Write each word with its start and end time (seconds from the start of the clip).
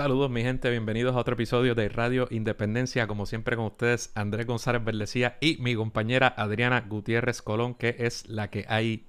Saludos 0.00 0.30
mi 0.30 0.40
gente, 0.40 0.70
bienvenidos 0.70 1.14
a 1.14 1.18
otro 1.18 1.34
episodio 1.34 1.74
de 1.74 1.90
Radio 1.90 2.26
Independencia, 2.30 3.06
como 3.06 3.26
siempre 3.26 3.54
con 3.54 3.66
ustedes 3.66 4.12
Andrés 4.14 4.46
González 4.46 4.82
Verdecía 4.82 5.36
y 5.42 5.58
mi 5.58 5.74
compañera 5.74 6.32
Adriana 6.38 6.86
Gutiérrez 6.88 7.42
Colón, 7.42 7.74
que 7.74 7.96
es 7.98 8.26
la 8.26 8.48
que 8.48 8.64
hay. 8.66 9.04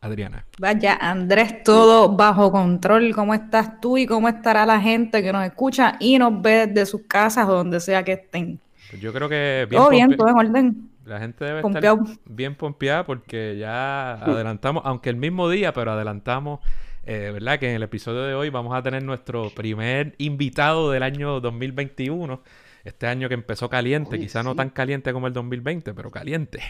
Adriana. 0.00 0.46
Vaya, 0.60 0.96
Andrés, 1.00 1.64
todo 1.64 2.14
bajo 2.14 2.52
control. 2.52 3.12
¿Cómo 3.16 3.34
estás 3.34 3.80
tú 3.80 3.98
y 3.98 4.06
cómo 4.06 4.28
estará 4.28 4.64
la 4.64 4.80
gente 4.80 5.24
que 5.24 5.32
nos 5.32 5.44
escucha 5.44 5.96
y 5.98 6.16
nos 6.18 6.40
ve 6.40 6.68
desde 6.68 6.86
sus 6.86 7.02
casas 7.08 7.48
o 7.48 7.54
donde 7.54 7.80
sea 7.80 8.04
que 8.04 8.12
estén? 8.12 8.60
Pues 8.90 9.02
yo 9.02 9.12
creo 9.12 9.28
que 9.28 9.66
bien 9.68 9.82
todo 9.82 9.90
bien, 9.90 10.16
todo 10.16 10.28
en 10.28 10.36
orden. 10.36 10.90
La 11.04 11.18
gente 11.18 11.44
debe 11.44 11.62
estar 11.66 11.98
bien 12.26 12.54
pompeada 12.54 13.04
porque 13.04 13.56
ya 13.58 14.12
adelantamos, 14.12 14.84
aunque 14.86 15.10
el 15.10 15.16
mismo 15.16 15.50
día, 15.50 15.72
pero 15.72 15.90
adelantamos 15.90 16.60
eh, 17.08 17.30
¿verdad? 17.32 17.58
Que 17.58 17.70
en 17.70 17.76
el 17.76 17.82
episodio 17.82 18.24
de 18.24 18.34
hoy 18.34 18.50
vamos 18.50 18.76
a 18.76 18.82
tener 18.82 19.02
nuestro 19.02 19.48
primer 19.48 20.14
invitado 20.18 20.90
del 20.90 21.02
año 21.02 21.40
2021. 21.40 22.42
Este 22.84 23.06
año 23.06 23.28
que 23.28 23.34
empezó 23.34 23.70
caliente, 23.70 24.18
quizá 24.18 24.42
no 24.42 24.54
tan 24.54 24.68
caliente 24.68 25.14
como 25.14 25.26
el 25.26 25.32
2020, 25.32 25.94
pero 25.94 26.10
caliente. 26.10 26.60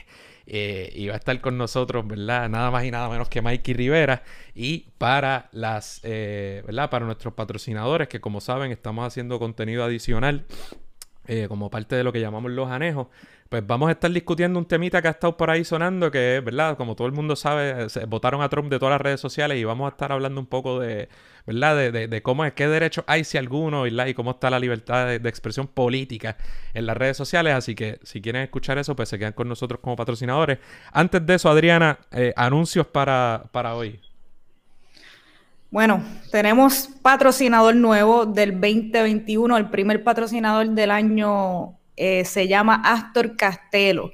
Eh, 0.46 0.92
y 0.94 1.08
va 1.08 1.14
a 1.14 1.16
estar 1.16 1.40
con 1.40 1.58
nosotros, 1.58 2.06
¿verdad? 2.06 2.48
Nada 2.48 2.70
más 2.70 2.84
y 2.84 2.92
nada 2.92 3.08
menos 3.08 3.28
que 3.28 3.42
Mikey 3.42 3.74
Rivera. 3.74 4.22
Y 4.54 4.90
para 4.96 5.48
las, 5.50 6.00
eh, 6.04 6.62
¿verdad? 6.64 6.88
Para 6.88 7.04
nuestros 7.04 7.34
patrocinadores, 7.34 8.06
que 8.06 8.20
como 8.20 8.40
saben, 8.40 8.70
estamos 8.70 9.04
haciendo 9.08 9.40
contenido 9.40 9.82
adicional 9.82 10.46
como 11.48 11.68
parte 11.68 11.94
de 11.94 12.04
lo 12.04 12.10
que 12.10 12.22
llamamos 12.22 12.52
los 12.52 12.70
anejos 12.70 13.08
pues 13.48 13.66
vamos 13.66 13.88
a 13.88 13.92
estar 13.92 14.10
discutiendo 14.10 14.58
un 14.58 14.66
temita 14.66 15.00
que 15.00 15.08
ha 15.08 15.12
estado 15.12 15.36
por 15.36 15.50
ahí 15.50 15.64
sonando, 15.64 16.10
que 16.10 16.36
es, 16.36 16.44
¿verdad? 16.44 16.76
Como 16.76 16.94
todo 16.94 17.06
el 17.06 17.14
mundo 17.14 17.34
sabe, 17.34 17.88
se 17.88 18.04
votaron 18.04 18.42
a 18.42 18.48
Trump 18.50 18.68
de 18.70 18.78
todas 18.78 18.92
las 18.92 19.00
redes 19.00 19.20
sociales 19.20 19.56
y 19.58 19.64
vamos 19.64 19.86
a 19.86 19.90
estar 19.90 20.12
hablando 20.12 20.38
un 20.38 20.46
poco 20.46 20.80
de, 20.80 21.08
¿verdad? 21.46 21.90
De, 21.90 22.22
cómo 22.22 22.44
es, 22.44 22.52
qué 22.52 22.68
derechos 22.68 23.04
hay, 23.06 23.24
si 23.24 23.38
alguno, 23.38 23.82
¿verdad? 23.82 24.06
Y 24.06 24.12
cómo 24.12 24.32
está 24.32 24.50
la 24.50 24.60
libertad 24.60 25.06
de, 25.06 25.28
expresión 25.30 25.66
política 25.66 26.36
en 26.74 26.84
las 26.84 26.96
redes 26.96 27.16
sociales. 27.16 27.54
Así 27.54 27.74
que 27.74 27.98
si 28.02 28.20
quieren 28.20 28.42
escuchar 28.42 28.76
eso, 28.76 28.94
pues 28.94 29.08
se 29.08 29.18
quedan 29.18 29.32
con 29.32 29.48
nosotros 29.48 29.80
como 29.80 29.96
patrocinadores. 29.96 30.58
Antes 30.92 31.24
de 31.24 31.34
eso, 31.34 31.48
Adriana, 31.48 31.98
eh, 32.12 32.34
anuncios 32.36 32.86
para, 32.86 33.44
para 33.50 33.74
hoy. 33.76 33.98
Bueno, 35.70 36.02
tenemos 36.30 36.90
patrocinador 37.00 37.76
nuevo 37.76 38.26
del 38.26 38.52
2021, 38.52 39.56
el 39.56 39.70
primer 39.70 40.04
patrocinador 40.04 40.68
del 40.68 40.90
año 40.90 41.77
eh, 41.98 42.24
se 42.24 42.46
llama 42.48 42.80
Astor 42.84 43.36
Castelo. 43.36 44.12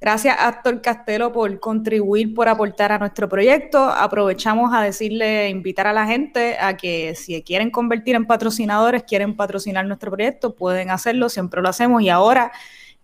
Gracias, 0.00 0.36
Astor 0.38 0.82
Castelo, 0.82 1.32
por 1.32 1.60
contribuir, 1.60 2.34
por 2.34 2.48
aportar 2.48 2.90
a 2.90 2.98
nuestro 2.98 3.28
proyecto. 3.28 3.78
Aprovechamos 3.78 4.74
a 4.74 4.82
decirle, 4.82 5.48
invitar 5.48 5.86
a 5.86 5.92
la 5.92 6.06
gente 6.06 6.58
a 6.58 6.76
que 6.76 7.14
si 7.14 7.40
quieren 7.42 7.70
convertir 7.70 8.16
en 8.16 8.26
patrocinadores, 8.26 9.04
quieren 9.04 9.36
patrocinar 9.36 9.86
nuestro 9.86 10.10
proyecto, 10.10 10.56
pueden 10.56 10.90
hacerlo, 10.90 11.28
siempre 11.28 11.62
lo 11.62 11.68
hacemos 11.68 12.02
y 12.02 12.08
ahora 12.08 12.50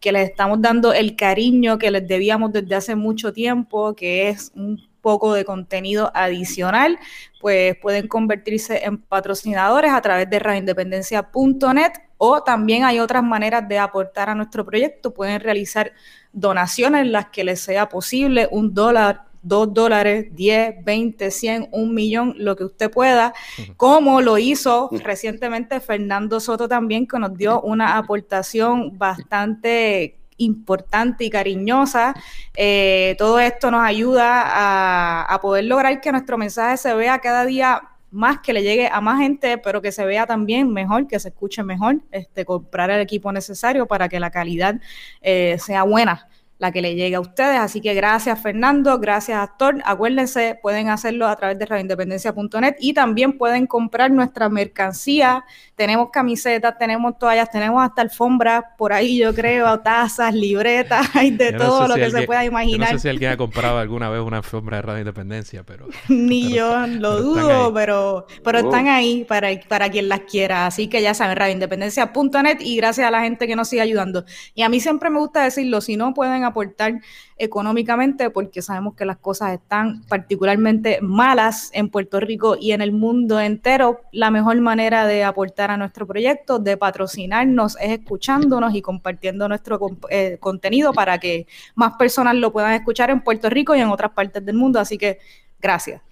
que 0.00 0.12
les 0.12 0.28
estamos 0.28 0.60
dando 0.60 0.92
el 0.92 1.16
cariño 1.16 1.78
que 1.78 1.90
les 1.90 2.06
debíamos 2.06 2.52
desde 2.52 2.74
hace 2.74 2.96
mucho 2.96 3.32
tiempo, 3.32 3.94
que 3.94 4.28
es 4.28 4.52
un 4.54 4.87
poco 5.08 5.32
de 5.32 5.46
contenido 5.46 6.12
adicional, 6.12 6.98
pues 7.40 7.74
pueden 7.80 8.08
convertirse 8.08 8.84
en 8.84 8.98
patrocinadores 8.98 9.90
a 9.90 10.02
través 10.02 10.28
de 10.28 10.38
radioindependencia.net 10.38 11.92
o 12.18 12.42
también 12.42 12.84
hay 12.84 13.00
otras 13.00 13.22
maneras 13.22 13.66
de 13.66 13.78
aportar 13.78 14.28
a 14.28 14.34
nuestro 14.34 14.66
proyecto. 14.66 15.14
Pueden 15.14 15.40
realizar 15.40 15.92
donaciones 16.34 17.06
en 17.06 17.12
las 17.12 17.30
que 17.30 17.42
les 17.42 17.58
sea 17.58 17.88
posible, 17.88 18.48
un 18.50 18.74
dólar, 18.74 19.22
dos 19.40 19.72
dólares, 19.72 20.26
diez, 20.32 20.74
veinte, 20.84 21.30
cien, 21.30 21.70
un 21.72 21.94
millón, 21.94 22.34
lo 22.36 22.54
que 22.54 22.64
usted 22.64 22.90
pueda, 22.90 23.32
como 23.78 24.20
lo 24.20 24.36
hizo 24.36 24.90
recientemente 24.92 25.80
Fernando 25.80 26.38
Soto 26.38 26.68
también, 26.68 27.06
que 27.06 27.18
nos 27.18 27.34
dio 27.34 27.62
una 27.62 27.96
aportación 27.96 28.98
bastante 28.98 30.17
importante 30.38 31.24
y 31.24 31.30
cariñosa. 31.30 32.14
Eh, 32.56 33.14
todo 33.18 33.38
esto 33.38 33.70
nos 33.70 33.84
ayuda 33.84 35.32
a, 35.32 35.40
poder 35.40 35.64
lograr 35.64 36.00
que 36.00 36.10
nuestro 36.10 36.38
mensaje 36.38 36.76
se 36.76 36.94
vea 36.94 37.18
cada 37.18 37.44
día 37.44 37.82
más 38.10 38.38
que 38.40 38.52
le 38.54 38.62
llegue 38.62 38.88
a 38.90 39.00
más 39.00 39.20
gente, 39.20 39.58
pero 39.58 39.82
que 39.82 39.92
se 39.92 40.04
vea 40.04 40.26
también 40.26 40.72
mejor, 40.72 41.06
que 41.06 41.20
se 41.20 41.28
escuche 41.28 41.62
mejor, 41.62 42.00
este, 42.10 42.44
comprar 42.44 42.90
el 42.90 43.00
equipo 43.00 43.30
necesario 43.32 43.86
para 43.86 44.08
que 44.08 44.18
la 44.18 44.30
calidad 44.30 44.80
eh, 45.20 45.58
sea 45.60 45.82
buena 45.82 46.26
la 46.58 46.72
que 46.72 46.82
le 46.82 46.94
llegue 46.94 47.16
a 47.16 47.20
ustedes. 47.20 47.58
Así 47.58 47.80
que 47.80 47.94
gracias 47.94 48.40
Fernando, 48.40 48.98
gracias 48.98 49.38
Actor. 49.38 49.80
Acuérdense, 49.84 50.58
pueden 50.60 50.88
hacerlo 50.88 51.26
a 51.28 51.36
través 51.36 51.58
de 51.58 51.66
radioindependencia.net 51.66 52.76
y 52.80 52.92
también 52.92 53.38
pueden 53.38 53.66
comprar 53.66 54.10
nuestra 54.10 54.48
mercancía. 54.48 55.44
Tenemos 55.76 56.10
camisetas, 56.10 56.76
tenemos 56.78 57.18
toallas, 57.18 57.50
tenemos 57.50 57.82
hasta 57.82 58.02
alfombras 58.02 58.64
por 58.76 58.92
ahí, 58.92 59.18
yo 59.18 59.34
creo, 59.34 59.78
tazas, 59.80 60.34
libretas, 60.34 61.08
hay 61.14 61.30
de 61.30 61.52
todo 61.52 61.86
lo 61.86 61.94
que 61.94 62.10
se 62.10 62.22
pueda 62.22 62.44
imaginar. 62.44 62.92
no 62.92 62.98
sé 62.98 63.02
si 63.02 63.08
alguien 63.08 63.32
ha 63.32 63.36
comprado 63.36 63.78
alguna 63.78 64.10
vez 64.10 64.20
una 64.20 64.38
alfombra 64.38 64.78
de 64.78 64.82
Radio 64.82 65.00
Independencia, 65.00 65.62
pero... 65.64 65.86
Ni 66.08 66.52
yo 66.52 66.86
lo 66.86 67.22
dudo, 67.22 67.72
pero, 67.72 68.26
pero 68.42 68.58
están 68.58 68.88
ahí 68.88 69.24
para, 69.24 69.48
para 69.68 69.88
quien 69.88 70.08
las 70.08 70.20
quiera. 70.20 70.66
Así 70.66 70.88
que 70.88 71.00
ya 71.00 71.14
saben, 71.14 71.36
radioindependencia.net 71.36 72.58
y 72.60 72.76
gracias 72.76 73.06
a 73.06 73.10
la 73.10 73.22
gente 73.22 73.46
que 73.46 73.54
nos 73.54 73.68
sigue 73.68 73.82
ayudando. 73.82 74.24
Y 74.54 74.62
a 74.62 74.68
mí 74.68 74.80
siempre 74.80 75.10
me 75.10 75.18
gusta 75.18 75.44
decirlo, 75.44 75.80
si 75.80 75.96
no 75.96 76.14
pueden 76.14 76.44
aportar 76.48 77.00
económicamente 77.36 78.30
porque 78.30 78.62
sabemos 78.62 78.94
que 78.94 79.04
las 79.04 79.18
cosas 79.18 79.52
están 79.52 80.02
particularmente 80.08 80.98
malas 81.00 81.70
en 81.72 81.88
Puerto 81.88 82.20
Rico 82.20 82.56
y 82.60 82.72
en 82.72 82.82
el 82.82 82.92
mundo 82.92 83.40
entero. 83.40 84.00
La 84.12 84.30
mejor 84.30 84.60
manera 84.60 85.06
de 85.06 85.24
aportar 85.24 85.70
a 85.70 85.76
nuestro 85.76 86.06
proyecto, 86.06 86.58
de 86.58 86.76
patrocinarnos, 86.76 87.76
es 87.80 87.98
escuchándonos 87.98 88.74
y 88.74 88.82
compartiendo 88.82 89.48
nuestro 89.48 89.78
eh, 90.10 90.38
contenido 90.40 90.92
para 90.92 91.18
que 91.18 91.46
más 91.74 91.94
personas 91.94 92.34
lo 92.34 92.52
puedan 92.52 92.72
escuchar 92.72 93.10
en 93.10 93.20
Puerto 93.20 93.48
Rico 93.48 93.74
y 93.74 93.80
en 93.80 93.88
otras 93.88 94.12
partes 94.12 94.44
del 94.44 94.56
mundo. 94.56 94.80
Así 94.80 94.98
que 94.98 95.18
gracias. 95.60 96.02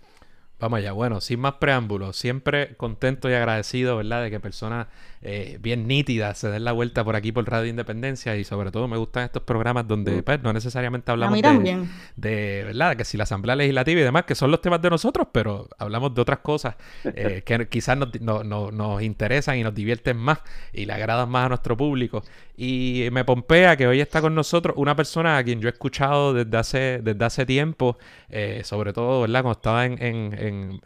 Vamos 0.59 0.79
allá, 0.79 0.93
bueno, 0.93 1.21
sin 1.21 1.41
más 1.41 1.55
preámbulos, 1.55 2.17
siempre 2.17 2.77
contento 2.77 3.29
y 3.29 3.35
agradecido, 3.35 3.99
¿verdad? 3.99 4.23
De 4.23 4.31
que 4.31 4.41
personas 4.41 4.87
eh, 5.22 5.59
bien 5.60 5.87
nítidas 5.87 6.38
se 6.38 6.49
den 6.49 6.65
la 6.65 6.72
vuelta 6.72 7.03
por 7.03 7.16
aquí 7.16 7.32
por 7.32 7.49
Radio 7.49 7.69
Independencia 7.69 8.37
y 8.37 8.44
sobre 8.44 8.71
todo 8.71 8.87
me 8.87 8.97
gustan 8.97 9.25
estos 9.25 9.43
programas 9.43 9.88
donde 9.88 10.16
mm. 10.16 10.22
pues, 10.22 10.43
no 10.43 10.53
necesariamente 10.53 11.10
hablamos 11.10 11.41
de, 11.41 11.87
de, 12.16 12.65
¿verdad? 12.65 12.97
Que 12.97 13.04
si 13.04 13.16
la 13.16 13.25
Asamblea 13.25 13.56
Legislativa 13.56 14.00
y 14.00 14.04
demás, 14.04 14.25
que 14.25 14.34
son 14.34 14.50
los 14.50 14.60
temas 14.60 14.82
de 14.82 14.91
nosotros, 14.91 15.28
pero 15.32 15.69
hablamos 15.78 16.15
de 16.15 16.21
otras 16.21 16.41
cosas 16.41 16.77
eh, 17.04 17.43
que 17.47 17.69
quizás 17.69 17.97
nos, 17.97 18.10
nos 18.21 19.03
interesan 19.03 19.56
y 19.59 19.62
nos 19.62 19.75
divierten 19.75 20.16
más 20.16 20.38
y 20.72 20.84
le 20.84 20.93
agradan 20.93 21.28
más 21.28 21.47
a 21.47 21.48
nuestro 21.48 21.77
público. 21.77 22.22
Y 22.56 23.09
me 23.12 23.25
pompea 23.25 23.77
que 23.77 23.87
hoy 23.87 24.00
está 24.00 24.21
con 24.21 24.34
nosotros 24.34 24.77
una 24.78 24.97
persona 24.97 25.37
a 25.37 25.44
quien 25.44 25.60
yo 25.60 25.69
he 25.69 25.72
escuchado 25.72 26.33
desde 26.33 26.56
hace, 26.56 27.00
desde 27.03 27.25
hace 27.25 27.44
tiempo, 27.44 27.98
eh, 28.31 28.62
sobre 28.65 28.93
todo, 28.93 29.22
¿verdad? 29.22 29.43
Cuando 29.43 29.59
estaba 29.59 29.84
en, 29.84 30.03
en, 30.03 30.81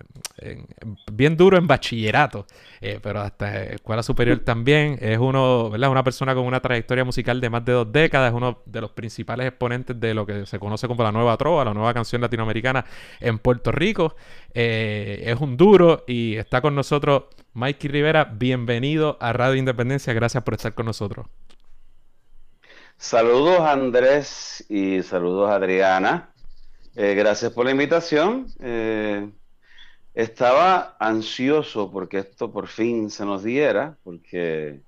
bien 1.13 1.37
duro 1.37 1.59
en 1.59 1.67
bachillerato, 1.67 2.47
pero 3.03 3.21
hasta 3.21 3.65
escuela 3.65 4.03
superior 4.03 4.30
también. 4.39 4.99
Es 5.01 5.19
uno, 5.19 5.71
¿verdad? 5.71 5.91
Una 5.91 6.05
persona 6.05 6.35
con 6.35 6.45
una 6.45 6.61
trayectoria 6.61 7.05
musical 7.05 7.41
de 7.41 7.51
más 7.51 7.65
de 7.65 7.73
dos 7.73 7.91
décadas. 7.91 8.31
Es 8.31 8.37
uno 8.37 8.63
de 8.65 8.81
los 8.81 8.93
principales 8.93 9.47
exponentes 9.49 9.99
de 9.99 10.15
lo 10.15 10.25
que 10.25 10.47
se 10.47 10.59
conoce 10.59 10.87
como 10.87 11.03
la 11.03 11.13
nueva 11.13 11.37
trova, 11.37 11.65
la 11.65 11.75
nueva 11.75 11.93
canción 11.93 12.23
latinoamericana 12.23 12.85
en 13.21 13.39
Puerto 13.39 13.73
Rico. 13.73 14.15
Eh, 14.55 15.23
es 15.27 15.41
un 15.41 15.57
duro 15.57 16.05
y 16.07 16.37
está 16.37 16.61
con 16.61 16.75
nosotros 16.75 17.25
Mikey 17.55 17.91
Rivera. 17.91 18.25
Bienvenido 18.25 19.19
a 19.21 19.33
Radio 19.33 19.57
Independencia. 19.57 20.13
Gracias 20.13 20.43
por 20.43 20.55
estar 20.55 20.75
con 20.75 20.87
nosotros. 20.87 21.27
Saludos 22.97 23.61
Andrés 23.61 24.65
y 24.69 25.03
saludos 25.03 25.51
Adriana. 25.51 26.31
Eh, 26.95 27.15
gracias 27.15 27.53
por 27.53 27.65
la 27.65 27.71
invitación. 27.71 28.47
Eh, 28.61 29.27
estaba 30.21 30.97
ansioso 31.01 31.91
porque 31.91 32.19
esto 32.19 32.53
por 32.53 32.69
fin 32.69 33.11
se 33.11 33.25
nos 33.25 33.43
diera, 33.43 33.97
porque 34.05 34.81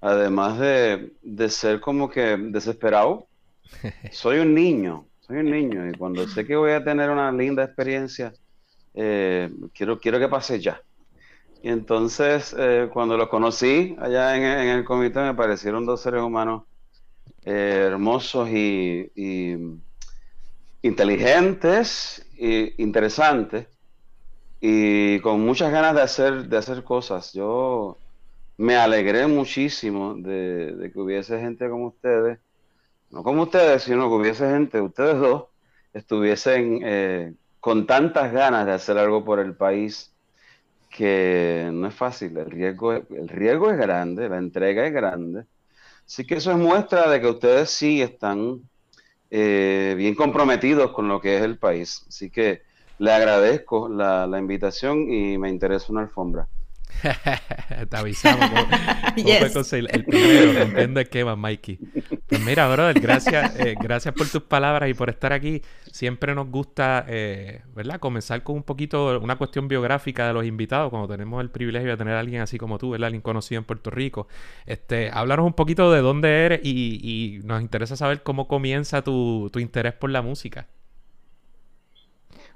además 0.00 0.58
de, 0.58 1.48
ser 1.50 1.80
como 1.80 2.08
que 2.08 2.36
desesperado, 2.38 3.26
soy 4.12 4.38
un 4.38 4.54
niño, 4.54 5.06
soy 5.20 5.38
un 5.38 5.50
niño 5.50 5.88
y 5.88 5.92
cuando 5.92 6.26
sé 6.26 6.46
que 6.46 6.56
voy 6.56 6.72
a 6.72 6.82
tener 6.82 7.10
una 7.10 7.30
linda 7.32 7.64
experiencia, 7.64 8.32
eh, 8.94 9.52
quiero, 9.74 9.98
quiero 9.98 10.18
que 10.18 10.28
pase 10.28 10.58
ya. 10.60 10.80
Y 11.62 11.68
entonces, 11.68 12.54
eh, 12.58 12.88
cuando 12.92 13.16
los 13.16 13.28
conocí 13.28 13.96
allá 13.98 14.36
en, 14.36 14.68
el 14.68 14.84
comité, 14.84 15.20
me 15.20 15.34
parecieron 15.34 15.84
dos 15.84 16.00
seres 16.00 16.22
humanos 16.22 16.62
eh, 17.44 17.88
hermosos 17.90 18.48
y, 18.48 19.10
inteligentes 20.82 22.24
e 22.38 22.74
interesantes 22.78 23.66
y 24.60 25.20
con 25.20 25.40
muchas 25.40 25.70
ganas 25.70 25.94
de 25.94 26.02
hacer, 26.02 26.48
de 26.48 26.56
hacer 26.56 26.84
cosas. 26.84 27.32
Yo 27.32 27.98
me 28.56 28.76
alegré 28.76 29.26
muchísimo 29.26 30.14
de, 30.14 30.90
que 30.92 30.98
hubiese 30.98 31.38
gente 31.40 31.68
como 31.68 31.88
ustedes, 31.88 32.38
no 33.10 33.22
como 33.22 33.42
ustedes, 33.44 33.82
sino 33.82 34.08
que 34.08 34.14
hubiese 34.14 34.48
gente, 34.50 34.80
ustedes 34.80 35.18
dos, 35.18 35.44
estuviesen 35.92 36.80
eh, 36.84 37.34
con 37.60 37.86
tantas 37.86 38.32
ganas 38.32 38.66
de 38.66 38.72
hacer 38.72 38.98
algo 38.98 39.24
por 39.24 39.38
el 39.40 39.54
país 39.56 40.12
que 40.90 41.68
no 41.72 41.88
es 41.88 41.94
fácil, 41.94 42.36
el 42.38 42.50
riesgo, 42.50 42.92
el 42.92 43.28
riesgo 43.28 43.70
es 43.70 43.76
grande, 43.76 44.28
la 44.28 44.38
entrega 44.38 44.86
es 44.86 44.92
grande. 44.92 45.44
Así 46.06 46.24
que 46.24 46.36
eso 46.36 46.52
es 46.52 46.56
muestra 46.56 47.10
de 47.10 47.20
que 47.20 47.26
ustedes 47.26 47.70
sí 47.70 48.00
están 48.00 48.62
eh, 49.30 49.94
bien 49.96 50.14
comprometidos 50.14 50.92
con 50.92 51.08
lo 51.08 51.20
que 51.20 51.36
es 51.36 51.42
el 51.42 51.58
país. 51.58 52.04
Así 52.08 52.30
que 52.30 52.62
le 52.98 53.12
agradezco 53.12 53.88
la, 53.88 54.26
la 54.26 54.38
invitación 54.38 55.10
y 55.12 55.38
me 55.38 55.48
interesa 55.48 55.86
una 55.90 56.02
alfombra. 56.02 56.48
Te 57.90 57.96
avisamos 57.96 58.50
el 59.72 60.04
primero 60.04 60.62
entiende 60.62 61.06
que 61.06 61.22
va 61.22 61.36
Mikey. 61.36 61.78
Pues 62.26 62.40
mira, 62.42 62.68
brother, 62.68 63.00
gracias, 63.00 63.58
eh, 63.58 63.74
gracias 63.80 64.14
por 64.14 64.28
tus 64.28 64.42
palabras 64.42 64.90
y 64.90 64.94
por 64.94 65.10
estar 65.10 65.32
aquí. 65.32 65.62
Siempre 65.90 66.34
nos 66.34 66.48
gusta, 66.48 67.04
eh, 67.08 67.62
¿verdad? 67.74 67.98
Comenzar 67.98 68.42
con 68.42 68.56
un 68.56 68.62
poquito 68.62 69.18
una 69.20 69.36
cuestión 69.36 69.68
biográfica 69.68 70.26
de 70.26 70.32
los 70.32 70.44
invitados, 70.44 70.90
cuando 70.90 71.08
tenemos 71.08 71.40
el 71.40 71.50
privilegio 71.50 71.90
de 71.90 71.96
tener 71.96 72.14
a 72.14 72.20
alguien 72.20 72.42
así 72.42 72.58
como 72.58 72.78
tú, 72.78 72.90
¿verdad? 72.90 73.06
Alguien 73.06 73.22
conocido 73.22 73.58
en 73.58 73.64
Puerto 73.64 73.90
Rico. 73.90 74.28
Este, 74.66 75.10
háblanos 75.10 75.46
un 75.46 75.54
poquito 75.54 75.90
de 75.92 76.00
dónde 76.00 76.46
eres 76.46 76.60
y, 76.62 77.40
nos 77.44 77.62
interesa 77.62 77.96
saber 77.96 78.22
cómo 78.22 78.48
comienza 78.48 79.02
tu, 79.02 79.50
tu 79.52 79.58
interés 79.58 79.92
por 79.94 80.10
la 80.10 80.22
música. 80.22 80.66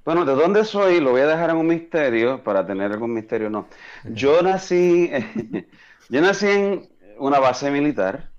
Bueno, 0.05 0.25
¿de 0.25 0.35
dónde 0.35 0.65
soy? 0.65 1.01
Lo 1.01 1.11
voy 1.13 1.21
a 1.21 1.27
dejar 1.27 1.51
en 1.51 1.57
un 1.57 1.67
misterio, 1.67 2.43
para 2.43 2.67
tener 2.67 2.91
algún 2.93 3.13
misterio, 3.13 3.51
no. 3.51 3.69
Yo 4.05 4.43
nací, 4.43 5.11
yo 6.09 6.21
nací 6.21 6.47
en 6.47 6.89
una 7.19 7.39
base 7.39 7.71
militar 7.71 8.31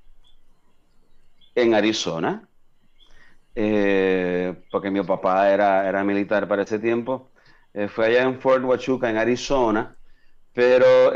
en 1.55 1.73
Arizona, 1.73 2.47
eh, 3.55 4.55
porque 4.71 4.89
mi 4.89 5.03
papá 5.03 5.51
era, 5.51 5.87
era 5.87 6.03
militar 6.03 6.47
para 6.47 6.63
ese 6.63 6.79
tiempo. 6.79 7.31
Eh, 7.73 7.87
fue 7.87 8.07
allá 8.07 8.23
en 8.23 8.39
Fort 8.41 8.63
Huachuca, 8.63 9.09
en 9.09 9.17
Arizona, 9.17 9.95
pero 10.53 11.13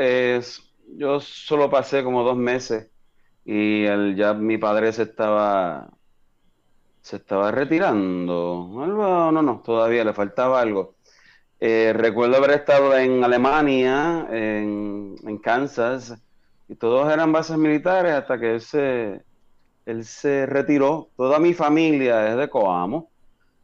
yo 0.98 1.20
solo 1.20 1.70
pasé 1.70 2.04
como 2.04 2.24
dos 2.24 2.38
meses 2.38 2.90
y 3.44 3.84
ya 4.16 4.34
mi 4.34 4.58
padre 4.58 4.94
se 4.94 5.04
estaba 5.04 5.90
se 7.06 7.18
estaba 7.18 7.52
retirando. 7.52 8.68
No, 8.68 9.31
no, 9.31 9.42
no, 9.44 9.62
todavía 9.63 10.04
le 10.04 10.12
faltaba 10.12 10.60
algo. 10.60 10.96
Eh, 11.60 11.94
recuerdo 11.96 12.38
haber 12.38 12.50
estado 12.52 12.98
en 12.98 13.24
Alemania, 13.24 14.28
en, 14.31 15.38
Kansas, 15.44 16.16
y 16.68 16.74
todos 16.74 17.13
eran 17.13 17.31
bases 17.31 17.57
militares 17.57 18.12
hasta 18.12 18.40
que 18.40 18.56
él 18.56 18.62
se, 18.62 19.22
él 19.86 20.04
se 20.04 20.48
retiró. 20.48 21.10
Toda 21.16 21.38
mi 21.38 21.54
familia 21.54 22.28
es 22.31 22.38
de 22.38 22.50
Coamo, 22.50 23.12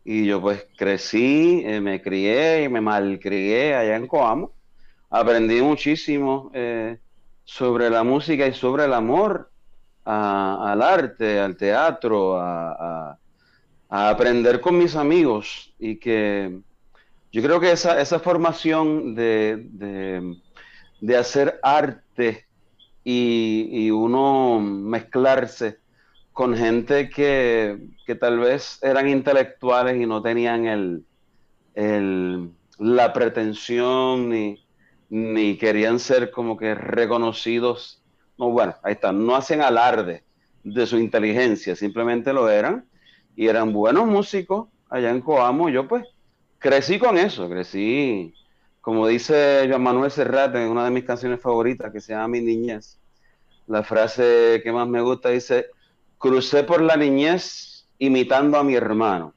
y 0.05 0.27
yo 0.27 0.39
pues 0.39 0.67
crecí, 0.77 1.63
eh, 1.65 1.81
me 1.81 1.99
crié 1.99 2.65
y 2.65 2.69
me 2.69 2.79
malcrié 2.79 3.73
allá 3.73 3.95
en 3.95 4.05
Coamo. 4.05 4.51
Aprendí 5.09 5.63
muchísimo 5.63 6.51
eh, 6.53 6.99
sobre 7.43 7.89
la 7.89 8.03
música 8.03 8.45
y 8.45 8.53
sobre 8.53 8.85
el 8.85 8.93
amor 8.93 9.49
al 10.03 10.81
arte, 10.83 11.39
al 11.39 11.57
teatro, 11.57 12.39
a 12.39 13.17
aprender 13.91 14.61
con 14.61 14.77
mis 14.77 14.95
amigos 14.95 15.73
y 15.77 15.97
que 15.97 16.61
yo 17.33 17.43
creo 17.43 17.59
que 17.59 17.73
esa, 17.73 17.99
esa 17.99 18.19
formación 18.19 19.15
de, 19.15 19.67
de, 21.01 21.17
hacer 21.17 21.59
arte 21.61 22.45
y, 23.03 23.91
uno 23.91 24.61
mezclarse 24.61 25.79
con 26.31 26.55
gente 26.55 27.09
que, 27.09 27.79
que, 28.05 28.15
tal 28.15 28.39
vez 28.39 28.79
eran 28.81 29.09
intelectuales 29.09 30.01
y 30.01 30.05
no 30.05 30.21
tenían 30.21 30.65
el, 30.67 31.03
el, 31.75 32.49
la 32.79 33.11
pretensión 33.11 34.29
ni, 34.29 34.65
ni 35.09 35.57
querían 35.57 35.99
ser 35.99 36.31
como 36.31 36.55
que 36.55 36.75
reconocidos. 36.75 38.01
No, 38.37 38.51
bueno, 38.51 38.75
ahí 38.83 38.93
está, 38.93 39.11
no 39.11 39.35
hacen 39.35 39.61
alarde 39.61 40.23
de 40.63 40.87
su 40.87 40.97
inteligencia, 40.97 41.75
simplemente 41.75 42.31
lo 42.31 42.49
eran 42.49 42.85
y 43.35 43.47
eran 43.47 43.73
buenos 43.73 44.07
músicos 44.07 44.67
allá 44.89 45.09
en 45.09 45.21
Coamo. 45.21 45.69
Yo 45.69 45.87
pues 45.87 46.05
crecí 46.59 46.99
con 46.99 47.17
eso, 47.17 47.49
crecí, 47.49 48.33
como 48.81 49.07
dice 49.07 49.65
Joan 49.67 49.83
Manuel 49.83 50.11
Serrat 50.11 50.55
en 50.55 50.69
una 50.69 50.85
de 50.85 50.91
mis 50.91 51.03
canciones 51.03 51.41
favoritas 51.41 51.91
que 51.91 52.01
se 52.01 52.13
llama 52.13 52.27
Mi 52.27 52.41
Niñez. 52.41 52.99
La 53.67 53.83
frase 53.83 54.61
que 54.63 54.71
más 54.71 54.87
me 54.87 55.01
gusta 55.01 55.29
dice, 55.29 55.67
crucé 56.17 56.63
por 56.63 56.81
la 56.81 56.97
niñez 56.97 57.87
imitando 57.99 58.57
a 58.57 58.63
mi 58.63 58.75
hermano. 58.75 59.33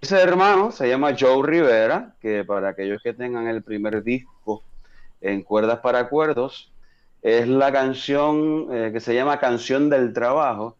Ese 0.00 0.20
hermano 0.20 0.72
se 0.72 0.88
llama 0.88 1.14
Joe 1.18 1.46
Rivera, 1.46 2.16
que 2.20 2.44
para 2.44 2.70
aquellos 2.70 3.00
que 3.02 3.12
tengan 3.12 3.46
el 3.46 3.62
primer 3.62 4.02
disco 4.02 4.64
en 5.20 5.42
cuerdas 5.42 5.78
para 5.78 6.00
acuerdos, 6.00 6.72
es 7.22 7.46
la 7.46 7.70
canción 7.70 8.66
eh, 8.72 8.90
que 8.92 8.98
se 8.98 9.14
llama 9.14 9.38
Canción 9.38 9.88
del 9.90 10.12
Trabajo, 10.12 10.76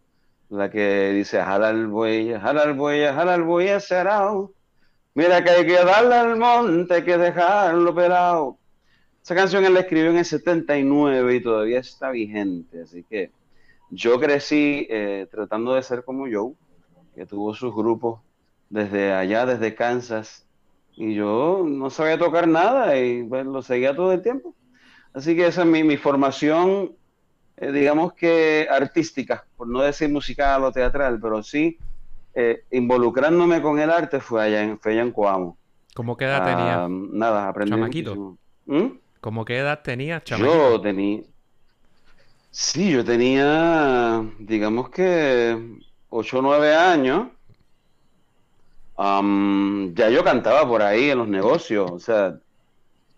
la 0.53 0.71
que 0.71 1.13
dice, 1.13 1.43
jala 1.43 1.71
el 1.71 1.87
buey, 1.87 2.35
jala 2.35 2.65
el 2.65 2.75
buey, 2.75 3.05
jala 3.07 3.35
el 3.35 3.43
buey 3.43 3.69
cerrado. 3.81 4.53
Mira 5.15 5.43
que 5.43 5.51
hay 5.51 5.67
que 5.67 5.73
darle 5.73 6.15
al 6.15 6.37
monte, 6.37 6.95
hay 6.95 7.05
que 7.05 7.17
dejarlo 7.17 7.95
pelado. 7.95 8.59
Esa 9.23 9.35
canción 9.35 9.65
él 9.65 9.73
la 9.73 9.81
escribió 9.81 10.11
en 10.11 10.19
el 10.19 10.25
79 10.27 11.37
y 11.37 11.43
todavía 11.43 11.79
está 11.79 12.11
vigente, 12.11 12.83
así 12.83 13.03
que 13.05 13.31
yo 13.91 14.21
crecí 14.21 14.87
eh, 14.91 15.27
tratando 15.31 15.75
de 15.75 15.83
ser 15.83 16.05
como 16.05 16.27
Joe, 16.31 16.53
que 17.15 17.25
tuvo 17.25 17.55
sus 17.55 17.75
grupos 17.75 18.21
desde 18.69 19.13
allá, 19.13 19.47
desde 19.47 19.75
Kansas, 19.75 20.47
y 20.97 21.15
yo 21.15 21.65
no 21.67 21.89
sabía 21.89 22.19
tocar 22.19 22.47
nada 22.47 22.99
y 22.99 23.23
pues, 23.23 23.47
lo 23.47 23.63
seguía 23.63 23.97
todo 23.97 24.13
el 24.13 24.23
tiempo. 24.23 24.55
Así 25.15 25.35
que 25.35 25.47
esa 25.47 25.63
es 25.63 25.69
mi, 25.69 25.83
mi 25.83 25.97
formación 25.97 26.93
eh, 27.63 27.71
digamos 27.71 28.13
que 28.15 28.67
artística, 28.69 29.45
por 29.57 29.69
no 29.69 29.83
decir 29.83 30.11
musical 30.11 30.65
o 30.65 30.73
teatral, 30.73 31.21
pero 31.21 31.45
sí 31.45 31.79
eh, 32.35 32.65
involucrándome 32.73 33.63
con 33.63 33.79
el 33.79 33.89
arte 33.89 34.19
fue 34.19 34.43
allá 34.43 34.65
en, 34.65 34.81
fue 34.81 34.99
en 34.99 35.13
Coamo. 35.13 35.57
¿Cómo 35.95 36.17
qué 36.17 36.25
edad 36.25 36.45
tenía? 36.45 36.85
Ah, 36.85 36.89
nada, 36.91 37.49
aprendí 37.49 37.71
Chamaquito. 37.71 38.37
¿Mm? 38.67 38.87
¿Cómo 39.21 39.45
qué 39.45 39.59
edad 39.59 39.81
tenía, 39.81 40.21
chamaquito? 40.25 40.73
Yo 40.73 40.81
tenía... 40.81 41.23
Sí, 42.51 42.91
yo 42.91 43.05
tenía, 43.05 44.25
digamos 44.41 44.91
que 44.91 45.79
8 46.09 46.39
o 46.39 46.43
9 46.43 46.75
años. 46.75 47.29
ya 48.99 50.11
yo 50.11 50.25
cantaba 50.25 50.67
por 50.67 50.83
ahí 50.83 51.11
en 51.11 51.19
los 51.19 51.29
negocios, 51.29 51.89
o 51.93 52.01
sea, 52.01 52.41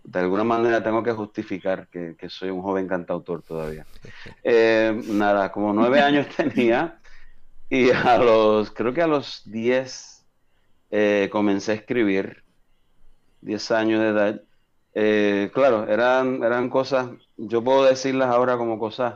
de 0.04 0.18
alguna 0.18 0.44
manera 0.44 0.82
tengo 0.82 1.02
que 1.02 1.12
justificar 1.12 1.88
que, 1.88 2.16
soy 2.28 2.50
un 2.50 2.62
joven 2.62 2.86
cantautor 2.86 3.42
todavía. 3.42 3.86
Eh, 4.44 5.00
nada, 5.08 5.50
como 5.50 5.72
nueve 5.72 6.00
años 6.00 6.26
tenía 6.36 6.98
y 7.70 7.90
a 7.90 8.18
los, 8.18 8.70
creo 8.70 8.92
que 8.92 9.02
a 9.02 9.06
los 9.06 9.42
diez 9.46 10.24
eh, 10.90 11.28
comencé 11.32 11.72
a 11.72 11.74
escribir, 11.76 12.44
diez 13.40 13.70
años 13.70 14.00
de 14.00 14.08
edad. 14.08 14.42
Eh, 14.94 15.50
claro, 15.52 15.88
eran, 15.88 16.42
eran 16.42 16.68
cosas, 16.68 17.08
yo 17.36 17.64
puedo 17.64 17.84
decirlas 17.84 18.28
ahora 18.28 18.56
como 18.58 18.78
cosas 18.78 19.14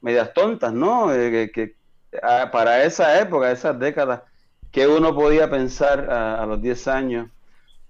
medias 0.00 0.34
tontas, 0.34 0.72
¿no? 0.72 1.08
que, 1.08 1.76
ah, 2.22 2.50
para 2.52 2.84
esa 2.84 3.20
época, 3.20 3.52
esas 3.52 3.78
décadas, 3.78 4.22
que 4.72 4.88
uno 4.88 5.14
podía 5.14 5.48
pensar 5.48 6.10
a, 6.10 6.42
a 6.42 6.46
los 6.46 6.60
diez 6.60 6.88
años 6.88 7.28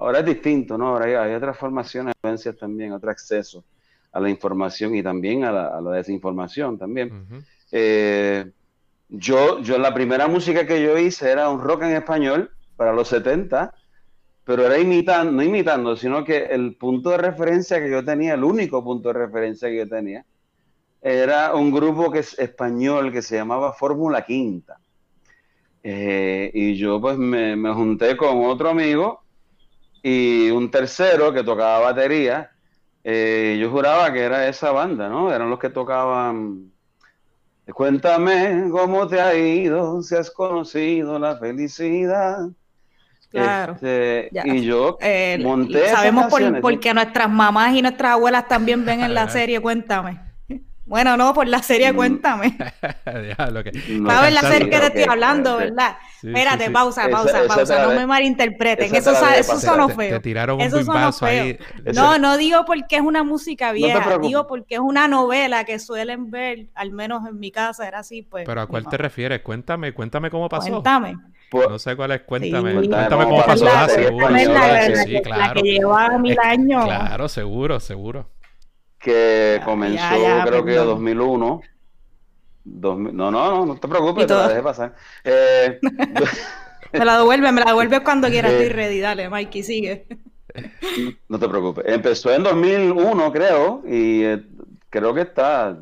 Ahora 0.02 0.18
es 0.18 0.26
distinto, 0.26 0.76
¿no? 0.76 0.88
Ahora 0.88 1.22
hay, 1.22 1.34
otras 1.34 1.56
formaciones, 1.56 2.14
también, 2.58 2.92
otro 2.92 3.10
acceso 3.10 3.64
a 4.10 4.18
la 4.18 4.28
información 4.28 4.96
y 4.96 5.02
también 5.02 5.44
a 5.44 5.52
la, 5.52 5.92
desinformación 5.92 6.76
también. 6.76 7.44
Eh, 7.70 8.50
yo, 9.08 9.60
yo 9.60 9.78
la 9.78 9.94
primera 9.94 10.26
música 10.26 10.66
que 10.66 10.82
yo 10.82 10.98
hice 10.98 11.30
era 11.30 11.48
un 11.48 11.60
rock 11.60 11.82
en 11.82 11.90
español 11.90 12.50
para 12.76 12.92
los 12.92 13.08
70, 13.08 13.72
pero 14.44 14.66
era 14.66 14.76
imitando, 14.76 15.30
no 15.30 15.42
imitando, 15.42 15.96
sino 15.96 16.24
que 16.24 16.46
el 16.46 16.74
punto 16.74 17.10
de 17.10 17.18
referencia 17.18 17.78
que 17.78 17.90
yo 17.90 18.04
tenía, 18.04 18.34
el 18.34 18.42
único 18.42 18.82
punto 18.82 19.12
de 19.12 19.14
referencia 19.14 19.68
que 19.68 19.76
yo 19.76 19.88
tenía, 19.88 20.24
era 21.00 21.54
un 21.54 21.70
grupo 21.70 22.10
que 22.10 22.18
es 22.18 22.36
español 22.40 23.12
que 23.12 23.22
se 23.22 23.36
llamaba 23.36 23.72
Fórmula 23.72 24.24
Quinta. 24.24 24.78
Eh, 25.84 26.50
y 26.52 26.74
yo 26.74 27.00
pues 27.00 27.16
me, 27.18 27.54
me, 27.56 27.72
junté 27.72 28.16
con 28.16 28.44
otro 28.44 28.68
amigo 28.68 29.21
y 30.02 30.50
un 30.50 30.70
tercero 30.70 31.32
que 31.32 31.42
tocaba 31.44 31.78
batería 31.80 32.50
eh, 33.04 33.58
yo 33.60 33.70
juraba 33.70 34.12
que 34.12 34.20
era 34.20 34.46
esa 34.46 34.70
banda, 34.70 35.08
¿no? 35.08 35.32
Eran 35.34 35.50
los 35.50 35.58
que 35.58 35.70
tocaban. 35.70 36.70
Cuéntame 37.72 38.68
cómo 38.70 39.06
te 39.08 39.20
ha 39.20 39.34
ido, 39.34 40.02
si 40.02 40.14
has 40.14 40.30
conocido 40.30 41.18
la 41.18 41.36
felicidad. 41.36 42.48
Claro. 43.30 43.72
Este, 43.74 44.28
y 44.44 44.62
yo 44.62 44.98
Eh, 45.00 45.38
monté. 45.42 45.88
sabemos 45.88 46.26
por, 46.26 46.60
porque 46.60 46.92
nuestras 46.92 47.30
mamás 47.30 47.74
y 47.74 47.82
nuestras 47.82 48.12
abuelas 48.12 48.46
también 48.46 48.84
ven 48.84 49.00
en 49.00 49.14
la 49.14 49.28
serie 49.28 49.58
Cuéntame. 49.60 50.20
Bueno, 50.92 51.16
no, 51.16 51.32
por 51.32 51.48
la 51.48 51.62
serie 51.62 51.90
Mm. 51.90 51.96
Cuéntame. 51.96 52.54
Diablo, 53.38 53.64
que- 53.64 53.72
No, 53.98 54.10
¿Sabes 54.10 54.34
la 54.34 54.40
serie 54.42 54.68
que 54.68 54.78
te 54.78 54.86
estoy 54.88 55.04
hablando, 55.04 55.56
que- 55.56 55.64
verdad? 55.64 55.96
Sí, 56.20 56.28
Espérate, 56.28 56.58
sí, 56.58 56.66
sí. 56.66 56.70
pausa, 56.70 57.08
pausa, 57.08 57.30
esa 57.30 57.40
te 57.40 57.48
pausa. 57.48 57.74
la 57.76 57.86
No 57.86 57.94
me 57.98 58.06
malinterpreten. 58.06 58.94
Eso, 58.94 59.14
te 59.14 59.20
la 59.22 59.36
eso 59.36 59.58
sonó 59.58 59.86
te, 59.86 59.94
te 59.94 60.08
feo. 60.10 60.20
tiraron 60.20 60.56
un 60.56 60.60
Eso 60.66 60.84
sonó 60.84 61.10
feo. 61.10 61.28
ahí. 61.28 61.58
No, 61.94 62.18
no 62.18 62.36
digo 62.36 62.66
porque 62.66 62.96
es 62.96 63.00
una 63.00 63.24
música 63.24 63.68
te 63.68 63.76
vieja, 63.76 64.18
digo 64.18 64.46
porque 64.46 64.74
es 64.74 64.80
una 64.82 65.08
novela 65.08 65.64
que 65.64 65.78
suelen 65.78 66.30
ver, 66.30 66.66
al 66.74 66.92
menos 66.92 67.26
en 67.26 67.38
mi 67.38 67.50
casa 67.50 67.88
era 67.88 68.00
así, 68.00 68.20
pues. 68.20 68.44
Pero 68.44 68.60
¿a 68.60 68.66
cuál 68.66 68.86
te 68.86 68.98
refieres? 68.98 69.40
Cuéntame, 69.40 69.94
cuéntame 69.94 70.28
cómo 70.28 70.50
pasó. 70.50 70.68
Cuéntame. 70.68 71.16
Por- 71.50 71.70
No 71.70 71.78
sé 71.78 71.96
cuál 71.96 72.12
es, 72.12 72.20
cuéntame. 72.20 72.72
Sí. 72.72 72.76
Cuéntame 72.90 73.24
cómo 73.24 73.36
pasó. 73.46 73.64
pasó 73.64 73.78
Ah, 73.78 73.82
la 73.82 73.88
seguro, 73.88 74.28
la, 74.28 74.44
la- 74.44 74.88
la 75.38 75.54
que 75.54 75.62
lleva 75.62 76.18
mil 76.18 76.36
años. 76.44 76.84
Claro, 76.84 77.28
seguro, 77.30 77.80
seguro. 77.80 78.28
Que 79.02 79.60
comenzó 79.64 79.96
ya, 79.96 80.18
ya, 80.38 80.44
creo 80.46 80.64
que 80.64 80.72
perdón. 80.72 80.88
2001. 80.88 81.60
2000 82.64 83.16
no, 83.16 83.30
no, 83.30 83.50
no, 83.50 83.66
no 83.66 83.76
te 83.76 83.88
preocupes, 83.88 84.26
te 84.26 84.34
la 84.34 84.48
dejé 84.48 84.62
pasar. 84.62 84.94
Eh, 85.24 85.78
Me 86.92 87.04
la 87.06 87.16
devuelve, 87.18 87.50
me 87.52 87.60
la 87.60 87.68
devuelve 87.68 88.02
cuando 88.04 88.28
quiera, 88.28 88.50
Eh. 88.50 88.52
estoy 88.52 88.68
ready. 88.68 89.00
Dale, 89.00 89.28
Mikey, 89.30 89.62
sigue. 89.62 90.06
no 91.28 91.38
te 91.38 91.48
preocupes. 91.48 91.84
Empezó 91.88 92.30
en 92.32 92.42
2001, 92.42 93.32
creo, 93.32 93.82
y 93.86 94.22
eh, 94.24 94.42
creo 94.90 95.14
que 95.14 95.22
está, 95.22 95.78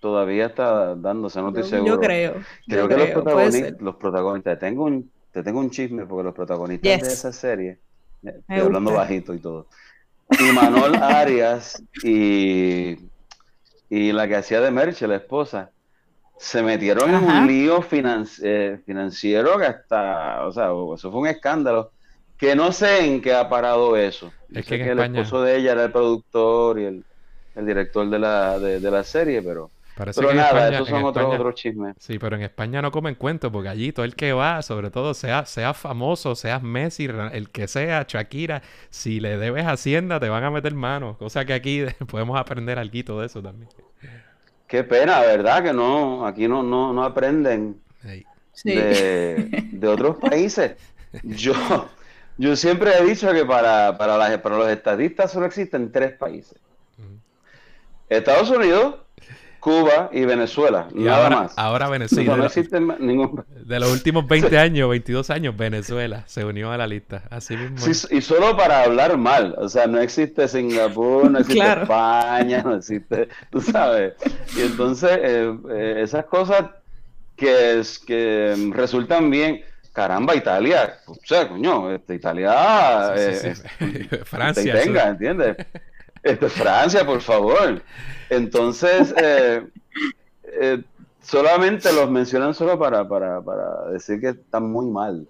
todavía 0.00 0.46
está 0.46 0.94
dándose, 0.94 1.40
no 1.42 1.48
estoy 1.48 1.64
Yo, 1.64 1.68
seguro. 1.68 1.94
yo 1.94 2.00
creo. 2.00 2.34
Creo 2.66 2.82
yo 2.84 2.88
que 2.88 2.96
los 2.96 3.04
creo, 3.04 3.22
protagonistas, 3.22 3.80
los 3.82 3.96
protagonistas, 3.96 4.58
tengo 4.58 4.84
un, 4.84 5.10
te 5.32 5.42
tengo 5.42 5.60
un 5.60 5.70
chisme 5.70 6.06
porque 6.06 6.24
los 6.24 6.34
protagonistas 6.34 7.00
de 7.02 7.08
esa 7.08 7.32
serie, 7.32 7.78
eh, 8.24 8.32
estoy 8.38 8.60
hablando 8.60 8.92
bajito 8.92 9.34
y 9.34 9.38
todo, 9.40 9.66
y 10.30 10.52
Manol 10.52 10.96
Arias 10.96 11.82
y, 12.02 12.96
y 13.90 14.12
la 14.12 14.26
que 14.28 14.36
hacía 14.36 14.60
de 14.60 14.70
Merche, 14.70 15.06
la 15.06 15.16
esposa, 15.16 15.70
se 16.38 16.62
metieron 16.62 17.10
en 17.10 17.24
un 17.24 17.46
lío 17.46 17.84
eh, 18.42 18.80
financiero 18.84 19.58
que 19.58 19.66
hasta, 19.66 20.46
o 20.46 20.52
sea, 20.52 20.70
eso 20.94 21.10
fue 21.10 21.20
un 21.20 21.26
escándalo, 21.28 21.90
que 22.36 22.56
no 22.56 22.72
sé 22.72 23.06
en 23.06 23.22
qué 23.22 23.32
ha 23.34 23.48
parado 23.48 23.96
eso. 23.96 24.32
Yo 24.48 24.60
Es 24.60 24.66
que 24.66 24.74
en 24.76 24.82
el 24.82 24.98
España- 24.98 25.20
esposo 25.22 25.42
de 25.42 25.56
ella 25.56 25.72
era 25.72 25.84
el 25.84 25.92
productor 25.92 26.80
y 26.80 26.84
el, 26.84 27.04
el 27.54 27.66
director 27.66 28.08
de 28.10 28.18
la, 28.18 28.58
de, 28.58 28.80
de 28.80 28.90
la 28.90 29.04
serie, 29.04 29.40
pero, 29.42 29.70
Parece 29.94 30.18
pero 30.20 30.28
que 30.28 30.32
en 30.32 30.38
nada, 30.38 30.48
España, 30.50 30.76
esos 30.76 30.88
son 30.88 31.04
otros, 31.04 31.54
chismes. 31.54 31.94
Sí, 32.00 32.18
pero 32.18 32.34
en 32.36 32.42
España 32.42 32.82
no 32.82 32.90
comen 32.90 33.14
cuento 33.14 33.52
porque 33.52 33.68
allí 33.68 33.92
todo 33.92 34.04
el 34.04 34.16
que 34.16 34.32
va, 34.32 34.60
sobre 34.62 34.90
todo 34.90 35.14
sea, 35.14 35.46
sea 35.46 35.72
famoso, 35.72 36.34
seas 36.34 36.62
Messi, 36.62 37.04
el 37.32 37.50
que 37.50 37.68
sea, 37.68 38.04
Shakira, 38.08 38.62
si 38.90 39.20
le 39.20 39.38
debes 39.38 39.64
Hacienda 39.66 40.18
te 40.18 40.28
van 40.28 40.42
a 40.42 40.50
meter 40.50 40.74
mano. 40.74 41.16
Cosa 41.16 41.44
que 41.44 41.52
aquí 41.54 41.84
podemos 42.10 42.38
aprender 42.38 42.78
algo 42.78 43.20
de 43.20 43.26
eso 43.26 43.40
también. 43.42 43.68
Qué 44.66 44.82
pena, 44.82 45.20
¿verdad? 45.20 45.62
Que 45.62 45.72
no, 45.72 46.26
aquí 46.26 46.48
no, 46.48 46.62
no, 46.62 46.92
no 46.92 47.04
aprenden. 47.04 47.80
Sí. 48.52 48.70
de, 48.72 49.68
de 49.72 49.88
otros 49.88 50.16
países. 50.16 50.76
Yo, 51.22 51.54
yo 52.38 52.56
siempre 52.56 52.92
he 52.98 53.04
dicho 53.04 53.32
que 53.32 53.44
para, 53.44 53.96
para, 53.98 54.16
las- 54.16 54.38
para 54.38 54.56
los 54.58 54.68
estadistas 54.68 55.30
solo 55.32 55.46
existen 55.46 55.92
tres 55.92 56.12
países. 56.16 56.58
Estados 58.08 58.50
Unidos, 58.50 58.96
Cuba 59.64 60.10
y 60.12 60.26
Venezuela. 60.26 60.88
Y 60.94 61.04
nada 61.04 61.24
ahora, 61.24 61.36
más. 61.36 61.54
ahora 61.56 61.88
Venezuela, 61.88 62.32
no 62.32 62.36
lo- 62.36 62.44
existe 62.44 62.78
ningún... 63.00 63.42
de 63.64 63.80
los 63.80 63.90
últimos 63.90 64.26
20 64.28 64.58
años, 64.58 64.90
22 64.90 65.30
años, 65.30 65.56
Venezuela 65.56 66.22
se 66.26 66.44
unió 66.44 66.70
a 66.70 66.76
la 66.76 66.86
lista. 66.86 67.22
Así 67.30 67.56
mismo. 67.56 67.78
Sí, 67.78 68.06
y 68.14 68.20
solo 68.20 68.58
para 68.58 68.82
hablar 68.82 69.16
mal, 69.16 69.54
o 69.56 69.66
sea, 69.70 69.86
no 69.86 69.98
existe 70.00 70.48
Singapur, 70.48 71.30
no 71.30 71.38
existe 71.38 71.60
Claro. 71.64 71.82
España, 71.84 72.62
no 72.62 72.74
existe, 72.76 73.30
tú 73.50 73.62
sabes. 73.62 74.12
Y 74.54 74.60
entonces, 74.60 75.10
eh, 75.22 75.56
eh, 75.70 75.94
esas 76.02 76.26
cosas 76.26 76.64
que, 77.34 77.80
es- 77.80 77.98
que 77.98 78.54
resultan 78.74 79.30
bien, 79.30 79.62
caramba, 79.94 80.34
Italia, 80.34 80.98
o 81.06 81.14
sea, 81.24 81.48
coño, 81.48 81.90
este, 81.90 82.16
Italia, 82.16 83.14
Sí, 83.16 83.22
eh, 83.22 83.54
sí, 83.54 83.62
eh. 83.80 84.20
Francia. 84.26 84.74
te 84.74 84.78
tenga, 84.80 85.08
¿entiendes? 85.08 85.56
Este, 86.24 86.50
Francia, 86.50 87.06
por 87.06 87.22
favor. 87.22 87.84
Entonces, 88.30 89.14
eh, 89.22 89.68
eh, 90.44 90.84
solamente 91.20 91.92
los 91.92 92.10
mencionan 92.10 92.54
solo 92.54 92.78
para, 92.78 93.08
para, 93.08 93.42
para 93.42 93.90
decir 93.92 94.20
que 94.20 94.30
están 94.30 94.70
muy 94.72 94.86
mal. 94.86 95.28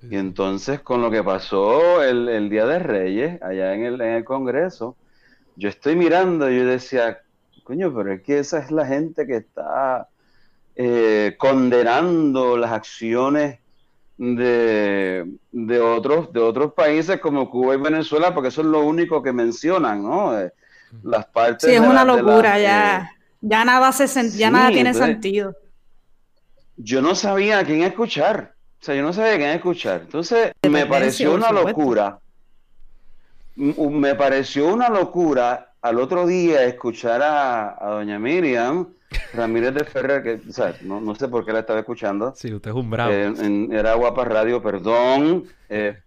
sí, 0.00 0.08
Y 0.10 0.16
entonces, 0.16 0.80
con 0.82 1.02
lo 1.02 1.10
que 1.10 1.24
pasó 1.24 2.02
el, 2.04 2.28
el 2.28 2.50
Día 2.50 2.66
de 2.66 2.80
Reyes, 2.80 3.42
allá 3.42 3.74
en 3.74 3.84
el, 3.86 4.00
en 4.02 4.12
el 4.16 4.24
Congreso, 4.24 4.98
yo 5.56 5.68
estoy 5.70 5.96
mirando 5.96 6.50
y 6.50 6.58
yo 6.58 6.66
decía, 6.66 7.22
coño, 7.64 7.94
pero 7.94 8.14
es 8.14 8.22
que 8.22 8.40
esa 8.40 8.60
es 8.60 8.72
la 8.72 8.86
gente 8.86 9.26
que 9.26 9.38
está 9.38 10.10
eh, 10.76 11.36
condenando 11.38 12.56
las 12.58 12.72
acciones 12.72 13.60
de, 14.18 15.26
de 15.52 15.80
otros, 15.80 16.32
de 16.32 16.40
otros 16.40 16.72
países 16.72 17.20
como 17.20 17.50
Cuba 17.50 17.74
y 17.74 17.78
Venezuela, 17.78 18.32
porque 18.34 18.48
eso 18.48 18.62
es 18.62 18.66
lo 18.66 18.80
único 18.80 19.22
que 19.22 19.32
mencionan, 19.32 20.02
¿no? 20.02 20.38
Eh, 20.38 20.52
las 21.02 21.26
partes 21.26 21.68
Sí, 21.68 21.74
es 21.74 21.80
una 21.80 22.04
la- 22.04 22.16
de 22.16 22.22
la- 22.22 22.28
locura, 22.30 22.58
eh, 22.58 22.62
ya. 22.62 23.10
Ya 23.42 23.64
nada, 23.64 23.92
se 23.92 24.04
sen- 24.04 24.30
ya 24.36 24.46
sí, 24.48 24.52
nada 24.52 24.68
tiene 24.68 24.90
entonces- 24.90 25.12
sentido. 25.14 25.54
yo 26.78 27.00
no 27.02 27.14
sabía 27.14 27.58
a 27.60 27.64
quién 27.64 27.82
escuchar. 27.82 28.54
O 28.80 28.84
sea, 28.84 28.94
yo 28.94 29.02
no 29.02 29.12
sabía 29.12 29.34
a 29.34 29.36
quién 29.36 29.50
escuchar. 29.50 30.00
Entonces, 30.02 30.52
me 30.68 30.86
pareció 30.86 31.34
una 31.34 31.50
locura. 31.52 32.18
Me 33.56 34.14
pareció 34.14 34.72
una 34.72 34.88
locura 34.90 35.72
al 35.80 35.98
otro 35.98 36.26
día 36.26 36.64
escuchar 36.64 37.22
a, 37.22 37.76
a 37.80 37.90
doña 37.92 38.18
Miriam 38.18 38.88
Ramírez 39.34 39.74
de 39.74 39.84
Ferrer, 39.84 40.22
que, 40.22 40.48
o 40.48 40.52
sea, 40.52 40.74
no, 40.82 41.00
no 41.00 41.14
sé 41.14 41.28
por 41.28 41.44
qué 41.44 41.52
la 41.52 41.60
estaba 41.60 41.80
escuchando. 41.80 42.32
Sí, 42.36 42.52
usted 42.52 42.70
es 42.70 42.76
un 42.76 42.90
bravo. 42.90 43.12
Eh, 43.12 43.24
en, 43.24 43.72
era 43.72 43.94
Guapa 43.94 44.24
Radio, 44.24 44.62
perdón. 44.62 45.44
eh, 45.68 45.98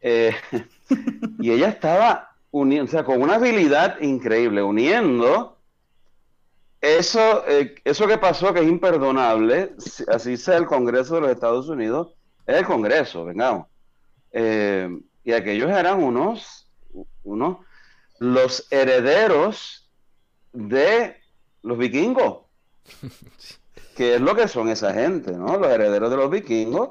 eh, 0.00 0.34
y 1.38 1.50
ella 1.50 1.68
estaba 1.68 2.34
uniendo, 2.50 2.84
o 2.86 2.88
sea, 2.90 3.04
con 3.04 3.22
una 3.22 3.34
habilidad 3.34 4.00
increíble, 4.00 4.62
uniendo 4.62 5.56
eso, 6.80 7.44
eso 7.84 8.06
que 8.06 8.16
pasó, 8.18 8.54
que 8.54 8.60
es 8.60 8.66
imperdonable, 8.68 9.74
si- 9.78 10.04
así 10.08 10.36
sea 10.36 10.56
el 10.56 10.66
Congreso 10.66 11.16
de 11.16 11.20
los 11.20 11.30
Estados 11.30 11.68
Unidos, 11.68 12.14
es 12.46 12.56
el 12.56 12.64
Congreso, 12.64 13.24
vengamos. 13.26 13.66
Y 14.32 15.32
aquellos 15.32 15.70
eran 15.70 16.02
unos, 16.02 16.66
unos, 17.22 17.58
los 18.18 18.66
herederos 18.72 19.88
de 20.52 21.19
los 21.62 21.78
vikingos 21.78 22.38
que 23.96 24.14
es 24.14 24.20
lo 24.20 24.34
que 24.34 24.48
son 24.48 24.68
esa 24.68 24.94
gente, 24.94 25.32
¿no? 25.32 25.58
Los 25.58 25.70
herederos 25.70 26.10
de 26.10 26.16
los 26.16 26.30
vikingos. 26.30 26.90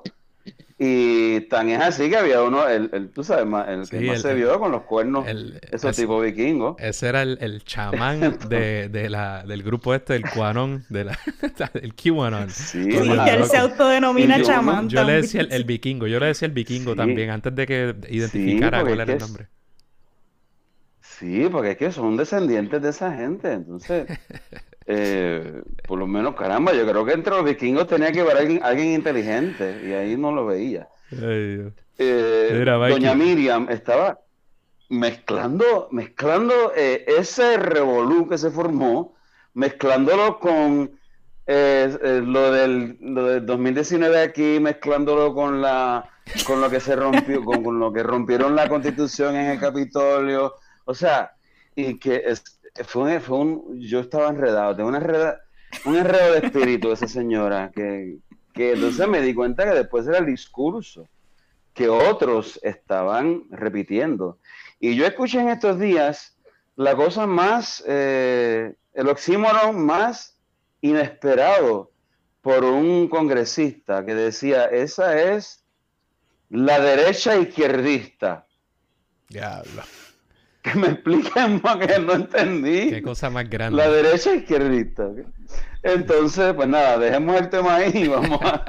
Y 0.82 1.42
tan 1.42 1.68
es 1.70 1.82
así 1.82 2.10
que 2.10 2.16
había 2.18 2.42
uno, 2.42 2.68
el, 2.68 2.90
el- 2.94 3.10
tú 3.10 3.24
sabes, 3.24 3.46
más- 3.46 3.68
el 3.68 3.82
que 3.90 4.00
Sí, 4.00 4.06
más 4.06 4.16
el- 4.18 4.22
se 4.22 4.34
vio 4.34 4.58
con 4.60 4.72
los 4.72 4.84
cuernos, 4.84 5.28
El- 5.28 5.60
esos 5.72 5.92
ese- 5.92 6.04
tipos 6.04 6.24
vikingos. 6.24 6.76
Ese 6.80 7.08
era 7.10 7.22
el, 7.24 7.38
el 7.42 7.64
chamán 7.66 8.20
de, 8.50 8.88
de 8.88 9.10
la, 9.10 9.44
del 9.44 9.62
grupo 9.64 9.94
este, 9.94 10.14
del 10.14 10.24
Quanon, 10.30 10.86
de 10.90 11.04
la, 11.06 11.20
del 11.74 11.94
QAnon. 11.96 12.50
Sí, 12.50 12.84
Sí, 12.92 12.98
él 13.28 13.46
se 13.46 13.58
autodenomina 13.58 14.38
yo- 14.38 14.46
chamán. 14.46 14.88
Yo 14.88 15.04
le 15.04 15.14
decía 15.14 15.42
el, 15.42 15.52
el 15.52 15.66
vikingo, 15.66 16.08
yo 16.08 16.20
le 16.20 16.28
decía 16.28 16.46
el 16.48 16.54
vikingo 16.54 16.92
Sí. 16.92 16.98
también, 16.98 17.30
antes 17.32 17.54
de 17.54 17.66
que 17.68 17.96
identificara 18.10 18.82
cuál 18.82 18.94
era 18.94 19.04
el 19.04 19.10
es- 19.10 19.20
nombre. 19.20 19.48
Sí, 21.20 21.50
porque 21.52 21.72
es 21.72 21.78
que 21.78 21.92
son 21.92 22.16
descendientes 22.16 22.82
de 22.82 22.90
esa 22.90 23.14
gente. 23.14 23.52
Entonces, 23.52 24.08
eh, 24.86 25.62
por 25.86 26.00
lo 26.00 26.08
menos, 26.08 26.36
caramba, 26.36 26.74
yo 26.74 26.88
creo 26.88 27.04
que 27.04 27.14
entre 27.14 27.36
los 27.36 27.44
vikingos 27.44 27.88
tenía 27.88 28.12
que 28.12 28.22
haber 28.22 28.38
alguien, 28.38 28.64
alguien 28.64 28.94
inteligente 28.94 29.82
y 29.86 29.92
ahí 29.92 30.16
no 30.16 30.32
lo 30.32 30.46
veía. 30.46 30.88
Ay. 31.12 31.72
Eh, 31.98 32.64
doña 32.66 33.14
Miriam 33.14 33.68
estaba 33.70 34.20
mezclando, 34.88 35.90
mezclando 35.92 36.72
eh, 36.76 37.04
ese 37.06 37.58
revolú 37.58 38.30
que 38.30 38.38
se 38.38 38.50
formó, 38.52 39.16
mezclándolo 39.54 40.40
con 40.40 40.92
eh, 41.46 42.22
lo 42.24 42.52
del, 42.54 42.98
lo 43.02 43.26
del 43.26 43.46
2019 43.46 44.22
aquí, 44.22 44.60
mezclándolo 44.62 45.34
con 45.34 45.62
la 45.62 46.10
con 46.46 46.62
lo 46.62 46.70
que 46.70 46.80
se 46.80 46.96
rompió, 46.96 47.44
con, 47.44 47.64
con 47.64 47.80
lo 47.80 47.92
que 47.92 48.04
rompieron 48.04 48.56
la 48.56 48.70
constitución 48.70 49.36
en 49.36 49.48
el 49.48 49.60
Capitolio, 49.60 50.54
o 50.90 50.94
sea, 50.96 51.36
y 51.76 52.00
que 52.00 52.16
es- 52.26 52.60
fue, 52.86 53.04
un- 53.16 53.22
fue 53.22 53.38
un, 53.38 53.80
yo 53.80 54.00
estaba 54.00 54.30
enredado, 54.30 54.76
tengo 54.76 54.90
una 54.90 54.98
enreda- 55.00 55.40
un 55.86 55.96
enredo 55.96 56.34
de 56.34 56.40
espíritu 56.48 56.92
esa 56.92 57.08
señora, 57.08 57.72
que, 57.76 58.18
que 58.54 58.74
entonces 58.74 59.08
me 59.08 59.22
di 59.22 59.34
cuenta 59.36 59.66
que 59.66 59.76
después 59.78 60.08
era 60.08 60.18
el 60.18 60.26
discurso 60.26 61.08
que 61.76 61.88
otros 61.90 62.60
estaban 62.64 63.44
repitiendo. 63.52 64.40
Y 64.80 64.96
yo 64.96 65.06
escuché 65.06 65.40
en 65.40 65.50
estos 65.50 65.80
días 65.80 66.36
la 66.76 66.96
cosa 66.96 67.28
más, 67.28 67.84
eh, 67.88 68.74
el 68.94 69.08
oxímoron 69.10 69.86
más 69.86 70.38
inesperado 70.82 71.92
por 72.42 72.64
un 72.64 73.08
congresista 73.10 74.04
que 74.06 74.16
decía, 74.16 74.66
esa 74.66 75.22
es 75.22 75.64
la 76.50 76.80
derecha 76.80 77.36
izquierdista. 77.38 78.48
Diablo. 79.30 79.84
Que 80.72 80.80
me 80.80 80.88
expliquen 80.88 81.60
porque 81.62 82.00
no 82.00 82.14
entendí. 82.14 82.90
Qué 82.90 83.02
cosa 83.02 83.30
más 83.30 83.50
grande. 83.50 83.78
La 83.78 83.90
derecha 83.90 84.34
izquierdista. 84.34 85.08
Entonces, 85.82 86.54
pues 86.54 86.68
nada, 86.68 86.98
dejemos 86.98 87.40
el 87.40 87.50
tema 87.50 87.76
ahí 87.76 87.92
y 87.96 88.08
vamos 88.10 88.40
a... 88.42 88.64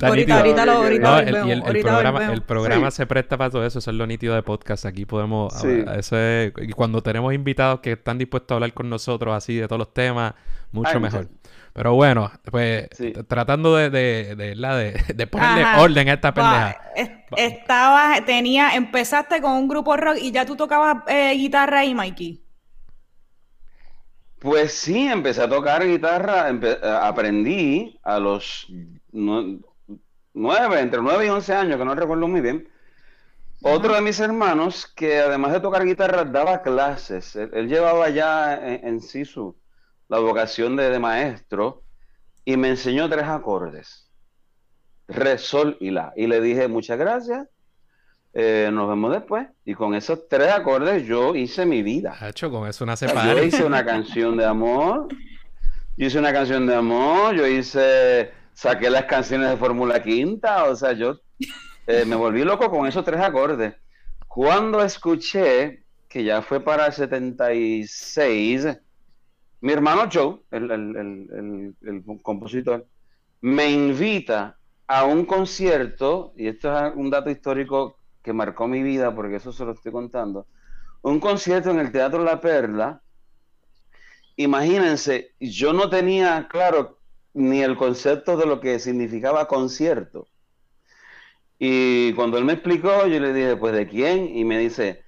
ahorita, 0.06 0.38
ahorita 0.38 0.64
lo, 0.64 0.72
ahorita 0.72 1.20
el, 1.20 1.46
y 1.46 1.50
el, 1.50 1.62
programa, 1.82 2.32
el 2.32 2.42
programa 2.42 2.90
se 2.90 3.06
presta 3.06 3.36
para 3.36 3.50
todo 3.50 3.66
eso, 3.66 3.78
eso 3.78 3.90
es 3.90 3.96
lo 3.96 4.06
nítido 4.06 4.34
de 4.34 4.42
podcast. 4.42 4.86
Aquí 4.86 5.04
podemos 5.04 5.62
eso 5.62 6.16
es, 6.16 6.52
y 6.62 6.72
cuando 6.72 7.02
tenemos 7.02 7.34
invitados 7.34 7.80
que 7.80 7.92
están 7.92 8.16
dispuestos 8.16 8.52
a 8.52 8.56
hablar 8.56 8.72
con 8.72 8.88
nosotros 8.88 9.34
así 9.34 9.56
de 9.56 9.68
todos 9.68 9.78
los 9.78 9.92
temas, 9.92 10.34
mucho 10.72 10.98
mejor. 10.98 11.28
Pero 11.78 11.94
bueno, 11.94 12.28
pues 12.50 12.88
tratando 13.28 13.76
de, 13.76 13.88
de, 13.88 14.34
de, 14.34 15.14
de, 15.14 15.26
ponerle 15.28 15.64
orden 15.78 16.08
a 16.08 16.14
esta 16.14 16.34
pendeja. 16.34 16.76
Estaba, 17.36 18.16
tenía, 18.26 18.74
empezaste 18.74 19.40
con 19.40 19.52
un 19.52 19.68
grupo 19.68 19.96
rock 19.96 20.16
y 20.20 20.32
ya 20.32 20.44
tú 20.44 20.56
tocabas 20.56 21.04
eh, 21.06 21.34
guitarra 21.36 21.78
ahí, 21.78 21.94
Mikey. 21.94 22.42
Pues 24.40 24.72
sí, 24.72 25.06
empecé 25.06 25.40
a 25.42 25.48
tocar 25.48 25.86
guitarra, 25.86 26.50
eh, 26.50 26.78
aprendí 27.00 27.96
a 28.02 28.18
los 28.18 28.66
nueve, 29.12 30.80
entre 30.80 31.00
nueve 31.00 31.26
y 31.26 31.28
once 31.28 31.54
años, 31.54 31.78
que 31.78 31.84
no 31.84 31.94
recuerdo 31.94 32.26
muy 32.26 32.40
bien. 32.40 32.68
Otro 33.62 33.94
de 33.94 34.00
mis 34.00 34.18
hermanos, 34.18 34.84
que 34.84 35.20
además 35.20 35.52
de 35.52 35.60
tocar 35.60 35.84
guitarra, 35.84 36.24
daba 36.24 36.60
clases. 36.60 37.36
Él, 37.36 37.68
llevaba 37.68 38.08
ya 38.10 38.56
en, 38.56 38.84
en 38.84 39.00
sí 39.00 39.24
su, 39.24 39.54
la 40.08 40.18
vocación 40.18 40.76
de, 40.76 40.98
maestro 40.98 41.82
y 42.44 42.56
me 42.56 42.68
enseñó 42.68 43.08
tres 43.08 43.24
acordes. 43.24 44.10
Re, 45.06 45.38
sol 45.38 45.76
y 45.80 45.90
la. 45.90 46.12
Y 46.16 46.26
le 46.26 46.40
dije, 46.40 46.68
muchas 46.68 46.98
gracias, 46.98 47.46
eh, 48.34 48.70
nos 48.72 48.88
vemos 48.88 49.12
después. 49.12 49.46
Y 49.64 49.74
con 49.74 49.94
esos 49.94 50.28
tres 50.28 50.50
acordes 50.50 51.06
yo 51.06 51.34
hice 51.34 51.66
mi 51.66 51.82
vida. 51.82 52.16
hecho 52.26 52.50
con 52.50 52.68
eso 52.68 52.84
Yo 52.86 53.42
hice 53.42 53.64
una 53.64 53.84
canción 53.84 54.36
de 54.36 54.44
amor. 54.44 55.08
Yo 55.96 56.06
hice 56.06 56.18
una 56.18 56.32
canción 56.32 56.66
de 56.66 56.74
amor. 56.74 57.34
Yo 57.34 57.46
hice, 57.46 58.32
saqué 58.54 58.90
las 58.90 59.04
canciones 59.04 59.50
de 59.50 59.56
Fórmula 59.56 60.02
Quinta. 60.02 60.64
O 60.64 60.76
sea, 60.76 60.92
yo 60.92 61.20
eh, 61.86 62.04
me 62.06 62.16
volví 62.16 62.44
loco 62.44 62.70
con 62.70 62.86
esos 62.86 63.04
tres 63.04 63.20
acordes. 63.20 63.74
Cuando 64.26 64.82
escuché, 64.82 65.84
que 66.08 66.22
ya 66.22 66.42
fue 66.42 66.60
para 66.60 66.86
el 66.86 66.92
76, 66.92 68.78
mi 69.60 69.72
hermano 69.72 70.08
Joe, 70.12 70.40
el, 70.50 71.74
compositor, 72.22 72.86
me 73.40 73.70
invita 73.70 74.58
a 74.86 75.04
un 75.04 75.24
concierto, 75.24 76.32
y 76.36 76.46
esto 76.46 76.76
es 76.76 76.92
un 76.94 77.10
dato 77.10 77.30
histórico 77.30 77.98
que 78.22 78.32
marcó 78.32 78.68
mi 78.68 78.82
vida, 78.82 79.14
porque 79.14 79.36
eso 79.36 79.52
se 79.52 79.64
lo 79.64 79.72
estoy 79.72 79.92
contando, 79.92 80.46
un 81.02 81.20
concierto 81.20 81.70
en 81.70 81.80
el 81.80 81.92
Teatro 81.92 82.22
La 82.24 82.40
Perla. 82.40 83.02
Imagínense, 84.36 85.34
yo 85.40 85.72
no 85.72 85.90
tenía 85.90 86.46
claro 86.48 86.98
ni 87.34 87.60
el 87.60 87.76
concepto 87.76 88.36
de 88.36 88.46
lo 88.46 88.60
que 88.60 88.78
significaba 88.78 89.48
concierto. 89.48 90.28
Y 91.58 92.12
cuando 92.14 92.38
él 92.38 92.44
me 92.44 92.52
explicó, 92.52 93.06
yo 93.06 93.18
le 93.18 93.32
dije, 93.32 93.56
pues 93.56 93.74
de 93.74 93.88
quién, 93.88 94.36
y 94.36 94.44
me 94.44 94.58
dice, 94.58 95.02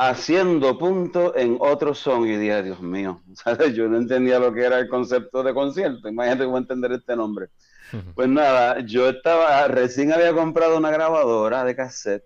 haciendo 0.00 0.78
punto 0.78 1.36
en 1.36 1.58
otro 1.60 1.94
son. 1.94 2.26
Y 2.26 2.36
dije, 2.36 2.62
Dios 2.62 2.80
mío, 2.80 3.20
yo 3.74 3.86
no 3.86 3.98
entendía 3.98 4.38
lo 4.38 4.52
que 4.52 4.64
era 4.64 4.78
el 4.78 4.88
concepto 4.88 5.42
de 5.42 5.52
concierto. 5.52 6.08
Imagínate 6.08 6.44
cómo 6.44 6.58
entender 6.58 6.92
este 6.92 7.14
nombre. 7.14 7.48
Pues 8.14 8.28
nada, 8.28 8.78
yo 8.86 9.08
estaba, 9.08 9.66
recién 9.66 10.12
había 10.12 10.32
comprado 10.32 10.78
una 10.78 10.92
grabadora 10.92 11.64
de 11.64 11.74
cassette 11.74 12.22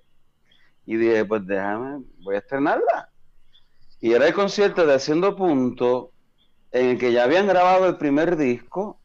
y 0.84 0.96
dije, 0.96 1.24
pues 1.24 1.46
déjame, 1.46 2.04
voy 2.22 2.34
a 2.34 2.40
estrenarla. 2.40 3.08
Y 3.98 4.12
era 4.12 4.26
el 4.26 4.34
concierto 4.34 4.84
de 4.84 4.92
Haciendo 4.92 5.34
Punto, 5.34 6.12
en 6.70 6.90
el 6.90 6.98
que 6.98 7.12
ya 7.12 7.24
habían 7.24 7.46
grabado 7.46 7.86
el 7.88 7.96
primer 7.96 8.36
disco, 8.36 9.00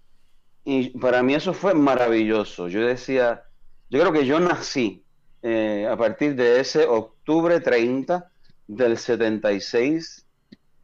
y 0.65 0.89
para 0.99 1.23
mí 1.23 1.33
eso 1.33 1.53
fue 1.53 1.73
maravilloso. 1.73 2.67
Yo 2.67 2.85
decía, 2.85 3.43
yo 3.89 4.01
creo 4.01 4.11
que 4.11 4.25
yo 4.25 4.41
nací 4.41 5.05
eh, 5.41 5.87
a 5.89 5.95
partir 5.95 6.35
de 6.35 6.59
ese 6.59 6.85
octubre 6.85 7.61
30 7.61 8.29
del 8.69 8.99
76, 8.99 10.27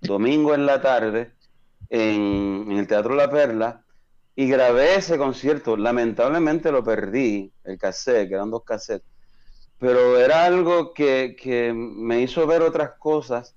domingo 0.02 0.56
en 0.56 0.66
la 0.66 0.82
tarde, 0.82 1.32
en, 1.90 2.72
el 2.72 2.88
Teatro 2.88 3.14
La 3.14 3.30
Perla, 3.30 3.84
y 4.36 4.50
grabé 4.50 4.96
ese 4.96 5.20
concierto. 5.20 5.78
Lamentablemente 5.78 6.72
lo 6.72 6.84
perdí, 6.84 7.54
el 7.64 7.78
cassette, 7.78 8.28
que 8.28 8.34
eran 8.34 8.50
dos 8.50 8.64
cassettes, 8.64 9.08
pero 9.78 10.18
era 10.18 10.46
algo 10.46 10.96
que, 10.96 11.72
me 11.76 12.22
hizo 12.22 12.48
ver 12.48 12.64
otras 12.64 12.94
cosas 12.98 13.56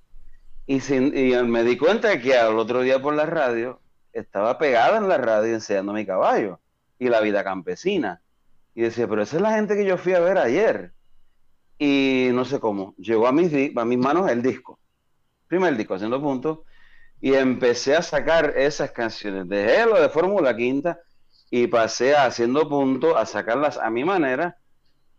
y, 0.66 0.80
sin, 0.80 1.16
y 1.16 1.34
me 1.44 1.64
di 1.64 1.78
cuenta 1.78 2.20
que 2.20 2.36
al 2.36 2.58
otro 2.58 2.82
día 2.82 3.00
por 3.00 3.14
la 3.14 3.24
radio 3.24 3.80
estaba 4.12 4.58
pegada 4.58 4.98
en 4.98 5.08
la 5.08 5.16
radio 5.16 5.54
enseñando 5.54 5.94
mi 5.94 6.04
caballo 6.04 6.60
y 6.98 7.08
la 7.08 7.20
vida 7.20 7.42
campesina. 7.42 8.20
Y 8.74 8.82
decía, 8.82 9.08
pero 9.08 9.22
esa 9.22 9.36
es 9.36 9.42
la 9.42 9.54
gente 9.54 9.74
que 9.74 9.86
yo 9.86 9.96
fui 9.96 10.12
a 10.12 10.20
ver 10.20 10.36
ayer 10.36 10.92
y 11.78 12.28
no 12.32 12.44
sé 12.44 12.58
cómo, 12.58 12.94
llegó 12.98 13.26
a 13.28 13.32
mis, 13.32 13.52
a 13.76 13.84
mis 13.84 13.98
manos 13.98 14.28
el 14.30 14.42
disco, 14.42 14.78
primer 15.46 15.76
disco, 15.76 15.94
haciendo 15.94 16.20
puntos, 16.20 16.60
y 17.20 17.34
empecé 17.34 17.96
a 17.96 18.02
sacar 18.02 18.54
esas 18.56 18.90
canciones. 18.90 19.48
Dejé 19.48 19.86
lo 19.86 20.00
de 20.00 20.08
Fórmula 20.08 20.56
Quinta 20.56 21.00
y 21.50 21.66
pasé 21.66 22.14
a 22.14 22.26
haciendo 22.26 22.68
puntos, 22.68 23.14
a 23.16 23.26
sacarlas 23.26 23.78
a 23.78 23.90
mi 23.90 24.04
manera. 24.04 24.56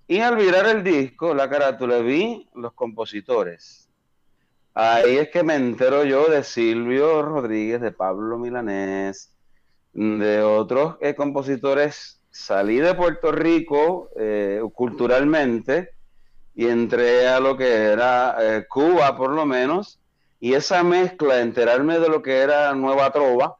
Y 0.07 0.19
al 0.19 0.37
mirar 0.37 0.65
el 0.67 0.83
disco, 0.83 1.33
la 1.33 1.49
carátula, 1.49 1.99
vi 1.99 2.49
los 2.55 2.73
compositores. 2.73 3.89
Ahí 4.73 5.17
es 5.17 5.29
que 5.29 5.43
me 5.43 5.55
entero 5.55 6.03
yo 6.03 6.29
de 6.29 6.43
Silvio 6.43 7.21
Rodríguez, 7.21 7.81
de 7.81 7.91
Pablo 7.91 8.37
Milanés, 8.37 9.35
de 9.93 10.41
otros 10.41 10.95
eh, 11.01 11.15
compositores. 11.15 12.21
Salí 12.31 12.77
de 12.77 12.93
Puerto 12.93 13.31
Rico 13.31 14.09
eh, 14.15 14.61
culturalmente 14.73 15.98
y 16.59 16.67
entré 16.67 17.25
a 17.25 17.39
lo 17.39 17.55
que 17.55 17.71
era 17.71 18.35
eh, 18.41 18.65
Cuba 18.67 19.15
por 19.15 19.31
lo 19.31 19.45
menos, 19.45 19.97
y 20.41 20.55
esa 20.55 20.83
mezcla, 20.83 21.39
enterarme 21.39 21.99
de 21.99 22.09
lo 22.09 22.21
que 22.21 22.39
era 22.39 22.73
Nueva 22.73 23.13
Trova, 23.13 23.55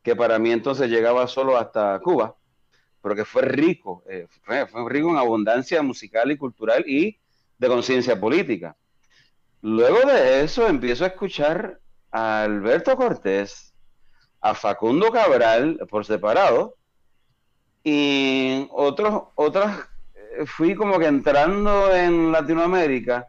que 0.00 0.14
para 0.14 0.38
mí 0.38 0.52
entonces 0.52 0.88
llegaba 0.88 1.26
solo 1.26 1.56
hasta 1.56 1.98
Cuba, 1.98 2.36
pero 3.02 3.16
que 3.16 3.24
fue 3.24 3.42
rico, 3.42 4.04
eh, 4.08 4.28
fue, 4.44 4.64
rico 4.88 5.10
en 5.10 5.16
abundancia 5.16 5.82
musical 5.82 6.30
y 6.30 6.36
cultural 6.36 6.84
y 6.86 7.18
de 7.58 7.66
conciencia 7.66 8.20
política. 8.20 8.76
Luego 9.62 10.08
de 10.08 10.44
eso 10.44 10.68
empiezo 10.68 11.02
a 11.02 11.08
escuchar 11.08 11.80
a 12.12 12.44
Alberto 12.44 12.96
Cortés, 12.96 13.74
a 14.40 14.54
Facundo 14.54 15.10
Cabral 15.10 15.80
por 15.90 16.06
separado, 16.06 16.76
y 17.82 18.68
otros, 18.70 19.24
otras 19.34 19.88
fui 20.44 20.74
como 20.74 20.98
que 20.98 21.06
entrando 21.06 21.94
en 21.94 22.30
Latinoamérica 22.32 23.28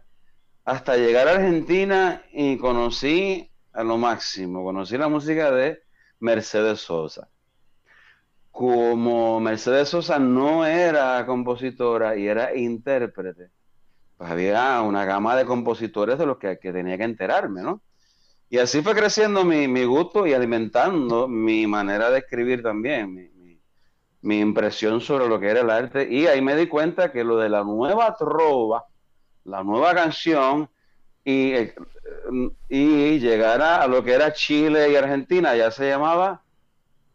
hasta 0.65 0.97
llegar 0.97 1.27
a 1.27 1.31
Argentina 1.31 2.23
y 2.33 2.57
conocí 2.57 3.49
a 3.71 3.83
lo 3.83 3.97
máximo, 3.97 4.63
conocí 4.63 4.97
la 4.97 5.07
música 5.07 5.51
de 5.51 5.81
Mercedes 6.19 6.81
Sosa. 6.81 7.29
Como 8.51 9.39
Mercedes 9.39 9.89
Sosa 9.89 10.19
no 10.19 10.65
era 10.65 11.25
compositora 11.25 12.17
y 12.17 12.27
era 12.27 12.55
intérprete, 12.55 13.51
pues 14.17 14.29
había 14.29 14.81
una 14.81 15.05
gama 15.05 15.35
de 15.35 15.45
compositores 15.45 16.17
de 16.17 16.25
los 16.25 16.37
que, 16.37 16.57
tenía 16.57 16.97
que 16.97 17.03
enterarme, 17.03 17.61
¿no? 17.61 17.81
Y 18.49 18.57
así 18.57 18.81
fue 18.81 18.95
creciendo 18.95 19.45
mi, 19.45 19.67
mi, 19.67 19.83
gusto 19.83 20.25
y 20.25 20.33
alimentando 20.33 21.27
mi 21.27 21.67
manera 21.67 22.09
de 22.09 22.19
escribir 22.19 22.63
también, 22.63 23.13
mi 24.21 24.39
impresión 24.39 25.01
sobre 25.01 25.27
lo 25.27 25.39
que 25.39 25.49
era 25.49 25.61
el 25.61 25.69
arte. 25.69 26.07
Y 26.09 26.27
ahí 26.27 26.41
me 26.41 26.55
di 26.55 26.67
cuenta 26.67 27.11
que 27.11 27.23
lo 27.23 27.37
de 27.37 27.49
la 27.49 27.63
nueva 27.63 28.15
trova, 28.15 28.85
la 29.43 29.63
nueva 29.63 29.93
canción 29.93 30.69
y, 31.23 31.53
eh, 31.53 31.75
y 32.69 33.19
llegar 33.19 33.61
a, 33.61 33.87
lo 33.87 34.03
que 34.03 34.13
era 34.13 34.33
Chile 34.33 34.91
y 34.91 34.95
Argentina 34.95 35.55
ya 35.55 35.71
se 35.71 35.89
llamaba 35.89 36.41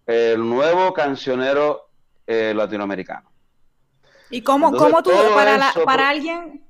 el 0.07 0.41
nuevo 0.49 0.93
cancionero 0.93 1.88
eh, 2.27 2.53
latinoamericano. 2.55 3.31
¿Y 4.31 4.43
cómo, 4.43 4.73
cómo 4.73 5.03
tú, 5.03 5.11
para, 5.35 5.73
para 5.85 6.09
alguien, 6.09 6.67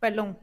perdón, 0.00 0.38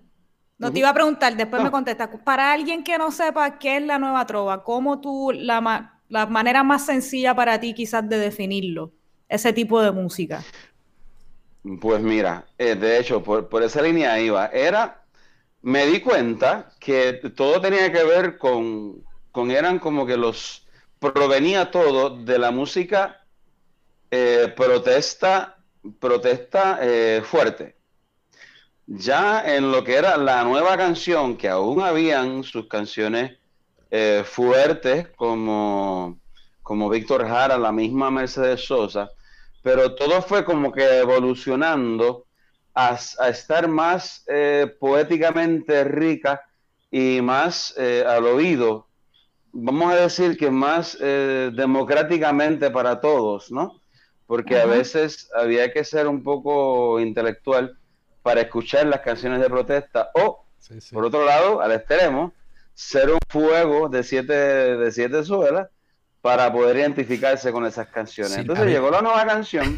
no 0.58 0.72
te 0.72 0.80
iba 0.80 0.90
a 0.90 0.94
preguntar, 0.94 1.36
después 1.36 1.62
me 1.62 1.72
contestas, 1.72 2.10
para 2.24 2.52
alguien 2.52 2.84
que 2.84 2.98
no 2.98 3.12
sepa 3.12 3.58
qué 3.60 3.78
es 3.78 3.84
la 3.84 3.98
nueva 3.98 4.26
trova, 4.26 4.64
¿cómo 4.64 5.00
tú 5.00 5.32
la 5.34 5.99
la 6.10 6.26
manera 6.26 6.64
más 6.64 6.86
sencilla 6.86 7.34
para 7.36 7.60
ti 7.60 7.74
quizás 7.74 8.08
de 8.10 8.18
definirlo, 8.18 8.92
ese 9.30 9.54
tipo 9.54 9.82
de 9.82 9.92
música? 9.92 10.44
Pues 11.80 12.02
mira, 12.02 12.46
eh, 12.58 12.76
de 12.76 13.00
hecho, 13.00 13.24
por, 13.24 13.64
esa 13.64 13.82
línea 13.82 14.20
iba. 14.20 14.48
Era 14.48 15.04
me 15.62 15.86
di 15.86 16.00
cuenta 16.00 16.72
que 16.80 17.14
todo 17.36 17.60
tenía 17.62 17.92
que 17.92 18.04
ver 18.04 18.38
con, 18.38 19.04
con 19.32 19.52
eran 19.52 19.78
como 19.80 20.06
que 20.06 20.18
los, 20.18 20.66
provenía 21.00 21.72
todo 21.72 22.10
de 22.24 22.40
la 22.40 22.52
música 22.52 23.26
eh, 24.12 24.54
protesta, 24.56 25.58
protesta 26.00 26.80
eh, 26.82 27.22
fuerte. 27.24 27.78
Ya 28.88 29.44
en 29.46 29.72
lo 29.72 29.84
que 29.84 29.96
era 29.96 30.18
la 30.18 30.44
nueva 30.44 30.76
canción, 30.76 31.38
que 31.38 31.48
aún 31.48 31.82
habían 31.82 32.44
sus 32.44 32.68
canciones 32.68 33.39
eh, 33.92 34.24
fuertes 34.24 35.08
como, 35.16 36.20
como 36.62 36.90
Víctor 36.90 37.28
Jara, 37.28 37.58
la 37.58 37.72
misma 37.72 38.12
Mercedes 38.12 38.66
Sosa, 38.66 39.10
pero 39.64 39.96
todo 39.96 40.22
fue 40.22 40.46
como 40.46 40.72
que 40.72 41.00
evolucionando 41.00 42.26
a, 42.76 42.98
estar 43.30 43.68
más 43.68 44.24
eh, 44.28 44.72
poéticamente 44.80 45.84
rica 45.84 46.42
y 46.92 47.20
más 47.22 47.74
eh, 47.78 48.04
al 48.08 48.26
oído, 48.26 48.88
vamos 49.52 49.92
a 49.92 49.96
decir 49.96 50.38
que 50.38 50.52
más 50.52 50.98
democráticamente 51.00 52.70
para 52.70 53.02
todos, 53.02 53.52
¿no? 53.52 53.82
Porque 54.28 54.60
a 54.60 54.66
veces 54.66 55.30
había 55.36 55.74
que 55.74 55.84
ser 55.84 56.08
un 56.08 56.22
poco 56.22 57.00
intelectual 57.00 57.76
para 58.22 58.42
escuchar 58.42 58.86
las 58.86 59.00
canciones 59.00 59.42
de 59.42 59.50
protesta 59.50 60.12
o, 60.14 60.46
por 60.92 61.06
otro 61.06 61.26
lado, 61.26 61.62
al 61.62 61.72
extremo, 61.72 62.32
ser 62.80 63.10
un 63.10 63.20
fuego 63.28 63.90
de 63.90 64.04
siete, 64.04 64.34
de 64.34 64.92
siete 64.94 65.26
suelas 65.26 65.68
para 66.22 66.50
poder 66.50 66.78
identificarse 66.78 67.52
con 67.52 67.66
esas 67.66 67.88
canciones. 67.90 68.38
Entonces 68.38 68.68
llegó 68.68 68.90
la 68.90 69.02
nueva 69.02 69.26
canción. 69.26 69.78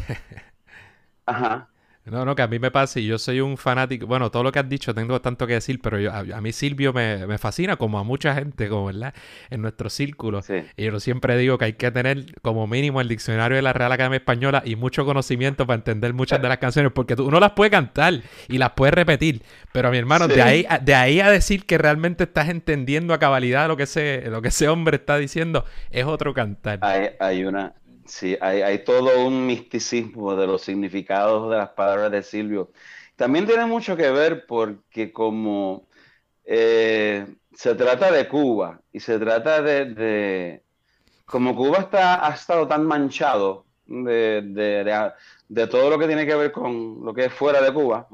Ajá. 1.26 1.68
No, 2.04 2.24
no, 2.24 2.34
que 2.34 2.42
a 2.42 2.48
mí 2.48 2.58
me 2.58 2.72
pasa 2.72 2.98
y 2.98 3.06
yo 3.06 3.16
soy 3.16 3.40
un 3.40 3.56
fanático. 3.56 4.08
Bueno, 4.08 4.28
todo 4.32 4.42
lo 4.42 4.50
que 4.50 4.58
has 4.58 4.68
dicho 4.68 4.92
tengo 4.92 5.20
tanto 5.20 5.46
que 5.46 5.54
decir, 5.54 5.80
pero 5.80 6.00
yo, 6.00 6.12
a, 6.12 6.40
mí 6.40 6.52
Silvio 6.52 6.92
me, 6.92 7.38
fascina, 7.38 7.76
como 7.76 7.96
a 8.00 8.02
mucha 8.02 8.34
gente, 8.34 8.68
como 8.68 8.86
verdad, 8.86 9.14
en 9.50 9.62
nuestro 9.62 9.88
círculo. 9.88 10.40
Y 10.76 10.84
yo 10.84 10.98
siempre 10.98 11.36
digo 11.36 11.58
que 11.58 11.66
hay 11.66 11.72
que 11.74 11.92
tener 11.92 12.40
como 12.42 12.66
mínimo 12.66 13.00
el 13.00 13.06
diccionario 13.06 13.54
de 13.54 13.62
la 13.62 13.72
Real 13.72 13.92
Academia 13.92 14.16
Española 14.16 14.62
y 14.64 14.74
mucho 14.74 15.04
conocimiento 15.04 15.64
para 15.64 15.76
entender 15.76 16.12
muchas 16.12 16.42
de 16.42 16.48
las 16.48 16.58
canciones, 16.58 16.90
porque 16.92 17.14
tú, 17.14 17.24
uno 17.24 17.38
las 17.38 17.52
puede 17.52 17.70
cantar 17.70 18.14
y 18.48 18.58
las 18.58 18.70
puede 18.70 18.90
repetir. 18.90 19.42
Pero 19.70 19.92
mi 19.92 19.98
hermano, 19.98 20.26
de, 20.26 20.42
ahí, 20.42 20.66
a, 20.68 20.78
de 20.78 20.96
ahí 20.96 21.20
a 21.20 21.30
decir 21.30 21.66
que 21.66 21.78
realmente 21.78 22.24
estás 22.24 22.48
entendiendo 22.48 23.14
a 23.14 23.20
cabalidad 23.20 23.68
lo 23.68 23.76
que 23.76 23.84
ese, 23.84 24.24
lo 24.28 24.42
que 24.42 24.48
ese 24.48 24.68
hombre 24.68 24.96
está 24.96 25.18
diciendo, 25.18 25.64
es 25.90 26.04
otro 26.04 26.34
cantar. 26.34 26.80
Hay, 26.82 27.10
hay 27.20 27.44
una, 27.44 27.74
Sí, 28.06 28.36
hay, 28.40 28.82
todo 28.84 29.24
un 29.26 29.46
misticismo 29.46 30.34
de 30.34 30.46
los 30.46 30.62
significados 30.62 31.50
de 31.50 31.56
las 31.56 31.70
palabras 31.70 32.10
de 32.10 32.22
Silvio. 32.22 32.72
También 33.16 33.46
tiene 33.46 33.66
mucho 33.66 33.96
que 33.96 34.10
ver 34.10 34.46
porque 34.46 35.12
como 35.12 35.86
eh, 36.44 37.26
se 37.54 37.74
trata 37.74 38.10
de 38.10 38.28
Cuba 38.28 38.80
y 38.92 39.00
se 39.00 39.18
trata 39.18 39.62
de, 39.62 40.62
como 41.26 41.54
Cuba 41.54 41.78
está, 41.78 42.26
ha 42.26 42.34
estado 42.34 42.66
tan 42.66 42.84
manchado 42.86 43.66
de, 43.86 45.66
todo 45.70 45.90
lo 45.90 45.98
que 45.98 46.06
tiene 46.06 46.26
que 46.26 46.34
ver 46.34 46.50
con 46.52 47.04
lo 47.04 47.14
que 47.14 47.26
es 47.26 47.32
fuera 47.32 47.60
de 47.62 47.72
Cuba, 47.72 48.08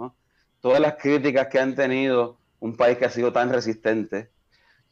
todas 0.61 0.81
las 0.81 0.97
críticas 0.97 1.49
que 1.49 1.61
han 1.61 1.75
tenido 1.75 2.39
un 2.61 2.77
país 2.77 2.99
que 2.99 3.07
ha 3.07 3.11
sido 3.11 3.33
tan 3.33 3.51
resistente 3.51 4.31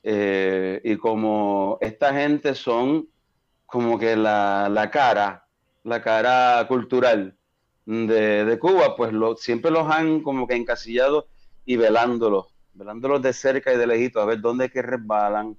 eh, 0.03 0.81
y 0.85 0.97
como 0.97 1.79
esta 1.81 2.15
gente 2.15 2.55
son 2.55 3.09
como 3.67 3.99
que 3.99 4.17
la, 4.17 4.89
cara, 4.93 5.47
la 5.85 6.01
cara 6.01 6.65
cultural 6.69 7.37
de, 7.85 8.59
Cuba, 8.61 8.97
pues 8.97 9.13
lo, 9.13 9.37
siempre 9.37 9.71
los 9.71 9.91
han 9.91 10.23
como 10.23 10.47
que 10.47 10.55
encasillado 10.55 11.29
y 11.65 11.77
velándolos, 11.77 12.47
velándolos 12.75 13.23
de 13.23 13.33
cerca 13.33 13.73
y 13.73 13.77
de 13.77 13.87
lejito, 13.87 14.21
a 14.21 14.25
ver 14.25 14.41
dónde 14.41 14.67
es 14.67 14.73
que 14.73 14.83
resbalan. 14.83 15.57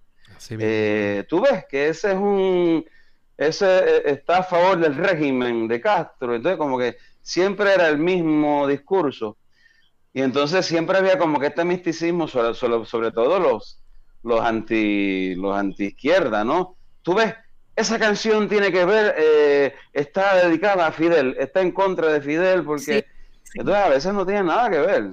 Eh, 0.50 1.26
Tú 1.28 1.42
ves 1.42 1.66
que 1.70 1.90
ese 1.90 2.12
es 2.12 2.18
un, 2.18 2.86
ese 3.38 3.66
eh, 3.66 4.02
está 4.06 4.40
a 4.40 4.44
favor 4.44 4.80
del 4.80 4.96
régimen 4.96 5.68
de 5.68 5.80
Castro, 5.80 6.36
entonces 6.36 6.58
como 6.58 6.78
que 6.78 6.98
siempre 7.22 7.74
era 7.74 7.88
el 7.90 7.98
mismo 7.98 8.68
discurso. 8.68 9.38
Y 10.14 10.22
entonces 10.22 10.66
siempre 10.66 10.98
había 10.98 11.20
como 11.20 11.40
que 11.40 11.48
este 11.48 11.64
misticismo, 11.64 12.28
sobre, 12.28 12.54
sobre, 12.56 13.12
todo 13.12 13.40
los, 13.40 13.80
los 14.24 14.42
anti 14.42 15.36
los 15.36 15.56
anti 15.56 15.86
izquierda, 15.86 16.44
¿no? 16.44 16.76
Tú 17.04 17.14
ves 17.14 17.36
esa 17.78 18.00
canción 18.00 18.50
tiene 18.50 18.72
que 18.72 18.84
ver, 18.86 19.14
eh, 19.20 19.76
está 19.94 20.36
dedicada 20.44 20.88
a 20.88 20.92
Fidel, 20.92 21.36
está 21.40 21.62
en 21.62 21.72
contra 21.72 22.12
de 22.12 22.22
Fidel, 22.22 22.64
porque 22.64 23.06
entonces 23.54 23.84
a 23.84 23.90
veces 23.90 24.14
no 24.16 24.26
tiene 24.26 24.44
nada 24.44 24.70
que 24.72 24.80
ver. 24.80 25.12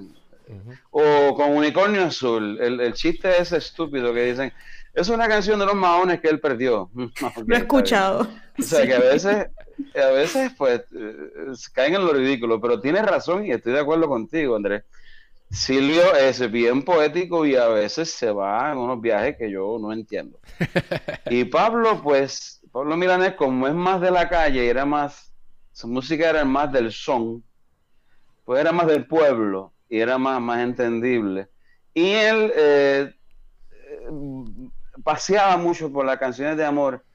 O 0.89 1.35
con 1.35 1.55
Unicornio 1.55 2.05
Azul, 2.05 2.57
el, 2.59 2.93
chiste 2.93 3.39
es 3.39 3.51
estúpido 3.51 4.11
que 4.15 4.23
dicen, 4.23 4.51
es 4.95 5.09
una 5.09 5.27
canción 5.27 5.59
de 5.59 5.67
los 5.67 5.75
maones 5.75 6.19
que 6.21 6.27
él 6.27 6.39
perdió. 6.39 6.89
lo 7.45 7.55
he 7.55 7.59
escuchado. 7.59 8.27
O 8.57 8.61
sea, 8.63 8.83
que 8.87 8.95
a 8.95 8.99
veces, 8.99 9.47
a 9.95 10.07
veces 10.07 10.51
pues 10.57 10.81
eh, 10.95 11.53
caen 11.71 11.95
en 11.95 12.05
lo 12.05 12.13
ridículo, 12.13 12.59
pero 12.59 12.81
tienes 12.81 13.05
razón 13.05 13.45
y 13.45 13.51
estoy 13.51 13.73
de 13.73 13.81
acuerdo 13.81 14.07
contigo, 14.07 14.55
Andrés. 14.55 14.83
Silvio 15.51 16.15
es 16.15 16.51
bien 16.51 16.83
poético 16.83 17.45
y 17.45 17.55
a 17.55 17.67
veces 17.67 18.11
se 18.11 18.31
va 18.31 18.71
en 18.71 18.77
unos 18.77 18.99
viajes 18.99 19.37
que 19.37 19.49
yo 19.49 19.77
no 19.79 19.93
entiendo. 19.93 20.39
Y 21.29 21.45
Pablo, 21.45 22.01
pues, 22.03 22.54
Pablo 22.75 22.97
Milanés, 22.97 23.35
como 23.35 23.69
es 23.69 23.73
más 23.73 24.01
de 24.01 24.11
la 24.11 24.27
calle, 24.27 24.67
era 24.67 24.85
más, 24.85 25.33
su 25.71 25.87
música 25.87 26.29
era 26.29 26.43
más 26.43 26.73
del 26.73 26.91
son, 26.91 27.41
pues 28.43 28.59
era 28.59 28.73
más 28.73 28.85
del 28.87 29.07
pueblo 29.07 29.71
y 29.87 29.99
era 30.01 30.17
más, 30.17 30.41
más 30.41 30.59
entendible. 30.59 31.47
Y 31.93 32.11
él 32.11 32.51
eh, 32.53 33.15
paseaba 35.05 35.55
mucho 35.55 35.89
por 35.89 36.05
las 36.05 36.17
canciones 36.17 36.57
de 36.57 36.65
amor, 36.65 37.05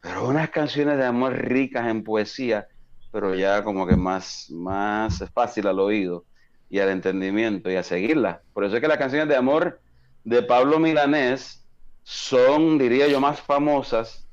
pero 0.00 0.26
unas 0.26 0.50
canciones 0.50 0.98
de 0.98 1.04
amor 1.04 1.34
ricas 1.34 1.86
en 1.86 2.02
poesía, 2.02 2.66
pero 3.12 3.32
ya 3.36 3.62
como 3.62 3.86
que 3.86 3.94
más, 3.94 4.50
más 4.50 5.24
fácil 5.32 5.68
al 5.68 5.78
oído 5.78 6.24
y 6.68 6.80
al 6.80 6.88
entendimiento 6.88 7.70
y 7.70 7.76
a 7.76 7.84
seguirla. 7.84 8.42
Por 8.52 8.64
eso 8.64 8.74
es 8.74 8.80
que 8.80 8.88
las 8.88 8.98
canciones 8.98 9.28
de 9.28 9.36
amor 9.36 9.80
de 10.24 10.42
Pablo 10.42 10.80
Milanés 10.80 11.64
son, 12.02 12.76
diría 12.76 13.06
yo, 13.06 13.20
más 13.20 13.40
famosas 13.40 14.25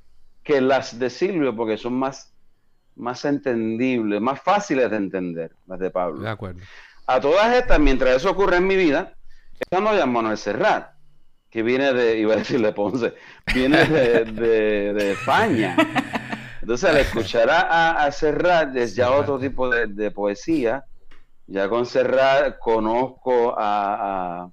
que 0.43 0.61
las 0.61 0.99
de 0.99 1.09
Silvio, 1.09 1.55
porque 1.55 1.77
son 1.77 1.93
más, 1.93 2.33
más 2.95 3.25
entendibles, 3.25 4.21
más 4.21 4.41
fáciles 4.41 4.89
de 4.89 4.97
entender, 4.97 5.55
las 5.67 5.79
de 5.79 5.89
Pablo. 5.89 6.21
De 6.21 6.29
acuerdo. 6.29 6.61
A 7.07 7.19
todas 7.19 7.55
estas, 7.55 7.79
mientras 7.79 8.15
eso 8.17 8.31
ocurre 8.31 8.57
en 8.57 8.67
mi 8.67 8.75
vida, 8.75 9.13
esta 9.59 9.79
no 9.79 9.93
llama 9.93 10.21
Manuel 10.21 10.37
Serrat, 10.37 10.91
que 11.49 11.63
viene 11.63 11.93
de, 11.93 12.17
iba 12.19 12.33
a 12.33 12.37
decirle 12.37 12.73
Ponce, 12.73 13.13
viene 13.53 13.85
de, 13.85 15.11
España. 15.11 15.75
Entonces, 16.61 16.89
al 16.89 16.97
escuchar 16.97 17.49
a, 17.49 18.05
a 18.05 18.11
Serrat 18.11 18.75
es 18.75 18.95
ya 18.95 19.11
otro 19.11 19.37
tipo 19.37 19.69
de 19.69 20.11
poesía, 20.11 20.85
ya 21.47 21.69
con 21.69 21.85
Serrat 21.85 22.57
conozco 22.59 23.53
a, 23.57 24.49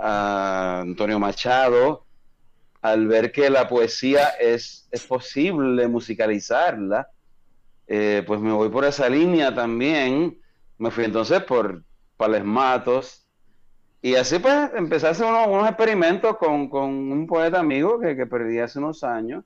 Antonio 0.00 1.18
Machado, 1.18 2.06
al 2.80 3.06
ver 3.06 3.32
que 3.32 3.50
la 3.50 3.68
poesía 3.68 4.28
es, 4.40 4.88
es 4.90 5.04
posible 5.04 5.88
musicalizarla, 5.88 7.08
eh, 7.86 8.22
pues 8.26 8.40
me 8.40 8.52
voy 8.52 8.68
por 8.68 8.84
esa 8.84 9.08
línea 9.08 9.54
también. 9.54 10.38
Me 10.76 10.90
fui 10.90 11.04
entonces 11.04 11.42
por 11.42 11.82
Pales 12.16 12.44
Matos. 12.44 13.26
Y 14.00 14.14
así 14.14 14.38
pues 14.38 14.70
empecé 14.76 15.08
a 15.08 15.10
hacer 15.10 15.26
unos, 15.26 15.66
experimentos 15.68 16.36
con, 16.36 16.72
un 16.72 17.26
poeta 17.26 17.58
amigo 17.58 17.98
que, 17.98 18.14
que 18.14 18.26
perdí 18.26 18.58
hace 18.58 18.78
unos 18.78 19.02
años. 19.02 19.44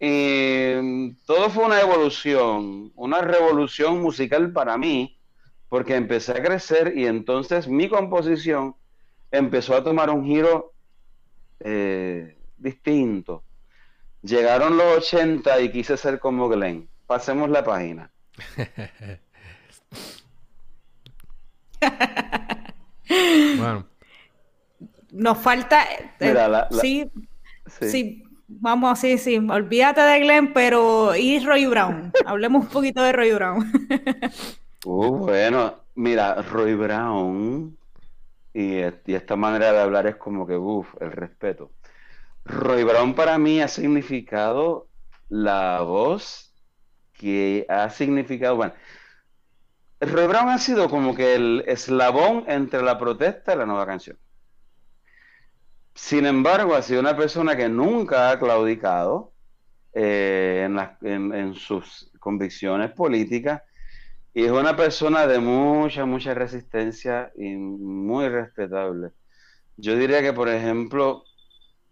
Y 0.00 1.12
todo 1.26 1.50
fue 1.50 1.66
una 1.66 1.80
evolución, 1.80 2.90
una 2.96 3.20
revolución 3.20 4.00
musical 4.00 4.50
para 4.50 4.78
mí, 4.78 5.18
porque 5.68 5.94
empecé 5.94 6.32
a 6.32 6.42
crecer 6.42 6.96
y 6.96 7.06
entonces 7.06 7.68
mi 7.68 7.88
composición 7.88 8.74
empezó 9.30 9.76
a 9.76 9.84
tomar 9.84 10.08
un 10.10 10.24
giro 10.24 10.72
eh, 11.60 12.39
distinto. 12.60 13.44
Llegaron 14.22 14.76
los 14.76 14.98
80 14.98 15.60
y 15.60 15.72
quise 15.72 15.96
ser 15.96 16.18
como 16.20 16.48
Glenn. 16.48 16.88
Pasemos 17.06 17.48
la 17.50 17.64
página. 17.64 18.10
bueno. 23.56 23.86
Nos 25.12 25.38
falta... 25.38 25.84
Eh, 26.20 26.34
sí, 26.80 27.10
sí, 27.80 28.22
vamos, 28.46 28.98
sí, 28.98 29.18
sí. 29.18 29.38
Olvídate 29.38 30.02
de 30.02 30.20
Glenn, 30.20 30.52
pero 30.52 31.16
y 31.16 31.40
Roy 31.40 31.66
Brown. 31.66 32.12
Hablemos 32.26 32.64
un 32.64 32.70
poquito 32.70 33.02
de 33.02 33.12
Roy 33.12 33.32
Brown. 33.32 33.72
Uh, 34.86 35.14
bueno, 35.18 35.74
mira, 35.94 36.40
Roy 36.40 36.74
Brown 36.74 37.76
y, 38.52 38.78
esta 38.78 39.36
manera 39.36 39.72
de 39.72 39.80
hablar 39.80 40.06
es 40.06 40.16
como 40.16 40.46
que, 40.46 40.56
uff, 40.56 40.88
el 41.00 41.12
respeto. 41.12 41.70
Roy 42.44 42.84
Brown 42.84 43.14
para 43.14 43.38
mí 43.38 43.60
ha 43.60 43.68
significado 43.68 44.88
la 45.28 45.80
voz 45.82 46.54
que 47.12 47.66
ha 47.68 47.90
significado, 47.90 48.56
bueno, 48.56 48.74
Roy 50.00 50.26
Brown 50.26 50.48
ha 50.48 50.58
sido 50.58 50.88
como 50.88 51.14
que 51.14 51.34
el 51.34 51.64
eslabón 51.66 52.44
entre 52.48 52.82
la 52.82 52.98
protesta 52.98 53.54
y 53.54 53.58
la 53.58 53.66
nueva 53.66 53.86
canción. 53.86 54.18
Sin 55.94 56.24
embargo, 56.24 56.74
ha 56.74 56.82
sido 56.82 57.00
una 57.00 57.16
persona 57.16 57.56
que 57.56 57.68
nunca 57.68 58.30
ha 58.30 58.38
claudicado 58.38 59.34
eh, 59.92 60.66
en, 61.02 61.54
sus 61.54 62.10
convicciones 62.18 62.92
políticas 62.92 63.62
y 64.32 64.44
es 64.44 64.50
una 64.50 64.76
persona 64.76 65.26
de 65.26 65.40
mucha, 65.40 66.06
mucha 66.06 66.32
resistencia 66.32 67.32
y 67.36 67.56
muy 67.56 68.28
respetable. 68.28 69.10
Yo 69.76 69.96
diría 69.96 70.22
que, 70.22 70.32
por 70.32 70.48
ejemplo, 70.48 71.24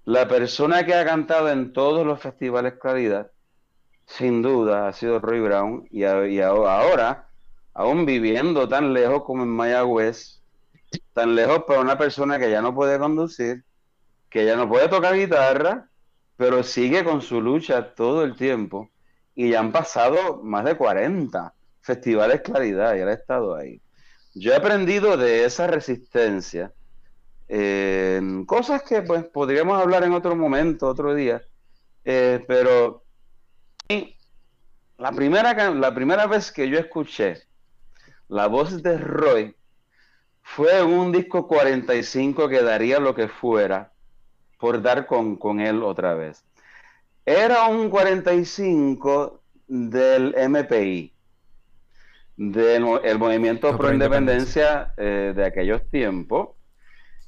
la 0.08 0.26
persona 0.26 0.86
que 0.86 0.94
ha 0.94 1.04
cantado 1.04 1.50
en 1.50 1.74
todos 1.74 2.06
los 2.06 2.18
festivales 2.18 2.78
Claridad, 2.80 3.30
sin 4.06 4.40
duda, 4.40 4.88
ha 4.88 4.92
sido 4.94 5.20
Roy 5.20 5.40
Brown 5.40 5.86
y, 5.90 6.04
ahora 6.04 7.28
aún 7.74 8.06
viviendo 8.06 8.66
tan 8.66 8.94
lejos 8.94 9.24
como 9.24 9.42
en 9.42 9.50
Mayagüez, 9.50 10.40
tan 11.12 11.34
lejos 11.34 11.64
para 11.64 11.80
una 11.80 11.98
persona 11.98 12.38
que 12.38 12.50
ya 12.50 12.62
no 12.62 12.74
puede 12.74 12.98
conducir, 12.98 13.64
que 14.30 14.46
ya 14.46 14.56
no 14.56 14.66
puede 14.66 14.88
tocar 14.88 15.14
guitarra, 15.14 15.90
pero 16.38 16.62
sigue 16.62 17.04
con 17.04 17.20
su 17.20 17.42
lucha 17.42 17.94
todo 17.94 18.24
el 18.24 18.34
tiempo. 18.34 18.88
Y 19.34 19.50
ya 19.50 19.60
han 19.60 19.72
pasado 19.72 20.40
más 20.42 20.64
de 20.64 20.74
40 20.74 21.52
festivales 21.82 22.40
Claridad 22.40 22.96
y 22.96 23.00
él 23.00 23.08
ha 23.08 23.12
estado 23.12 23.54
ahí. 23.54 23.82
Yo 24.34 24.52
he 24.52 24.56
aprendido 24.56 25.18
de 25.18 25.44
esa 25.44 25.66
resistencia, 25.66 26.72
cosas 28.46 28.82
que 28.82 29.02
pues 29.02 29.24
podríamos 29.24 29.80
hablar 29.80 30.04
en 30.04 30.12
otro 30.12 30.36
momento, 30.36 30.86
otro 30.86 31.14
día, 31.14 31.42
eh, 32.04 32.44
pero 32.46 33.04
la 34.98 35.12
primera, 35.12 35.70
la 35.70 35.94
primera 35.94 36.26
vez 36.26 36.52
que 36.52 36.68
yo 36.68 36.78
escuché 36.78 37.48
la 38.28 38.46
voz 38.46 38.82
de 38.82 38.98
Roy 38.98 39.56
fue 40.42 40.82
un 40.82 41.12
disco 41.12 41.46
45 41.48 42.48
que 42.48 42.62
daría 42.62 43.00
lo 43.00 43.14
que 43.14 43.28
fuera 43.28 43.92
por 44.58 44.82
dar 44.82 45.06
con, 45.06 45.60
él 45.60 45.82
otra 45.82 46.14
vez. 46.14 46.44
Era 47.24 47.66
un 47.66 47.90
45 47.90 49.40
del 49.66 50.34
MPI, 50.48 51.12
del 52.36 53.18
Movimiento 53.18 53.76
Pro 53.76 53.92
Independencia 53.92 54.92
eh, 54.96 55.32
de 55.34 55.44
aquellos 55.44 55.88
tiempos. 55.90 56.50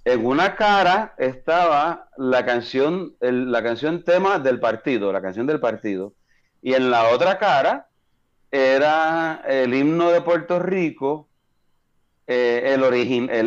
En 0.04 0.24
una 0.24 0.56
cara 0.56 1.14
estaba 1.18 2.08
la 2.16 2.44
canción, 2.46 3.14
la 3.20 3.62
canción 3.62 4.02
tema 4.02 4.38
del 4.38 4.58
partido, 4.58 5.12
la 5.12 5.20
canción 5.20 5.46
del 5.46 5.60
partido, 5.60 6.14
y 6.62 6.74
en 6.74 6.90
la 6.90 7.10
otra 7.10 7.38
cara 7.38 7.88
era 8.50 9.42
el 9.46 9.74
himno 9.74 10.10
de 10.10 10.22
Puerto 10.22 10.58
Rico, 10.58 11.28
eh, 12.26 12.74
el, 12.74 12.82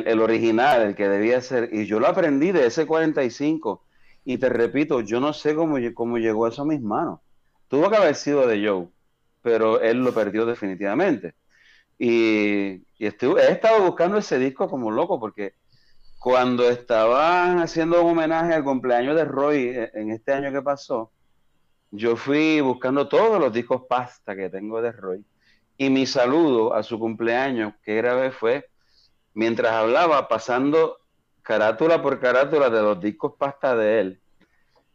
el, 0.08 0.20
original, 0.22 0.82
el 0.82 0.96
que 0.96 1.08
debía 1.08 1.42
ser. 1.42 1.70
Y 1.72 1.86
yo 1.86 2.00
lo 2.00 2.08
aprendí 2.08 2.52
de 2.52 2.68
ese 2.68 2.86
45. 2.86 3.84
Y 4.26 4.38
te 4.38 4.50
repito, 4.50 5.02
yo 5.02 5.20
no 5.20 5.34
sé 5.34 5.56
cómo, 5.56 5.78
cómo 5.94 6.18
llegó 6.18 6.48
eso 6.48 6.62
a 6.62 6.66
mis 6.66 6.82
manos. 6.82 7.20
Tuvo 7.68 7.90
que 7.90 7.98
haber 7.98 8.16
sido 8.16 8.48
de 8.48 8.66
Joe, 8.66 8.88
pero 9.42 9.82
él 9.82 10.04
lo 10.04 10.14
perdió 10.14 10.46
definitivamente. 10.46 11.34
Y, 11.98 12.84
he 13.00 13.08
estado 13.08 13.84
buscando 13.84 14.18
ese 14.18 14.40
disco 14.40 14.70
como 14.70 14.92
loco 14.92 15.20
porque 15.20 15.54
cuando 16.24 16.70
estaban 16.70 17.60
haciendo 17.60 18.02
un 18.02 18.12
homenaje 18.12 18.54
al 18.54 18.64
cumpleaños 18.64 19.14
de 19.18 19.26
Roy 19.26 19.68
eh, 19.68 19.92
en 19.94 20.10
este 20.10 20.32
año 20.32 20.54
que 20.54 20.62
pasó, 20.62 21.12
yo 21.92 22.16
fui 22.16 22.62
buscando 22.62 23.10
todos 23.10 23.42
los 23.42 23.52
discos 23.52 23.82
pasta 23.90 24.34
que 24.34 24.50
tengo 24.50 24.82
de 24.82 24.94
Roy 24.94 25.26
y 25.78 25.90
mi 25.90 26.06
saludo 26.06 26.74
a 26.74 26.82
su 26.82 26.98
cumpleaños, 26.98 27.74
que 27.84 28.02
vez 28.02 28.34
fue 28.34 28.70
mientras 29.34 29.74
hablaba 29.74 30.30
pasando 30.30 31.00
carátula 31.42 32.02
por 32.02 32.22
carátula 32.22 32.70
de 32.70 32.82
los 32.82 33.02
discos 33.02 33.34
pasta 33.38 33.76
de 33.76 34.00
él. 34.00 34.22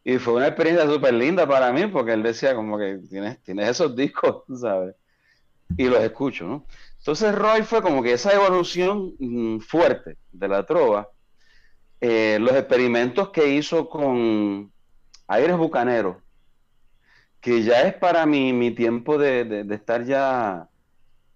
Y 0.05 0.17
fue 0.17 0.33
una 0.33 0.47
experiencia 0.47 0.87
súper 0.87 1.12
linda 1.12 1.47
para 1.47 1.71
mí 1.75 1.88
porque 1.88 2.14
él 2.14 2.23
decía 2.23 2.55
como 2.55 2.79
que 2.79 3.01
tienes, 3.07 3.43
tienes 3.43 3.69
esos 3.69 3.95
discos, 3.95 4.45
¿sabes? 4.59 4.95
Y 5.77 5.91
los 5.91 6.01
escucho, 6.01 6.47
¿no? 6.47 6.64
Entonces 6.97 7.35
Roy 7.35 7.64
fue 7.64 7.83
como 7.83 8.03
que 8.03 8.14
esa 8.14 8.33
evolución 8.33 9.14
mm, 9.19 9.59
fuerte 9.59 10.17
de 10.33 10.49
la 10.49 10.64
trova, 10.64 11.11
eh, 12.01 12.39
los 12.41 12.53
experimentos 12.53 13.31
que 13.31 13.49
hizo 13.55 13.89
con 13.89 14.71
Aires 15.27 15.57
Bucaneros, 15.57 16.17
que 17.41 17.63
ya 17.63 17.83
es 17.83 17.95
para 17.95 18.25
mí 18.27 18.53
mi 18.53 18.71
tiempo 18.71 19.19
de, 19.19 19.67
estar 19.71 20.05
ya 20.05 20.69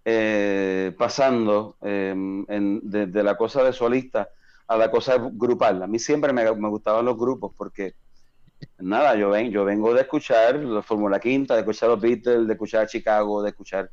eh, 0.05 0.95
pasando 0.97 1.77
em, 1.83 2.45
de, 2.83 3.23
la 3.23 3.37
cosa 3.37 3.65
de 3.65 3.73
solista 3.73 4.29
a 4.69 4.77
la 4.77 4.91
cosa 4.91 5.17
grupal. 5.33 5.83
A 5.83 5.87
mí 5.87 5.99
siempre 5.99 6.33
me, 6.33 6.49
gustaban 6.49 7.05
los 7.05 7.17
grupos 7.19 7.53
porque, 7.57 7.95
nada, 8.79 9.17
yo, 9.17 9.31
ven, 9.31 9.51
yo 9.51 9.65
vengo 9.65 9.93
de 9.95 10.03
escuchar 10.03 10.57
la 10.57 10.83
Fórmula 10.83 11.19
Quinta, 11.21 11.55
de 11.55 11.61
escuchar 11.61 11.89
los 11.91 12.01
Beatles, 12.01 12.47
de 12.47 12.53
escuchar 12.53 12.87
Chicago, 12.87 13.43
de 13.43 13.51
escuchar 13.51 13.91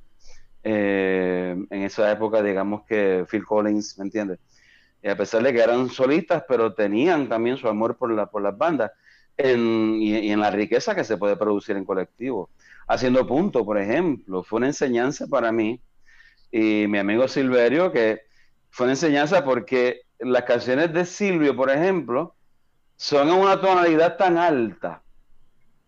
eh, 0.63 1.55
en 1.69 1.83
esa 1.83 2.11
época, 2.11 2.43
digamos 2.43 2.83
que 2.85 3.25
Phil 3.29 3.45
Collins, 3.45 3.97
¿me 3.97 4.05
entiendes? 4.05 4.39
Y 5.01 5.07
a 5.07 5.15
pesar 5.15 5.43
de 5.43 5.53
que 5.53 5.61
eran 5.61 5.89
solistas, 5.89 6.43
pero 6.47 6.73
tenían 6.73 7.29
también 7.29 7.57
su 7.57 7.67
amor 7.67 7.97
por, 7.97 8.11
la, 8.11 8.25
por 8.25 8.41
las 8.41 8.57
bandas 8.57 8.91
y, 9.37 10.31
en 10.31 10.39
la 10.39 10.51
riqueza 10.51 10.93
que 10.95 11.03
se 11.03 11.17
puede 11.17 11.37
producir 11.37 11.77
en 11.77 11.85
colectivo. 11.85 12.49
Haciendo 12.87 13.25
punto, 13.25 13.63
por 13.63 13.77
ejemplo, 13.77 14.43
fue 14.43 14.57
una 14.57 14.67
enseñanza 14.67 15.27
para 15.27 15.51
mí 15.51 15.79
y 16.51 16.87
mi 16.87 16.97
amigo 16.97 17.27
Silverio, 17.27 17.91
que 17.91 18.23
fue 18.69 18.85
una 18.85 18.93
enseñanza 18.93 19.45
porque 19.45 20.01
las 20.19 20.43
canciones 20.43 20.91
de 20.93 21.05
Silvio, 21.05 21.55
por 21.55 21.69
ejemplo, 21.69 22.35
son 22.97 23.29
en 23.29 23.35
una 23.35 23.61
tonalidad 23.61 24.17
tan 24.17 24.37
alta 24.37 25.01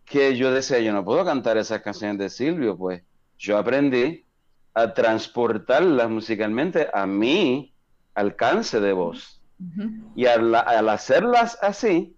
que 0.05 0.37
yo 0.37 0.51
decía, 0.51 0.79
yo 0.79 0.93
no 0.93 1.03
puedo 1.03 1.25
cantar 1.25 1.57
esas 1.57 1.81
canciones 1.81 2.17
de 2.17 2.29
Silvio, 2.29 2.77
pues 2.77 3.01
yo 3.37 3.57
aprendí 3.57 4.25
a 4.73 4.93
transportarlas 4.93 6.09
musicalmente 6.09 6.87
a 6.93 7.05
mi 7.05 7.70
alcance 8.15 8.79
de 8.79 8.93
voz. 8.93 9.41
Y 10.15 10.25
al 10.25 10.89
hacerlas 10.89 11.57
así, 11.61 12.15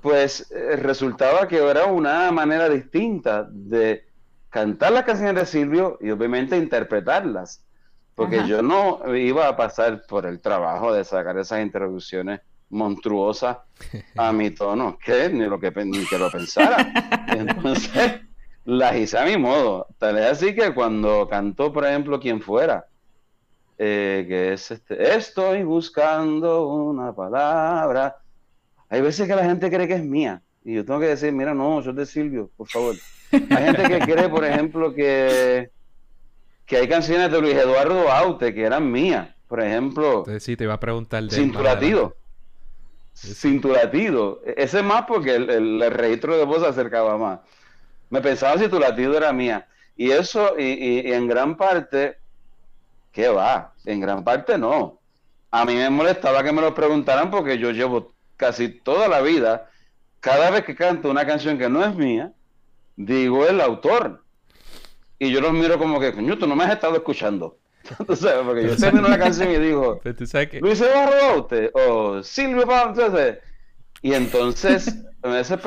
pues 0.00 0.50
eh, 0.50 0.76
resultaba 0.76 1.46
que 1.48 1.58
era 1.58 1.86
una 1.86 2.30
manera 2.30 2.68
distinta 2.68 3.46
de 3.50 4.06
cantar 4.48 4.92
las 4.92 5.04
canciones 5.04 5.34
de 5.34 5.46
Silvio 5.46 5.98
y 6.00 6.10
obviamente 6.10 6.56
interpretarlas, 6.56 7.64
porque 8.14 8.46
yo 8.46 8.62
no 8.62 9.14
iba 9.14 9.46
a 9.46 9.56
pasar 9.56 10.02
por 10.08 10.26
el 10.26 10.40
trabajo 10.40 10.92
de 10.92 11.04
sacar 11.04 11.38
esas 11.38 11.60
introducciones 11.60 12.40
monstruosas 12.70 13.58
a 14.16 14.32
mi 14.32 14.50
tono, 14.54 14.98
que 14.98 15.28
ni 15.28 15.46
lo 15.46 15.60
que 15.60 15.70
ni 15.84 16.04
que 16.06 16.18
lo 16.18 16.30
pensara. 16.30 16.92
Entonces 17.28 18.20
las 18.64 18.96
hice 18.96 19.18
a 19.18 19.24
mi 19.24 19.36
modo. 19.36 19.86
Tal 19.98 20.18
es 20.18 20.26
así 20.26 20.54
que 20.54 20.74
cuando 20.74 21.28
cantó, 21.28 21.72
por 21.72 21.86
ejemplo, 21.86 22.18
quien 22.18 22.40
fuera, 22.40 22.86
eh, 23.78 24.24
que 24.28 24.52
es 24.52 24.70
este, 24.70 25.14
estoy 25.16 25.62
buscando 25.62 26.66
una 26.66 27.14
palabra 27.14 28.16
hay 28.90 29.00
veces 29.02 29.28
que 29.28 29.34
la 29.34 29.44
gente 29.44 29.70
cree 29.70 29.86
que 29.86 29.94
es 29.94 30.04
mía. 30.04 30.42
Y 30.64 30.74
yo 30.74 30.84
tengo 30.84 31.00
que 31.00 31.06
decir, 31.06 31.32
mira, 31.32 31.54
no, 31.54 31.80
yo 31.82 31.90
es 31.90 31.96
de 31.96 32.06
Silvio, 32.06 32.50
por 32.56 32.68
favor. 32.68 32.96
Hay 33.32 33.64
gente 33.64 33.82
que 33.82 33.98
cree, 34.00 34.28
por 34.28 34.44
ejemplo, 34.44 34.94
que, 34.94 35.70
que 36.66 36.76
hay 36.76 36.88
canciones 36.88 37.30
de 37.30 37.40
Luis 37.40 37.54
Eduardo 37.54 38.10
Aute 38.10 38.54
que 38.54 38.64
eran 38.64 38.90
mías. 38.90 39.28
Por 39.46 39.62
ejemplo, 39.62 40.18
Entonces, 40.18 40.42
sí, 40.42 40.56
te 40.56 40.64
iba 40.64 40.74
a 40.74 40.80
preguntar 40.80 41.22
de 41.24 41.34
Cinturatido. 41.34 42.16
Cinturatido. 43.14 44.42
Ese 44.44 44.82
más 44.82 45.04
porque 45.06 45.36
el, 45.36 45.90
registro 45.90 46.36
de 46.36 46.44
voz 46.44 46.60
se 46.60 46.68
acercaba 46.68 47.16
más. 47.16 47.40
Me 48.10 48.20
pensaba 48.20 48.58
si 48.58 48.68
tu 48.68 48.78
latido 48.78 49.16
era 49.16 49.32
mía. 49.32 49.66
Y 49.96 50.10
eso, 50.10 50.54
y, 50.58 50.64
y, 50.64 51.12
en 51.12 51.26
gran 51.28 51.56
parte, 51.56 52.18
¿qué 53.18 53.28
va? 53.28 53.74
En 53.84 53.98
gran 53.98 54.22
parte 54.22 54.56
no. 54.56 55.00
A 55.50 55.64
mí 55.64 55.74
me 55.74 55.90
molestaba 55.90 56.44
que 56.44 56.52
me 56.52 56.62
lo 56.62 56.72
preguntaran 56.72 57.32
porque 57.32 57.58
yo 57.58 57.72
llevo 57.72 58.12
casi 58.36 58.68
toda 58.68 59.08
la 59.08 59.20
vida, 59.20 59.68
cada 60.20 60.50
vez 60.50 60.62
que 60.62 60.76
canto 60.76 61.10
una 61.10 61.26
canción 61.26 61.58
que 61.58 61.68
no 61.68 61.84
es 61.84 61.96
mía, 61.96 62.32
digo 62.94 63.44
el 63.44 63.60
autor. 63.60 64.22
Y 65.18 65.32
yo 65.32 65.40
los 65.40 65.52
miro 65.52 65.80
como 65.80 65.98
que, 65.98 66.12
coño, 66.12 66.38
tú 66.38 66.46
no 66.46 66.54
me 66.54 66.62
has 66.62 66.74
estado 66.74 66.94
escuchando. 66.94 67.58
sabes? 68.14 68.44
Porque 68.44 68.68
yo 68.68 68.76
termino 68.76 69.08
una 69.08 69.18
canción 69.18 69.50
y 69.50 69.58
digo, 69.58 70.00
Luis 70.60 70.80
Eduardo 70.80 71.40
usted 71.40 71.72
o 71.74 72.22
Silvio 72.22 72.68
y 74.00 74.12
entonces 74.12 74.96
me 75.24 75.38
hace 75.38 75.58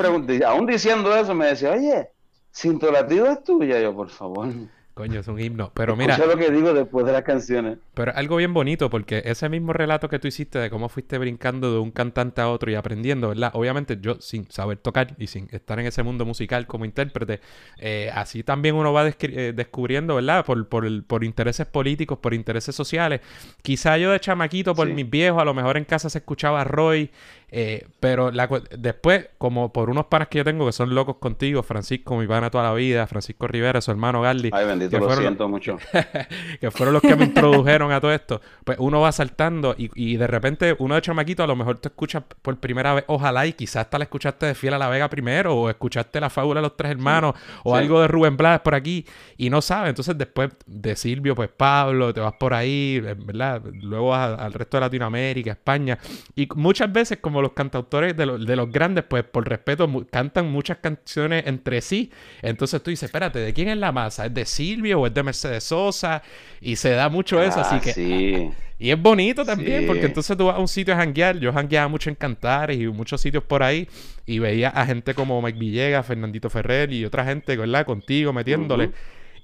aún 0.46 0.64
diciendo 0.64 1.14
eso, 1.14 1.34
me 1.34 1.48
decía, 1.48 1.72
oye, 1.72 2.08
Cinturativo 2.54 3.26
es 3.26 3.44
tuya, 3.44 3.78
yo, 3.78 3.94
por 3.94 4.08
favor. 4.08 4.48
Coño, 4.94 5.20
es 5.20 5.28
un 5.28 5.40
himno. 5.40 5.72
Pero 5.74 5.96
mira. 5.96 6.14
Escucha 6.14 6.34
lo 6.34 6.38
que 6.38 6.50
digo 6.50 6.74
después 6.74 7.06
de 7.06 7.12
las 7.12 7.22
canciones. 7.22 7.78
Pero 7.94 8.12
algo 8.14 8.36
bien 8.36 8.52
bonito, 8.52 8.90
porque 8.90 9.22
ese 9.24 9.48
mismo 9.48 9.72
relato 9.72 10.08
que 10.08 10.18
tú 10.18 10.28
hiciste 10.28 10.58
de 10.58 10.68
cómo 10.68 10.90
fuiste 10.90 11.16
brincando 11.16 11.72
de 11.72 11.78
un 11.78 11.90
cantante 11.90 12.42
a 12.42 12.50
otro 12.50 12.70
y 12.70 12.74
aprendiendo, 12.74 13.28
¿verdad? 13.28 13.52
Obviamente 13.54 13.98
yo 14.00 14.20
sin 14.20 14.50
saber 14.50 14.78
tocar 14.78 15.14
y 15.18 15.28
sin 15.28 15.48
estar 15.50 15.80
en 15.80 15.86
ese 15.86 16.02
mundo 16.02 16.26
musical 16.26 16.66
como 16.66 16.84
intérprete, 16.84 17.40
eh, 17.78 18.10
así 18.14 18.42
también 18.42 18.74
uno 18.74 18.92
va 18.92 19.08
eh, 19.08 19.52
descubriendo, 19.56 20.16
¿verdad? 20.16 20.44
Por, 20.44 20.68
por, 20.68 21.04
por, 21.04 21.24
intereses 21.24 21.66
políticos, 21.66 22.18
por 22.18 22.34
intereses 22.34 22.74
sociales. 22.74 23.22
Quizá 23.62 23.96
yo 23.96 24.12
de 24.12 24.20
chamaquito, 24.20 24.74
por 24.74 24.88
mis 24.88 25.08
viejos, 25.08 25.40
a 25.40 25.44
lo 25.44 25.54
mejor 25.54 25.78
en 25.78 25.84
casa 25.84 26.10
se 26.10 26.18
escuchaba 26.18 26.64
Roy 26.64 27.10
eh, 27.54 27.86
pero 28.00 28.30
después, 28.78 29.28
como 29.36 29.74
por 29.74 29.90
unos 29.90 30.06
panas 30.06 30.28
que 30.28 30.38
yo 30.38 30.44
tengo 30.44 30.64
que 30.64 30.72
son 30.72 30.94
locos 30.94 31.16
contigo, 31.16 31.62
Francisco, 31.62 32.16
mi 32.16 32.26
pana 32.26 32.48
toda 32.48 32.64
la 32.64 32.72
vida, 32.72 33.06
Francisco 33.06 33.46
Rivera, 33.46 33.82
su 33.82 33.90
hermano 33.90 34.22
Gardi. 34.22 34.48
Ay, 34.54 34.64
bendito, 34.64 34.98
lo 34.98 35.14
siento 35.14 35.46
mucho. 35.50 35.76
que 36.60 36.70
fueron 36.70 36.94
los 36.94 37.02
que 37.02 37.14
me 37.14 37.26
introdujeron 37.26 37.92
a 37.92 38.00
todo 38.00 38.10
esto. 38.10 38.40
Pues 38.64 38.78
uno 38.80 39.02
va 39.02 39.12
saltando 39.12 39.74
y, 39.76 39.90
y, 39.94 40.16
de 40.16 40.26
repente 40.26 40.74
uno 40.78 40.94
de 40.94 41.02
chamaquito 41.02 41.42
a 41.42 41.46
lo 41.46 41.54
mejor 41.54 41.76
te 41.76 41.88
escuchas 41.88 42.24
por 42.40 42.58
primera 42.58 42.94
vez, 42.94 43.04
ojalá, 43.06 43.46
y 43.46 43.52
quizás 43.52 43.84
hasta 43.84 43.98
la 43.98 44.04
escuchaste 44.04 44.46
de 44.46 44.54
Fiel 44.54 44.72
a 44.72 44.78
la 44.78 44.88
Vega 44.88 45.10
primero, 45.10 45.54
o 45.54 45.68
escuchaste 45.68 46.20
la 46.20 46.30
fábula 46.30 46.60
de 46.60 46.68
los 46.68 46.76
tres 46.78 46.92
hermanos, 46.92 47.34
o 47.64 47.76
algo 47.76 48.00
de 48.00 48.08
Rubén 48.08 48.38
Blades 48.38 48.60
por 48.60 48.74
aquí, 48.74 49.04
y 49.36 49.50
no 49.50 49.60
sabes. 49.60 49.90
Entonces 49.90 50.16
después 50.16 50.48
de 50.64 50.96
Silvio, 50.96 51.34
pues 51.34 51.50
Pablo, 51.54 52.14
te 52.14 52.20
vas 52.20 52.32
por 52.40 52.54
ahí, 52.54 52.98
¿verdad? 53.00 53.60
Luego 53.74 54.08
vas 54.08 54.40
al 54.40 54.54
resto 54.54 54.78
de 54.78 54.80
Latinoamérica, 54.80 55.50
España. 55.50 55.98
Y 56.34 56.48
muchas 56.54 56.90
veces 56.90 57.18
como 57.20 57.41
los 57.42 57.52
cantautores 57.52 58.16
de, 58.16 58.26
de, 58.26 58.56
los 58.56 58.70
grandes, 58.70 59.04
pues 59.04 59.24
por 59.24 59.48
respeto, 59.48 59.88
cantan 60.10 60.50
muchas 60.50 60.78
canciones 60.78 61.44
entre 61.46 61.80
sí. 61.80 62.10
Entonces 62.40 62.82
tú 62.82 62.90
dices, 62.90 63.08
espérate, 63.08 63.38
¿de 63.38 63.52
quién 63.52 63.68
es 63.68 63.76
la 63.76 63.92
masa? 63.92 64.26
¿Es 64.26 64.34
de 64.34 64.46
Silvio 64.46 65.00
o 65.00 65.06
es 65.06 65.14
de 65.14 65.22
Mercedes 65.22 65.64
Sosa? 65.64 66.22
Y 66.60 66.76
se 66.76 66.90
da 66.90 67.08
mucho 67.08 67.42
eso, 67.42 67.60
así 67.60 67.76
ah, 67.76 67.80
que... 67.80 67.92
Sí. 67.92 68.50
Y 68.82 68.90
es 68.90 69.00
bonito 69.00 69.44
también, 69.44 69.86
porque 69.86 70.06
entonces 70.06 70.36
tú 70.36 70.46
vas 70.46 70.56
a 70.56 70.58
un 70.58 70.66
sitio 70.66 70.92
a 70.92 70.96
janguear. 70.96 71.38
Yo 71.38 71.52
jangueaba 71.52 71.86
mucho 71.86 72.10
en 72.10 72.16
Cantares 72.16 72.76
y 72.80 72.88
muchos 72.88 73.20
sitios 73.20 73.44
por 73.44 73.62
ahí. 73.62 73.88
Y 74.26 74.40
veía 74.40 74.70
a 74.70 74.84
gente 74.84 75.14
como 75.14 75.40
Mike 75.40 75.56
Villegas, 75.56 76.04
Fernandito 76.04 76.50
Ferrer 76.50 76.92
y 76.92 77.04
otra 77.04 77.24
gente, 77.24 77.56
¿verdad? 77.56 77.86
Contigo 77.86 78.32
metiéndole. 78.32 78.90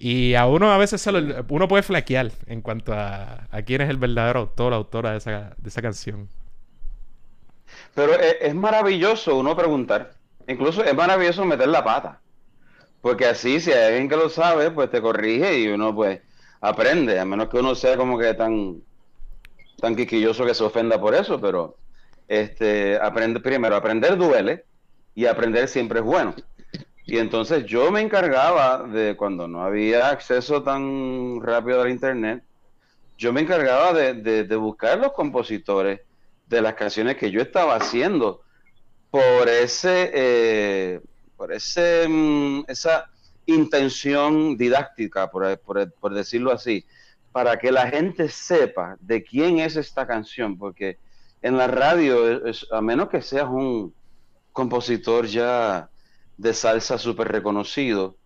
Y 0.00 0.34
a 0.34 0.46
uno 0.46 0.72
a 0.72 0.78
veces 0.78 1.08
uno 1.48 1.68
puede 1.68 1.84
flaquear 1.84 2.32
en 2.46 2.62
cuanto 2.62 2.92
a, 2.92 3.46
a 3.48 3.62
quién 3.62 3.80
es 3.80 3.90
el 3.90 3.96
verdadero 3.96 4.40
autor 4.40 4.72
o 4.72 4.76
autora 4.76 5.12
de 5.12 5.18
esa, 5.18 5.54
de 5.56 5.68
esa 5.68 5.82
canción. 5.82 6.28
Pero 7.94 8.12
es, 8.14 8.55
maravilloso 8.55 9.37
uno 9.37 9.57
preguntar. 9.57 10.12
Incluso 10.46 10.85
es 10.85 10.94
maravilloso 10.94 11.44
meter 11.44 11.68
la 11.68 11.85
pata. 11.85 12.20
Porque 13.01 13.27
así, 13.27 13.61
si 13.61 13.72
hay 13.72 13.87
alguien 13.87 14.09
que 14.09 14.16
lo 14.16 14.29
sabe, 14.29 14.70
pues 14.70 14.90
te 14.90 15.01
corrige 15.01 15.59
y 15.59 15.68
uno 15.68 15.94
pues 15.94 16.20
aprende. 16.61 17.18
A 17.18 17.24
menos 17.24 17.48
que 17.48 17.59
uno 17.59 17.74
sea 17.74 17.96
como 17.96 18.18
que 18.18 18.35
tan, 18.35 18.83
tan 19.81 19.96
quiquilloso 19.96 20.44
que 20.46 20.55
se 20.55 20.64
ofenda 20.64 21.01
por 21.01 21.14
eso. 21.14 21.40
Pero 21.40 21.77
este, 22.27 22.98
aprende 23.01 23.40
primero, 23.40 23.77
aprender 23.77 24.16
duele 24.16 24.64
y 25.14 25.27
aprender 25.27 25.68
siempre 25.68 26.01
es 26.01 26.05
bueno. 26.05 26.35
Y 27.05 27.18
entonces 27.18 27.64
yo 27.64 27.90
me 27.90 28.01
encargaba 28.01 28.83
de, 28.83 29.16
cuando 29.16 29.48
no 29.48 29.62
había 29.62 30.11
acceso 30.11 30.62
tan 30.62 31.40
rápido 31.40 31.81
al 31.81 31.90
internet, 31.90 32.44
yo 33.16 33.33
me 33.33 33.40
encargaba 33.40 33.92
de, 33.94 34.44
de 34.44 34.57
buscar 34.57 34.98
los 34.98 35.12
compositores 35.12 36.01
de 36.48 36.62
las 36.62 36.74
canciones 36.74 37.16
que 37.16 37.30
yo 37.30 37.40
estaba 37.40 37.76
haciendo. 37.76 38.42
Por 39.11 39.48
ese, 39.48 40.11
eh, 40.14 41.00
por 41.37 41.52
ese, 41.52 42.06
mm, 42.08 42.64
esa 42.68 43.11
intención 43.46 44.56
didáctica, 44.56 45.30
por, 45.30 45.58
por, 45.61 46.14
decirlo 46.14 46.52
así, 46.52 46.84
para 47.32 47.58
que 47.58 47.72
la 47.72 47.88
gente 47.88 48.28
sepa 48.28 48.96
de 49.00 49.22
quién 49.22 49.58
es 49.58 49.76
esta 49.76 50.06
canción, 50.06 50.58
porque 50.58 50.98
en 51.40 51.56
la 51.56 51.66
radio, 51.66 52.42
a 52.70 52.80
menos 52.82 53.08
que 53.08 53.22
seas 53.22 53.48
un 53.48 53.94
compositor 54.52 55.26
ya 55.26 55.88
de 56.37 56.52
salsa 56.52 56.98
súper 56.98 57.28
reconocido, 57.28 58.16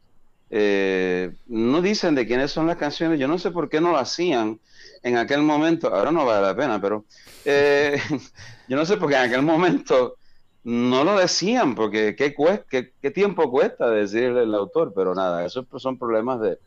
eh, 0.51 1.33
no 1.47 1.81
dicen 1.81 2.15
de 2.15 2.27
quiénes 2.27 2.51
son 2.51 2.67
las 2.67 2.77
canciones, 2.77 3.21
yo 3.21 3.29
no 3.29 3.39
sé 3.39 3.51
por 3.53 3.69
qué 3.69 3.81
no 3.81 3.93
lo 3.93 3.99
hacían 3.99 4.59
en 5.03 5.17
aquel 5.17 5.43
momento, 5.43 5.93
ahora 5.93 6.13
no 6.13 6.25
vale 6.25 6.47
la 6.47 6.55
pena, 6.55 6.81
pero 6.81 7.05
eh, 7.45 8.01
yo 8.69 8.77
no 8.77 8.85
sé 8.85 8.97
por 8.97 9.09
qué 9.09 9.17
en 9.17 9.23
aquel 9.23 9.43
momento 9.43 10.17
no 10.65 11.03
lo 11.03 11.19
decían, 11.19 11.75
porque 11.75 12.15
¿qué, 12.15 13.11
tiempo 13.11 13.51
cuesta 13.51 13.91
decirle 13.91 14.45
el 14.45 14.55
autor? 14.55 14.93
Pero 14.95 15.15
nada, 15.15 15.45
esos 15.45 15.67
son 15.79 15.99
problemas 15.99 16.41
de, 16.41 16.59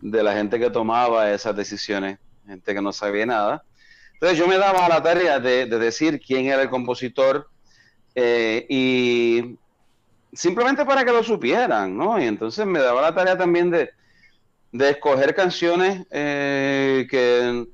la 0.00 0.32
gente 0.32 0.58
que 0.58 0.70
tomaba 0.70 1.30
esas 1.30 1.54
decisiones, 1.54 2.18
gente 2.46 2.74
que 2.74 2.80
no 2.80 2.92
sabía 2.92 3.26
nada. 3.26 3.64
Entonces 4.14 4.38
yo 4.38 4.48
me 4.48 4.56
daba 4.56 4.88
la 4.88 5.02
tarea 5.02 5.38
de, 5.40 5.66
decir 5.66 6.20
quién 6.20 6.46
era 6.46 6.62
el 6.62 6.70
compositor 6.70 7.48
eh, 8.14 8.66
y 8.68 9.56
simplemente 10.32 10.84
para 10.86 11.04
que 11.04 11.12
lo 11.12 11.22
supieran, 11.22 11.96
¿no? 11.96 12.18
Y 12.18 12.24
entonces 12.24 12.64
me 12.64 12.78
daba 12.78 13.02
la 13.02 13.14
tarea 13.14 13.36
también 13.36 13.70
de, 13.70 13.90
de 14.72 14.90
escoger 14.90 15.34
canciones 15.34 16.06
eh, 16.10 17.06
que 17.10 17.66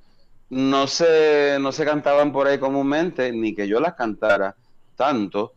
no 0.51 0.87
se, 0.87 1.59
no 1.61 1.73
se 1.73 1.85
cantaban 1.85 2.33
por 2.33 2.47
ahí 2.47 2.59
comúnmente, 2.59 3.33
ni 3.33 3.55
que 3.55 3.67
yo 3.67 3.81
las 3.81 3.95
cantara 3.95 4.55
tanto. 4.97 5.55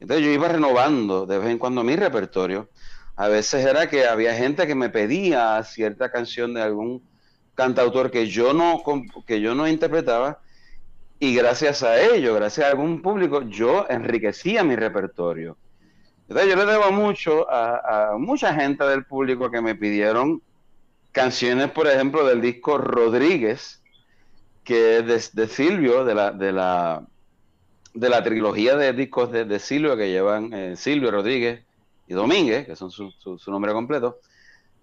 Entonces 0.00 0.26
yo 0.26 0.32
iba 0.32 0.48
renovando 0.48 1.26
de 1.26 1.38
vez 1.38 1.48
en 1.48 1.58
cuando 1.58 1.82
mi 1.82 1.96
repertorio. 1.96 2.68
A 3.16 3.28
veces 3.28 3.64
era 3.64 3.88
que 3.88 4.06
había 4.06 4.34
gente 4.34 4.66
que 4.66 4.74
me 4.74 4.90
pedía 4.90 5.62
cierta 5.62 6.10
canción 6.10 6.52
de 6.52 6.62
algún 6.62 7.02
cantautor 7.54 8.10
que 8.10 8.26
yo 8.26 8.52
no, 8.52 8.82
que 9.26 9.40
yo 9.40 9.54
no 9.54 9.66
interpretaba 9.66 10.40
y 11.18 11.34
gracias 11.34 11.82
a 11.82 11.98
ello, 11.98 12.34
gracias 12.34 12.66
a 12.66 12.70
algún 12.70 13.00
público, 13.00 13.40
yo 13.48 13.86
enriquecía 13.88 14.62
mi 14.62 14.76
repertorio. 14.76 15.56
Entonces 16.28 16.50
yo 16.50 16.56
le 16.56 16.70
debo 16.70 16.92
mucho 16.92 17.50
a, 17.50 18.10
a 18.10 18.18
mucha 18.18 18.52
gente 18.52 18.84
del 18.84 19.06
público 19.06 19.50
que 19.50 19.62
me 19.62 19.74
pidieron 19.74 20.42
canciones, 21.16 21.70
por 21.70 21.86
ejemplo, 21.86 22.26
del 22.26 22.42
disco 22.42 22.76
Rodríguez, 22.76 23.82
que 24.64 24.98
es 24.98 25.34
de, 25.34 25.48
Silvio, 25.48 26.04
de 26.04 26.14
la, 26.14 26.30
de, 26.30 26.52
la, 26.52 27.06
de 27.94 28.08
la 28.10 28.22
trilogía 28.22 28.76
de 28.76 28.92
discos 28.92 29.32
de, 29.32 29.58
Silvio 29.58 29.96
que 29.96 30.10
llevan 30.10 30.52
eh, 30.52 30.76
Silvio 30.76 31.10
Rodríguez 31.10 31.64
y 32.06 32.12
Domínguez, 32.12 32.66
que 32.66 32.76
son 32.76 32.90
su, 32.90 33.10
su, 33.12 33.50
nombre 33.50 33.72
completo, 33.72 34.18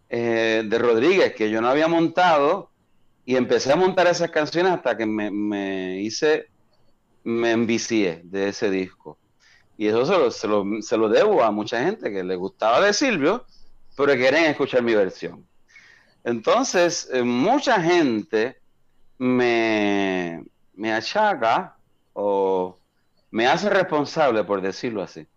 eh, 0.10 0.63
de 0.65 0.78
Rodríguez, 0.80 1.36
que 1.36 1.52
yo 1.52 1.62
no 1.62 1.67
había 1.67 1.88
montado, 1.88 2.72
y 3.26 3.36
empecé 3.36 3.72
a 3.72 3.76
montar 3.76 4.08
esas 4.08 4.32
canciones 4.32 4.74
hasta 4.74 4.98
que 4.98 5.06
me, 5.06 5.30
me 5.30 6.02
hice, 6.02 6.48
me 7.24 7.52
envicié 7.52 8.22
de 8.24 8.50
ese 8.50 8.72
disco. 8.72 9.19
Y 9.78 9.86
eso 9.86 10.04
se 10.04 10.13
lo, 10.13 10.32
se, 10.32 10.48
lo, 10.48 10.82
se 10.82 10.98
lo 10.98 11.10
debo 11.10 11.43
a 11.43 11.52
mucha 11.52 11.84
gente 11.84 12.12
que 12.12 12.24
le 12.24 12.36
gustaba 12.36 12.82
de 12.82 12.91
Silvio, 12.91 13.46
pero 13.96 14.13
quieren 14.15 14.46
escuchar 14.46 14.82
mi 14.82 14.96
versión. 14.96 15.46
Entonces, 16.24 17.10
eh, 17.12 17.24
mucha 17.24 17.82
gente 17.82 18.58
me, 19.18 20.44
me 20.74 20.94
achaca 20.94 21.76
o 22.14 22.78
me 23.32 23.48
hace 23.48 23.70
responsable, 23.70 24.44
por 24.44 24.62
decirlo 24.62 25.02
así. 25.02 25.28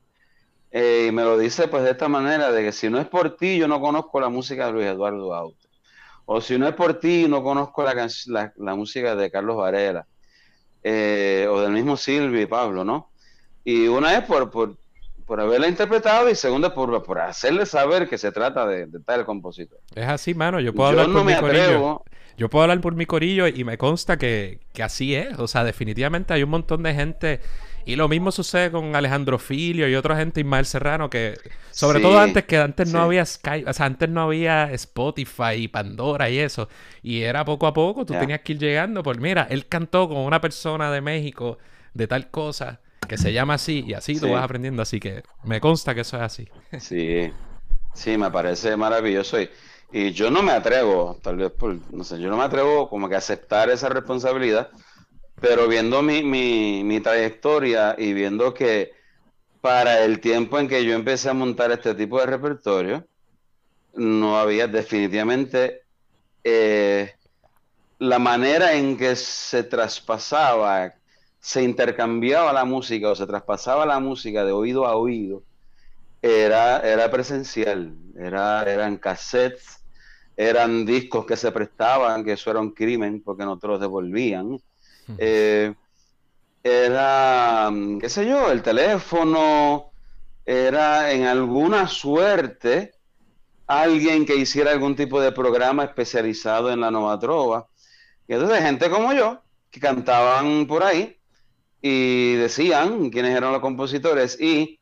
Eh, 0.70 1.06
y 1.08 1.12
me 1.12 1.22
lo 1.22 1.38
dice 1.38 1.68
pues 1.68 1.84
de 1.84 1.92
esta 1.92 2.08
manera, 2.08 2.52
de 2.52 2.62
que 2.62 2.72
si 2.72 2.90
no 2.90 3.00
es 3.00 3.08
por 3.08 3.36
ti, 3.36 3.56
yo 3.56 3.66
no 3.66 3.80
conozco 3.80 4.20
la 4.20 4.28
música 4.28 4.66
de 4.66 4.72
Luis 4.72 4.86
Eduardo 4.86 5.34
Aute. 5.34 5.68
O 6.26 6.40
si 6.40 6.58
no 6.58 6.68
es 6.68 6.74
por 6.74 7.00
ti, 7.00 7.26
no 7.28 7.42
conozco 7.42 7.84
la, 7.84 8.74
música 8.76 9.14
de 9.14 9.30
Carlos 9.30 9.56
Varela. 9.56 10.06
Eh, 10.82 11.46
o 11.50 11.60
del 11.60 11.72
mismo 11.72 11.96
Silvio 11.96 12.40
y 12.40 12.46
Pablo, 12.46 12.84
¿no? 12.84 13.10
Y 13.64 13.88
una 13.88 14.16
es 14.16 14.24
por, 14.24 14.50
por, 14.50 14.76
por 15.26 15.40
haberla 15.40 15.68
interpretado 15.68 16.30
y 16.30 16.36
segundo 16.36 16.72
por, 16.72 17.02
por 17.02 17.18
hacerle 17.18 17.66
saber 17.66 18.08
que 18.08 18.16
se 18.16 18.30
trata 18.30 18.66
de, 18.66 18.86
tal 19.04 19.26
compositor. 19.26 19.80
Es 19.94 20.06
así, 20.06 20.34
mano. 20.34 20.60
Yo 20.60 20.72
puedo 20.72 20.90
hablar 20.90 21.12
por 21.12 21.24
mi 21.24 21.34
corillo. 21.34 22.04
Yo 22.38 22.50
puedo 22.50 22.62
hablar 22.62 22.80
por 22.80 22.94
mi 22.94 23.06
corillo 23.06 23.46
y 23.48 23.64
me 23.64 23.76
consta 23.76 24.18
que, 24.18 24.60
así 24.80 25.14
es. 25.14 25.38
O 25.38 25.48
sea, 25.48 25.64
definitivamente 25.64 26.32
hay 26.32 26.42
un 26.42 26.50
montón 26.50 26.82
de 26.84 26.94
gente. 26.94 27.40
Y 27.86 27.96
lo 27.96 28.08
mismo 28.08 28.30
sucede 28.30 28.70
con 28.70 28.94
Alejandro 28.94 29.38
Filio 29.38 29.88
y 29.88 29.94
otra 29.94 30.16
gente, 30.16 30.40
Ismael 30.40 30.66
Serrano, 30.66 31.08
que 31.08 31.38
sobre 31.70 32.00
todo 32.00 32.18
antes 32.18 32.44
que 32.44 32.58
antes 32.58 32.92
no 32.92 33.00
había 33.00 33.24
Skype, 33.24 33.70
o 33.70 33.72
sea, 33.72 33.86
antes 33.86 34.08
no 34.08 34.22
había 34.22 34.72
Spotify 34.72 35.54
y 35.56 35.68
Pandora 35.68 36.28
y 36.28 36.38
eso. 36.38 36.68
Y 37.02 37.22
era 37.22 37.44
poco 37.44 37.66
a 37.68 37.72
poco, 37.72 38.04
tú 38.04 38.12
tenías 38.14 38.40
que 38.40 38.54
ir 38.54 38.58
llegando. 38.58 39.04
Por 39.04 39.20
mira, 39.20 39.46
él 39.50 39.66
cantó 39.66 40.08
con 40.08 40.18
una 40.18 40.40
persona 40.40 40.90
de 40.90 41.00
México 41.00 41.58
de 41.94 42.08
tal 42.08 42.28
cosa 42.28 42.80
que 43.06 43.18
se 43.18 43.32
llama 43.32 43.54
así 43.54 43.84
y 43.86 43.94
así 43.94 44.18
tú 44.18 44.30
vas 44.30 44.44
aprendiendo. 44.44 44.82
Así 44.82 45.00
que 45.00 45.22
me 45.44 45.60
consta 45.60 45.94
que 45.94 46.02
eso 46.02 46.16
es 46.16 46.22
así. 46.22 46.48
Sí, 46.78 47.32
sí, 47.94 48.18
me 48.18 48.30
parece 48.30 48.76
maravilloso. 48.76 49.40
Y, 49.40 49.50
y 49.92 50.12
yo 50.12 50.30
no 50.30 50.42
me 50.42 50.52
atrevo, 50.52 51.18
tal 51.22 51.36
vez 51.36 51.50
por, 51.52 51.76
no 51.92 52.04
sé, 52.04 52.20
yo 52.20 52.28
no 52.28 52.36
me 52.36 52.44
atrevo 52.44 52.88
como 52.88 53.08
que 53.08 53.14
a 53.14 53.18
aceptar 53.18 53.70
esa 53.70 53.88
responsabilidad, 53.88 54.70
pero 55.40 55.68
viendo 55.68 56.02
mi, 56.02 56.22
mi, 56.22 56.82
mi 56.84 57.00
trayectoria 57.00 57.94
y 57.98 58.12
viendo 58.12 58.52
que 58.52 58.92
para 59.60 60.04
el 60.04 60.20
tiempo 60.20 60.58
en 60.58 60.68
que 60.68 60.84
yo 60.84 60.94
empecé 60.94 61.28
a 61.28 61.34
montar 61.34 61.72
este 61.72 61.94
tipo 61.94 62.20
de 62.20 62.26
repertorio, 62.26 63.06
no 63.94 64.38
había 64.38 64.66
definitivamente 64.68 65.82
eh, 66.44 67.14
la 67.98 68.18
manera 68.18 68.74
en 68.74 68.96
que 68.96 69.16
se 69.16 69.64
traspasaba, 69.64 70.94
se 71.46 71.62
intercambiaba 71.62 72.52
la 72.52 72.64
música 72.64 73.08
o 73.08 73.14
se 73.14 73.24
traspasaba 73.24 73.86
la 73.86 74.00
música 74.00 74.44
de 74.44 74.50
oído 74.50 74.84
a 74.84 74.96
oído, 74.96 75.44
era, 76.20 76.80
era 76.80 77.08
presencial, 77.08 77.94
era, 78.18 78.64
eran 78.64 78.96
cassettes, 78.96 79.78
eran 80.36 80.84
discos 80.84 81.24
que 81.24 81.36
se 81.36 81.52
prestaban, 81.52 82.24
que 82.24 82.32
eso 82.32 82.50
era 82.50 82.58
un 82.58 82.72
crimen 82.72 83.22
porque 83.22 83.44
no 83.44 83.56
te 83.60 83.68
los 83.68 83.78
devolvían. 83.78 84.58
Eh, 85.18 85.72
era, 86.64 87.70
qué 88.00 88.08
sé 88.08 88.26
yo, 88.26 88.50
el 88.50 88.60
teléfono, 88.60 89.92
era 90.44 91.12
en 91.12 91.26
alguna 91.26 91.86
suerte 91.86 92.94
alguien 93.68 94.26
que 94.26 94.34
hiciera 94.34 94.72
algún 94.72 94.96
tipo 94.96 95.20
de 95.20 95.30
programa 95.30 95.84
especializado 95.84 96.72
en 96.72 96.80
la 96.80 96.90
Nova 96.90 97.16
Trova. 97.20 97.68
Y 98.26 98.34
entonces 98.34 98.64
gente 98.64 98.90
como 98.90 99.12
yo, 99.12 99.40
que 99.70 99.78
cantaban 99.78 100.66
por 100.66 100.82
ahí 100.82 101.15
y 101.80 102.34
decían 102.34 103.10
quiénes 103.10 103.36
eran 103.36 103.52
los 103.52 103.60
compositores 103.60 104.40
y 104.40 104.80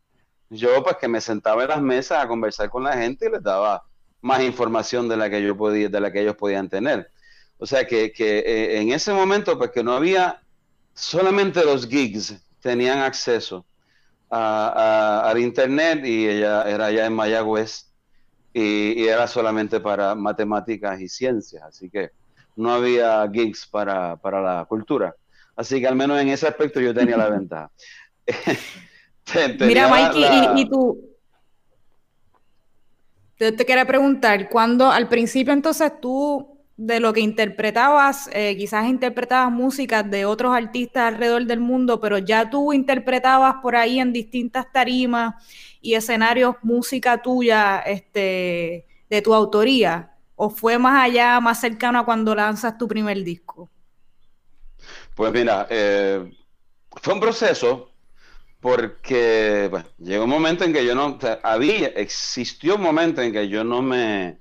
yo 0.51 0.82
pues 0.82 0.97
que 0.97 1.09
me 1.09 1.20
sentaba 1.20 1.62
en 1.62 1.68
las 1.68 1.82
mesas 1.82 2.24
a 2.24 2.28
conversar 2.28 2.70
con 2.70 2.84
la 2.84 2.97
gente 2.97 3.26
y 3.26 3.32
les 3.32 3.42
daba 3.42 3.82
más 4.20 4.42
información 4.42 5.09
de 5.09 5.16
la 5.16 5.28
que 5.28 5.42
yo 5.42 5.57
podía, 5.57 5.88
de 5.88 6.01
la 6.01 6.11
que 6.11 6.22
ellos 6.22 6.36
podían 6.36 6.68
tener. 6.68 7.11
O 7.59 7.66
sea 7.66 7.86
que, 7.86 8.12
eh, 8.18 8.80
en 8.80 8.92
ese 8.92 9.12
momento 9.12 9.59
pues 9.59 9.70
que 9.70 9.82
no 9.82 9.92
había 9.92 10.40
solamente 10.92 11.64
los 11.64 11.86
gigs 11.88 12.34
tenían 12.61 13.01
acceso 13.01 13.66
al 14.30 15.38
internet 15.38 16.05
y 16.05 16.28
ella 16.28 16.62
era 16.68 16.86
allá 16.86 17.07
en 17.07 17.12
Mayagüez 17.12 17.92
y, 18.53 19.07
era 19.07 19.26
solamente 19.26 19.80
para 19.80 20.14
matemáticas 20.14 21.01
y 21.01 21.09
ciencias, 21.09 21.62
así 21.62 21.90
que 21.90 22.11
no 22.57 22.72
había 22.72 23.28
gigs 23.32 23.66
para, 23.66 24.18
la 24.22 24.64
cultura. 24.68 25.14
Así 25.57 25.80
que 25.80 25.86
al 25.86 25.96
menos 25.96 26.20
en 26.20 26.28
ese 26.28 26.46
aspecto 26.46 26.80
yo 26.80 26.94
tenía 26.94 27.16
la 27.16 27.28
ventaja. 27.30 27.70
Mira, 29.61 29.88
Mikey, 29.88 30.61
y, 30.61 30.68
tú, 30.68 31.00
te, 33.38 33.52
te 33.52 33.64
quería 33.64 33.86
preguntar, 33.86 34.48
cuando 34.50 34.90
al 34.90 35.09
principio 35.09 35.52
entonces 35.52 35.92
tú 36.00 36.55
de 36.76 36.98
lo 37.00 37.12
que 37.12 37.20
interpretabas, 37.20 38.28
eh, 38.32 38.57
quizás 38.57 38.86
interpretabas 38.86 39.52
músicas 39.52 40.09
de 40.11 40.24
otros 40.24 40.55
artistas 40.55 41.14
alrededor 41.14 41.46
del 41.46 41.61
mundo, 41.61 42.00
pero 42.00 42.18
ya 42.18 42.50
tú 42.50 42.72
interpretabas 42.72 43.57
por 43.62 43.76
ahí 43.76 44.00
en 44.00 44.12
distintas 44.12 44.70
tarimas 44.72 45.34
y 45.80 45.94
escenarios 45.94 46.57
música 46.62 47.22
tuya, 47.22 47.78
este, 47.78 48.86
de 49.09 49.22
tu 49.22 49.34
autoría, 49.34 50.12
o 50.34 50.50
fue 50.50 50.78
más 50.78 51.05
allá, 51.05 51.38
más 51.40 51.61
cercano 51.61 52.00
a 52.00 52.05
cuando 52.05 52.34
lanzas 52.34 52.76
tu 52.76 52.88
primer 52.88 53.22
disco? 53.22 53.70
Pues 55.15 55.33
mira, 55.33 55.67
eh, 55.71 56.31
fue 56.91 57.15
un 57.15 57.21
proceso 57.21 57.93
porque 58.61 59.71
llegó 59.99 60.25
un 60.25 60.31
momento 60.31 60.65
en 60.65 60.73
que 60.73 60.85
yo 60.85 60.95
no, 60.95 61.19
había, 61.43 61.89
existió 61.89 62.77
un 62.77 62.83
momento 62.83 63.21
en 63.21 63.33
que 63.33 63.49
yo 63.49 63.62
no 63.62 63.83
me, 63.83 64.39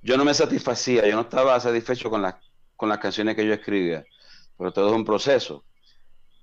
yo 0.00 0.16
no 0.16 0.24
me 0.24 0.32
satisfacía, 0.32 1.06
yo 1.06 1.16
no 1.16 1.22
estaba 1.22 1.58
satisfecho 1.60 2.08
con, 2.08 2.24
con 2.76 2.88
las 2.88 2.98
canciones 2.98 3.34
que 3.34 3.44
yo 3.44 3.52
escribía, 3.52 4.04
pero 4.56 4.72
todo 4.72 4.88
es 4.88 4.94
un 4.94 5.04
proceso. 5.04 5.64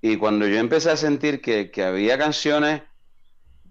Y 0.02 0.16
cuando 0.18 0.46
yo 0.46 0.58
empecé 0.58 0.90
a 0.90 0.96
sentir 0.96 1.40
que, 1.40 1.70
había 1.82 2.18
canciones 2.18 2.82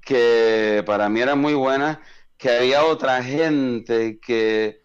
que 0.02 0.84
para 0.86 1.08
mí 1.08 1.22
eran 1.22 1.39
muy 1.39 1.54
buenas, 1.54 2.00
que 2.38 2.50
había 2.50 2.84
otra 2.84 3.24
gente 3.24 4.20
que 4.20 4.84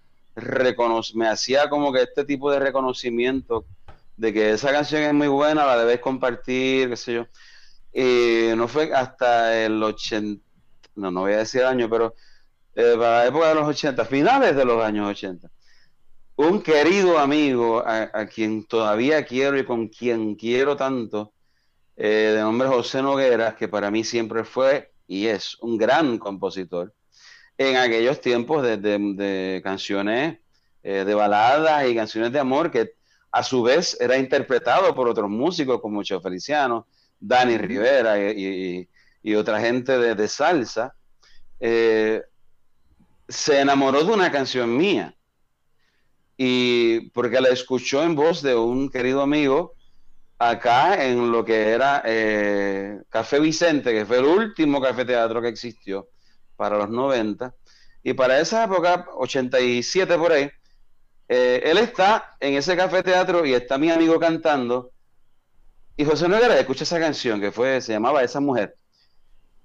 me 1.14 1.28
hacía 1.28 1.68
como 1.68 1.92
que 1.92 2.02
este 2.02 2.24
tipo 2.24 2.50
de 2.52 2.60
reconocimiento 2.60 3.64
de 4.20 4.34
que 4.34 4.50
esa 4.50 4.70
canción 4.70 5.02
es 5.02 5.14
muy 5.14 5.28
buena, 5.28 5.64
la 5.64 5.78
debes 5.78 5.98
compartir, 6.00 6.90
qué 6.90 6.96
sé 6.96 7.14
yo. 7.14 7.26
Y 7.90 8.54
no 8.54 8.68
fue 8.68 8.92
hasta 8.92 9.64
el 9.64 9.82
80, 9.82 10.44
no, 10.96 11.10
no 11.10 11.22
voy 11.22 11.32
a 11.32 11.38
decir 11.38 11.64
año, 11.64 11.88
pero 11.88 12.14
eh, 12.74 12.96
para 12.98 13.20
la 13.20 13.26
época 13.26 13.48
de 13.48 13.54
los 13.54 13.66
80, 13.66 14.04
finales 14.04 14.54
de 14.54 14.64
los 14.66 14.84
años 14.84 15.08
80. 15.08 15.50
Un 16.36 16.62
querido 16.62 17.18
amigo 17.18 17.82
a, 17.86 18.26
quien 18.26 18.66
todavía 18.66 19.24
quiero 19.24 19.58
y 19.58 19.64
con 19.64 19.88
quien 19.88 20.34
quiero 20.34 20.76
tanto, 20.76 21.32
eh, 21.96 22.32
de 22.34 22.40
nombre 22.40 22.68
José 22.68 23.02
Nogueras, 23.02 23.54
que 23.54 23.68
para 23.68 23.90
mí 23.90 24.04
siempre 24.04 24.44
fue 24.44 24.92
y 25.06 25.26
es 25.28 25.56
un 25.62 25.78
gran 25.78 26.18
compositor, 26.18 26.94
en 27.56 27.76
aquellos 27.76 28.20
tiempos 28.20 28.62
de, 28.62 29.60
canciones 29.64 30.38
eh, 30.82 31.04
de 31.06 31.14
baladas 31.14 31.88
y 31.88 31.94
canciones 31.94 32.32
de 32.32 32.38
amor 32.38 32.70
que 32.70 32.99
a 33.32 33.42
su 33.42 33.62
vez 33.62 33.96
era 34.00 34.16
interpretado 34.16 34.94
por 34.94 35.08
otros 35.08 35.30
músicos 35.30 35.80
como 35.80 36.02
Cheo 36.02 36.20
Feliciano, 36.20 36.86
Dani 37.18 37.58
Rivera 37.58 38.18
y, 38.18 38.88
otra 39.36 39.60
gente 39.60 39.98
de, 39.98 40.28
salsa. 40.28 40.94
Eh, 41.60 42.22
se 43.28 43.60
enamoró 43.60 44.02
de 44.02 44.12
una 44.12 44.32
canción 44.32 44.76
mía. 44.76 45.14
Y 46.36 47.10
porque 47.10 47.40
la 47.40 47.50
escuchó 47.50 48.02
en 48.02 48.14
voz 48.14 48.42
de 48.42 48.54
un 48.54 48.88
querido 48.90 49.20
amigo 49.20 49.74
acá 50.38 51.04
en 51.04 51.30
lo 51.30 51.44
que 51.44 51.68
era 51.68 52.02
eh, 52.06 53.02
Café 53.10 53.38
Vicente, 53.38 53.92
que 53.92 54.06
fue 54.06 54.18
el 54.18 54.24
último 54.24 54.80
café 54.80 55.04
teatro 55.04 55.42
que 55.42 55.48
existió 55.48 56.08
para 56.56 56.78
los 56.78 56.88
90. 56.88 57.54
Y 58.02 58.14
para 58.14 58.40
esa 58.40 58.64
época, 58.64 59.06
87 59.16 60.16
por 60.16 60.32
ahí, 60.32 60.50
eh, 61.32 61.70
él 61.70 61.78
está 61.78 62.36
en 62.40 62.54
ese 62.54 62.76
café 62.76 63.04
teatro 63.04 63.46
y 63.46 63.54
está 63.54 63.78
mi 63.78 63.88
amigo 63.88 64.18
cantando. 64.18 64.90
Y 65.96 66.04
José 66.04 66.28
Noguera 66.28 66.58
escucha 66.58 66.82
esa 66.82 66.98
canción 66.98 67.40
que 67.40 67.52
fue, 67.52 67.80
se 67.80 67.92
llamaba 67.92 68.24
Esa 68.24 68.40
Mujer. 68.40 68.74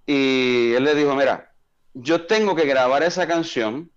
Y 0.05 0.73
él 0.73 0.83
le 0.83 0.93
dijo, 0.93 1.15
mira, 1.15 1.51
yo 1.95 2.27
tengo 2.27 2.55
que 2.55 2.67
grabar 2.67 3.01
esa 3.01 3.25
canción 3.25 3.91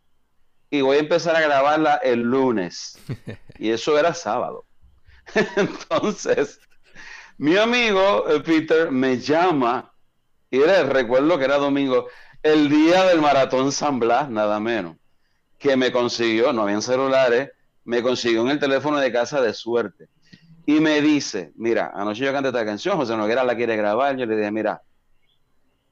y 0.70 0.80
voy 0.80 0.96
a 0.96 1.00
empezar 1.00 1.36
a 1.36 1.42
grabarla 1.42 1.96
el 1.96 2.22
lunes. 2.22 2.98
Y 3.60 3.70
eso 3.70 3.98
era 3.98 4.14
sábado. 4.14 4.64
Entonces, 5.56 6.60
mi 7.36 7.56
amigo 7.56 8.30
eh, 8.30 8.40
Peter 8.40 8.90
me 8.92 9.18
llama 9.18 9.92
y 10.48 10.58
le 10.58 10.84
recuerdo 10.84 11.36
que 11.36 11.44
era 11.44 11.58
domingo, 11.58 12.06
el 12.42 12.70
día 12.70 13.04
del 13.04 13.20
maratón 13.20 13.72
San 13.72 13.98
Blas, 13.98 14.30
nada 14.30 14.58
menos, 14.60 14.96
que 15.58 15.76
me 15.76 15.90
consiguió, 15.90 16.52
no 16.52 16.62
habían 16.62 16.80
celulares, 16.80 17.50
me 17.88 18.02
consiguió 18.02 18.42
en 18.42 18.50
el 18.50 18.58
teléfono 18.58 18.98
de 18.98 19.10
casa 19.10 19.40
de 19.40 19.54
suerte. 19.54 20.08
Y 20.66 20.78
me 20.78 21.00
dice, 21.00 21.52
mira, 21.56 21.90
anoche 21.94 22.22
yo 22.22 22.32
canté 22.34 22.48
esta 22.48 22.62
canción, 22.62 22.98
José 22.98 23.16
Noguera 23.16 23.42
la 23.44 23.56
quiere 23.56 23.78
grabar. 23.78 24.14
Yo 24.14 24.26
le 24.26 24.36
dije, 24.36 24.50
mira, 24.50 24.82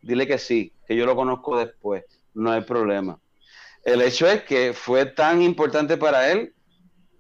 dile 0.03 0.27
que 0.27 0.37
sí, 0.37 0.75
que 0.87 0.95
yo 0.95 1.07
lo 1.07 1.17
conozco 1.17 1.57
después, 1.57 2.05
no 2.35 2.53
hay 2.53 2.61
problema. 2.61 3.19
El 3.83 4.03
hecho 4.03 4.29
es 4.29 4.43
que 4.43 4.75
fue 4.75 5.07
tan 5.07 5.41
importante 5.41 5.97
para 5.97 6.31
él 6.31 6.53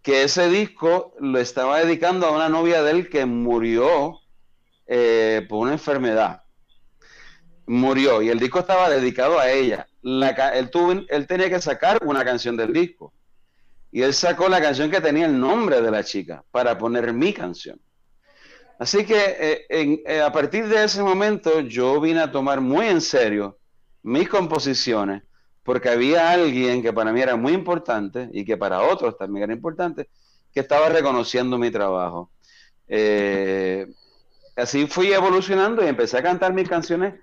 que 0.03 0.25
ese 0.25 0.51
disco 0.51 1.15
lo 1.21 1.39
estaba 1.39 1.79
dedicando 1.79 2.27
a 2.27 2.33
una 2.33 2.51
novia 2.51 2.83
de 2.83 2.91
él 2.91 3.09
que 3.09 3.25
murió 3.25 4.21
eh, 4.87 5.47
por 5.49 5.61
una 5.61 5.73
enfermedad. 5.73 6.43
Murió 7.65 8.21
y 8.21 8.29
el 8.29 8.39
disco 8.39 8.59
estaba 8.59 8.91
dedicado 8.91 9.39
a 9.39 9.51
ella. 9.51 9.87
él, 10.03 10.71
tuvo, 10.71 10.93
él 11.09 11.27
tenía 11.27 11.49
que 11.49 11.63
sacar 11.63 11.99
una 12.05 12.27
canción 12.27 12.59
del 12.59 12.75
disco. 12.75 13.15
Y 13.97 14.03
él 14.03 14.13
sacó 14.13 14.47
la 14.47 14.61
canción 14.61 14.91
que 14.91 15.01
tenía 15.01 15.25
el 15.25 15.41
nombre 15.41 15.81
de 15.81 15.91
la 15.91 16.05
chica 16.05 16.45
para 16.51 16.77
poner 16.77 17.15
mi 17.15 17.33
canción. 17.33 17.81
Así 18.79 19.07
que 19.07 19.65
eh, 19.71 20.03
eh, 20.05 20.21
a 20.21 20.31
partir 20.31 20.69
de 20.69 20.85
ese 20.85 21.03
momento 21.03 21.61
yo 21.61 21.99
vine 21.99 22.21
a 22.21 22.31
tomar 22.31 22.61
muy 22.61 22.89
en 22.89 23.01
serio 23.01 23.57
mis 24.03 24.29
composiciones, 24.29 25.23
porque 25.63 25.89
había 25.89 26.31
alguien 26.31 26.83
que 26.83 26.93
para 26.93 27.11
mí 27.11 27.23
era 27.23 27.37
muy 27.37 27.55
importante 27.55 28.29
y 28.35 28.45
que 28.45 28.59
para 28.59 28.83
otros 28.83 29.17
también 29.17 29.45
era 29.45 29.55
importante, 29.55 30.11
que 30.53 30.61
estaba 30.61 30.91
reconociendo 30.91 31.57
mi 31.57 31.71
trabajo. 31.71 32.31
Eh, 32.89 33.87
así 34.57 34.87
fui 34.87 35.11
evolucionando 35.11 35.83
y 35.83 35.89
empecé 35.89 36.19
a 36.19 36.23
cantar 36.23 36.53
mis 36.53 36.69
canciones 36.69 37.15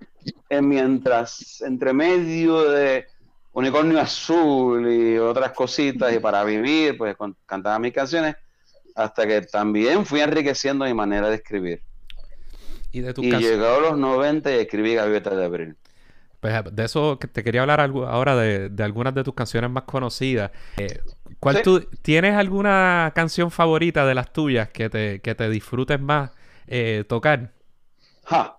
en 0.49 0.67
mientras, 0.67 1.61
entre 1.61 1.93
medio 1.93 2.71
de 2.71 3.05
Unicornio 3.53 3.99
Azul 3.99 4.91
y 4.91 5.17
otras 5.17 5.51
cositas, 5.51 6.13
y 6.13 6.19
para 6.19 6.43
vivir, 6.43 6.97
pues 6.97 7.15
cantaba 7.45 7.79
mis 7.79 7.93
canciones 7.93 8.35
hasta 8.95 9.25
que 9.25 9.41
también 9.41 10.05
fui 10.05 10.21
enriqueciendo 10.21 10.85
mi 10.85 10.93
manera 10.93 11.29
de 11.29 11.35
escribir. 11.35 11.81
Y, 12.91 13.01
de 13.01 13.13
tu 13.13 13.23
y 13.23 13.31
llegado 13.31 13.77
a 13.77 13.81
los 13.81 13.97
90 13.97 14.51
y 14.51 14.59
escribí 14.59 14.95
Gaviota 14.95 15.35
de 15.35 15.45
Abril. 15.45 15.75
Pues 16.39 16.53
de 16.71 16.83
eso 16.83 17.17
que 17.19 17.27
te 17.27 17.43
quería 17.43 17.61
hablar 17.61 17.79
ahora 17.79 18.35
de, 18.35 18.83
algunas 18.83 19.15
de 19.15 19.23
tus 19.23 19.33
canciones 19.33 19.69
más 19.69 19.83
conocidas. 19.83 20.51
Eh, 20.77 20.99
¿cuál 21.39 21.61
tú, 21.61 21.79
¿Tienes 22.01 22.35
alguna 22.35 23.13
canción 23.15 23.49
favorita 23.49 24.05
de 24.05 24.13
las 24.13 24.33
tuyas 24.33 24.69
que 24.69 24.89
te, 24.89 25.21
que 25.21 25.35
te 25.35 25.49
disfrutes 25.49 25.99
más 26.01 26.31
eh, 26.67 27.05
tocar? 27.07 27.53
Ja. 28.25 28.57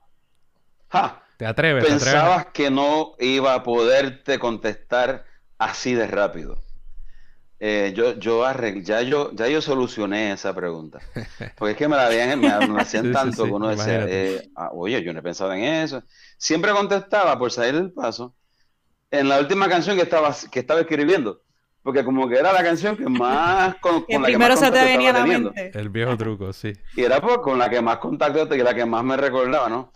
Ja. 0.88 1.23
¿Te 1.36 1.46
atreves? 1.46 1.84
Pensabas 1.84 2.46
que 2.46 2.70
no 2.70 3.14
iba 3.18 3.54
a 3.54 3.62
poderte 3.62 4.38
contestar 4.38 5.24
así 5.58 5.94
de 5.94 6.06
rápido. 6.06 6.58
Eh, 7.60 7.92
yo, 7.96 8.18
yo 8.18 8.44
ya 8.82 9.00
yo, 9.02 9.30
ya 9.32 9.48
yo 9.48 9.62
solucioné 9.62 10.32
esa 10.32 10.54
pregunta. 10.54 11.00
Porque 11.56 11.72
es 11.72 11.78
que 11.78 11.88
me 11.88 11.96
la 11.96 12.06
habían, 12.06 12.40
me, 12.40 12.48
hacían 12.80 13.12
tanto 13.12 13.44
que 13.44 13.50
uno 13.50 13.68
decía, 13.68 14.04
eh, 14.08 14.50
ah, 14.54 14.70
oye, 14.72 15.02
yo 15.02 15.12
no 15.12 15.20
he 15.20 15.22
pensado 15.22 15.52
en 15.52 15.64
eso. 15.64 16.02
Siempre 16.36 16.72
contestaba 16.72 17.38
por 17.38 17.50
salir 17.50 17.74
del 17.74 17.92
paso 17.92 18.34
en 19.10 19.28
la 19.28 19.38
última 19.38 19.68
canción 19.68 19.96
que 19.96 20.02
estaba, 20.02 20.34
que 20.50 20.60
estaba 20.60 20.80
escribiendo. 20.80 21.40
Porque 21.82 22.02
como 22.02 22.28
que 22.28 22.36
era 22.36 22.52
la 22.52 22.62
canción 22.62 22.96
que 22.96 23.06
más 23.06 23.76
con, 23.80 24.04
la 24.08 24.22
primero 24.22 24.56
se 24.56 24.70
te 24.70 24.84
venía 24.84 25.10
a 25.10 25.20
la 25.20 25.26
mente. 25.26 25.70
El 25.74 25.90
viejo 25.90 26.16
truco, 26.16 26.52
sí. 26.52 26.72
Y 26.96 27.02
era 27.02 27.20
pues, 27.20 27.38
con 27.38 27.58
la 27.58 27.68
que 27.68 27.80
más 27.80 27.98
contacto 27.98 28.54
y 28.54 28.58
la 28.58 28.74
que 28.74 28.84
más 28.84 29.04
me 29.04 29.16
recordaba, 29.16 29.68
¿no? 29.68 29.92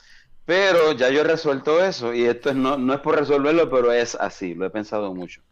Pero 0.49 0.93
ya 0.93 1.11
yo 1.11 1.21
he 1.21 1.25
resuelto 1.25 1.85
eso 1.85 2.15
y 2.15 2.25
esto 2.25 2.49
es, 2.49 2.57
no, 2.57 2.79
no 2.79 2.95
es 2.95 3.01
por 3.01 3.19
resolverlo, 3.19 3.69
pero 3.69 3.93
es 3.93 4.15
así, 4.15 4.55
lo 4.55 4.65
he 4.65 4.71
pensado 4.71 5.13
mucho. 5.13 5.43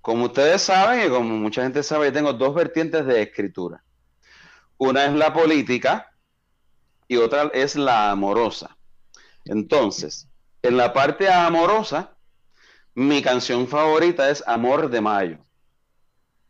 Como 0.00 0.24
ustedes 0.24 0.62
saben 0.62 1.06
y 1.06 1.10
como 1.10 1.36
mucha 1.36 1.62
gente 1.64 1.82
sabe, 1.82 2.06
yo 2.06 2.12
tengo 2.14 2.32
dos 2.32 2.54
vertientes 2.54 3.04
de 3.04 3.20
escritura. 3.20 3.84
Una 4.78 5.04
es 5.04 5.12
la 5.12 5.34
política 5.34 6.14
y 7.08 7.18
otra 7.18 7.50
es 7.52 7.76
la 7.76 8.10
amorosa. 8.10 8.74
Entonces, 9.44 10.26
en 10.62 10.78
la 10.78 10.94
parte 10.94 11.30
amorosa, 11.30 12.16
mi 12.94 13.20
canción 13.20 13.68
favorita 13.68 14.30
es 14.30 14.42
Amor 14.46 14.88
de 14.88 15.02
Mayo, 15.02 15.38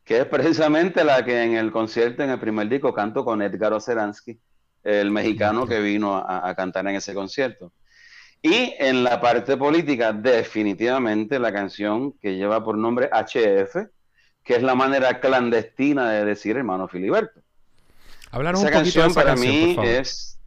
que 0.05 0.21
es 0.21 0.27
precisamente 0.27 1.03
la 1.03 1.25
que 1.25 1.43
en 1.43 1.57
el 1.57 1.73
concierto, 1.73 2.23
en 2.23 2.31
el 2.31 2.39
primer 2.39 2.69
disco, 2.69 2.95
canto 2.95 3.25
con 3.25 3.43
Edgar 3.43 3.73
Oceransky, 3.73 4.39
el 4.83 5.11
mexicano 5.11 5.67
que 5.67 5.81
vino 5.81 6.17
a 6.17 6.55
cantar 6.55 6.87
en 6.89 6.97
ese 6.97 7.15
concierto. 7.15 7.73
Y 8.43 8.75
en 8.79 9.05
la 9.05 9.21
parte 9.21 9.57
política, 9.57 10.13
definitivamente 10.13 11.39
la 11.39 11.53
canción 11.53 12.13
que 12.13 12.37
lleva 12.37 12.65
por 12.65 12.79
nombre 12.79 13.11
HF, 13.13 13.77
que 14.43 14.57
es 14.57 14.63
la 14.63 14.75
manera 14.75 15.21
clandestina 15.21 16.11
de 16.11 16.25
decir 16.25 16.57
hermano 16.57 16.89
Filiberto. 16.89 17.41
Hablar 18.31 18.55
un 18.55 18.63
esa 18.63 18.71
canción 18.71 19.07
de 19.07 19.11
esa 19.11 19.21
para 19.21 19.37
mí 19.37 19.77
es. 19.83 20.39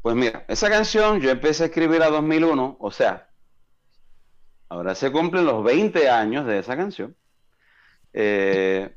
Pues 0.00 0.14
mira, 0.14 0.44
esa 0.46 0.70
canción 0.70 1.20
yo 1.20 1.30
empecé 1.30 1.64
a 1.64 1.66
escribir 1.66 2.02
a 2.02 2.08
2001, 2.08 2.76
o 2.78 2.90
sea, 2.92 3.28
ahora 4.68 4.94
se 4.94 5.10
cumplen 5.10 5.44
los 5.44 5.64
20 5.64 6.08
años 6.08 6.46
de 6.46 6.60
esa 6.60 6.76
canción. 6.76 7.16
Eh, 8.12 8.94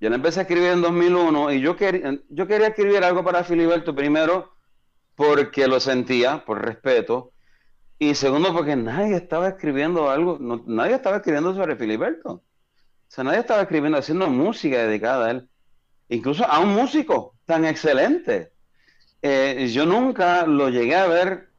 yo 0.00 0.10
la 0.10 0.16
empecé 0.16 0.40
a 0.40 0.42
escribir 0.42 0.70
en 0.70 0.82
2001 0.82 1.52
y 1.52 1.60
yo, 1.60 1.76
quería 1.76 2.18
yo 2.28 2.46
quería 2.46 2.68
escribir 2.68 3.04
algo 3.04 3.24
para 3.24 3.44
Filiberto 3.44 3.94
primero 3.94 4.52
porque 5.14 5.66
lo 5.66 5.78
sentía, 5.80 6.44
por 6.44 6.64
respeto, 6.64 7.32
y 8.02 8.16
segundo, 8.16 8.52
porque 8.52 8.74
nadie 8.74 9.14
estaba 9.14 9.46
escribiendo 9.46 10.10
algo, 10.10 10.36
nadie 10.66 10.96
estaba 10.96 11.18
escribiendo 11.18 11.54
sobre 11.54 11.76
Filiberto. 11.76 12.30
O 12.32 12.42
sea, 13.06 13.22
nadie 13.22 13.38
estaba 13.38 13.62
escribiendo, 13.62 13.96
haciendo 13.96 14.26
música 14.26 14.78
dedicada 14.78 15.26
a 15.26 15.30
él. 15.30 15.48
Incluso 16.08 16.44
a 16.44 16.58
un 16.58 16.70
músico 16.70 17.36
tan 17.46 17.64
excelente. 17.64 18.50
Eh, 19.22 19.70
yo 19.72 19.86
nunca 19.86 20.44
lo 20.48 20.68
llegué 20.68 20.96
a 20.96 21.06
ver 21.06 21.50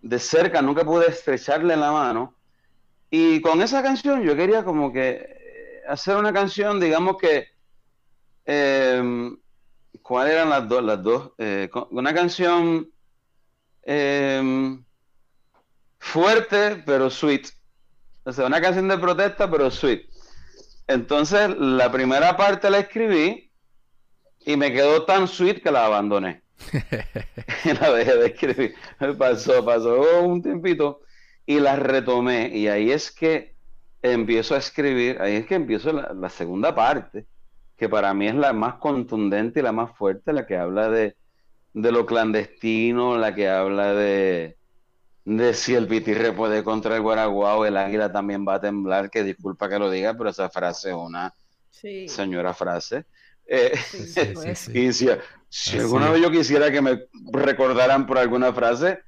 de 0.00 0.18
cerca, 0.18 0.62
nunca 0.62 0.82
pude 0.82 1.08
estrecharle 1.08 1.76
la 1.76 1.92
mano. 1.92 2.36
Y 3.10 3.42
con 3.42 3.60
esa 3.60 3.82
canción 3.82 4.22
yo 4.22 4.34
quería 4.34 4.64
como 4.64 4.94
que 4.94 5.10
eh, 5.10 5.82
hacer 5.86 6.16
una 6.16 6.32
canción, 6.32 6.80
digamos 6.80 7.18
que... 7.18 7.51
Eh, 8.46 9.30
¿Cuáles 10.02 10.34
eran 10.34 10.50
las 10.50 10.68
dos? 10.68 10.82
Las 10.82 11.02
dos. 11.02 11.32
una 11.90 12.12
canción 12.14 12.92
Em, 13.82 14.84
fuerte, 15.98 16.82
pero 16.86 17.10
sweet. 17.10 17.48
O 18.24 18.32
sea, 18.32 18.46
una 18.46 18.60
canción 18.60 18.88
de 18.88 18.98
protesta, 18.98 19.50
pero 19.50 19.70
sweet. 19.70 20.02
Entonces, 20.86 21.50
la 21.58 21.90
primera 21.90 22.36
parte 22.36 22.70
la 22.70 22.78
escribí 22.80 23.50
y 24.44 24.56
me 24.56 24.72
quedó 24.72 25.04
tan 25.04 25.26
sweet 25.28 25.62
que 25.62 25.70
la 25.70 25.86
abandoné. 25.86 26.42
la 27.80 27.92
dejé 27.92 28.16
de 28.16 28.26
escribir. 28.26 28.74
Pasó, 29.18 29.64
pasó 29.64 30.22
un 30.22 30.42
tiempito 30.42 31.00
y 31.46 31.58
la 31.58 31.76
retomé. 31.76 32.56
Y 32.56 32.68
ahí 32.68 32.92
es 32.92 33.10
que 33.10 33.56
empiezo 34.02 34.54
a 34.54 34.58
escribir, 34.58 35.20
ahí 35.20 35.36
es 35.36 35.46
que 35.46 35.54
empiezo 35.54 35.92
la, 35.92 36.12
la 36.12 36.28
segunda 36.28 36.74
parte, 36.74 37.26
que 37.82 37.88
para 37.88 38.14
mí 38.14 38.28
es 38.28 38.36
la 38.36 38.52
más 38.52 38.74
contundente 38.74 39.58
y 39.58 39.62
la 39.64 39.72
más 39.72 39.90
fuerte, 39.96 40.32
la 40.32 40.46
que 40.46 40.56
habla 40.56 40.88
de, 40.88 41.16
de 41.74 41.90
lo 41.90 42.06
clandestino, 42.06 43.18
la 43.18 43.34
que 43.34 43.48
habla 43.48 43.92
de, 43.92 44.56
de 45.24 45.52
si 45.52 45.74
el 45.74 45.88
pitirre 45.88 46.30
puede 46.30 46.62
contra 46.62 46.94
el 46.94 47.02
guaraguao, 47.02 47.66
el 47.66 47.76
águila 47.76 48.12
también 48.12 48.46
va 48.46 48.54
a 48.54 48.60
temblar, 48.60 49.10
que 49.10 49.24
disculpa 49.24 49.68
que 49.68 49.80
lo 49.80 49.90
diga, 49.90 50.14
pero 50.14 50.30
esa 50.30 50.48
frase 50.48 50.90
es 50.90 50.94
una 50.94 51.34
señora 52.06 52.54
frase. 52.54 53.04
Eh, 53.46 53.72
y 54.74 54.92
si, 54.92 55.08
si 55.48 55.78
alguna 55.80 56.08
vez 56.08 56.22
yo 56.22 56.30
quisiera 56.30 56.70
que 56.70 56.82
me 56.82 57.06
recordaran 57.32 58.06
por 58.06 58.16
alguna 58.16 58.52
frase, 58.52 59.00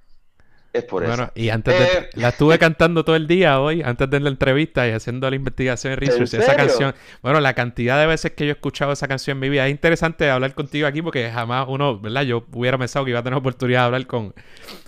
es 0.74 0.82
por 0.84 1.06
bueno, 1.06 1.30
y 1.36 1.50
antes 1.50 1.78
de, 1.78 1.84
eh, 1.84 2.08
la 2.14 2.30
estuve 2.30 2.58
cantando 2.58 3.04
todo 3.04 3.14
el 3.14 3.28
día 3.28 3.60
hoy, 3.60 3.82
antes 3.82 4.10
de 4.10 4.18
la 4.18 4.28
entrevista 4.28 4.88
y 4.88 4.90
haciendo 4.90 5.30
la 5.30 5.36
investigación 5.36 5.92
de 5.92 5.96
research. 5.96 6.34
Esa 6.34 6.56
canción, 6.56 6.94
bueno, 7.22 7.40
la 7.40 7.54
cantidad 7.54 7.96
de 8.00 8.06
veces 8.06 8.32
que 8.32 8.44
yo 8.44 8.50
he 8.50 8.54
escuchado 8.54 8.90
esa 8.90 9.06
canción 9.06 9.36
en 9.36 9.40
mi 9.40 9.48
vida, 9.48 9.66
es 9.66 9.70
interesante 9.70 10.28
hablar 10.28 10.52
contigo 10.54 10.88
aquí 10.88 11.00
porque 11.00 11.30
jamás 11.30 11.66
uno, 11.68 12.00
¿verdad? 12.00 12.22
Yo 12.22 12.44
hubiera 12.52 12.76
pensado 12.76 13.04
que 13.04 13.12
iba 13.12 13.20
a 13.20 13.22
tener 13.22 13.38
oportunidad 13.38 13.82
de 13.82 13.84
hablar 13.86 14.06
con, 14.08 14.34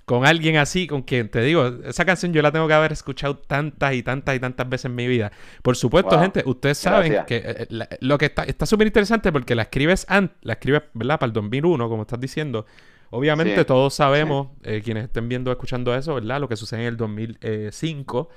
con 0.05 0.26
alguien 0.26 0.57
así, 0.57 0.89
con 0.89 1.03
quien 1.03 1.28
te 1.28 1.41
digo, 1.43 1.68
esa 1.84 2.05
canción 2.05 2.32
yo 2.32 2.43
la 2.43 2.51
tengo 2.51 2.66
que 2.66 2.74
haber 2.74 2.91
escuchado 2.91 3.37
tantas 3.37 3.95
y 3.95 4.03
tantas 4.03 4.34
y 4.34 4.41
tantas 4.41 4.68
veces 4.68 4.87
en 4.87 4.97
mi 4.97 5.07
vida. 5.07 5.30
Por 5.62 5.76
supuesto, 5.76 6.18
gente, 6.18 6.43
ustedes 6.47 6.78
saben 6.78 7.24
que 7.28 7.43
eh, 7.45 7.66
lo 8.01 8.18
que 8.18 8.26
está 8.26 8.66
súper 8.66 8.89
interesante 8.89 9.30
porque 9.30 9.55
la 9.55 9.62
escribes, 9.62 10.05
la 10.43 10.53
escribes, 10.55 10.82
¿verdad? 10.95 11.20
Para 11.20 11.28
el 11.28 11.32
2001, 11.32 11.89
como 11.89 12.03
estás 12.03 12.18
diciendo. 12.18 12.66
Obviamente 13.11 13.65
todos 13.65 13.95
sabemos, 13.95 14.49
eh, 14.63 14.83
quienes 14.85 15.05
estén 15.05 15.29
viendo 15.29 15.51
o 15.51 15.53
escuchando 15.53 15.95
eso, 15.95 16.15
¿verdad? 16.15 16.41
Lo 16.41 16.49
que 16.49 16.57
sucede 16.57 16.83
en 16.83 16.87
el 16.87 16.97
2005. 16.97 18.29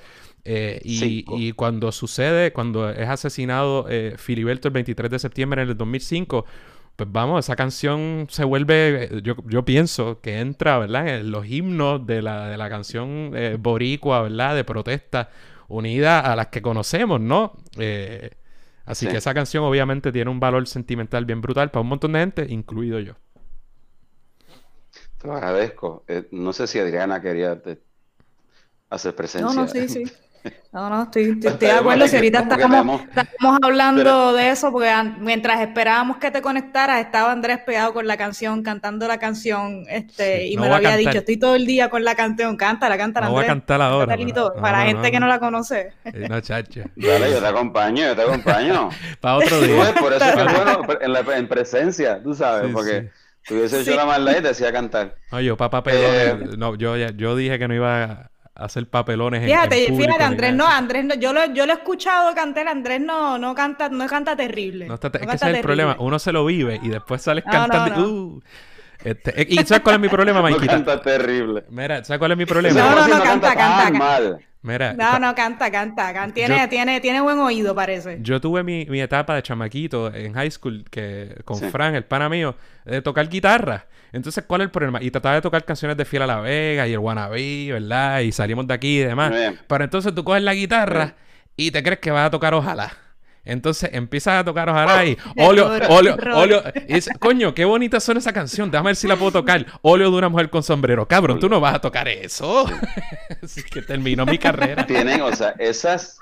Eh, 0.45 0.79
y, 0.83 1.51
cuando 1.53 1.91
sucede, 1.91 2.53
cuando 2.53 2.89
es 2.89 3.09
asesinado 3.09 3.87
eh, 3.89 4.15
Filiberto 4.17 4.67
el 4.67 4.73
23 4.73 5.11
de 5.11 5.19
septiembre 5.19 5.61
en 5.61 5.69
el 5.69 5.77
2005, 5.77 6.45
pues 6.95 7.09
vamos, 7.11 7.45
esa 7.45 7.55
canción 7.55 8.27
se 8.29 8.43
vuelve, 8.43 9.21
yo, 9.23 9.35
yo 9.45 9.65
pienso 9.65 10.21
que 10.21 10.39
entra, 10.39 10.79
¿verdad? 10.79 11.07
En 11.07 11.31
los 11.31 11.45
himnos 11.45 12.05
de 12.05 12.21
la, 12.21 12.49
de 12.49 12.57
la 12.57 12.69
canción 12.69 13.33
boricua, 13.59 14.21
¿verdad? 14.23 14.55
De 14.55 14.63
protesta 14.63 15.29
unida 15.67 16.19
a 16.19 16.35
las 16.35 16.47
que 16.47 16.61
conocemos, 16.61 17.21
¿no? 17.21 17.53
así 18.85 19.07
que 19.07 19.17
esa 19.17 19.35
canción 19.35 19.63
obviamente 19.63 20.11
tiene 20.11 20.31
un 20.31 20.39
valor 20.39 20.67
sentimental 20.67 21.25
bien 21.25 21.41
brutal 21.41 21.69
para 21.69 21.81
un 21.81 21.89
montón 21.89 22.13
de 22.13 22.19
gente, 22.19 22.47
incluido 22.49 22.99
yo. 22.99 23.13
Te 25.19 25.27
lo 25.27 25.35
agradezco. 25.35 26.03
Eh, 26.07 26.27
no 26.31 26.53
sé 26.53 26.65
si 26.67 26.79
Adriana 26.79 27.21
quería 27.21 27.61
hacer 28.89 29.15
presencia. 29.15 29.53
No, 29.53 29.61
no, 29.61 29.67
sí, 29.67 29.87
sí. 29.87 30.03
No, 30.71 30.89
no, 30.89 31.03
estoy, 31.03 31.35
de 31.35 31.71
acuerdo. 31.71 32.07
Si 32.07 32.15
ahorita 32.15 32.39
estábamos, 32.39 33.01
hablando 33.61 34.33
de 34.33 34.51
eso, 34.51 34.71
porque 34.71 34.89
mientras 35.19 35.59
esperábamos 35.61 36.17
que 36.17 36.31
te 36.31 36.41
conectaras, 36.41 37.01
estaba 37.01 37.31
Andrés 37.31 37.59
pegado 37.65 37.93
con 37.93 38.07
la 38.07 38.15
canción, 38.17 38.63
cantando 38.63 39.07
la 39.07 39.17
canción, 39.17 39.85
este, 39.89 40.47
y 40.47 40.57
me 40.57 40.69
lo 40.69 40.75
había 40.75 40.95
dicho, 40.95 41.17
estoy 41.17 41.37
todo 41.37 41.55
el 41.55 41.65
día 41.65 41.89
con 41.89 42.03
la 42.03 42.15
canción, 42.15 42.55
cántala, 42.55 42.97
cántala, 42.97 43.27
no 43.27 43.31
Andrés. 43.37 43.47
voy 43.47 43.51
a 43.51 43.59
cantar 43.59 43.81
ahora. 43.81 44.17
para 44.61 44.83
gente 44.83 45.11
que 45.11 45.19
no 45.19 45.27
la 45.27 45.39
conoce. 45.39 45.91
No, 46.29 46.39
chacha. 46.39 46.83
Dale, 46.95 47.31
yo 47.31 47.39
te 47.39 47.47
acompaño, 47.47 48.05
yo 48.05 48.15
te 48.15 48.21
acompaño. 48.21 48.89
para 49.19 49.35
otro 49.37 49.59
día. 49.59 49.93
por 49.99 50.13
eso 50.13 50.23
es 50.23 50.35
bueno, 50.35 50.81
en, 51.01 51.37
en, 51.37 51.47
presencia, 51.47 52.21
tú 52.21 52.33
sabes, 52.33 52.71
porque... 52.71 53.09
Si 53.49 53.55
hubiese 53.55 53.81
hecho 53.81 53.95
la 53.95 54.05
maldad 54.05 54.37
y 54.37 54.41
te 54.43 54.49
hacía 54.49 54.71
cantar. 54.71 55.15
No, 55.31 55.41
yo 55.41 55.57
para 55.57 55.71
papelones. 55.71 56.51
Eh, 56.53 56.55
no, 56.55 56.75
yo, 56.75 56.95
yo 56.95 57.35
dije 57.35 57.57
que 57.57 57.67
no 57.67 57.73
iba 57.73 58.03
a 58.03 58.29
hacer 58.53 58.87
papelones 58.87 59.43
fíjate, 59.43 59.87
en, 59.87 59.97
Fíjate, 59.97 60.23
Andrés 60.23 60.53
no, 60.53 60.67
Andrés 60.67 61.03
no, 61.03 61.15
yo 61.15 61.33
lo, 61.33 61.45
yo 61.47 61.65
lo 61.65 61.73
he 61.73 61.75
escuchado 61.77 62.35
cantar, 62.35 62.67
Andrés 62.67 63.01
no, 63.01 63.39
no 63.39 63.55
canta, 63.55 63.89
no 63.89 64.05
canta 64.05 64.35
terrible. 64.35 64.85
No 64.85 64.93
está, 64.93 65.07
es 65.07 65.25
que 65.25 65.35
ese 65.35 65.49
es 65.49 65.55
el 65.55 65.61
problema, 65.61 65.95
uno 65.97 66.19
se 66.19 66.31
lo 66.31 66.45
vive 66.45 66.79
y 66.83 66.89
después 66.89 67.23
sales 67.23 67.43
cantando. 67.43 68.07
Uh, 68.07 68.41
este, 69.03 69.47
¿Y 69.49 69.55
sabes 69.65 69.81
cuál 69.81 69.95
es 69.95 70.01
mi 70.01 70.09
problema, 70.09 70.41
Maikita? 70.43 70.77
No 70.77 70.85
canta 70.85 71.01
terrible. 71.01 71.63
Mira, 71.71 72.03
¿sabes 72.03 72.19
cuál 72.19 72.33
es 72.33 72.37
mi 72.37 72.45
problema? 72.45 72.79
No, 72.79 72.91
no, 72.91 73.07
no, 73.07 73.23
canta, 73.23 73.55
canta, 73.55 73.91
canta. 73.91 74.39
Mira, 74.61 74.93
no, 74.93 75.19
no, 75.19 75.33
canta, 75.35 75.71
canta. 75.71 76.13
Tiene, 76.33 76.67
tiene, 76.67 76.99
tiene 76.99 77.21
buen 77.21 77.39
oído, 77.39 77.73
parece. 77.73 78.17
Yo 78.21 78.41
tuve 78.41 78.61
mi, 78.61 78.85
mi, 78.85 78.99
etapa 78.99 79.35
de 79.35 79.41
chamaquito 79.41 80.13
en 80.13 80.33
high 80.33 80.51
school 80.51 80.83
que 80.89 81.33
con 81.45 81.57
Fran, 81.71 81.95
el 81.95 82.03
pana 82.03 82.27
mío, 82.27 82.55
de 82.83 83.01
tocar 83.01 83.29
guitarra. 83.29 83.85
Entonces, 84.11 84.43
¿cuál 84.45 84.61
es 84.61 84.65
el 84.65 84.71
problema? 84.71 85.01
Y 85.01 85.11
trataba 85.11 85.35
de 85.35 85.41
tocar 85.41 85.63
canciones 85.63 85.95
de 85.95 86.03
Fiel 86.03 86.23
a 86.23 86.27
la 86.27 86.41
Vega 86.41 86.87
y 86.87 86.93
el 86.93 86.99
Wannabe, 86.99 87.71
¿verdad? 87.71 88.19
Y 88.19 88.33
salimos 88.33 88.67
de 88.67 88.73
aquí 88.73 88.99
y 88.99 89.03
demás. 89.03 89.33
Pero 89.65 89.83
entonces 89.83 90.13
tú 90.13 90.23
coges 90.25 90.43
la 90.43 90.53
guitarra 90.53 91.15
y 91.55 91.71
te 91.71 91.81
crees 91.81 91.99
que 91.99 92.11
vas 92.11 92.27
a 92.27 92.29
tocar 92.29 92.53
Ojalá. 92.53 92.91
Entonces 93.49 93.89
empiezas 93.93 94.41
a 94.41 94.43
tocar 94.43 94.69
ojalá 94.69 95.05
y 95.05 95.17
óleo, 95.37 95.71
óleo, 95.89 96.17
óleo. 96.33 96.63
Coño, 97.19 97.53
qué 97.53 97.65
bonita 97.65 97.99
suena 97.99 98.19
esa 98.19 98.33
canción. 98.33 98.69
Déjame 98.69 98.89
ver 98.89 98.95
si 98.95 99.07
la 99.07 99.15
puedo 99.15 99.31
tocar. 99.31 99.65
Óleo 99.81 100.11
de 100.11 100.17
una 100.17 100.29
mujer 100.29 100.49
con 100.49 100.63
sombrero. 100.63 101.07
Cabrón, 101.07 101.39
tú 101.39 101.49
no 101.49 101.59
vas 101.59 101.75
a 101.75 101.81
tocar 101.81 102.07
eso. 102.07 102.65
Así 103.43 103.63
que 103.63 103.81
terminó 103.81 104.25
mi 104.25 104.37
carrera. 104.37 104.85
Tienen, 104.85 105.21
o 105.21 105.35
sea, 105.35 105.55
esas, 105.57 106.19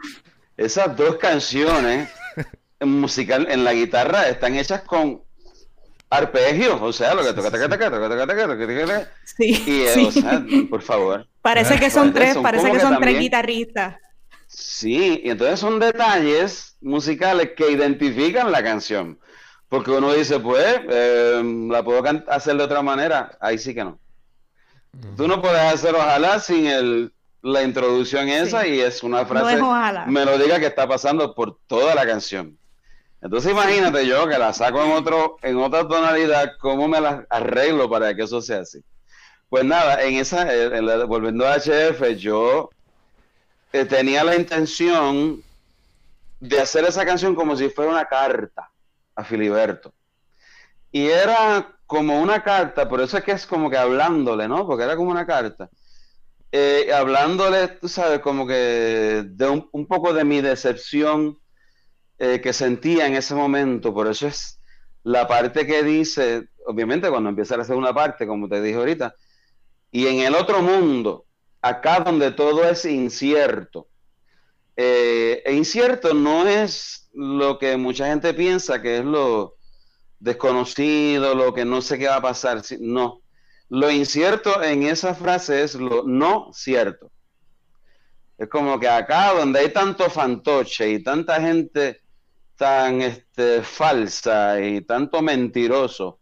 esas 0.55 0.95
dos 0.95 1.17
canciones 1.17 2.09
musical 2.79 3.47
en 3.49 3.63
la 3.63 3.73
guitarra 3.73 4.27
están 4.29 4.55
hechas 4.55 4.81
con 4.81 5.21
arpegios, 6.09 6.79
o 6.81 6.93
sea, 6.93 7.13
lo 7.13 7.23
que 7.23 7.33
toca, 7.33 7.51
toca, 7.51 7.67
toca, 7.67 7.91
toca, 7.91 8.09
toca, 8.09 8.27
toca, 8.27 8.57
toca, 8.57 9.09
Sí. 9.25 9.63
Y, 9.67 10.05
o 10.05 10.11
sea, 10.11 10.43
por 10.69 10.81
favor. 10.81 11.27
Parece 11.41 11.79
que 11.79 11.89
son 11.89 12.13
tres, 12.13 12.37
parece 12.37 12.71
que 12.71 12.79
son 12.79 12.99
tres 12.99 13.19
guitarristas. 13.19 13.95
Sí, 14.59 15.21
y 15.23 15.29
entonces 15.29 15.59
son 15.59 15.77
detalles 15.77 16.77
musicales 16.81 17.51
que 17.55 17.69
identifican 17.69 18.51
la 18.51 18.63
canción. 18.63 19.19
Porque 19.69 19.91
uno 19.91 20.13
dice, 20.13 20.39
pues, 20.39 20.79
eh, 20.89 21.43
la 21.69 21.83
puedo 21.83 22.01
hacer 22.27 22.57
de 22.57 22.63
otra 22.63 22.81
manera. 22.81 23.37
Ahí 23.39 23.59
sí 23.59 23.75
que 23.75 23.83
no. 23.83 23.99
Tú 25.15 25.27
no 25.27 25.43
puedes 25.43 25.61
hacer 25.61 25.93
ojalá 25.93 26.39
sin 26.39 26.65
el, 26.65 27.13
la 27.43 27.61
introducción 27.61 28.29
esa 28.29 28.65
y 28.65 28.79
es 28.79 29.03
una 29.03 29.27
frase 29.27 29.61
melódica 30.07 30.59
que 30.59 30.65
está 30.65 30.87
pasando 30.87 31.35
por 31.35 31.59
toda 31.67 31.93
la 31.93 32.07
canción. 32.07 32.57
Entonces 33.21 33.51
imagínate 33.51 34.07
yo 34.07 34.27
que 34.27 34.39
la 34.39 34.53
saco 34.53 34.83
en 34.83 34.91
otro, 34.91 35.37
en 35.43 35.57
otra 35.57 35.87
tonalidad, 35.87 36.53
cómo 36.59 36.87
me 36.87 36.99
la 36.99 37.27
arreglo 37.29 37.87
para 37.91 38.15
que 38.15 38.23
eso 38.23 38.41
sea 38.41 38.61
así. 38.61 38.79
Pues 39.49 39.63
nada, 39.65 40.01
en 40.01 40.15
esa, 40.15 40.47
volviendo 41.05 41.47
a 41.47 41.57
HF, 41.57 42.17
yo 42.17 42.71
eh, 43.73 43.85
tenía 43.85 44.23
la 44.23 44.35
intención 44.35 45.43
de 46.39 46.59
hacer 46.59 46.85
esa 46.85 47.05
canción 47.05 47.35
como 47.35 47.55
si 47.55 47.69
fuera 47.69 47.91
una 47.91 48.05
carta 48.05 48.69
a 49.15 49.23
Filiberto. 49.23 49.93
Y 50.91 51.07
era 51.07 51.75
como 51.85 52.21
una 52.21 52.43
carta, 52.43 52.87
por 52.87 53.01
eso 53.01 53.17
es 53.17 53.23
que 53.23 53.31
es 53.31 53.45
como 53.45 53.69
que 53.69 53.77
hablándole, 53.77 54.47
¿no? 54.47 54.65
Porque 54.65 54.83
era 54.83 54.95
como 54.95 55.11
una 55.11 55.25
carta. 55.25 55.69
Eh, 56.51 56.91
hablándole, 56.93 57.67
tú 57.67 57.89
sabes, 57.89 58.19
como 58.19 58.47
que 58.47 59.23
de 59.25 59.47
un, 59.49 59.85
poco 59.85 60.13
de 60.13 60.23
mi 60.23 60.41
decepción 60.41 61.37
eh, 62.19 62.39
que 62.41 62.53
sentía 62.53 63.07
en 63.07 63.15
ese 63.15 63.35
momento. 63.35 63.93
Por 63.93 64.07
eso 64.07 64.27
es 64.27 64.59
la 65.03 65.27
parte 65.27 65.65
que 65.65 65.83
dice, 65.83 66.49
obviamente 66.65 67.09
cuando 67.09 67.29
empieza 67.29 67.55
a 67.55 67.61
hacer 67.61 67.75
una 67.75 67.93
parte, 67.93 68.27
como 68.27 68.47
te 68.47 68.61
dije 68.61 68.77
ahorita, 68.77 69.15
y 69.91 70.07
en 70.07 70.19
el 70.19 70.35
otro 70.35 70.61
mundo, 70.61 71.26
acá 71.61 71.99
donde 71.99 72.31
todo 72.31 72.67
es 72.67 72.85
incierto. 72.85 73.87
Eh, 74.75 75.41
e 75.45 75.53
incierto 75.53 76.13
no 76.13 76.47
es 76.47 77.09
lo 77.13 77.57
que 77.57 77.77
mucha 77.77 78.07
gente 78.07 78.33
piensa 78.33 78.81
que 78.81 78.97
es 78.99 79.05
lo 79.05 79.55
desconocido, 80.19 81.35
lo 81.35 81.53
que 81.53 81.65
no 81.65 81.81
sé 81.81 81.97
qué 81.97 82.07
va 82.07 82.17
a 82.17 82.21
pasar. 82.21 82.61
No. 82.79 83.21
Lo 83.69 83.91
incierto 83.91 84.63
en 84.63 84.83
esa 84.83 85.13
frase 85.13 85.63
es 85.63 85.75
lo 85.75 86.03
no 86.03 86.49
cierto. 86.53 87.11
Es 88.37 88.49
como 88.49 88.79
que 88.79 88.87
acá 88.87 89.33
donde 89.33 89.59
hay 89.59 89.73
tanto 89.73 90.09
fantoche 90.09 90.89
y 90.89 91.03
tanta 91.03 91.41
gente 91.41 92.01
tan 92.55 93.01
este, 93.01 93.61
falsa 93.61 94.61
y 94.61 94.81
tanto 94.81 95.21
mentiroso 95.21 96.19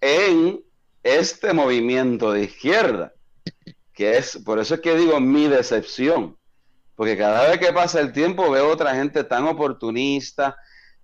en 0.00 0.62
este 1.02 1.52
movimiento 1.52 2.32
de 2.32 2.44
izquierda, 2.44 3.12
es, 4.04 4.38
por 4.44 4.58
eso 4.58 4.74
es 4.74 4.80
que 4.80 4.96
digo 4.96 5.20
mi 5.20 5.48
decepción, 5.48 6.36
porque 6.94 7.16
cada 7.16 7.48
vez 7.48 7.58
que 7.58 7.72
pasa 7.72 8.00
el 8.00 8.12
tiempo 8.12 8.50
veo 8.50 8.70
otra 8.70 8.94
gente 8.94 9.24
tan 9.24 9.44
oportunista 9.44 10.56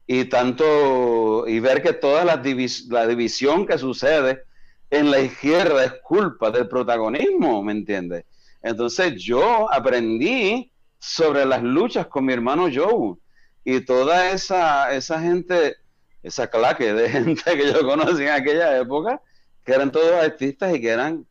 y 0.06 0.24
tanto, 0.26 1.46
y 1.46 1.60
ver 1.60 1.82
que 1.82 1.92
toda 1.92 2.24
la, 2.24 2.42
la 2.88 3.06
división 3.06 3.66
que 3.66 3.78
sucede 3.78 4.44
en 4.90 5.10
la 5.10 5.20
izquierda 5.20 5.84
es 5.84 5.92
culpa 6.02 6.50
del 6.50 6.68
protagonismo, 6.68 7.62
¿me 7.62 7.72
entiendes? 7.72 8.24
Entonces 8.62 9.22
yo 9.22 9.72
aprendí 9.72 10.72
sobre 10.98 11.44
las 11.44 11.62
luchas 11.62 12.06
con 12.06 12.24
mi 12.24 12.32
hermano 12.32 12.68
Joe 12.72 13.16
y 13.64 13.80
toda 13.80 14.30
esa, 14.30 14.94
esa 14.94 15.20
gente, 15.20 15.76
esa 16.22 16.48
claque 16.48 16.92
de 16.92 17.10
gente 17.10 17.42
que 17.56 17.72
yo 17.72 17.86
conocí 17.86 18.22
en 18.22 18.30
aquella 18.30 18.78
época, 18.78 19.20
que 19.64 19.72
eran 19.72 19.92
todos 19.92 20.12
artistas 20.12 20.74
y 20.74 20.80
que 20.80 20.88
eran, 20.88 21.26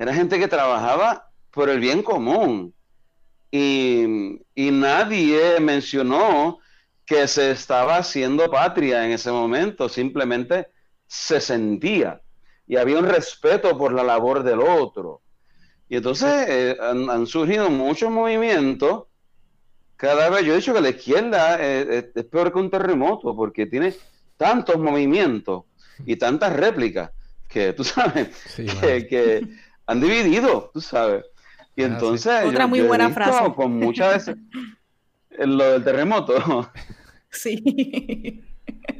era 0.00 0.14
gente 0.14 0.38
que 0.38 0.48
trabajaba 0.48 1.30
por 1.52 1.68
el 1.68 1.78
bien 1.78 2.02
común. 2.02 2.74
Y, 3.52 4.40
y 4.54 4.70
nadie 4.70 5.60
mencionó 5.60 6.58
que 7.04 7.28
se 7.28 7.50
estaba 7.50 7.98
haciendo 7.98 8.50
patria 8.50 9.04
en 9.04 9.12
ese 9.12 9.30
momento, 9.30 9.88
simplemente 9.88 10.68
se 11.06 11.40
sentía 11.40 12.20
y 12.66 12.76
había 12.76 12.98
un 12.98 13.06
respeto 13.06 13.76
por 13.76 13.92
la 13.92 14.04
labor 14.04 14.42
del 14.42 14.60
otro. 14.60 15.20
Y 15.88 15.96
entonces 15.96 16.46
eh, 16.48 16.76
han, 16.80 17.26
surgido 17.26 17.68
muchos 17.68 18.10
movimientos. 18.10 19.06
Cada 19.96 20.30
vez 20.30 20.44
yo 20.44 20.52
he 20.52 20.56
dicho 20.56 20.72
que 20.72 20.80
la 20.80 20.90
izquierda 20.90 21.58
eh, 21.60 22.12
es 22.14 22.24
peor 22.26 22.52
que 22.52 22.60
un 22.60 22.70
terremoto 22.70 23.36
porque 23.36 23.66
tiene 23.66 23.92
tantos 24.36 24.78
movimientos 24.78 25.64
y 26.06 26.16
tantas 26.16 26.54
réplicas 26.54 27.10
que 27.48 27.72
tú 27.72 27.82
sabes 27.84 28.28
que, 28.56 29.48
han 29.90 30.00
dividido, 30.00 30.70
tú 30.72 30.80
sabes. 30.80 31.24
Y 31.74 31.82
ah, 31.82 31.86
entonces 31.86 32.44
otra 32.44 32.66
muy 32.66 32.80
buena 32.80 33.10
frase 33.10 33.52
con 33.54 33.78
muchas 33.78 34.14
veces 34.14 34.36
lo 35.38 35.72
del 35.72 35.84
terremoto. 35.84 36.70
Sí. 37.32 38.42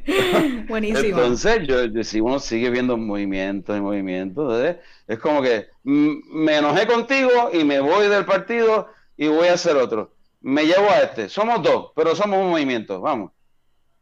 Buenísimo. 0.69 1.19
Entonces, 1.19 1.67
yo, 1.67 2.01
si 2.01 2.21
uno 2.21 2.39
sigue 2.39 2.69
viendo 2.69 2.95
movimientos 2.95 3.77
y 3.77 3.81
movimientos, 3.81 4.57
¿eh? 4.63 4.79
es 5.05 5.19
como 5.19 5.41
que 5.41 5.67
me 5.83 6.55
enojé 6.55 6.87
contigo 6.87 7.49
y 7.51 7.65
me 7.65 7.81
voy 7.81 8.07
del 8.07 8.23
partido 8.23 8.87
y 9.17 9.27
voy 9.27 9.49
a 9.49 9.55
hacer 9.55 9.75
otro. 9.75 10.13
Me 10.39 10.63
llevo 10.63 10.89
a 10.89 10.99
este. 11.01 11.27
Somos 11.27 11.61
dos, 11.61 11.91
pero 11.93 12.15
somos 12.15 12.39
un 12.39 12.51
movimiento. 12.51 13.01
Vamos. 13.01 13.33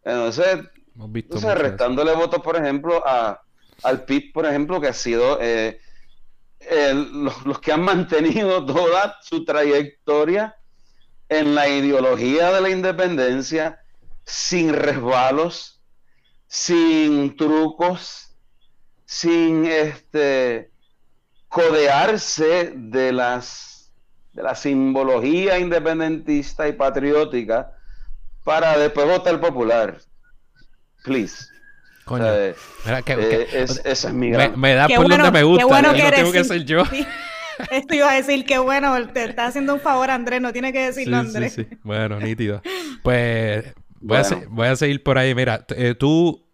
Entonces, 0.04 0.60
entonces 0.96 1.58
restándole 1.58 2.14
votos, 2.14 2.44
por 2.44 2.56
ejemplo, 2.56 3.02
a, 3.04 3.42
al 3.82 4.06
PIB, 4.06 4.32
por 4.32 4.46
ejemplo, 4.46 4.80
que 4.80 4.90
ha 4.90 4.94
sido 4.94 5.40
eh, 5.42 5.80
los, 6.93 7.45
los 7.45 7.60
que 7.60 7.72
han 7.72 7.82
mantenido 7.82 8.66
toda 8.66 9.18
su 9.22 9.45
trayectoria 9.45 10.55
en 11.30 11.55
la 11.55 11.68
ideología 11.68 12.51
de 12.51 12.62
la 12.62 12.70
independencia 12.70 13.82
sin 14.26 14.74
resbalos, 14.74 15.82
sin 16.47 17.36
trucos, 17.36 18.36
sin 19.05 19.66
este 19.66 20.72
codearse 21.47 22.74
de 22.76 23.12
las 23.12 23.91
de 24.34 24.43
la 24.43 24.53
simbología 24.53 25.57
independentista 25.57 26.68
y 26.68 26.74
patriótica 26.74 27.74
para 28.43 28.78
después 28.78 29.07
votar 29.07 29.41
popular. 29.41 29.99
Please. 31.03 31.45
Coño, 32.10 32.26
eh, 32.28 32.55
esa 33.86 33.86
es 33.86 34.14
mi 34.16 34.32
gran... 34.32 34.60
me, 34.60 34.74
da 34.74 34.88
por 34.88 35.07
donde 35.07 35.30
me 35.30 35.43
gusta, 35.43 35.66
bueno 35.68 35.93
que 35.93 36.01
no 36.01 36.12
tengo 36.12 36.32
que 36.32 36.43
ser 36.43 36.66
yo. 36.66 36.82
Esto 37.72 37.93
iba 37.93 38.12
a 38.12 38.16
decir 38.16 38.45
que 38.45 38.57
bueno, 38.57 39.07
te 39.10 39.26
está 39.26 39.45
haciendo 39.45 39.76
un 39.76 39.80
favor 39.80 40.10
Andrés, 40.10 40.41
no 40.41 40.51
tiene 40.51 40.74
que 40.74 40.88
decirlo 40.88 41.18
Andrés. 41.18 41.53
Sí, 41.53 41.68
sí. 41.70 41.78
Bueno, 41.84 42.20
nítido. 42.20 42.64
Pues 43.03 43.76
Voy, 44.01 44.18
a, 44.68 44.76
seguir 44.76 45.03
por 45.03 45.20
ahí. 45.20 45.36
Mira, 45.36 45.68
eh, 45.76 45.93
tú, 45.93 46.47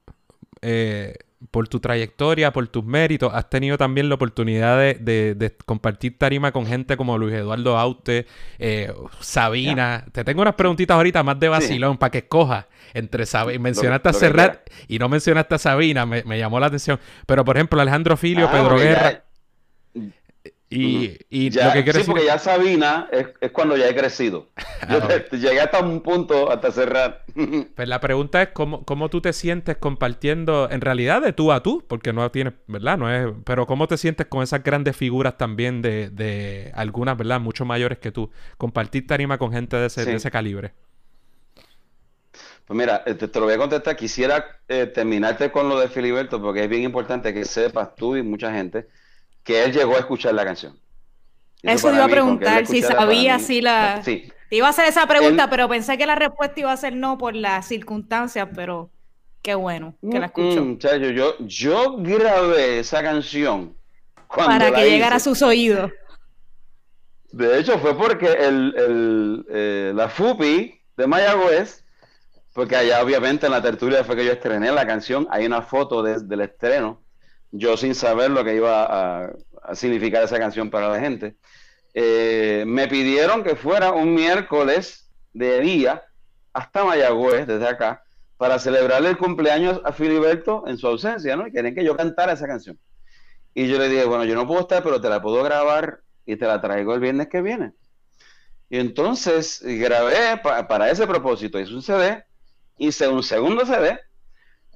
eh, 0.61 1.15
por 1.51 1.67
tu 1.67 1.79
trayectoria, 1.79 2.51
por 2.51 2.67
tus 2.67 2.83
méritos, 2.83 3.33
has 3.33 3.49
tenido 3.49 3.77
también 3.77 4.09
la 4.09 4.15
oportunidad 4.15 4.77
de, 4.77 5.55
compartir 5.65 6.17
tarima 6.17 6.51
con 6.51 6.65
gente 6.65 6.97
como 6.97 7.17
Luis 7.17 7.33
Eduardo 7.33 7.77
Aute, 7.77 8.25
eh, 8.57 8.93
Sabina. 9.19 10.05
Te 10.11 10.23
tengo 10.23 10.41
unas 10.41 10.55
preguntitas 10.55 10.95
ahorita 10.95 11.23
más 11.23 11.39
de 11.39 11.49
vacilón 11.49 11.97
para 11.97 12.11
que 12.11 12.19
escojas 12.19 12.65
entre 12.93 13.25
Sabina. 13.25 13.59
Mencionaste 13.59 14.09
a 14.09 14.13
Serrat 14.13 14.69
y 14.87 14.99
no 14.99 15.09
mencionaste 15.09 15.55
a 15.55 15.57
Sabina, 15.57 16.05
me, 16.05 16.37
llamó 16.37 16.59
la 16.59 16.67
atención. 16.67 16.99
Pero, 17.25 17.43
por 17.43 17.57
ejemplo, 17.57 17.79
Alejandro 17.81 18.17
Filio, 18.17 18.47
ah, 18.47 18.51
Pedro 18.51 18.77
Guerra. 18.77 19.24
Y, 20.67 21.17
y 21.29 21.51
lo 21.51 21.73
que 21.73 21.83
quiero 21.83 21.99
sí, 21.99 22.05
porque 22.05 22.25
ya 22.25 22.39
Sabina 22.39 23.07
es, 23.11 23.51
cuando 23.51 23.77
ya 23.77 23.87
he 23.87 23.95
crecido. 23.95 24.49
Yo 24.89 24.97
ah, 24.97 25.09
llegué 25.31 25.61
hasta 25.61 25.79
un 25.79 26.01
punto, 26.01 26.51
hasta 26.51 26.71
cerrar. 26.71 27.23
pues 27.75 27.87
la 27.87 27.99
pregunta 27.99 28.41
es 28.41 28.49
cómo, 28.49 28.83
cómo 28.83 29.09
tú 29.09 29.21
te 29.21 29.31
sientes 29.31 29.77
compartiendo, 29.77 30.67
en 30.71 30.81
realidad 30.81 31.21
de 31.21 31.33
tú 31.33 31.51
a 31.51 31.61
tú, 31.61 31.83
porque 31.87 32.13
no 32.13 32.29
tienes, 32.31 32.53
¿verdad? 32.67 32.97
No 32.97 33.13
es, 33.13 33.31
pero 33.45 33.67
cómo 33.67 33.87
te 33.87 33.97
sientes 33.97 34.25
con 34.25 34.41
esas 34.41 34.63
grandes 34.63 34.97
figuras 34.97 35.37
también 35.37 35.83
de, 35.83 36.09
de 36.09 36.71
algunas, 36.73 37.15
¿verdad? 37.15 37.39
Mucho 37.39 37.63
mayores 37.63 37.99
que 37.99 38.11
tú. 38.11 38.31
Compartir 38.57 39.05
tarima 39.05 39.37
con 39.37 39.51
gente 39.51 39.77
de 39.77 39.85
ese, 39.85 40.03
de 40.03 40.15
ese 40.15 40.31
calibre. 40.31 40.73
Pues 42.65 42.75
mira, 42.75 43.03
te, 43.03 43.13
te, 43.13 43.39
lo 43.39 43.45
voy 43.45 43.53
a 43.53 43.59
contestar. 43.59 43.95
Quisiera 43.95 44.59
eh, 44.67 44.87
terminarte 44.87 45.51
con 45.51 45.69
lo 45.69 45.79
de 45.79 45.87
Filiberto, 45.89 46.41
porque 46.41 46.63
es 46.63 46.69
bien 46.69 46.81
importante 46.81 47.31
que 47.31 47.45
sepas 47.45 47.95
tú 47.95 48.15
y 48.15 48.23
mucha 48.23 48.51
gente 48.51 48.87
que 49.45 49.63
él 49.63 49.71
llegó 49.71 49.95
a 49.95 49.99
escuchar 49.99 50.33
la 50.33 50.43
canción. 50.43 50.77
Eso, 51.61 51.93
iba 51.93 52.03
a 52.03 52.09
preguntar, 52.09 52.65
si 52.67 52.81
sabía 52.81 53.39
si 53.39 53.61
la... 53.61 54.01
Sí, 54.03 54.31
Te 54.49 54.57
iba 54.57 54.67
a 54.67 54.71
hacer 54.71 54.85
esa 54.87 55.07
pregunta, 55.07 55.49
pero 55.49 55.69
pensé 55.69 55.97
que 55.97 56.05
la 56.05 56.15
respuesta 56.15 56.59
iba 56.59 56.71
a 56.71 56.77
ser 56.77 56.95
no 56.95 57.17
por 57.17 57.35
las 57.35 57.67
circunstancias, 57.67 58.49
pero 58.53 58.89
qué 59.41 59.55
bueno 59.55 59.95
que 60.01 60.19
la 60.19 60.25
escuchó. 60.27 60.63
Mm, 60.63 60.77
yo, 61.13 61.35
yo 61.39 61.95
grabé 61.99 62.79
esa 62.79 63.01
canción. 63.01 63.75
Para 64.35 64.71
que 64.71 64.89
llegara 64.89 65.15
a 65.15 65.19
sus 65.19 65.41
oídos. 65.41 65.91
De 67.31 67.59
hecho, 67.59 67.77
fue 67.79 67.95
porque 67.97 68.31
el, 68.31 69.45
eh, 69.49 69.91
la 69.95 70.09
FUPI 70.09 70.81
de 70.97 71.07
Mayagüez, 71.07 71.83
porque 72.53 72.75
allá 72.75 73.03
obviamente 73.03 73.45
en 73.45 73.51
la 73.51 73.61
tertulia 73.61 74.03
fue 74.03 74.15
que 74.15 74.25
yo 74.25 74.31
estrené 74.31 74.71
la 74.71 74.87
canción, 74.87 75.27
hay 75.29 75.45
una 75.45 75.61
foto 75.61 76.01
del 76.01 76.41
estreno, 76.41 77.04
yo 77.51 77.77
sin 77.77 77.95
saber 77.95 78.31
lo 78.31 78.43
que 78.43 78.55
iba 78.55 79.25
a, 79.25 79.33
significar 79.73 80.23
esa 80.23 80.37
canción 80.37 80.69
para 80.69 80.89
la 80.89 80.99
gente. 80.99 81.35
Eh, 81.93 82.63
me 82.67 82.87
pidieron 82.87 83.43
que 83.43 83.55
fuera 83.55 83.91
un 83.91 84.13
miércoles 84.13 85.09
de 85.33 85.59
día 85.61 86.03
hasta 86.53 86.83
Mayagüez, 86.83 87.47
desde 87.47 87.67
acá, 87.67 88.03
para 88.37 88.59
celebrarle 88.59 89.09
el 89.09 89.17
cumpleaños 89.17 89.81
a 89.83 89.91
Filiberto 89.91 90.65
en 90.67 90.77
su 90.77 90.87
ausencia, 90.87 91.35
¿no? 91.35 91.47
Y 91.47 91.51
querían 91.51 91.73
que 91.73 91.83
yo 91.83 91.95
cantara 91.95 92.33
esa 92.33 92.47
canción. 92.47 92.79
Y 93.53 93.67
yo 93.67 93.79
le 93.79 93.89
dije, 93.89 94.05
bueno, 94.05 94.25
yo 94.25 94.35
no 94.35 94.45
puedo 94.45 94.61
estar, 94.61 94.83
pero 94.83 94.99
te 95.01 95.09
la 95.09 95.21
puedo 95.21 95.41
grabar 95.43 96.01
y 96.25 96.35
te 96.35 96.45
la 96.45 96.61
traigo 96.61 96.93
el 96.93 96.99
viernes 96.99 97.27
que 97.27 97.41
viene. 97.41 97.73
Y 98.69 98.79
entonces 98.79 99.61
grabé 99.63 100.41
para 100.43 100.89
ese 100.89 101.07
propósito, 101.07 101.59
hice 101.59 101.73
un 101.73 101.81
CD, 101.81 102.25
hice 102.77 103.07
un 103.07 103.23
segundo 103.23 103.65
CD, 103.65 103.99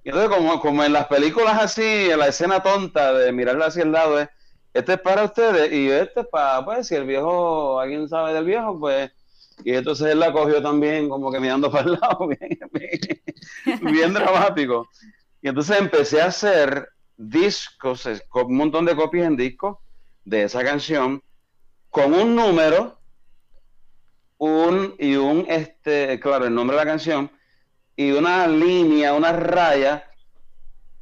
entonces 0.03 0.29
como, 0.29 0.59
como 0.61 0.83
en 0.83 0.93
las 0.93 1.07
películas 1.07 1.61
así, 1.61 2.09
en 2.09 2.19
la 2.19 2.27
escena 2.27 2.63
tonta 2.63 3.13
de 3.13 3.31
mirarla 3.31 3.67
hacia 3.67 3.83
el 3.83 3.91
lado 3.91 4.19
es, 4.19 4.29
este 4.73 4.93
es 4.93 4.99
para 4.99 5.23
ustedes 5.23 5.71
y 5.73 5.89
este 5.89 6.21
es 6.21 6.27
para, 6.27 6.63
pues, 6.63 6.87
si 6.87 6.95
el 6.95 7.05
viejo, 7.05 7.79
alguien 7.79 8.07
sabe 8.07 8.33
del 8.33 8.45
viejo, 8.45 8.79
pues, 8.79 9.11
y 9.63 9.73
entonces 9.73 10.07
él 10.11 10.19
la 10.19 10.31
cogió 10.31 10.61
también 10.61 11.09
como 11.09 11.31
que 11.31 11.39
mirando 11.39 11.71
para 11.71 11.85
el 11.85 11.99
lado, 11.99 12.27
bien, 13.81 14.13
dramático. 14.13 14.87
Y 15.41 15.49
entonces 15.49 15.79
empecé 15.79 16.21
a 16.21 16.27
hacer 16.27 16.89
discos, 17.17 18.07
un 18.33 18.55
montón 18.55 18.85
de 18.85 18.95
copias 18.95 19.27
en 19.27 19.35
disco 19.35 19.81
de 20.23 20.43
esa 20.43 20.63
canción, 20.63 21.21
con 21.89 22.13
un 22.13 22.35
número, 22.35 22.99
un 24.37 24.95
y 24.99 25.15
un, 25.15 25.45
este, 25.49 26.19
claro, 26.19 26.45
el 26.45 26.53
nombre 26.53 26.77
de 26.77 26.85
la 26.85 26.91
canción, 26.91 27.31
y 27.99 28.13
una 28.13 28.47
línea, 28.47 29.13
una 29.13 29.33
raya, 29.33 30.05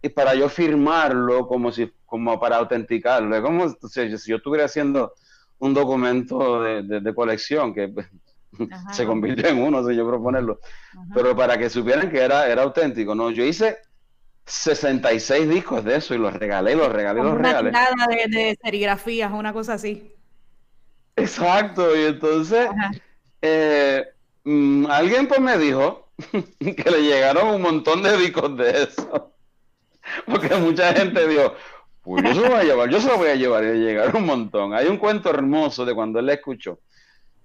y 0.01 0.09
para 0.09 0.33
yo 0.33 0.49
firmarlo 0.49 1.47
como 1.47 1.71
si 1.71 1.93
como 2.07 2.39
para 2.39 2.55
autenticarlo. 2.55 3.35
Es 3.35 3.41
como 3.43 3.69
si, 3.69 4.09
yo 4.25 4.37
estuviera 4.37 4.65
haciendo 4.65 5.13
un 5.59 5.75
documento 5.75 6.63
de, 6.63 7.13
colección 7.13 7.71
que 7.75 7.93
se 8.93 9.05
convirtió 9.05 9.47
en 9.47 9.61
uno, 9.61 9.87
si 9.87 9.95
yo 9.95 10.07
proponerlo. 10.07 10.59
Pero 11.13 11.35
para 11.35 11.55
que 11.55 11.69
supieran 11.69 12.09
que 12.09 12.19
era, 12.19 12.47
era 12.47 12.63
auténtico, 12.63 13.13
¿no? 13.13 13.29
Yo 13.29 13.43
hice 13.43 13.77
66 14.45 15.49
discos 15.49 15.83
de 15.83 15.97
eso 15.97 16.15
y 16.15 16.17
los 16.17 16.33
regalé, 16.33 16.75
los 16.75 16.91
regalé, 16.91 17.21
los 17.21 17.37
regalé. 17.37 17.71
Nada 17.73 18.07
de, 18.09 18.35
de 18.35 18.57
serigrafías, 18.59 19.31
una 19.31 19.53
cosa 19.53 19.73
así. 19.73 20.15
Exacto, 21.15 21.95
y 21.95 22.05
entonces 22.05 22.67
eh, 23.43 24.03
mm, 24.45 24.87
alguien 24.89 25.27
pues 25.27 25.39
me 25.39 25.59
dijo 25.59 26.06
que 26.59 26.91
le 26.91 27.01
llegaron 27.01 27.55
un 27.55 27.61
montón 27.61 28.01
de 28.01 28.17
discos 28.17 28.55
de 28.57 28.83
eso. 28.83 29.33
Porque 30.25 30.55
mucha 30.55 30.93
gente 30.93 31.27
dijo, 31.27 31.53
pues 32.01 32.23
yo 32.23 32.33
se 32.33 32.41
lo 32.41 32.49
voy 32.49 32.59
a 32.59 32.63
llevar, 32.63 32.89
yo 32.89 33.01
se 33.01 33.07
lo 33.07 33.17
voy 33.17 33.29
a 33.29 33.35
llevar 33.35 33.63
y 33.63 33.79
llegar 33.79 34.15
un 34.15 34.25
montón. 34.25 34.73
Hay 34.73 34.87
un 34.87 34.97
cuento 34.97 35.29
hermoso 35.29 35.85
de 35.85 35.93
cuando 35.93 36.19
él 36.19 36.25
la 36.25 36.33
escuchó. 36.33 36.79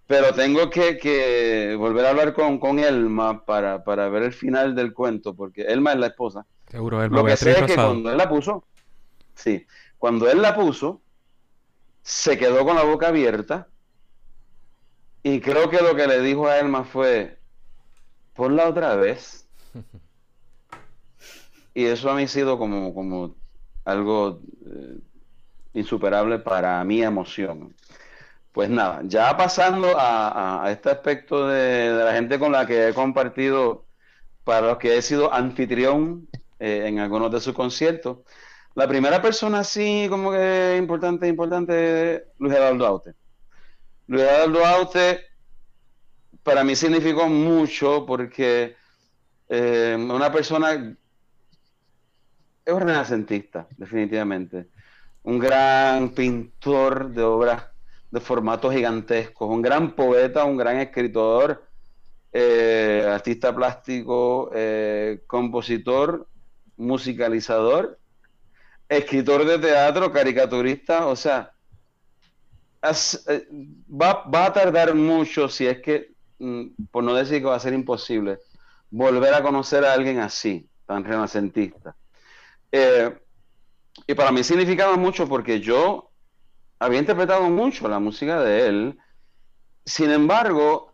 Pero 0.06 0.32
tengo 0.34 0.68
que, 0.68 1.74
volver 1.78 2.06
a 2.06 2.10
hablar 2.10 2.34
con, 2.34 2.58
con 2.58 2.78
Elma 2.78 3.44
para, 3.44 3.78
ver 4.08 4.24
el 4.24 4.32
final 4.32 4.74
del 4.74 4.92
cuento, 4.92 5.34
porque 5.34 5.62
Elma 5.62 5.92
es 5.92 5.98
la 5.98 6.08
esposa. 6.08 6.46
Seguro, 6.68 7.02
Elma. 7.02 7.18
Lo 7.18 7.24
que 7.24 7.36
sé 7.36 7.52
es 7.52 7.62
que 7.62 7.74
cuando 7.74 8.10
él 8.10 8.16
la 8.16 8.28
puso, 8.28 8.64
sí, 9.34 9.66
cuando 9.98 10.30
él 10.30 10.42
la 10.42 10.54
puso, 10.54 11.00
se 12.02 12.36
quedó 12.36 12.64
con 12.64 12.76
la 12.76 12.82
boca 12.82 13.08
abierta 13.08 13.68
y 15.22 15.40
creo 15.40 15.70
que 15.70 15.80
lo 15.82 15.94
que 15.94 16.06
le 16.06 16.20
dijo 16.20 16.48
a 16.48 16.58
Elma 16.58 16.84
fue, 16.84 17.38
ponla 18.34 18.68
otra 18.68 18.96
vez. 18.96 19.48
Y 21.74 21.86
eso 21.86 22.10
a 22.10 22.14
mí 22.14 22.24
ha 22.24 22.28
sido 22.28 22.58
como, 22.58 22.92
como 22.94 23.34
algo 23.84 24.42
eh, 24.66 24.98
insuperable 25.74 26.38
para 26.38 26.84
mi 26.84 27.02
emoción. 27.02 27.74
Pues 28.52 28.68
nada, 28.68 29.00
ya 29.04 29.34
pasando 29.36 29.94
a, 29.96 30.66
este 30.70 30.90
aspecto 30.90 31.48
de, 31.48 31.90
la 31.92 32.12
gente 32.12 32.38
con 32.38 32.52
la 32.52 32.66
que 32.66 32.88
he 32.88 32.94
compartido, 32.94 33.86
para 34.44 34.66
los 34.66 34.78
que 34.78 34.98
he 34.98 35.02
sido 35.02 35.32
anfitrión 35.32 36.28
eh, 36.58 36.84
en 36.86 36.98
algunos 36.98 37.32
de 37.32 37.40
sus 37.40 37.54
conciertos, 37.54 38.18
la 38.74 38.86
primera 38.86 39.22
persona 39.22 39.60
así 39.60 40.06
como 40.10 40.32
que 40.32 40.76
importante, 40.78 41.28
importante, 41.28 42.26
Luis 42.38 42.54
Eduardo 42.54 42.86
Aute. 42.86 43.14
Luis 44.06 44.24
Eduardo 44.24 44.66
Aute 44.66 45.31
para 46.42 46.64
mí 46.64 46.74
significó 46.76 47.28
mucho 47.28 48.04
porque 48.06 48.76
eh, 49.48 49.96
una 49.98 50.32
persona 50.32 50.96
es 52.64 52.72
un 52.72 52.80
renacentista, 52.80 53.66
definitivamente. 53.76 54.68
Un 55.24 55.38
gran 55.38 56.10
pintor 56.10 57.10
de 57.10 57.22
obras 57.22 57.64
de 58.10 58.20
formato 58.20 58.70
gigantescos, 58.70 59.48
un 59.48 59.62
gran 59.62 59.92
poeta, 59.94 60.44
un 60.44 60.56
gran 60.56 60.78
escritor, 60.78 61.66
eh, 62.32 63.06
artista 63.08 63.54
plástico, 63.54 64.50
eh, 64.54 65.22
compositor, 65.26 66.28
musicalizador, 66.76 67.98
escritor 68.88 69.44
de 69.44 69.58
teatro, 69.58 70.12
caricaturista, 70.12 71.06
o 71.06 71.16
sea, 71.16 71.52
va, 72.82 74.24
va, 74.24 74.46
a 74.46 74.52
tardar 74.52 74.94
mucho 74.94 75.48
si 75.48 75.66
es 75.66 75.80
que, 75.80 76.11
por 76.90 77.04
no 77.04 77.14
decir 77.14 77.40
que 77.40 77.48
va 77.48 77.56
a 77.56 77.60
ser 77.60 77.74
imposible, 77.74 78.38
volver 78.90 79.34
a 79.34 79.42
conocer 79.42 79.84
a 79.84 79.92
alguien 79.92 80.18
así, 80.18 80.68
tan 80.86 81.04
renacentista. 81.04 81.94
Eh, 82.70 83.16
y 84.06 84.14
para 84.14 84.32
mí 84.32 84.42
significaba 84.42 84.96
mucho 84.96 85.28
porque 85.28 85.60
yo 85.60 86.10
había 86.78 86.98
interpretado 86.98 87.48
mucho 87.48 87.88
la 87.88 88.00
música 88.00 88.40
de 88.42 88.66
él. 88.66 88.98
Sin 89.84 90.10
embargo, 90.10 90.92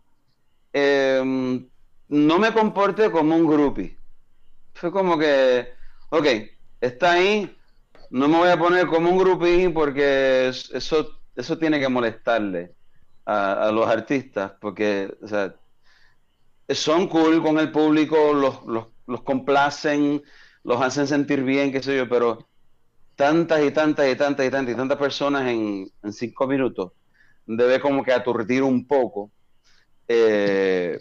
em, 0.73 1.69
no 2.09 2.39
me 2.39 2.53
comporté 2.53 3.11
como 3.11 3.37
un 3.37 3.47
groupie. 3.47 3.97
Fue 4.75 4.93
como 4.93 5.19
que, 5.19 5.73
ok, 6.11 6.27
está 6.81 7.13
ahí, 7.13 7.57
no 8.11 8.29
me 8.29 8.39
voy 8.39 8.51
a 8.51 8.59
poner 8.59 8.87
como 8.87 9.11
un 9.11 9.19
groupie 9.19 9.71
porque 9.71 10.49
eso, 10.49 11.21
eso 11.35 11.59
tiene 11.59 11.81
que 11.81 11.89
molestarle 11.89 12.78
a, 13.29 13.71
los 13.73 13.87
artistas, 13.87 14.53
porque 14.59 15.15
son 16.71 17.09
cool 17.09 17.43
con 17.43 17.59
el 17.59 17.71
público, 17.71 18.33
los, 18.33 18.65
los, 18.65 18.87
los 19.07 19.23
complacen, 19.23 20.23
los 20.65 20.81
hacen 20.81 21.07
sentir 21.07 21.43
bien, 21.43 21.71
qué 21.71 21.83
sé 21.83 21.95
yo, 21.95 22.09
pero 22.09 22.49
tantas 23.17 23.63
y 23.63 23.71
tantas 23.71 24.09
y 24.09 24.17
tantas 24.17 24.47
y 24.47 24.51
tantas 24.51 24.75
y 24.75 24.77
tantas 24.77 24.99
personas 24.99 25.47
en, 25.47 25.91
cinco 26.11 26.47
minutos 26.47 26.93
debe 27.47 27.81
como 27.81 28.03
que 28.03 28.13
aturdir 28.13 28.63
un 28.63 28.87
poco. 28.87 29.31
Eh, 30.07 30.99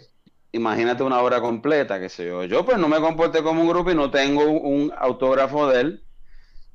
imagínate 0.52 1.02
una 1.02 1.20
hora 1.22 1.40
completa, 1.40 1.98
qué 1.98 2.08
sé 2.10 2.26
yo. 2.26 2.44
Yo 2.44 2.64
pues 2.64 2.78
no 2.78 2.88
me 2.88 3.00
comporté 3.00 3.42
como 3.42 3.62
un 3.62 3.68
grupo 3.68 3.90
y 3.90 3.94
no 3.94 4.10
tengo 4.10 4.44
un, 4.44 4.92
autógrafo 4.98 5.68
de 5.68 5.80
él. 5.80 6.04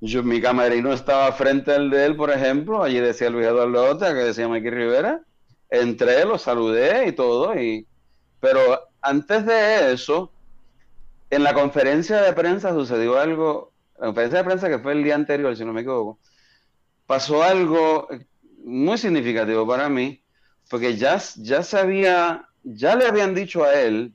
Yo, 0.02 0.24
mi 0.24 0.42
camerino 0.42 0.94
estaba 0.94 1.32
frente 1.32 1.74
al 1.74 1.90
de 1.90 2.06
él, 2.06 2.16
por 2.16 2.32
ejemplo, 2.32 2.84
allí 2.84 3.00
decía 3.00 3.30
Luis 3.30 3.48
Eduardo 3.48 3.92
Ota, 3.92 4.14
que 4.14 4.20
decía 4.20 4.48
Mikey 4.48 4.72
Rivera. 4.72 5.24
Entré, 5.74 6.24
lo 6.24 6.38
saludé 6.38 7.08
y 7.08 7.14
todo, 7.14 7.60
y... 7.60 7.88
pero 8.40 8.90
antes 9.02 9.44
de 9.44 9.92
eso, 9.92 10.32
en 11.32 11.44
la 11.44 11.56
conferencia 11.56 12.22
de 12.22 12.32
prensa 12.34 12.74
sucedió 12.74 13.20
algo, 13.20 13.74
la 13.98 14.06
conferencia 14.06 14.38
de 14.38 14.46
prensa 14.46 14.70
que 14.70 14.78
fue 14.78 14.92
el 14.92 15.04
día 15.04 15.16
anterior, 15.16 15.58
si 15.58 15.66
no 15.66 15.74
me 15.74 15.82
equivoco, 15.82 16.20
pasó 17.08 17.42
algo 17.42 18.08
muy 18.64 19.00
significativo 19.00 19.66
para 19.66 19.90
mí, 19.90 20.24
porque 20.70 20.96
ya, 20.96 21.20
ya 21.38 21.62
ya 22.64 22.96
le 22.96 23.08
habían 23.08 23.34
dicho 23.34 23.64
a 23.64 23.74
él 23.74 24.14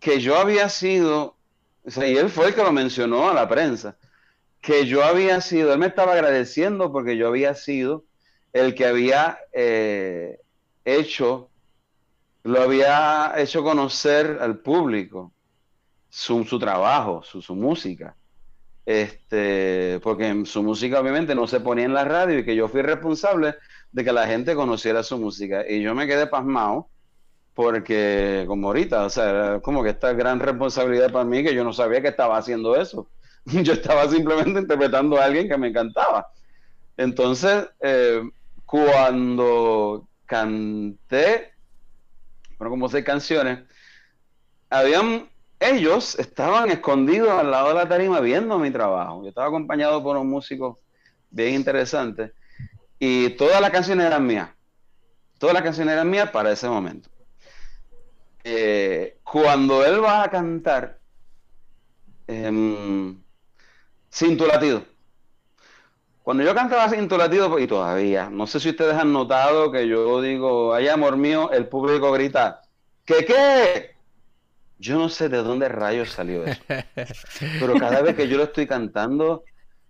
que 0.00 0.18
yo 0.18 0.38
había 0.38 0.70
sido, 0.70 1.36
y 1.84 2.16
él 2.16 2.30
fue 2.30 2.46
el 2.46 2.54
que 2.54 2.62
lo 2.62 2.72
mencionó 2.72 3.28
a 3.28 3.34
la 3.34 3.46
prensa, 3.50 3.98
que 4.62 4.86
yo 4.86 5.04
había 5.04 5.42
sido, 5.42 5.74
él 5.74 5.78
me 5.78 5.88
estaba 5.88 6.14
agradeciendo 6.14 6.90
porque 6.90 7.18
yo 7.18 7.28
había 7.28 7.54
sido 7.54 8.07
el 8.52 8.74
que 8.74 8.86
había 8.86 9.38
eh, 9.52 10.40
hecho, 10.84 11.50
lo 12.44 12.62
había 12.62 13.34
hecho 13.36 13.62
conocer 13.62 14.38
al 14.40 14.58
público 14.58 15.32
su, 16.08 16.44
su 16.44 16.58
trabajo, 16.58 17.22
su, 17.22 17.42
su, 17.42 17.54
música. 17.54 18.16
Este, 18.86 20.00
porque 20.02 20.44
su 20.46 20.62
música 20.62 20.98
obviamente 20.98 21.34
no 21.34 21.46
se 21.46 21.60
ponía 21.60 21.84
en 21.84 21.92
la 21.92 22.04
radio 22.04 22.38
y 22.38 22.44
que 22.44 22.56
yo 22.56 22.68
fui 22.68 22.80
responsable 22.80 23.56
de 23.92 24.04
que 24.04 24.12
la 24.12 24.26
gente 24.26 24.54
conociera 24.54 25.02
su 25.02 25.18
música. 25.18 25.64
Y 25.68 25.82
yo 25.82 25.94
me 25.94 26.06
quedé 26.06 26.26
pasmado 26.26 26.88
porque 27.58 28.44
como 28.46 28.68
ahorita, 28.68 29.04
o 29.04 29.10
sea, 29.10 29.58
como 29.62 29.82
que 29.82 29.90
esta 29.90 30.12
gran 30.12 30.38
responsabilidad 30.38 31.10
para 31.10 31.24
mí 31.24 31.42
que 31.42 31.54
yo 31.54 31.64
no 31.64 31.72
sabía 31.72 32.00
que 32.00 32.06
estaba 32.06 32.38
haciendo 32.38 32.76
eso. 32.76 33.08
Yo 33.46 33.72
estaba 33.72 34.06
simplemente 34.08 34.60
interpretando 34.60 35.16
a 35.16 35.24
alguien 35.24 35.48
que 35.48 35.56
me 35.56 35.68
encantaba. 35.68 36.28
Entonces, 36.96 37.66
eh, 37.80 38.22
cuando 38.68 40.06
canté, 40.26 41.54
bueno, 42.58 42.68
como 42.68 42.90
seis 42.90 43.02
canciones, 43.02 43.60
habían, 44.68 45.30
ellos 45.58 46.18
estaban 46.18 46.70
escondidos 46.70 47.30
al 47.30 47.50
lado 47.50 47.68
de 47.68 47.74
la 47.76 47.88
tarima 47.88 48.20
viendo 48.20 48.58
mi 48.58 48.70
trabajo. 48.70 49.22
Yo 49.22 49.30
estaba 49.30 49.46
acompañado 49.46 50.02
por 50.02 50.18
un 50.18 50.28
músico 50.28 50.80
bien 51.30 51.54
interesante 51.54 52.34
y 52.98 53.30
todas 53.30 53.62
las 53.62 53.70
canciones 53.70 54.04
eran 54.04 54.26
mías. 54.26 54.50
Todas 55.38 55.54
las 55.54 55.62
canciones 55.62 55.94
eran 55.94 56.10
mías 56.10 56.30
para 56.30 56.52
ese 56.52 56.68
momento. 56.68 57.08
Eh, 58.44 59.16
cuando 59.24 59.82
él 59.82 60.04
va 60.04 60.24
a 60.24 60.30
cantar 60.30 60.98
em, 62.26 63.18
Sin 64.10 64.36
tu 64.36 64.46
latido, 64.46 64.84
cuando 66.28 66.44
yo 66.44 66.54
cantaba 66.54 66.90
Sin 66.90 67.08
tu 67.08 67.16
latido, 67.16 67.58
y 67.58 67.66
todavía, 67.66 68.28
no 68.28 68.46
sé 68.46 68.60
si 68.60 68.68
ustedes 68.68 68.92
han 68.92 69.14
notado 69.14 69.72
que 69.72 69.88
yo 69.88 70.20
digo, 70.20 70.74
ay 70.74 70.86
amor 70.88 71.16
mío, 71.16 71.50
el 71.52 71.68
público 71.68 72.12
grita, 72.12 72.60
¿qué 73.06 73.24
qué? 73.24 73.96
Yo 74.78 74.98
no 74.98 75.08
sé 75.08 75.30
de 75.30 75.38
dónde 75.38 75.70
rayos 75.70 76.10
salió 76.10 76.44
eso. 76.44 76.60
Pero 77.60 77.78
cada 77.78 78.02
vez 78.02 78.14
que 78.14 78.28
yo 78.28 78.36
lo 78.36 78.42
estoy 78.42 78.66
cantando, 78.66 79.42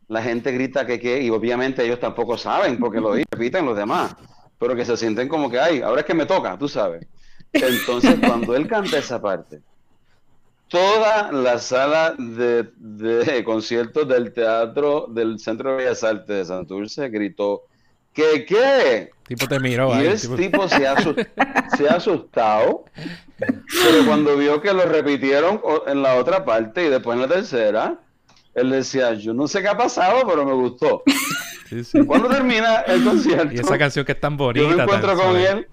la 0.06 0.22
gente 0.22 0.52
grita 0.52 0.86
que 0.86 1.00
qué, 1.00 1.20
y 1.20 1.30
obviamente 1.30 1.84
ellos 1.84 1.98
tampoco 1.98 2.38
saben, 2.38 2.78
porque 2.78 3.00
lo 3.00 3.14
repiten 3.14 3.66
los 3.66 3.76
demás, 3.76 4.14
pero 4.60 4.76
que 4.76 4.84
se 4.84 4.96
sienten 4.96 5.26
como 5.26 5.50
que, 5.50 5.58
ay, 5.58 5.80
ahora 5.80 6.02
es 6.02 6.06
que 6.06 6.14
me 6.14 6.24
toca, 6.24 6.56
tú 6.56 6.68
sabes. 6.68 7.04
Entonces, 7.52 8.16
cuando 8.24 8.54
él 8.54 8.68
canta 8.68 8.98
esa 8.98 9.20
parte, 9.20 9.58
toda 10.68 11.32
la 11.32 11.58
sala 11.58 12.14
de, 12.18 13.42
conciertos 13.44 14.06
del 14.08 14.32
teatro 14.32 15.06
del 15.08 15.38
Centro 15.38 15.70
de 15.70 15.76
Bellas 15.76 16.04
Artes 16.04 16.28
de 16.28 16.44
Santurce 16.44 17.08
gritó, 17.08 17.64
¿qué 18.12 18.44
qué? 18.46 19.10
tipo 19.26 19.46
te 19.46 19.60
miró. 19.60 20.00
Y 20.00 20.06
ese 20.06 20.28
tipo, 20.36 20.68
se, 20.68 20.86
ha 20.86 20.94
asustado, 21.90 22.84
pero 23.38 24.06
cuando 24.06 24.36
vio 24.36 24.60
que 24.60 24.72
lo 24.72 24.84
repitieron 24.86 25.60
en 25.86 26.02
la 26.02 26.14
otra 26.14 26.44
parte 26.44 26.86
y 26.86 26.88
después 26.88 27.16
en 27.16 27.22
la 27.22 27.28
tercera, 27.28 27.98
él 28.54 28.70
decía, 28.70 29.14
yo 29.14 29.34
no 29.34 29.46
sé 29.46 29.62
qué 29.62 29.68
ha 29.68 29.76
pasado, 29.76 30.26
pero 30.26 30.44
me 30.44 30.52
gustó. 30.52 31.02
Cuando 32.06 32.28
termina 32.28 32.80
el 32.80 33.04
concierto... 33.04 33.54
Y 33.54 33.58
esa 33.58 33.76
canción 33.76 34.04
que 34.04 34.12
es 34.12 34.20
tan 34.20 34.36
bonita. 34.36 34.68
Yo 34.68 34.76
me 34.76 34.82
encuentro 34.82 35.14
con 35.14 35.36
él 35.36 35.68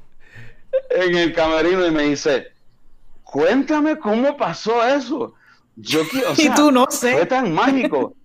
en 0.90 1.16
el 1.16 1.34
camerino 1.34 1.88
y 1.88 1.92
me 1.92 2.04
dice, 2.04 2.48
cuéntame 3.26 3.98
cómo 3.98 4.38
pasó 4.38 4.86
eso. 4.88 5.34
Yo 5.76 6.08
quiero, 6.08 6.30
y 6.38 6.50
tú 6.52 6.72
no 6.72 6.86
sé. 6.90 7.14
Fue 7.14 7.26
tan 7.26 7.52
mágico. 7.54 8.16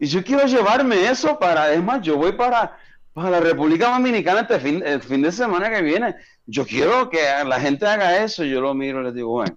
Y 0.00 0.06
yo 0.06 0.24
quiero 0.24 0.46
llevarme 0.46 1.08
eso 1.08 1.38
para, 1.38 1.72
es 1.72 1.82
más, 1.82 2.00
yo 2.02 2.16
voy 2.16 2.32
para, 2.32 2.76
para 3.12 3.30
la 3.30 3.40
República 3.40 3.90
Dominicana 3.90 4.40
este 4.40 4.58
fin, 4.58 4.82
el 4.84 5.02
fin 5.02 5.22
de 5.22 5.30
semana 5.30 5.70
que 5.70 5.82
viene. 5.82 6.16
Yo 6.46 6.66
quiero 6.66 7.08
que 7.10 7.20
la 7.46 7.60
gente 7.60 7.86
haga 7.86 8.24
eso. 8.24 8.42
Yo 8.44 8.60
lo 8.60 8.74
miro 8.74 9.00
y 9.00 9.04
le 9.04 9.12
digo, 9.12 9.28
bueno, 9.28 9.56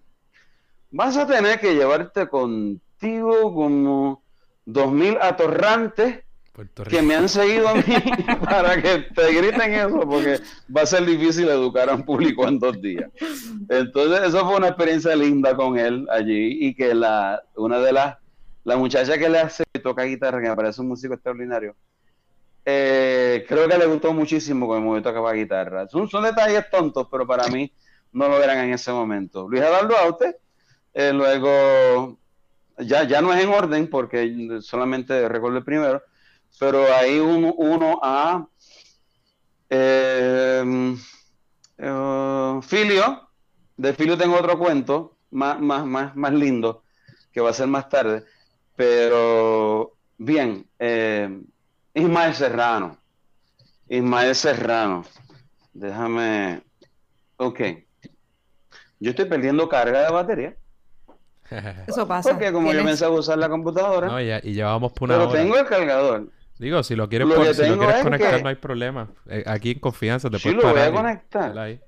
vas 0.91 1.17
a 1.17 1.25
tener 1.25 1.59
que 1.59 1.73
llevarte 1.73 2.27
contigo 2.27 3.53
como 3.53 4.21
dos 4.65 4.91
mil 4.91 5.17
atorrantes 5.21 6.23
que 6.89 7.01
me 7.01 7.15
han 7.15 7.29
seguido 7.29 7.69
a 7.69 7.75
mí 7.75 7.83
para 8.45 8.81
que 8.81 8.99
te 9.15 9.31
griten 9.33 9.73
eso, 9.73 9.99
porque 10.01 10.39
va 10.75 10.81
a 10.81 10.85
ser 10.85 11.05
difícil 11.05 11.47
educar 11.47 11.89
a 11.89 11.95
un 11.95 12.03
público 12.03 12.47
en 12.47 12.59
dos 12.59 12.81
días. 12.81 13.09
Entonces, 13.69 14.27
eso 14.27 14.45
fue 14.45 14.57
una 14.57 14.67
experiencia 14.67 15.15
linda 15.15 15.55
con 15.55 15.79
él 15.79 16.07
allí 16.11 16.67
y 16.67 16.75
que 16.75 16.93
la, 16.93 17.41
una 17.55 17.79
de 17.79 17.93
las, 17.93 18.17
la 18.63 18.75
muchacha 18.75 19.17
que 19.17 19.29
le 19.29 19.39
hace, 19.39 19.63
toca 19.81 20.03
guitarra, 20.03 20.41
que 20.41 20.49
me 20.49 20.55
parece 20.55 20.81
un 20.81 20.89
músico 20.89 21.13
extraordinario, 21.13 21.75
eh, 22.65 23.45
creo 23.47 23.67
que 23.67 23.77
le 23.77 23.87
gustó 23.87 24.13
muchísimo 24.13 24.67
con 24.67 24.77
el 24.77 24.83
momento 24.83 25.09
que 25.09 25.15
tocaba 25.15 25.33
guitarra. 25.33 25.87
Son, 25.87 26.09
son 26.09 26.23
detalles 26.23 26.69
tontos, 26.69 27.07
pero 27.09 27.25
para 27.25 27.47
mí 27.47 27.71
no 28.11 28.27
lo 28.27 28.43
eran 28.43 28.59
en 28.59 28.73
ese 28.73 28.91
momento. 28.91 29.47
Luis 29.47 29.63
Eduardo 29.63 29.95
Aute, 29.97 30.37
eh, 30.93 31.13
luego, 31.13 32.17
ya, 32.77 33.03
ya 33.03 33.21
no 33.21 33.33
es 33.33 33.43
en 33.43 33.49
orden 33.49 33.89
porque 33.89 34.59
solamente 34.61 35.27
recuerdo 35.29 35.57
el 35.57 35.63
primero, 35.63 36.03
pero 36.59 36.93
ahí 36.93 37.19
uno, 37.19 37.53
uno 37.53 37.99
a 38.01 38.47
eh, 39.69 40.95
eh, 41.77 42.59
Filio, 42.61 43.29
de 43.77 43.93
Filio 43.93 44.17
tengo 44.17 44.37
otro 44.37 44.59
cuento 44.59 45.17
más, 45.31 45.59
más, 45.59 45.85
más, 45.85 46.15
más 46.15 46.33
lindo 46.33 46.83
que 47.31 47.41
va 47.41 47.49
a 47.49 47.53
ser 47.53 47.67
más 47.67 47.87
tarde, 47.87 48.25
pero 48.75 49.93
bien, 50.17 50.67
eh, 50.77 51.41
Ismael 51.93 52.35
Serrano, 52.35 52.97
Ismael 53.87 54.35
Serrano, 54.35 55.05
déjame, 55.73 56.61
ok, 57.37 57.61
yo 58.99 59.09
estoy 59.09 59.25
perdiendo 59.25 59.67
carga 59.67 60.03
de 60.03 60.11
batería. 60.11 60.55
Eso 61.87 62.07
pasa. 62.07 62.29
Porque 62.29 62.51
como 62.51 62.71
yo 62.71 62.83
me 62.83 62.91
a 62.91 63.09
usar 63.09 63.37
la 63.37 63.49
computadora. 63.49 64.07
No, 64.07 64.21
y, 64.21 64.31
y 64.43 64.53
llevábamos 64.53 64.93
por 64.93 65.09
una 65.09 65.17
Pero 65.17 65.31
tengo 65.31 65.57
el 65.57 65.65
cargador. 65.65 66.29
Digo, 66.61 66.83
si 66.83 66.95
lo 66.95 67.09
quieres, 67.09 67.27
si 67.57 67.65
lo 67.65 67.79
quieres 67.79 68.03
conectar, 68.03 68.43
no 68.43 68.49
hay 68.49 68.55
problema. 68.55 69.07
Eh, 69.27 69.43
aquí 69.47 69.71
en 69.71 69.79
confianza 69.79 70.29
te 70.29 70.37
puedes 70.37 70.59
sí, 70.59 70.63
lo 70.63 70.71
voy 70.71 70.79
a 70.79 70.91
conectar. 70.91 71.57
Ahí. 71.57 71.79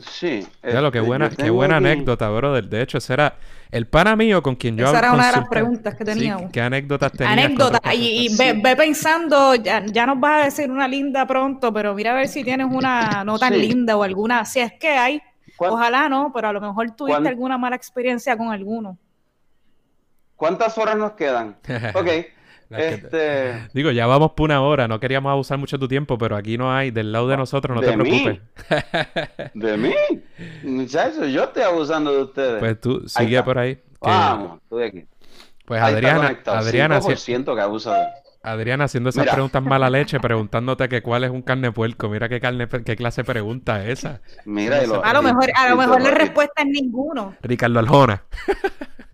Sí. 0.00 0.46
Claro, 0.60 0.92
qué 0.92 0.98
este, 0.98 1.08
buena, 1.08 1.30
qué 1.30 1.50
buena 1.50 1.78
anécdota, 1.78 2.28
brother. 2.28 2.68
De 2.68 2.82
hecho, 2.82 2.98
ese 2.98 3.14
era 3.14 3.34
el 3.72 3.88
pana 3.88 4.14
mío 4.14 4.44
con 4.44 4.54
quien 4.54 4.76
yo 4.76 4.86
Esa 4.86 4.98
era 5.00 5.12
una 5.12 5.26
de 5.26 5.38
las 5.38 5.48
preguntas 5.48 5.96
que 5.96 6.04
teníamos. 6.04 6.52
¿Qué 6.52 6.60
anécdotas 6.60 7.10
tenías? 7.10 7.32
Anécdota. 7.32 7.80
Y, 7.92 8.36
ve, 8.36 8.76
pensando, 8.76 9.56
ya, 9.56 9.84
ya, 9.84 10.06
nos 10.06 10.20
vas 10.20 10.42
a 10.42 10.44
decir 10.44 10.70
una 10.70 10.86
linda 10.86 11.26
pronto, 11.26 11.72
pero 11.72 11.94
mira 11.94 12.12
a 12.12 12.14
ver 12.14 12.28
si 12.28 12.44
tienes 12.44 12.68
una 12.70 13.24
no 13.24 13.40
tan 13.40 13.58
linda 13.58 13.96
o 13.96 14.04
alguna. 14.04 14.44
Si 14.44 14.60
es 14.60 14.72
que 14.74 14.90
hay, 14.90 15.20
ojalá 15.58 16.08
no, 16.08 16.30
pero 16.32 16.46
a 16.46 16.52
lo 16.52 16.60
mejor 16.60 16.92
tuviste 16.92 17.26
alguna 17.26 17.58
mala 17.58 17.74
experiencia 17.74 18.36
con 18.36 18.52
alguno. 18.52 18.96
¿Cuántas 20.36 20.78
horas 20.78 20.96
nos 20.96 21.14
quedan? 21.14 21.56
Ok. 21.94 22.08
Este... 22.70 23.68
Digo, 23.72 23.90
ya 23.90 24.06
vamos 24.06 24.32
por 24.32 24.44
una 24.44 24.62
hora, 24.62 24.88
no 24.88 25.00
queríamos 25.00 25.30
abusar 25.30 25.58
mucho 25.58 25.76
de 25.76 25.80
tu 25.80 25.88
tiempo, 25.88 26.18
pero 26.18 26.36
aquí 26.36 26.58
no 26.58 26.74
hay, 26.74 26.90
del 26.90 27.12
lado 27.12 27.28
de 27.28 27.36
nosotros, 27.36 27.74
no 27.74 27.80
te 27.80 27.92
preocupes. 27.92 28.40
¿De 29.54 29.76
mí? 29.76 29.94
Muchachos, 30.62 31.30
yo 31.30 31.44
estoy 31.44 31.62
abusando 31.62 32.12
de 32.12 32.22
ustedes. 32.22 32.58
Pues 32.58 32.80
tú 32.80 33.08
sigue 33.08 33.42
por 33.42 33.58
ahí. 33.58 33.78
Vamos, 34.00 34.60
estoy 34.62 34.84
aquí. 34.84 35.04
Pues 35.64 35.80
Adriana, 35.80 36.38
Adriana, 36.44 37.00
que 37.00 37.60
abusa 37.60 38.12
Adriana 38.44 38.84
haciendo 38.84 39.08
esas 39.08 39.26
preguntas 39.26 39.62
mala 39.62 39.88
leche, 39.88 40.20
preguntándote 40.20 40.86
que 40.90 41.00
cuál 41.00 41.24
es 41.24 41.30
un 41.30 41.40
carne 41.40 41.72
puerco. 41.72 42.10
Mira 42.10 42.28
qué 42.28 42.40
carne, 42.40 42.68
qué 42.68 42.94
clase 42.94 43.22
de 43.22 43.24
pregunta 43.24 43.82
es 43.84 44.00
esa. 44.00 44.20
Mira, 44.44 44.80
a 44.80 45.12
lo 45.14 45.22
mejor, 45.22 45.50
a 45.56 45.70
lo 45.70 45.76
mejor 45.76 46.02
la 46.02 46.10
respuesta 46.10 46.62
es 46.62 46.66
ninguno. 46.66 47.34
Ricardo 47.40 47.78
Aljona. 47.78 48.24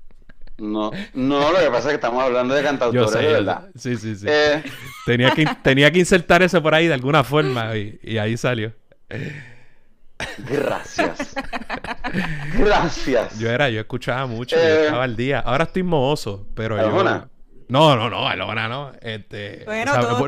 No, 0.61 0.91
no, 1.15 1.53
lo 1.53 1.59
que 1.59 1.67
pasa 1.67 1.79
es 1.79 1.87
que 1.87 1.95
estamos 1.95 2.23
hablando 2.23 2.55
de 2.55 2.63
cantautores, 2.63 3.13
de 3.13 3.33
verdad. 3.33 3.69
Sí, 3.75 3.97
sí, 3.97 4.15
sí. 4.15 4.27
Eh, 4.29 4.63
tenía, 5.07 5.31
que, 5.31 5.47
tenía 5.63 5.91
que 5.91 5.99
insertar 5.99 6.43
eso 6.43 6.63
por 6.63 6.75
ahí 6.75 6.87
de 6.87 6.95
alguna 6.95 7.25
forma 7.25 7.75
y, 7.77 8.19
ahí 8.19 8.37
salió. 8.37 8.73
Gracias. 10.51 11.35
Gracias. 12.59 13.39
Yo 13.39 13.51
era, 13.51 13.71
yo 13.71 13.81
escuchaba 13.81 14.27
mucho, 14.27 14.55
yo 14.57 14.63
eh, 14.63 14.85
estaba 14.85 15.05
al 15.05 15.17
día. 15.17 15.41
Ahora 15.41 15.65
estoy 15.65 15.83
mohoso, 15.83 16.47
pero 16.55 16.77
yo... 16.77 17.27
No, 17.71 17.95
no, 17.95 18.11
no, 18.11 18.27
Aljona 18.27 18.69
no. 18.69 18.93
Este, 19.01 19.65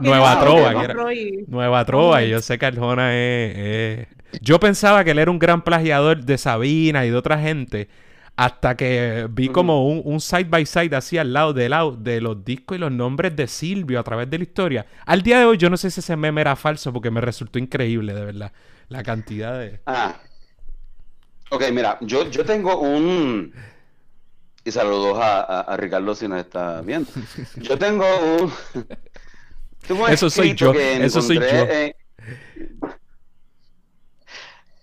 Nueva 0.01 0.41
Trova. 0.41 0.73
Nueva 1.49 1.85
Trova. 1.85 2.23
Y 2.23 2.31
yo 2.31 2.41
sé 2.41 2.57
que 2.57 2.67
Aljona 2.67 3.11
es, 3.15 4.07
Yo 4.41 4.61
pensaba 4.61 5.03
que 5.05 5.11
él 5.11 5.19
era 5.19 5.31
un 5.31 5.41
gran 5.41 5.63
plagiador 5.63 6.25
de 6.25 6.39
Sabina 6.39 7.05
y 7.05 7.11
de 7.11 7.17
otra 7.17 7.39
gente. 7.39 7.89
Hasta 8.35 8.77
que 8.77 9.29
vi 9.31 9.49
como 9.49 9.87
un, 9.87 10.21
side 10.21 10.45
by 10.45 10.65
side 10.65 10.97
así 10.97 11.19
al 11.19 11.33
lado 11.33 11.53
de, 11.53 11.69
lado 11.69 11.93
de 11.93 12.21
los 12.21 12.43
discos 12.45 12.77
y 12.77 12.81
los 12.81 12.91
nombres 12.91 13.37
de 13.37 13.47
Silvio 13.47 14.01
a 14.01 14.03
través 14.03 14.31
de 14.31 14.39
la 14.39 14.45
historia. 14.45 14.87
Al 15.05 15.23
día 15.23 15.39
de 15.39 15.45
hoy 15.45 15.59
yo 15.59 15.69
no 15.69 15.77
sé 15.77 15.91
si 15.91 16.01
ese 16.01 16.17
meme 16.17 16.41
era 16.41 16.57
falso 16.57 16.93
porque 16.93 17.11
me 17.11 17.21
resultó 17.21 17.59
increíble, 17.59 18.15
de 18.15 18.25
verdad. 18.25 18.53
La 18.89 19.03
cantidad 19.03 19.59
de... 19.59 19.81
Ah. 19.87 20.17
Ok, 21.51 21.65
mira, 21.73 21.99
yo, 22.01 22.31
yo 22.31 22.45
tengo 22.45 22.81
un... 22.81 23.53
Y 24.65 24.71
saludos 24.71 25.19
a, 25.21 25.77
Ricardo 25.77 26.15
si 26.15 26.27
nos 26.27 26.41
está 26.41 26.81
viendo. 26.81 27.11
Yo 27.57 27.77
tengo 27.79 28.07
un... 28.41 28.53
Eso 30.09 30.31
soy 30.31 30.55
yo. 30.55 30.73
Eso 30.73 31.21
soy 31.21 31.37
yo. 31.39 31.67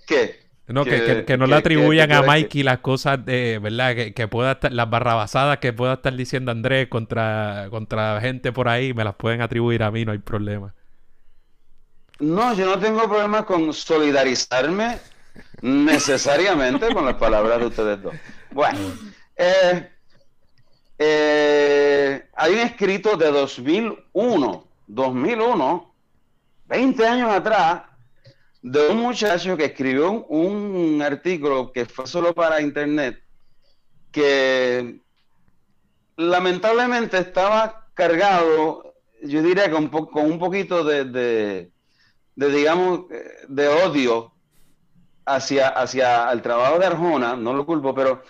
¿Qué? 0.05 0.48
No, 0.69 0.85
que, 0.85 1.25
que, 1.25 1.37
no 1.37 1.47
le 1.47 1.55
atribuyan 1.55 2.11
a 2.11 2.21
Mikey 2.21 2.61
las 2.61 2.79
cosas 2.79 3.25
de, 3.25 3.59
¿verdad? 3.59 3.95
Que, 4.13 4.27
pueda 4.27 4.53
estar, 4.53 4.71
las 4.71 4.89
barrabasadas 4.89 5.57
que 5.57 5.73
pueda 5.73 5.93
estar 5.93 6.15
diciendo 6.15 6.51
Andrés 6.51 6.87
contra, 6.89 7.67
contra 7.71 8.21
gente 8.21 8.51
por 8.51 8.69
ahí, 8.69 8.93
me 8.93 9.03
las 9.03 9.15
pueden 9.15 9.41
atribuir 9.41 9.81
a 9.81 9.89
mí, 9.89 10.05
no 10.05 10.11
hay 10.11 10.19
problema. 10.19 10.73
No, 12.19 12.53
yo 12.53 12.65
no 12.65 12.77
tengo 12.79 13.07
problema 13.09 13.45
con 13.45 13.73
solidarizarme 13.73 14.99
necesariamente 15.61 16.93
con 16.93 17.05
las 17.05 17.15
palabras 17.15 17.59
de 17.59 17.65
ustedes 17.65 18.01
dos. 18.01 18.13
Bueno, 18.51 18.79
eh, 19.35 19.89
eh, 20.97 22.29
hay 22.35 22.53
un 22.53 22.59
escrito 22.59 23.15
de 23.15 23.31
2001, 23.31 24.67
2001, 24.87 25.93
20 26.65 27.07
años 27.07 27.31
atrás, 27.31 27.83
de 28.61 28.89
un 28.89 28.97
muchacho 28.97 29.55
que 29.55 29.65
escribió 29.65 30.25
un, 30.25 31.01
artículo 31.01 31.71
que 31.71 31.85
fue 31.85 32.07
solo 32.07 32.33
para 32.33 32.61
internet, 32.61 33.21
que 34.11 34.99
lamentablemente 36.17 37.17
estaba 37.17 37.87
cargado, 37.93 38.93
yo 39.23 39.41
diría, 39.41 39.71
con, 39.71 39.87
con 39.87 40.25
un 40.25 40.39
poquito 40.39 40.83
de, 40.83 41.05
de, 41.05 41.71
digamos, 42.35 43.05
de 43.47 43.67
odio 43.67 44.33
hacia, 45.25 45.69
hacia 45.69 46.31
el 46.31 46.41
trabajo 46.41 46.79
de 46.79 46.87
Arjona, 46.87 47.35
no 47.35 47.53
lo 47.53 47.65
culpo, 47.65 47.93
pero, 47.93 48.23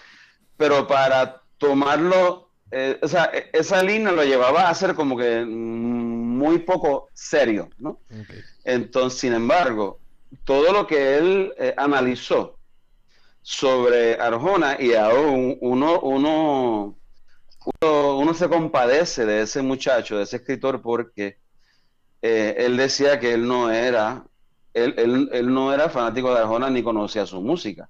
pero 0.58 0.86
para 0.88 1.42
tomarlo, 1.58 2.52
eh, 2.72 3.00
o 3.02 3.08
sea, 3.08 3.32
e, 3.34 3.50
esa 3.54 3.82
línea 3.82 4.12
lo 4.12 4.24
llevaba 4.24 4.70
a 4.70 4.76
ser 4.76 4.94
como 4.94 5.18
que 5.18 5.44
muy 5.46 6.60
poco 6.60 7.10
serio, 7.14 7.70
¿no? 7.80 8.00
Entonces, 8.64 9.20
sin 9.20 9.34
embargo, 9.34 9.99
todo 10.46 10.72
lo 10.72 10.88
que 10.88 11.18
él 11.18 11.54
eh, 11.58 11.74
analizó 11.78 12.58
sobre 13.42 14.16
Arjona 14.16 14.78
y 14.80 14.94
aún 14.94 15.58
uno, 15.62 16.00
uno, 16.02 16.96
uno, 17.82 18.34
se 18.34 18.50
compadece 18.50 19.26
de 19.26 19.42
ese 19.42 19.62
muchacho, 19.62 20.18
de 20.18 20.24
ese 20.24 20.38
escritor, 20.38 20.82
porque 20.82 21.38
eh, 22.22 22.56
él 22.60 22.78
decía 22.78 23.20
que 23.20 23.34
él 23.34 23.48
no 23.48 23.72
era, 23.72 24.24
él, 24.74 25.30
él, 25.32 25.54
no 25.54 25.74
era 25.74 25.90
fanático 25.90 26.34
de 26.34 26.42
Arjona 26.42 26.70
ni 26.70 26.84
conocía 26.84 27.26
su 27.26 27.42
música. 27.42 27.90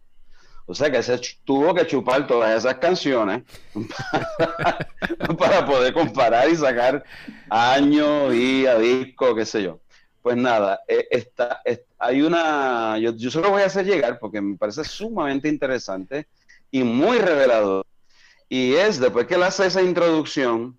O 0.65 0.75
sea 0.75 0.91
que 0.91 1.01
se 1.01 1.19
tuvo 1.43 1.73
que 1.73 1.87
chupar 1.87 2.27
todas 2.27 2.55
esas 2.55 2.75
canciones 2.75 3.41
para, 5.37 5.65
poder 5.65 5.93
comparar 5.93 6.47
y 6.47 6.55
sacar 6.55 7.03
años, 7.49 8.33
y 8.35 8.67
disco, 8.79 9.33
qué 9.33 9.45
sé 9.45 9.63
yo. 9.63 9.79
Pues 10.21 10.35
nada, 10.35 10.81
eh, 10.87 11.07
está, 11.09 11.61
hay 11.97 12.21
una, 12.21 12.97
yo, 12.97 13.15
yo 13.15 13.31
se 13.31 13.39
voy 13.39 13.61
a 13.61 13.67
hacer 13.67 13.85
llegar 13.85 14.19
porque 14.19 14.41
me 14.41 14.57
parece 14.57 14.83
sumamente 14.83 15.47
interesante 15.47 16.27
y 16.71 16.83
muy 16.83 17.17
revelador. 17.19 17.85
Y 18.47 18.73
es 18.73 18.99
después 18.99 19.27
que 19.27 19.35
él 19.35 19.43
hace 19.43 19.67
esa 19.67 19.81
introducción. 19.81 20.77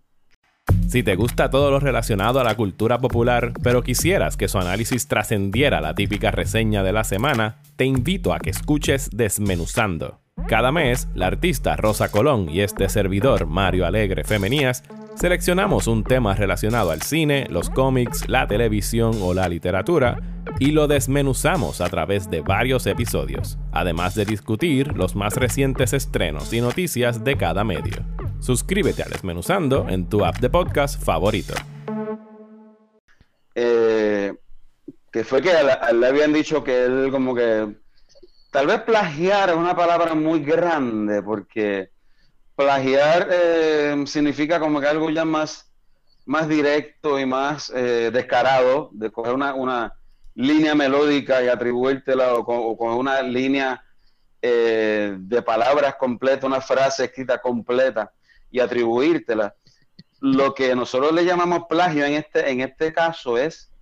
Si 0.89 1.03
te 1.03 1.15
gusta 1.15 1.51
todo 1.51 1.71
lo 1.71 1.79
relacionado 1.79 2.41
a 2.41 2.45
la 2.45 2.57
cultura 2.57 2.99
popular, 2.99 3.53
pero 3.63 3.83
quisieras 3.83 4.37
que 4.37 4.49
su 4.49 4.59
análisis 4.59 5.07
trascendiera 5.07 5.81
la 5.81 5.95
típica 5.95 6.31
reseña 6.33 6.83
de 6.83 6.93
la 6.93 7.05
semana, 7.05 7.63
te 7.77 7.85
invito 7.85 8.33
a 8.33 8.41
que 8.41 8.51
escuches 8.51 9.09
Desmenuzando. 9.13 10.21
Cada 10.49 10.73
mes, 10.73 11.09
la 11.15 11.27
artista 11.27 11.77
Rosa 11.77 12.11
Colón 12.11 12.49
y 12.49 12.63
este 12.63 12.89
servidor 12.89 13.47
Mario 13.47 13.87
Alegre 13.87 14.25
Femenías 14.25 14.83
Seleccionamos 15.17 15.87
un 15.87 16.05
tema 16.05 16.35
relacionado 16.35 16.91
al 16.91 17.03
cine, 17.03 17.47
los 17.51 17.69
cómics, 17.69 18.29
la 18.29 18.47
televisión 18.47 19.19
o 19.21 19.35
la 19.35 19.49
literatura 19.49 20.19
y 20.59 20.71
lo 20.71 20.87
desmenuzamos 20.87 21.81
a 21.81 21.89
través 21.89 22.31
de 22.31 22.41
varios 22.41 22.87
episodios, 22.87 23.59
además 23.73 24.15
de 24.15 24.25
discutir 24.25 24.97
los 24.97 25.17
más 25.17 25.37
recientes 25.37 25.93
estrenos 25.93 26.53
y 26.53 26.61
noticias 26.61 27.23
de 27.25 27.37
cada 27.37 27.65
medio. 27.65 28.05
Suscríbete 28.41 29.03
a 29.03 29.09
Desmenuzando 29.09 29.89
en 29.89 30.09
tu 30.09 30.25
app 30.25 30.39
de 30.39 30.49
podcast 30.49 31.03
favorito. 31.03 31.55
Eh, 33.55 34.33
que 35.13 35.25
fue 35.25 35.43
que 35.43 35.51
le 35.93 36.07
habían 36.07 36.33
dicho 36.33 36.65
que 36.65 36.85
él 36.85 37.09
como 37.11 37.35
que 37.35 37.69
tal 38.51 38.67
vez 38.67 38.81
plagiar 38.83 39.51
es 39.51 39.57
una 39.57 39.77
palabra 39.77 40.15
muy 40.15 40.41
grande 40.41 41.23
porque 41.23 41.91
plagiar 42.61 43.29
eh, 43.31 44.05
significa 44.07 44.61
como 44.61 44.83
que 44.83 44.87
algo 44.87 45.09
ya 45.09 45.25
más, 45.25 45.73
más 46.27 46.47
directo 46.47 47.19
y 47.19 47.25
más 47.25 47.73
eh, 47.75 48.11
descarado, 48.13 48.91
de 48.93 49.11
coger 49.11 49.35
una, 49.35 49.95
línea 50.35 50.75
melódica 50.75 51.43
y 51.43 51.49
atribuírtela 51.49 52.35
o, 52.35 52.77
con, 52.77 52.93
una 52.93 53.23
línea 53.23 53.83
eh, 54.43 55.17
de 55.19 55.43
palabras 55.43 55.97
completa, 55.97 56.47
una 56.47 56.61
frase 56.61 57.05
escrita 57.05 57.39
completa 57.39 58.13
y 58.51 58.61
atribuírtela. 58.61 59.55
Lo 60.21 60.55
que 60.55 60.75
nosotros 60.75 61.13
le 61.13 61.25
llamamos 61.25 61.65
plagio 61.69 62.05
en 62.05 62.15
este, 62.15 62.51
en 62.51 62.61
este 62.61 62.93
caso 62.93 63.39
es 63.39 63.73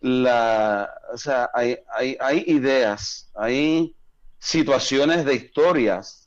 la, 0.00 0.90
o 1.12 1.16
sea, 1.16 1.50
hay, 1.54 1.78
hay, 1.94 2.16
hay 2.20 2.44
ideas, 2.46 3.30
hay 3.34 3.96
situaciones 4.38 5.24
de 5.24 5.34
historias 5.34 6.25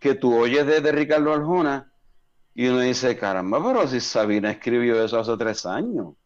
que 0.00 0.14
tú 0.14 0.34
oyes 0.36 0.66
de, 0.66 0.80
Ricardo 0.90 1.32
Arjona 1.32 1.92
y 2.54 2.66
uno 2.66 2.80
dice, 2.80 3.16
caramba, 3.16 3.62
pero 3.62 3.86
si 3.86 4.00
Sabina 4.00 4.50
escribió 4.50 5.04
eso 5.04 5.20
hace 5.20 5.36
tres 5.36 5.64
años. 5.66 6.06
O 6.06 6.16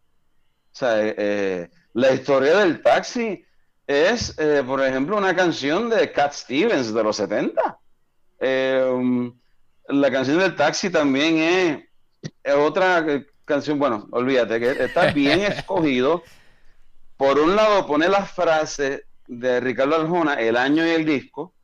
sea, 0.73 1.05
eh, 1.05 1.15
eh, 1.19 1.71
la 1.93 2.13
historia 2.13 2.59
del 2.59 2.81
taxi 2.83 3.45
es, 3.87 4.39
eh, 4.39 4.63
por 4.65 4.83
ejemplo, 4.83 5.17
una 5.17 5.35
canción 5.37 5.91
de 5.91 6.11
Cat 6.13 6.33
Stevens 6.33 6.95
de 6.95 7.03
los 7.03 7.17
70. 7.17 7.79
Um, 8.41 9.39
la 9.89 10.11
canción 10.11 10.39
del 10.39 10.57
taxi 10.57 10.91
también 10.91 11.39
es, 11.39 12.55
otra 12.57 13.05
canción, 13.45 13.79
bueno, 13.79 14.09
olvídate, 14.13 14.61
que 14.61 14.85
está 14.85 15.13
bien 15.13 15.41
escogido. 15.53 16.23
Por 17.17 17.39
un 17.39 17.55
lado 17.55 17.87
pone 17.87 18.09
la 18.09 18.25
frase 18.25 19.05
de 19.27 19.61
Ricardo 19.61 19.97
Arjona, 19.97 20.35
el 20.35 20.57
año 20.57 20.87
y 20.87 20.91
el 20.91 21.05
disco, 21.05 21.55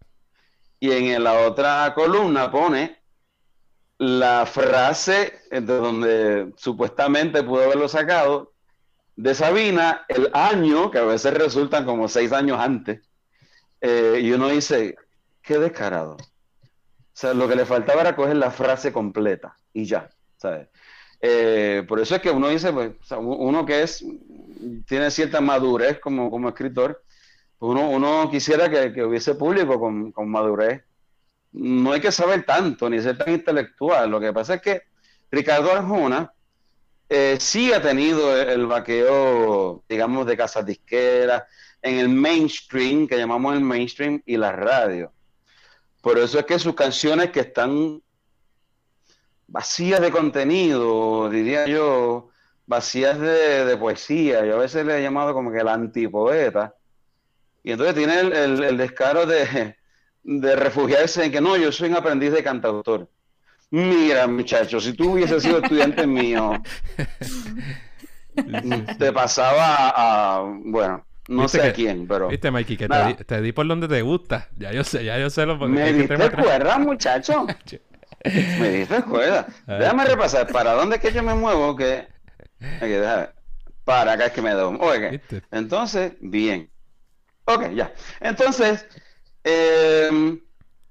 y 0.80 0.90
en 0.90 1.22
la 1.22 1.40
otra 1.46 1.92
columna 1.94 2.50
pone 2.50 2.98
la 3.98 4.46
frase 4.46 5.40
de 5.50 5.60
donde 5.60 6.52
supuestamente 6.56 7.42
pudo 7.42 7.64
haberlo 7.64 7.86
sacado 7.86 8.54
de 9.14 9.34
Sabina, 9.34 10.06
el 10.08 10.30
año, 10.32 10.90
que 10.90 10.96
a 10.96 11.04
veces 11.04 11.34
resultan 11.34 11.84
como 11.84 12.08
seis 12.08 12.32
años 12.32 12.58
antes, 12.58 13.02
eh, 13.82 14.18
y 14.22 14.32
uno 14.32 14.48
dice, 14.48 14.96
qué 15.42 15.58
descarado. 15.58 16.12
O 16.14 17.12
sea, 17.12 17.34
lo 17.34 17.46
que 17.46 17.56
le 17.56 17.66
faltaba 17.66 18.00
era 18.00 18.16
coger 18.16 18.36
la 18.36 18.50
frase 18.50 18.90
completa 18.90 19.54
y 19.74 19.84
ya, 19.84 20.08
¿sabes? 20.38 20.68
Eh, 21.20 21.84
por 21.86 22.00
eso 22.00 22.14
es 22.14 22.22
que 22.22 22.30
uno 22.30 22.48
dice, 22.48 22.72
pues, 22.72 22.92
uno 23.18 23.66
que 23.66 23.82
es, 23.82 24.02
tiene 24.86 25.10
cierta 25.10 25.42
madurez 25.42 26.00
como, 26.00 26.30
como 26.30 26.48
escritor, 26.48 27.02
uno, 27.60 27.90
uno 27.90 28.30
quisiera 28.30 28.70
que, 28.70 29.04
hubiese 29.04 29.34
público 29.34 29.78
con, 29.78 30.30
madurez. 30.30 30.82
No 31.52 31.92
hay 31.92 32.00
que 32.00 32.12
saber 32.12 32.44
tanto 32.44 32.88
ni 32.88 33.00
ser 33.00 33.18
tan 33.18 33.32
intelectual. 33.32 34.10
Lo 34.10 34.18
que 34.20 34.32
pasa 34.32 34.54
es 34.54 34.62
que 34.62 34.82
Ricardo 35.30 35.70
Arjona 35.72 36.32
eh, 37.08 37.36
sí 37.38 37.72
ha 37.72 37.82
tenido 37.82 38.36
el 38.36 38.66
vaqueo, 38.66 39.84
digamos, 39.88 40.26
de 40.26 40.36
casas 40.36 40.64
disqueras, 40.64 41.42
en 41.82 41.98
el 41.98 42.08
mainstream, 42.08 43.06
que 43.06 43.18
llamamos 43.18 43.54
el 43.54 43.60
mainstream, 43.60 44.22
y 44.24 44.36
la 44.36 44.52
radio. 44.52 45.12
Por 46.00 46.18
eso 46.18 46.38
es 46.38 46.46
que 46.46 46.58
sus 46.58 46.74
canciones 46.74 47.30
que 47.30 47.40
están 47.40 48.02
vacías 49.48 50.00
de 50.00 50.10
contenido, 50.10 51.28
diría 51.28 51.66
yo, 51.66 52.30
vacías 52.66 53.18
de, 53.18 53.64
de 53.66 53.76
poesía, 53.76 54.46
yo 54.46 54.54
a 54.54 54.60
veces 54.60 54.86
le 54.86 54.98
he 54.98 55.02
llamado 55.02 55.34
como 55.34 55.52
que 55.52 55.58
el 55.58 55.68
antipoeta, 55.68 56.74
y 57.62 57.72
entonces 57.72 57.94
tiene 57.94 58.20
el, 58.20 58.76
descaro 58.76 59.26
de, 59.26 59.76
refugiarse 60.24 61.24
en 61.24 61.32
que 61.32 61.40
no, 61.40 61.56
yo 61.56 61.72
soy 61.72 61.90
un 61.90 61.96
aprendiz 61.96 62.32
de 62.32 62.42
cantautor. 62.42 63.08
Mira, 63.70 64.26
muchacho, 64.26 64.80
si 64.80 64.94
tú 64.94 65.12
hubieses 65.12 65.42
sido 65.42 65.58
estudiante 65.58 66.06
mío, 66.06 66.60
te 68.98 69.12
pasaba 69.12 69.92
a, 69.94 70.42
bueno, 70.64 71.04
no 71.28 71.46
sé 71.46 71.62
a 71.62 71.72
quién, 71.72 72.08
pero. 72.08 72.28
Viste, 72.28 72.50
Mikey, 72.50 72.76
que 72.76 72.88
te 73.26 73.40
di, 73.40 73.52
por 73.52 73.66
donde 73.68 73.86
te 73.86 74.02
gusta. 74.02 74.48
Ya 74.56 74.72
yo 74.72 74.82
sé, 74.82 75.04
ya 75.04 75.18
yo 75.18 75.30
sé 75.30 75.46
lo 75.46 75.58
que 75.58 75.66
Me 75.68 75.92
diste 75.92 76.16
cuerda, 76.16 76.78
muchacho. 76.78 77.46
me 78.24 78.70
diste 78.70 79.02
cuerda. 79.02 79.46
Déjame 79.66 80.04
repasar. 80.06 80.48
¿Para 80.48 80.72
dónde 80.72 80.96
es 80.96 81.02
que 81.02 81.12
yo 81.12 81.22
me 81.22 81.34
muevo? 81.34 81.76
Que. 81.76 82.08
Para 83.84 84.12
acá 84.12 84.26
es 84.26 84.32
que 84.32 84.42
me 84.42 84.50
doy. 84.50 84.76
Oye, 84.80 85.20
entonces, 85.52 86.14
bien. 86.20 86.68
Ok, 87.44 87.70
ya. 87.74 87.92
Entonces, 88.20 88.86
em, 89.44 90.40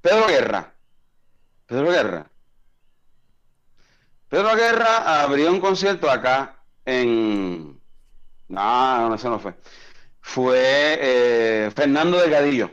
Pedro 0.01 0.27
Guerra. 0.27 0.75
Pedro 1.65 1.91
Guerra. 1.91 2.31
Pedro 4.29 4.55
Guerra 4.55 5.21
abrió 5.23 5.51
un 5.51 5.59
concierto 5.59 6.09
acá 6.09 6.63
en... 6.85 7.79
No, 8.47 9.09
no, 9.09 9.15
eso 9.15 9.29
no 9.29 9.39
fue. 9.39 9.55
Fue 10.21 10.97
eh, 11.01 11.71
Fernando 11.75 12.19
Delgadillo. 12.19 12.71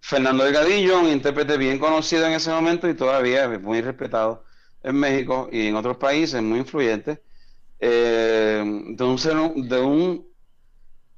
Fernando 0.00 0.44
Delgadillo, 0.44 1.00
un 1.00 1.08
intérprete 1.08 1.56
bien 1.56 1.78
conocido 1.78 2.26
en 2.26 2.32
ese 2.32 2.50
momento 2.50 2.88
y 2.88 2.94
todavía 2.94 3.48
muy 3.58 3.80
respetado 3.80 4.44
en 4.82 4.96
México 4.96 5.48
y 5.52 5.68
en 5.68 5.76
otros 5.76 5.96
países, 5.96 6.42
muy 6.42 6.58
influyente. 6.58 7.22
Eh, 7.78 8.62
de, 8.64 9.04
un, 9.04 9.68
de 9.68 9.80
un 9.80 10.31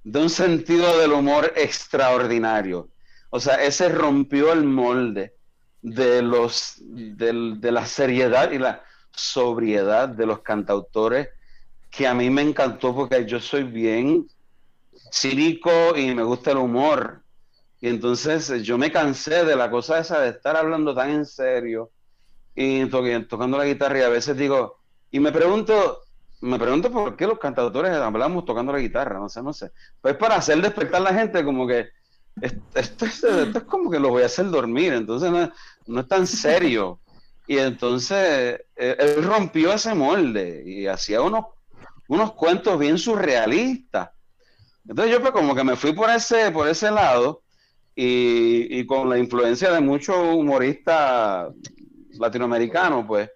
de 0.04 0.20
un 0.20 0.30
sentido 0.30 0.98
del 0.98 1.12
humor 1.12 1.52
extraordinario. 1.56 2.88
O 3.30 3.40
sea, 3.40 3.56
ese 3.64 3.88
rompió 3.88 4.52
el 4.52 4.64
molde 4.64 5.34
de, 5.82 6.22
los, 6.22 6.76
de 6.78 7.72
la 7.72 7.86
seriedad 7.86 8.52
y 8.52 8.58
la 8.58 8.84
sobriedad 9.10 10.08
de 10.08 10.26
los 10.26 10.40
cantautores 10.40 11.28
que 11.90 12.06
a 12.06 12.14
mí 12.14 12.28
me 12.28 12.42
encantó 12.42 12.94
porque 12.94 13.24
yo 13.24 13.40
soy 13.40 13.62
bien 13.62 14.26
cínico 15.12 15.96
y 15.96 16.14
me 16.14 16.24
gusta 16.24 16.50
el 16.50 16.58
humor. 16.58 17.22
Y 17.80 17.88
entonces 17.88 18.62
yo 18.62 18.76
me 18.78 18.90
cansé 18.90 19.44
de 19.44 19.56
la 19.56 19.70
cosa 19.70 19.98
esa 19.98 20.20
de 20.20 20.30
estar 20.30 20.56
hablando 20.56 20.94
tan 20.94 21.10
en 21.10 21.26
serio 21.26 21.90
y 22.54 22.86
tocando 22.86 23.58
la 23.58 23.64
guitarra 23.64 23.98
y 23.98 24.02
a 24.02 24.08
veces 24.08 24.36
digo, 24.36 24.78
y 25.10 25.20
me 25.20 25.32
pregunto, 25.32 26.03
me 26.40 26.58
pregunto 26.58 26.90
por 26.90 27.16
qué 27.16 27.26
los 27.26 27.38
cantautores 27.38 27.92
hablamos 27.92 28.44
tocando 28.44 28.72
la 28.72 28.78
guitarra, 28.78 29.18
no 29.18 29.28
sé, 29.28 29.42
no 29.42 29.52
sé. 29.52 29.72
Pues 30.00 30.16
para 30.16 30.36
hacer 30.36 30.60
despertar 30.60 31.00
a 31.00 31.04
la 31.04 31.14
gente 31.14 31.44
como 31.44 31.66
que 31.66 31.88
esto, 32.40 33.06
es, 33.06 33.24
como 33.66 33.90
que 33.90 34.00
lo 34.00 34.10
voy 34.10 34.22
a 34.22 34.26
hacer 34.26 34.50
dormir, 34.50 34.92
entonces 34.92 35.30
no, 35.86 36.00
es 36.00 36.08
tan 36.08 36.26
serio. 36.26 37.00
Y 37.46 37.58
entonces 37.58 38.58
eh, 38.74 38.96
él, 38.98 39.22
rompió 39.22 39.74
ese 39.74 39.94
molde 39.94 40.62
y 40.64 40.86
hacía 40.86 41.20
unos, 41.20 41.44
unos 42.08 42.32
cuentos 42.32 42.78
bien 42.78 42.96
surrealistas. 42.96 44.08
Entonces 44.88 45.12
yo 45.12 45.20
pues 45.20 45.32
como 45.32 45.54
que 45.54 45.62
me 45.62 45.76
fui 45.76 45.92
por 45.92 46.08
ese, 46.08 46.50
por 46.50 46.66
ese 46.66 46.90
lado 46.90 47.42
y, 47.94 48.84
con 48.86 49.10
la 49.10 49.18
influencia 49.18 49.70
de 49.70 49.80
muchos 49.80 50.16
humoristas 50.16 51.52
latinoamericanos, 52.18 53.04
pues, 53.06 53.30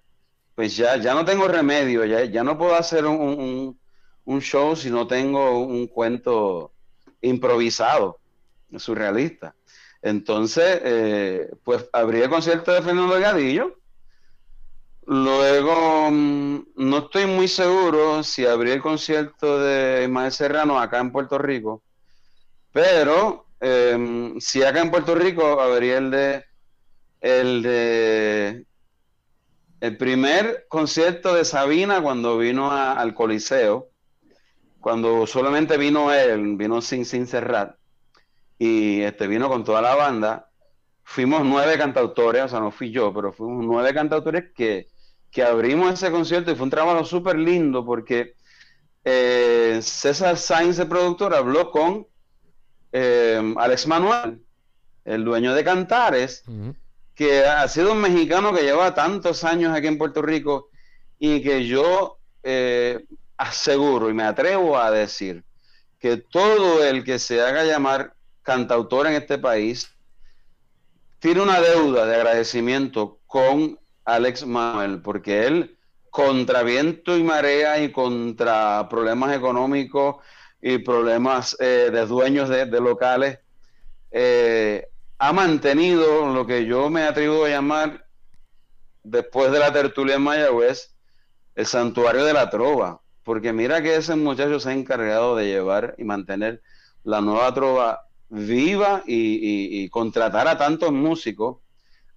pues 0.59 0.77
ya, 0.77 0.97
ya 0.97 1.15
no 1.15 1.25
tengo 1.25 1.47
remedio, 1.47 2.05
ya, 2.05 2.25
ya 2.25 2.43
no 2.43 2.59
puedo 2.59 2.75
hacer 2.75 3.07
un, 3.07 3.79
un 4.25 4.41
show 4.41 4.75
si 4.75 4.91
no 4.91 5.07
tengo 5.07 5.61
un 5.61 5.87
cuento 5.87 6.73
improvisado 7.21 8.19
surrealista. 8.77 9.55
Entonces, 10.03 10.81
eh, 10.83 11.49
pues 11.63 11.89
abrí 11.93 12.23
el 12.23 12.29
concierto 12.29 12.73
de 12.73 12.83
Fernando 12.83 13.15
Delgadillo. 13.15 13.79
Luego, 15.07 16.11
mm, 16.11 16.67
no 16.75 16.99
estoy 16.99 17.27
muy 17.27 17.47
seguro 17.47 18.25
si 18.25 18.45
abrí 18.45 18.73
el 18.73 18.83
concierto 18.83 19.61
de 19.61 20.03
Ismael 20.03 20.33
Serrano 20.33 20.81
acá 20.81 20.99
en 20.99 21.13
Puerto 21.13 21.39
Rico, 21.39 21.85
pero 22.73 23.47
em, 23.61 24.41
si 24.41 24.65
acá 24.65 24.81
en 24.81 24.91
Puerto 24.91 25.15
Rico 25.15 25.61
abrí 25.61 25.91
el 25.91 26.11
de 26.11 26.45
el 27.21 27.63
de 27.63 28.67
el 29.81 29.97
primer 29.97 30.67
concierto 30.69 31.35
de 31.35 31.45
Sabina 31.45 32.03
cuando 32.03 32.39
vino 32.39 32.71
al 32.73 33.15
Coliseo, 33.15 33.89
cuando 34.81 35.27
solamente 35.27 35.77
vino 35.77 36.13
él, 36.13 36.57
vino 36.57 36.81
sin, 36.81 37.05
sin 37.05 37.27
cerrar 37.27 37.77
y 38.59 39.03
este, 39.03 39.27
vino 39.27 39.49
con 39.49 39.65
toda 39.65 39.81
la 39.81 39.95
banda. 39.95 40.51
Fuimos 41.05 41.45
nueve 41.45 41.79
cantautores, 41.79 42.43
o 42.43 42.49
sea, 42.49 42.61
no 42.61 42.71
fui 42.71 42.91
yo, 42.91 43.15
pero 43.15 43.33
fuimos 43.33 43.65
nueve 43.65 43.95
cantautores 43.95 44.53
que, 44.55 44.89
que 45.31 45.43
abrimos 45.43 45.93
ese 45.93 46.11
concierto 46.11 46.51
y 46.51 46.55
fue 46.55 46.65
un 46.65 46.71
trabajo 46.71 47.05
súper 47.05 47.39
lindo 47.39 47.85
porque 47.85 48.35
eh, 49.05 49.79
César 49.83 50.37
Sainz, 50.37 50.79
el 50.79 50.89
productor, 50.89 51.35
habló 51.35 51.71
con 51.71 52.07
eh, 52.93 53.55
Alex 53.57 53.87
Manuel, 53.87 54.45
el 55.05 55.25
dueño 55.25 55.55
de 55.55 55.65
Cantares, 55.65 56.45
que 57.19 57.45
ha 57.45 57.67
sido 57.67 57.95
un 57.95 58.01
mexicano 58.01 58.55
que 58.55 58.63
lleva 58.63 58.95
tantos 58.95 59.43
años 59.43 59.75
aquí 59.75 59.89
en 59.89 59.99
Puerto 59.99 60.23
Rico 60.23 60.69
y 61.19 61.43
que 61.43 61.67
yo 61.67 62.21
eh, 62.45 63.05
aseguro 63.37 64.09
y 64.09 64.15
me 64.15 64.23
atrevo 64.23 64.79
a 64.79 64.93
decir 64.93 65.43
que 65.99 66.19
todo 66.19 66.85
el 66.85 67.03
que 67.03 67.19
se 67.19 67.43
haga 67.43 67.65
llamar 67.65 68.15
cantautor 68.45 69.09
en 69.09 69.15
este 69.15 69.37
país, 69.37 69.91
tiene 71.19 71.43
una 71.43 71.61
deuda 71.61 72.07
de 72.07 72.15
agradecimiento 72.15 73.19
con 73.27 73.81
Alex 74.05 74.47
Manuel, 74.47 75.03
porque 75.03 75.45
él, 75.45 75.77
contra 76.11 76.63
viento 76.63 77.17
y 77.17 77.25
marea 77.25 77.83
y 77.83 77.91
contra 77.91 78.89
problemas 78.89 79.37
económicos 79.37 80.17
y 80.63 80.79
problemas 80.79 81.57
eh, 81.59 81.91
de 81.93 82.07
dueños 82.07 82.49
de, 82.49 82.81
locales, 82.81 83.41
eh, 84.13 84.88
ha 85.19 85.33
mantenido 85.33 86.33
lo 86.33 86.47
que 86.47 86.65
yo 86.65 86.91
me 86.91 87.03
atrevo 87.03 87.45
a 87.45 87.49
llamar, 87.49 88.07
después 89.03 89.51
de 89.51 89.59
la 89.59 89.73
tertulia 89.73 90.17
en 90.17 90.23
Mayagüez, 90.23 90.95
el 91.55 91.67
santuario 91.67 92.25
de 92.25 92.33
la 92.33 92.51
trova. 92.51 93.01
Porque 93.25 93.53
mira 93.53 93.83
que 93.83 93.97
ese 93.97 94.15
muchacho 94.17 94.59
se 94.61 94.71
ha 94.71 94.73
encargado 94.73 95.37
de 95.37 95.47
llevar 95.47 95.95
y 95.99 96.05
mantener 96.05 96.63
la 97.05 97.21
nueva 97.21 97.53
trova 97.53 98.09
viva 98.31 99.03
y, 99.07 99.89
contratar 99.91 100.47
a 100.49 100.57
tantos 100.57 100.93
músicos 100.93 101.59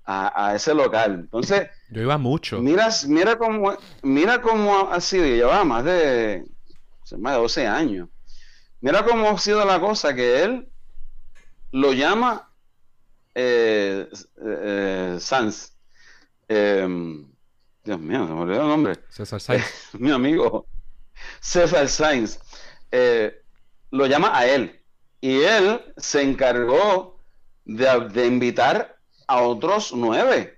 a, 0.06 0.54
ese 0.56 0.74
local. 0.74 1.14
Entonces, 1.22 1.70
yo 1.90 2.02
iba 2.02 2.18
mucho. 2.18 2.60
Mira, 2.60 2.90
mira 3.08 3.38
cómo, 3.38 3.74
mira 4.04 4.42
cómo 4.42 4.92
ha 4.92 5.00
sido, 5.02 5.26
llevaba 5.26 5.64
más 5.64 5.86
de, 5.86 6.46
más 7.18 7.34
de 7.34 7.40
12 7.40 7.68
años. 7.68 8.10
Mira 8.80 9.04
cómo 9.06 9.30
ha 9.30 9.38
sido 9.38 9.66
la 9.66 9.80
cosa 9.80 10.14
que 10.14 10.44
él 10.44 10.70
lo 11.72 11.94
llama 11.94 12.51
eh, 13.36 14.08
eh, 14.46 15.18
Sanz. 15.20 15.74
Em, 16.48 17.28
Dios 17.84 18.00
mío, 18.00 18.28
se 18.28 18.34
me 18.34 18.42
olvidó 18.42 18.62
el 18.62 18.68
nombre. 18.68 19.00
César 19.10 19.40
Sainz. 19.40 19.90
Mi 19.94 20.12
amigo 20.12 20.68
César 21.40 21.88
Sainz. 21.88 22.40
Eh, 22.92 23.42
lo 23.92 24.06
llama 24.06 24.38
a 24.38 24.46
él 24.46 24.82
y 25.20 25.42
él 25.42 25.82
se 25.98 26.22
encargó 26.22 27.24
de, 27.66 28.26
invitar 28.26 28.98
a 29.28 29.42
otros 29.42 29.94
nueve. 29.94 30.58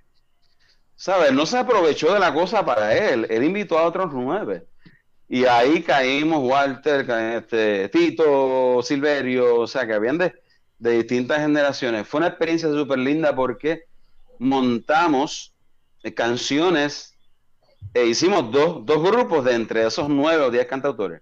¿Sabes? 0.95 1.33
No 1.33 1.45
se 1.45 1.57
aprovechó 1.57 2.13
de 2.13 2.19
la 2.19 2.33
cosa 2.33 2.65
para 2.65 2.95
él, 2.95 3.27
él 3.29 3.43
invitó 3.43 3.77
a 3.77 3.85
otros 3.85 4.11
nueve. 4.13 4.67
Y 5.27 5.45
ahí 5.45 5.81
caímos 5.81 6.39
Walter, 6.43 7.09
este, 7.09 7.89
Tito, 7.89 8.81
Silverio, 8.83 9.61
o 9.61 9.67
sea, 9.67 9.85
que 9.85 9.93
habían 9.93 10.17
de, 10.17 10.42
distintas 10.91 11.39
generaciones. 11.39 12.07
Fue 12.07 12.19
una 12.19 12.27
experiencia 12.27 12.69
súper 12.69 12.99
linda 12.99 13.35
porque 13.35 13.83
montamos 14.39 15.53
eh, 16.03 16.13
canciones 16.13 17.17
e 17.93 18.05
hicimos 18.05 18.51
dos, 18.51 18.85
dos, 18.85 19.03
grupos 19.03 19.45
de 19.45 19.53
entre 19.53 19.85
esos 19.85 20.09
nueve 20.09 20.43
o 20.43 20.51
diez 20.51 20.65
cantautores. 20.65 21.21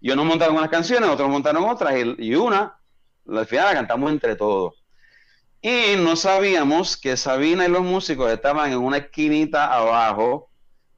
Y 0.00 0.10
unos 0.10 0.24
montaron 0.24 0.56
unas 0.56 0.70
canciones, 0.70 1.08
otros 1.08 1.28
montaron 1.28 1.64
otras, 1.64 1.94
y 2.18 2.34
una 2.34 2.80
al 3.28 3.46
final 3.46 3.66
la 3.66 3.74
cantamos 3.74 4.10
entre 4.10 4.36
todos. 4.36 4.82
Y 5.62 5.96
no 5.98 6.16
sabíamos 6.16 6.96
que 6.96 7.16
Sabina 7.16 7.66
y 7.66 7.68
los 7.68 7.82
músicos 7.82 8.30
estaban 8.32 8.72
en 8.72 8.78
una 8.78 8.96
esquinita 8.96 9.72
abajo 9.72 10.50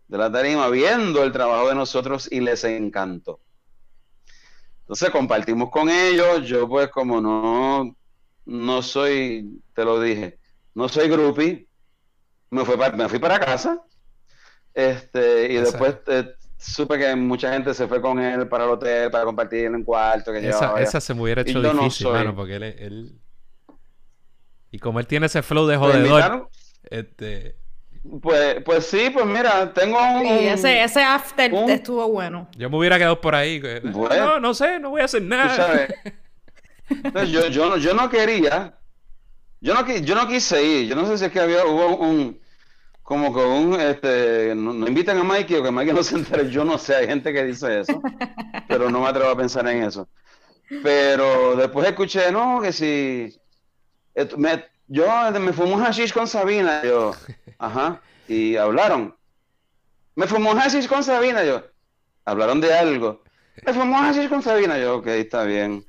de 0.06 0.18
la 0.18 0.30
tarima 0.30 0.68
viendo 0.68 1.24
el 1.24 1.32
trabajo 1.32 1.68
de 1.68 1.74
nosotros 1.74 2.28
y 2.30 2.40
les 2.40 2.62
encantó. 2.64 3.40
Entonces 4.82 5.10
compartimos 5.10 5.70
con 5.70 5.88
ellos. 5.88 6.46
Yo 6.46 6.68
pues 6.68 6.90
como 6.90 7.20
no, 7.20 7.96
no 8.44 8.82
soy, 8.82 9.60
te 9.74 9.84
lo 9.84 10.00
dije, 10.00 10.38
no 10.74 10.88
soy 10.88 11.08
groupie, 11.08 11.66
me 12.50 12.64
fui 12.64 12.76
para, 12.76 12.96
me 12.96 13.08
fui 13.08 13.18
para 13.18 13.38
casa. 13.40 13.80
Este, 14.74 15.52
y 15.52 15.56
después 15.56 15.96
eh, 16.06 16.34
supe 16.56 16.98
que 16.98 17.14
mucha 17.14 17.52
gente 17.52 17.74
se 17.74 17.86
fue 17.86 18.00
con 18.00 18.18
él 18.18 18.48
para 18.48 18.64
el 18.64 18.70
hotel, 18.70 19.10
para 19.10 19.24
compartir 19.24 19.66
en 19.66 19.74
un 19.76 19.84
cuarto. 19.84 20.32
Que 20.32 20.48
esa, 20.48 20.80
esa 20.80 21.00
se 21.00 21.14
me 21.14 21.22
hubiera 21.22 21.42
hecho 21.42 21.60
difícil, 21.60 22.08
mano, 22.08 22.34
porque 22.34 22.56
él, 22.56 23.18
Y 24.70 24.78
como 24.78 25.00
él 25.00 25.06
tiene 25.06 25.26
ese 25.26 25.42
flow 25.42 25.66
de 25.66 25.76
jodedor, 25.76 26.48
este... 26.84 27.56
Pues, 28.20 28.56
pues 28.64 28.86
sí, 28.86 29.10
pues 29.14 29.24
mira, 29.26 29.72
tengo 29.72 29.96
un... 29.96 30.22
Sí, 30.22 30.46
ese, 30.48 30.82
ese 30.82 31.02
after 31.04 31.54
estuvo 31.68 32.08
bueno. 32.08 32.48
Yo 32.56 32.68
me 32.68 32.76
hubiera 32.76 32.98
quedado 32.98 33.20
por 33.20 33.34
ahí. 33.34 33.62
no, 33.84 34.40
no 34.40 34.54
sé, 34.54 34.80
no 34.80 34.90
voy 34.90 35.02
a 35.02 35.04
hacer 35.04 35.22
nada. 35.22 35.86
yo, 37.26 37.48
yo, 37.48 37.76
yo 37.76 37.94
no 37.94 38.08
quería... 38.08 38.78
Yo 39.60 39.74
no, 39.74 39.86
yo 39.86 40.14
no 40.16 40.26
quise 40.26 40.64
ir. 40.64 40.88
Yo 40.88 40.96
no 40.96 41.06
sé 41.06 41.18
si 41.18 41.24
es 41.26 41.30
que 41.32 41.38
había 41.38 41.64
hubo 41.64 41.96
un 41.96 42.42
como 43.02 43.32
con 43.32 43.44
un, 43.44 43.80
este, 43.80 44.54
no, 44.54 44.86
invitan 44.86 45.18
a 45.18 45.24
Mikey 45.24 45.56
o 45.56 45.62
que 45.62 45.70
Mikey 45.70 45.92
no 45.92 46.02
se 46.02 46.16
entere, 46.16 46.50
yo 46.50 46.64
no 46.64 46.78
sé, 46.78 46.96
hay 46.96 47.06
gente 47.06 47.32
que 47.32 47.44
dice 47.44 47.80
eso, 47.80 48.00
pero 48.68 48.90
no 48.90 49.00
me 49.00 49.08
atrevo 49.08 49.30
a 49.30 49.36
pensar 49.36 49.66
en 49.68 49.82
eso. 49.82 50.08
Pero 50.82 51.56
después 51.56 51.86
escuché, 51.86 52.32
no, 52.32 52.62
que 52.62 52.72
si, 52.72 53.38
me, 54.38 54.64
yo 54.86 55.06
me 55.32 55.52
fumé 55.52 55.74
un 55.74 55.82
hashish 55.82 56.12
con 56.12 56.26
Sabina, 56.26 56.82
yo, 56.84 57.14
ajá, 57.58 58.00
y 58.28 58.56
hablaron. 58.56 59.14
Me 60.14 60.26
fumó 60.26 60.52
un 60.52 60.58
hashish 60.58 60.88
con 60.88 61.02
Sabina, 61.04 61.44
yo, 61.44 61.64
hablaron 62.24 62.60
de 62.60 62.72
algo. 62.72 63.22
Fumó 63.66 63.98
un 63.98 64.04
hashish 64.04 64.28
con 64.28 64.42
Sabina, 64.42 64.78
yo, 64.78 64.96
ok, 64.96 65.06
está 65.08 65.44
bien. 65.44 65.84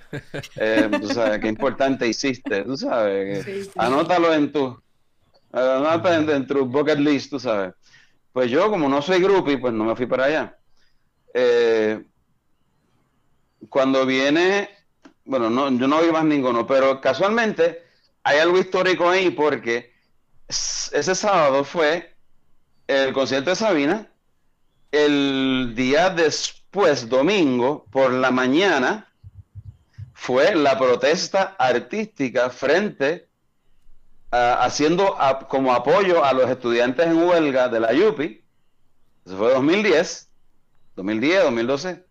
Eh, 0.55 0.89
tú 1.01 1.07
sabes, 1.07 1.39
qué 1.39 1.47
importante 1.47 2.07
hiciste, 2.07 2.63
tú 2.63 2.77
sabes. 2.77 3.69
Anótalo 3.75 4.33
en 4.33 4.51
tu, 4.51 4.81
en, 5.53 6.29
en 6.29 6.47
tu 6.47 6.65
bucket 6.65 6.99
list, 6.99 7.29
tú 7.31 7.39
sabes. 7.39 7.73
Pues 8.31 8.51
yo, 8.51 8.69
como 8.69 8.89
no 8.89 9.01
soy 9.01 9.21
groupie, 9.21 9.57
pues 9.57 9.73
no 9.73 9.85
me 9.85 9.95
fui 9.95 10.05
para 10.05 10.25
allá. 10.25 10.57
Eh, 11.33 12.03
cuando 13.69 14.05
viene 14.05 14.69
bueno, 15.25 15.49
no, 15.49 15.71
yo 15.71 15.87
no 15.87 16.01
vi 16.01 16.11
más 16.11 16.25
ninguno, 16.25 16.67
pero 16.67 16.99
casualmente 16.99 17.83
hay 18.23 18.39
algo 18.39 18.57
histórico 18.59 19.09
ahí 19.09 19.29
porque 19.29 19.93
ese 20.47 21.15
sábado 21.15 21.63
fue 21.63 22.15
el 22.87 23.13
concierto 23.13 23.51
de 23.51 23.55
Sabina, 23.55 24.11
el 24.91 25.73
día 25.75 26.09
después, 26.09 26.62
domingo, 27.07 27.85
por 27.91 28.11
la 28.11 28.31
mañana, 28.31 29.07
fue 30.13 30.55
la 30.55 30.77
protesta 30.77 31.55
artística 31.57 32.49
frente 32.49 33.29
a, 34.31 34.63
haciendo 34.63 35.15
como 35.47 35.73
apoyo 35.73 36.23
a 36.23 36.33
los 36.33 36.49
estudiantes 36.49 37.07
en 37.07 37.17
huelga 37.17 37.69
de 37.69 37.79
la 37.79 37.93
YUPI. 37.93 38.43
Eso 39.25 39.37
fue 39.37 39.53
2010, 39.53 40.29
2010, 40.95 41.43
2012. 41.43 42.05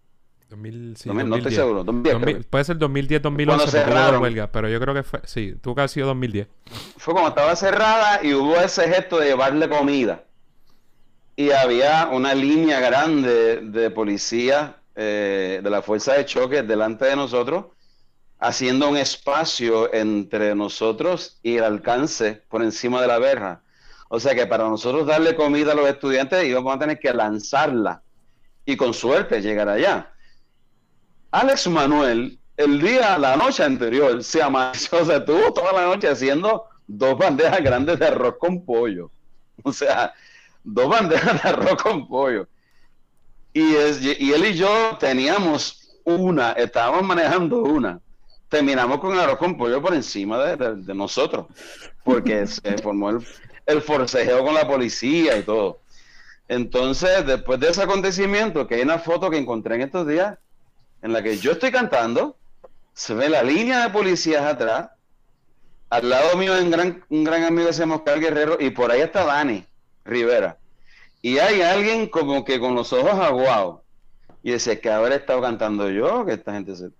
2000, 0.50 0.96
sí, 0.96 1.08
no 1.08 1.36
estoy 1.36 1.52
seguro. 1.52 1.84
puede 2.50 2.64
ser 2.64 2.76
2010, 2.78 3.22
2011, 3.22 3.70
cerraron. 3.70 4.22
huelga, 4.22 4.52
pero 4.52 4.68
yo 4.68 4.78
creo 4.78 4.94
que 4.94 5.02
fue, 5.02 5.20
sí, 5.24 5.54
tuvo 5.60 5.74
que 5.74 5.80
haber 5.80 5.90
sido 5.90 6.06
2010. 6.08 6.46
Fue 6.98 7.14
cuando 7.14 7.30
estaba 7.30 7.56
cerrada 7.56 8.20
y 8.22 8.34
hubo 8.34 8.56
ese 8.56 8.86
gesto 8.88 9.18
de 9.18 9.28
llevarle 9.28 9.68
comida. 9.68 10.24
Y 11.42 11.50
había 11.50 12.08
una 12.12 12.36
línea 12.36 12.78
grande 12.78 13.62
de 13.62 13.90
policía 13.90 14.76
eh, 14.94 15.58
de 15.60 15.70
la 15.70 15.82
fuerza 15.82 16.12
de 16.12 16.24
choque 16.24 16.62
delante 16.62 17.06
de 17.06 17.16
nosotros, 17.16 17.64
haciendo 18.38 18.88
un 18.88 18.96
espacio 18.96 19.92
entre 19.92 20.54
nosotros 20.54 21.40
y 21.42 21.56
el 21.56 21.64
alcance 21.64 22.44
por 22.48 22.62
encima 22.62 23.02
de 23.02 23.08
la 23.08 23.18
verja. 23.18 23.60
O 24.08 24.20
sea 24.20 24.36
que 24.36 24.46
para 24.46 24.68
nosotros 24.68 25.04
darle 25.04 25.34
comida 25.34 25.72
a 25.72 25.74
los 25.74 25.88
estudiantes 25.88 26.44
íbamos 26.44 26.76
a 26.76 26.78
tener 26.78 27.00
que 27.00 27.12
lanzarla 27.12 28.04
y 28.64 28.76
con 28.76 28.94
suerte 28.94 29.42
llegar 29.42 29.68
allá. 29.68 30.12
Alex 31.32 31.66
Manuel, 31.66 32.38
el 32.56 32.80
día, 32.80 33.18
la 33.18 33.34
noche 33.34 33.64
anterior, 33.64 34.22
se 34.22 34.40
amaneció, 34.40 34.98
o 35.02 35.04
sea, 35.04 35.16
estuvo 35.16 35.52
toda 35.52 35.72
la 35.72 35.86
noche 35.86 36.06
haciendo 36.08 36.66
dos 36.86 37.18
bandejas 37.18 37.64
grandes 37.64 37.98
de 37.98 38.06
arroz 38.06 38.36
con 38.38 38.64
pollo. 38.64 39.10
O 39.64 39.72
sea, 39.72 40.12
dos 40.64 40.88
bandejas 40.88 41.42
de 41.42 41.48
arroz 41.48 41.82
con 41.82 42.08
pollo. 42.08 42.48
Y, 43.52 43.74
es, 43.74 44.00
y 44.02 44.32
él 44.32 44.46
y 44.46 44.54
yo 44.54 44.96
teníamos 44.98 46.00
una, 46.04 46.52
estábamos 46.52 47.02
manejando 47.02 47.62
una. 47.62 48.00
Terminamos 48.48 48.98
con 49.00 49.18
arroz 49.18 49.38
con 49.38 49.56
pollo 49.56 49.80
por 49.80 49.94
encima 49.94 50.38
de, 50.38 50.94
nosotros, 50.94 51.46
porque 52.04 52.46
se 52.46 52.78
formó 52.78 53.10
el, 53.10 53.26
el 53.66 53.82
forcejeo 53.82 54.44
con 54.44 54.54
la 54.54 54.66
policía 54.66 55.36
y 55.36 55.42
todo. 55.42 55.80
Entonces, 56.48 57.24
después 57.26 57.60
de 57.60 57.68
ese 57.68 57.82
acontecimiento, 57.82 58.66
que 58.66 58.76
hay 58.76 58.82
una 58.82 58.98
foto 58.98 59.30
que 59.30 59.38
encontré 59.38 59.76
en 59.76 59.82
estos 59.82 60.06
días, 60.06 60.38
en 61.00 61.12
la 61.12 61.22
que 61.22 61.38
yo 61.38 61.52
estoy 61.52 61.70
cantando, 61.70 62.36
se 62.92 63.14
ve 63.14 63.28
la 63.28 63.42
línea 63.42 63.84
de 63.84 63.90
policías 63.90 64.44
atrás, 64.44 64.90
al 65.88 66.08
lado 66.08 66.36
mío 66.36 66.54
hay 66.54 66.62
un 66.62 66.70
gran, 66.70 67.04
un 67.08 67.24
gran 67.24 67.44
amigo 67.44 67.66
que 67.66 67.72
se 67.72 67.80
llama 67.80 67.96
Oscar 67.96 68.20
Guerrero, 68.20 68.56
y 68.60 68.70
por 68.70 68.90
ahí 68.90 69.00
está 69.00 69.24
Dani 69.24 69.66
Rivera. 70.04 70.58
Y 71.20 71.38
hay 71.38 71.62
alguien 71.62 72.08
como 72.08 72.44
que 72.44 72.58
con 72.58 72.74
los 72.74 72.92
ojos 72.92 73.14
aguados. 73.14 73.80
Y 74.42 74.52
dice, 74.52 74.80
que 74.80 74.90
haber 74.90 75.12
estado 75.12 75.40
cantando 75.40 75.88
yo, 75.88 76.24
que 76.26 76.32
esta 76.32 76.52
gente 76.52 76.74
se... 76.74 76.90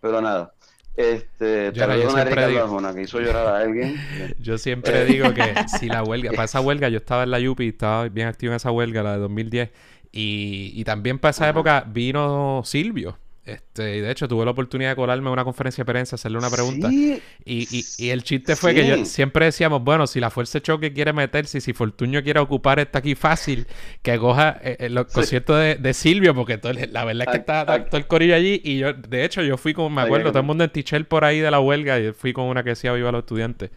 Pero 0.00 0.20
nada. 0.20 0.52
Este, 0.96 1.70
yo, 1.72 2.10
siempre 2.10 2.48
digo, 2.48 2.92
que 2.92 3.02
hizo 3.02 3.20
llorar 3.20 3.46
a 3.46 3.58
alguien. 3.58 3.96
yo 4.40 4.58
siempre 4.58 5.04
digo 5.04 5.32
que 5.32 5.54
si 5.78 5.86
la 5.86 6.02
huelga, 6.02 6.30
para 6.32 6.44
esa 6.44 6.60
huelga, 6.60 6.88
yo 6.88 6.98
estaba 6.98 7.22
en 7.22 7.30
la 7.30 7.38
Yupi, 7.38 7.68
estaba 7.68 8.08
bien 8.08 8.26
activo 8.26 8.50
en 8.50 8.56
esa 8.56 8.72
huelga, 8.72 9.04
la 9.04 9.12
de 9.12 9.18
2010, 9.18 9.70
y, 10.10 10.72
y 10.74 10.82
también 10.82 11.20
para 11.20 11.30
esa 11.30 11.48
época 11.48 11.84
vino 11.86 12.62
Silvio, 12.64 13.16
este, 13.48 13.96
y 13.96 14.00
de 14.02 14.10
hecho 14.10 14.28
tuve 14.28 14.44
la 14.44 14.50
oportunidad 14.50 14.90
de 14.90 14.96
colarme 14.96 15.28
a 15.28 15.32
una 15.32 15.44
conferencia 15.44 15.82
de 15.82 15.90
prensa, 15.90 16.16
hacerle 16.16 16.36
una 16.36 16.50
pregunta. 16.50 16.90
y, 16.92 17.22
y, 17.44 18.10
el 18.10 18.22
chiste 18.22 18.56
fue 18.56 18.74
que 18.74 18.86
yo, 18.86 19.04
siempre 19.06 19.46
decíamos, 19.46 19.82
bueno, 19.82 20.06
si 20.06 20.20
la 20.20 20.30
fuerza 20.30 20.58
de 20.58 20.62
choque 20.62 20.92
quiere 20.92 21.14
meterse, 21.14 21.60
si 21.60 21.72
Fortuño 21.72 22.22
quiere 22.22 22.40
ocupar 22.40 22.78
está 22.78 22.98
aquí 22.98 23.14
fácil, 23.14 23.66
que 24.02 24.18
coja 24.18 24.58
eh, 24.62 24.76
eh, 24.80 24.88
los 24.90 25.06
conciertos 25.06 25.58
de, 25.80 25.94
Silvio, 25.94 26.34
porque 26.34 26.60
la 26.92 27.04
verdad 27.04 27.26
es 27.26 27.32
que 27.32 27.38
está, 27.38 27.86
todo 27.86 27.96
el 27.96 28.06
corillo 28.06 28.34
allí. 28.34 28.60
Y 28.62 28.78
yo, 28.78 28.92
de 28.92 29.24
hecho, 29.24 29.42
yo 29.42 29.56
fui 29.56 29.72
con, 29.72 29.94
me 29.94 30.02
acuerdo, 30.02 30.28
todo 30.28 30.40
el 30.40 30.46
mundo 30.46 30.64
en 30.64 30.70
Tichel 30.70 31.06
por 31.06 31.24
ahí 31.24 31.40
de 31.40 31.50
la 31.50 31.60
huelga, 31.60 31.98
y 31.98 32.12
fui 32.12 32.34
con 32.34 32.44
una 32.44 32.62
que 32.62 32.70
decía 32.70 32.92
viva 32.92 33.10
los 33.10 33.20
estudiantes. 33.20 33.70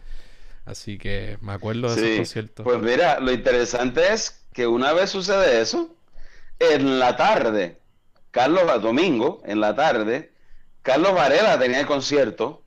Así 0.66 0.98
que 0.98 1.38
me 1.40 1.52
acuerdo 1.52 1.94
de 1.94 2.02
ese 2.02 2.16
concierto. 2.18 2.64
Pues 2.64 2.80
mira, 2.80 3.18
lo 3.20 3.32
interesante 3.32 4.12
es 4.12 4.44
que 4.52 4.66
una 4.66 4.92
vez 4.92 5.10
sucede 5.10 5.60
eso, 5.60 5.96
en 6.58 6.98
la 6.98 7.16
tarde 7.16 7.81
Carlos 8.32 8.82
Domingo, 8.82 9.42
en 9.44 9.60
la 9.60 9.76
tarde, 9.76 10.32
Carlos 10.80 11.14
Varela 11.14 11.58
tenía 11.58 11.80
el 11.80 11.86
concierto, 11.86 12.64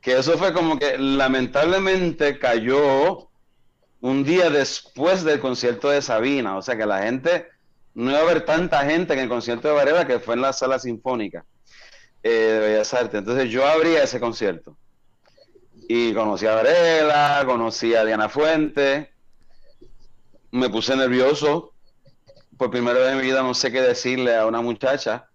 que 0.00 0.16
eso 0.16 0.38
fue 0.38 0.54
como 0.54 0.78
que 0.78 0.96
lamentablemente 0.96 2.38
cayó 2.38 3.28
un 4.00 4.24
día 4.24 4.48
después 4.48 5.24
del 5.24 5.40
concierto 5.40 5.90
de 5.90 6.00
Sabina, 6.00 6.56
o 6.56 6.62
sea 6.62 6.76
que 6.76 6.86
la 6.86 7.02
gente, 7.02 7.48
no 7.94 8.10
iba 8.10 8.20
a 8.20 8.22
haber 8.22 8.44
tanta 8.44 8.84
gente 8.84 9.12
en 9.12 9.18
el 9.18 9.28
concierto 9.28 9.68
de 9.68 9.74
Varela 9.74 10.06
que 10.06 10.20
fue 10.20 10.34
en 10.34 10.40
la 10.40 10.52
sala 10.52 10.78
sinfónica 10.78 11.44
eh, 12.22 12.30
de 12.30 12.58
Bellas 12.60 12.94
Artes. 12.94 13.18
Entonces 13.18 13.50
yo 13.50 13.66
abría 13.66 14.04
ese 14.04 14.20
concierto 14.20 14.76
y 15.88 16.14
conocí 16.14 16.46
a 16.46 16.54
Varela, 16.54 17.42
conocí 17.44 17.94
a 17.96 18.04
Diana 18.04 18.28
Fuente, 18.28 19.12
me 20.52 20.70
puse 20.70 20.94
nervioso 20.94 21.74
por 22.60 22.70
primera 22.70 22.98
vez 22.98 23.12
en 23.12 23.16
mi 23.16 23.22
vida 23.22 23.42
no 23.42 23.54
sé 23.54 23.72
qué 23.72 23.80
decirle 23.80 24.36
a 24.36 24.44
una 24.44 24.60
muchacha, 24.60 25.26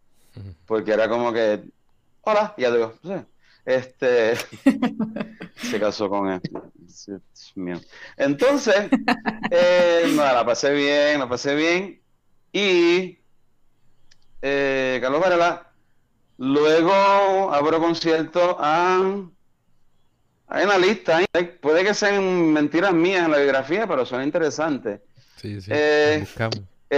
porque 0.67 0.91
era 0.91 1.09
como 1.09 1.33
que, 1.33 1.63
hola, 2.21 2.53
ya 2.55 2.69
digo, 2.69 2.93
este, 3.65 4.35
se 5.55 5.79
casó 5.79 6.07
con 6.07 6.29
él. 6.29 6.41
Entonces, 8.15 8.75
eh, 9.49 10.13
la 10.15 10.45
pasé 10.45 10.71
bien, 10.71 11.17
la 11.17 11.27
pasé 11.27 11.55
bien, 11.55 11.99
y 12.53 13.17
eh, 14.43 14.99
Carlos 15.01 15.19
Varela, 15.19 15.71
luego 16.37 16.93
abro 17.51 17.79
concierto 17.79 18.55
a... 18.59 19.23
Hay 20.47 20.63
una 20.63 20.77
lista, 20.77 21.21
puede 21.59 21.83
que 21.83 21.95
sean 21.95 22.53
mentiras 22.53 22.93
mías 22.93 23.25
en 23.25 23.31
la 23.31 23.37
biografía, 23.39 23.87
pero 23.87 24.05
son 24.05 24.21
interesantes. 24.21 25.01
Sí, 25.37 25.59
sí, 25.59 25.71
eh, 25.73 26.23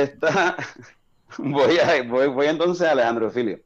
está, 0.04 0.58
voy, 1.38 1.80
a, 1.80 2.04
voy, 2.04 2.48
entonces 2.48 2.88
a 2.88 2.92
Alejandro 2.92 3.30
Filio. 3.32 3.60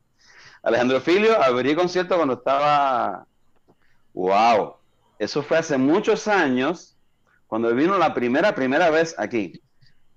Alejandro 0.63 1.01
Filio 1.01 1.41
abrí 1.41 1.75
concierto 1.75 2.15
cuando 2.15 2.35
estaba, 2.35 3.25
wow, 4.13 4.75
eso 5.17 5.41
fue 5.41 5.57
hace 5.57 5.77
muchos 5.77 6.27
años, 6.27 6.95
cuando 7.47 7.73
vino 7.73 7.97
la 7.97 8.13
primera, 8.13 8.53
primera 8.53 8.89
vez 8.89 9.15
aquí. 9.17 9.61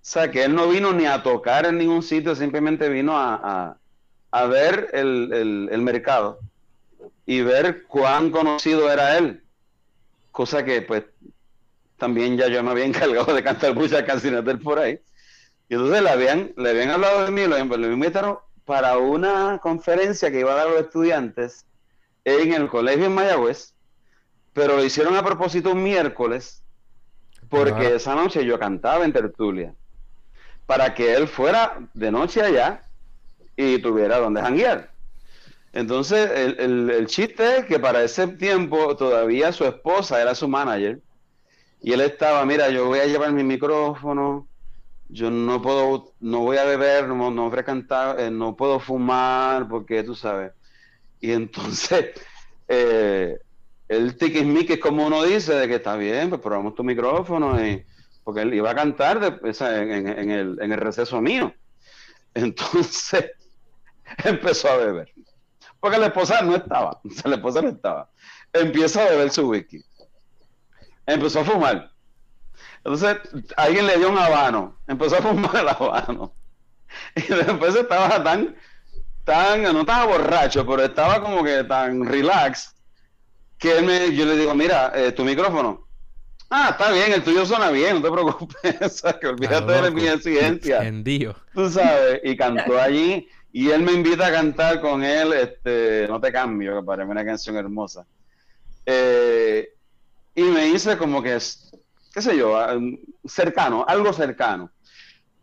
O 0.05 0.07
sea, 0.07 0.31
que 0.31 0.45
él 0.45 0.55
no 0.55 0.69
vino 0.69 0.93
ni 0.93 1.07
a 1.07 1.23
tocar 1.23 1.65
en 1.65 1.79
ningún 1.79 2.03
sitio, 2.03 2.35
simplemente 2.35 2.89
vino 2.91 3.17
a, 3.17 3.79
a, 4.31 4.47
ver 4.47 4.91
el, 4.93 5.33
el, 5.33 5.69
el, 5.73 5.81
mercado 5.81 6.41
y 7.25 7.41
ver 7.41 7.85
cuán 7.85 8.31
conocido 8.31 8.91
era 8.91 9.17
él. 9.17 9.43
Cosa 10.31 10.63
que, 10.65 10.83
pues, 10.83 11.05
también 11.97 12.37
ya 12.37 12.49
yo 12.49 12.63
me 12.63 12.73
había 12.73 12.85
encargado 12.87 13.35
de 13.35 13.43
cantar 13.43 13.75
muchas 13.75 14.03
canciones 14.03 14.45
de 14.45 14.53
él 14.53 14.59
por 14.59 14.79
ahí. 14.79 15.01
Y 15.69 15.75
entonces 15.75 16.03
le 16.03 16.11
habían, 16.11 16.53
le 16.57 16.71
habían 16.71 16.91
hablado 16.91 17.25
de 17.25 17.31
mí, 17.31 17.47
lo, 17.47 17.57
lo 17.65 17.93
invitaron 17.93 18.39
para 18.65 18.99
una 18.99 19.59
conferencia 19.63 20.31
que 20.31 20.41
iba 20.41 20.53
a 20.53 20.57
dar 20.57 20.67
a 20.69 20.71
los 20.71 20.81
estudiantes 20.81 21.67
en 22.25 22.53
el 22.53 22.69
colegio 22.69 23.07
en 23.07 23.15
Mayagüez, 23.15 23.75
pero 24.53 24.77
lo 24.77 24.85
hicieron 24.85 25.17
a 25.17 25.25
propósito 25.25 25.73
un 25.73 25.83
miércoles, 25.83 26.63
porque 27.49 27.95
esa 27.95 28.15
noche 28.15 28.45
yo 28.45 28.59
cantaba 28.59 29.05
en 29.05 29.13
tertulia, 29.13 29.75
para 30.67 30.95
que 30.95 31.15
él 31.15 31.29
fuera 31.29 31.79
de 31.93 32.11
noche 32.11 32.41
allá 32.41 32.83
y 33.57 33.79
tuviera 33.79 34.19
donde 34.19 34.41
janguear. 34.41 34.91
Entonces, 35.73 36.31
el, 36.31 36.61
el, 36.61 36.91
el, 36.91 37.07
chiste 37.07 37.59
es 37.59 37.65
que 37.67 37.81
para 37.81 38.03
ese 38.03 38.29
tiempo 38.29 38.97
todavía 38.97 39.53
su 39.53 39.65
esposa 39.65 40.23
era 40.23 40.35
su 40.35 40.47
manager 40.47 41.01
y 41.83 41.93
él 41.93 42.01
estaba, 42.01 42.45
mira, 42.47 42.71
yo 42.71 42.87
voy 42.87 43.01
a 43.01 43.07
llevar 43.07 43.33
mi 43.33 43.43
micrófono, 43.43 44.47
yo 45.15 45.31
no 45.31 45.63
puedo, 45.63 46.13
no 46.19 46.41
voy 46.41 46.57
a 46.57 46.65
beber, 46.65 47.07
no, 47.07 47.31
no 47.31 47.49
voy 47.49 47.59
a 47.61 47.63
cantar, 47.63 48.19
eh, 48.19 48.33
no 48.33 48.57
puedo 48.57 48.81
fumar, 48.81 49.69
porque 49.69 50.03
tú 50.03 50.17
sabes. 50.17 50.53
Y 51.21 51.31
entonces, 51.31 52.07
eh, 52.69 53.39
el 53.89 54.17
tiquismique 54.17 54.75
es 54.75 54.81
como 54.81 55.07
uno 55.07 55.23
dice, 55.23 55.55
de 55.55 55.69
que 55.69 55.77
está 55.77 55.95
bien, 55.95 56.31
pues 56.31 56.41
probamos 56.41 56.75
tu 56.75 56.83
micrófono, 56.83 57.65
y, 57.65 57.87
porque 58.25 58.41
él 58.41 58.55
iba 58.55 58.73
a 58.73 58.75
cantar 58.75 59.39
en, 59.45 60.31
el, 60.31 60.59
en 60.61 60.73
el 60.73 60.81
receso 60.81 61.21
mío. 61.21 61.55
Entonces, 62.35 63.31
empezó 64.25 64.69
a 64.69 64.79
beber. 64.79 65.13
Porque 65.79 65.97
la 65.97 66.07
esposa 66.07 66.43
no 66.43 66.57
estaba, 66.57 67.01
la 67.25 67.37
esposa 67.37 67.63
no 67.63 67.69
estaba. 67.69 68.11
Empieza 68.53 69.03
a 69.03 69.11
beber 69.11 69.31
su 69.31 69.49
whisky. 69.49 69.81
Empezó 71.07 71.41
a 71.41 71.45
fumar 71.45 71.94
entonces, 72.85 73.17
alguien 73.57 73.87
le 73.87 73.97
dio 73.97 74.11
un 74.11 74.19
habano, 74.19 74.77
empezó 74.87 75.17
a 75.17 75.23
fumar 75.23 75.57
el 75.57 75.69
habano. 75.69 76.35
Y 77.17 77.23
después 77.23 77.75
estaba 77.75 78.23
tan 78.23 78.55
tan, 79.25 79.63
no 79.63 79.81
estaba 79.81 80.07
borracho, 80.07 80.67
pero 80.67 80.85
estaba 80.85 81.21
como 81.21 81.43
que 81.43 81.65
tan 81.65 82.05
relax, 82.05 82.75
que 83.59 83.79
él 83.79 83.85
me, 83.85 84.15
yo 84.15 84.27
le 84.27 84.37
digo, 84.37 84.55
mira, 84.55 84.93
eh, 84.95 85.13
tu 85.13 85.25
micrófono. 85.25 85.87
Ah, 86.51 86.69
está 86.73 86.93
bien, 86.93 87.13
el 87.13 87.25
tuyo 87.25 87.45
suena 87.47 87.71
bien, 87.71 87.97
no 87.97 88.03
te 88.03 88.13
preocupes, 88.13 88.77
o 88.81 88.89
sea, 88.89 89.19
que 89.19 89.27
olvídate 89.27 89.73
de 89.73 89.91
mi 89.91 90.07
exigencia. 90.07 90.83
Tú 91.55 91.71
sabes, 91.71 92.21
y 92.23 92.37
cantó 92.37 92.79
allí, 92.79 93.27
y 93.51 93.71
él 93.71 93.83
me 93.83 93.93
invita 93.93 94.27
a 94.27 94.33
cantar 94.33 94.81
con 94.81 95.03
él, 95.03 95.33
este, 95.33 96.07
No 96.09 96.21
te 96.21 96.31
cambio, 96.31 96.77
que 96.77 96.87
parece 96.87 97.11
una 97.11 97.25
canción 97.25 97.57
hermosa. 97.57 98.07
Eh, 98.87 99.71
y 100.35 100.43
me 100.43 100.67
dice 100.67 100.99
como 100.99 101.23
que 101.23 101.39
qué 102.15 102.23
sé 102.23 102.37
yo, 102.37 102.57
cercano, 103.25 103.85
algo 103.89 104.13
cercano. 104.13 104.71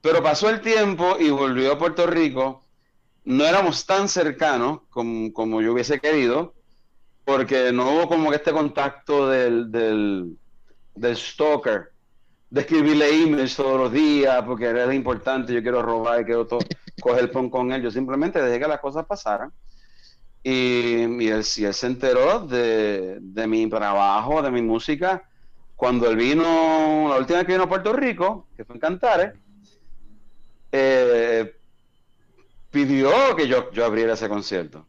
Pero 0.02 0.24
pasó 0.24 0.50
el 0.50 0.62
tiempo 0.62 1.18
y 1.20 1.30
volvió 1.30 1.74
a 1.74 1.78
Puerto 1.78 2.08
Rico. 2.08 2.66
No 3.26 3.46
éramos 3.46 3.86
tan 3.86 4.08
cercanos 4.08 4.80
como, 4.90 5.34
como 5.34 5.62
yo 5.62 5.74
hubiese 5.74 6.00
querido, 6.00 6.56
porque 7.26 7.74
no 7.74 7.92
hubo 7.92 8.08
como 8.08 8.30
que 8.30 8.38
este 8.38 8.54
contacto 8.54 9.28
del, 9.28 9.70
del, 9.70 10.38
del 10.96 11.18
stalker, 11.18 11.92
de 12.50 12.62
escribirle 12.62 13.22
emails 13.22 13.56
todos 13.56 13.78
los 13.78 13.92
días, 13.92 14.42
porque 14.44 14.66
era 14.66 14.94
importante, 14.94 15.54
yo 15.54 15.62
quiero 15.62 15.82
robar 15.82 16.22
y 16.22 16.26
quiero 16.26 16.48
coger 17.02 17.24
el 17.24 17.30
pon 17.30 17.50
con 17.50 17.72
él. 17.74 17.82
Yo 17.82 17.92
simplemente 17.92 18.42
dejé 18.42 18.62
que 18.62 18.68
las 18.68 18.80
cosas 18.80 19.06
pasaran. 19.06 19.52
Y, 20.42 21.22
y 21.22 21.28
él, 21.28 21.44
él, 21.58 21.74
se 21.74 21.86
enteró 21.86 22.40
de, 22.40 23.20
de, 23.22 23.46
mi 23.46 23.70
trabajo, 23.70 24.42
de 24.42 24.50
mi 24.50 24.62
música, 24.62 25.24
cuando 25.82 26.08
él 26.12 26.16
vino, 26.16 27.08
la 27.10 27.18
última 27.18 27.40
vez 27.40 27.48
que 27.48 27.54
vino 27.54 27.64
a 27.64 27.68
Puerto 27.68 27.92
Rico, 27.92 28.48
que 28.56 28.64
fue 28.64 28.76
en 28.76 28.80
Cantares, 28.80 29.34
eh, 30.72 31.56
pidió 32.70 33.36
que 33.36 33.48
yo, 33.48 33.72
yo 33.72 33.84
abriera 33.84 34.14
ese 34.14 34.30
concierto. 34.30 34.86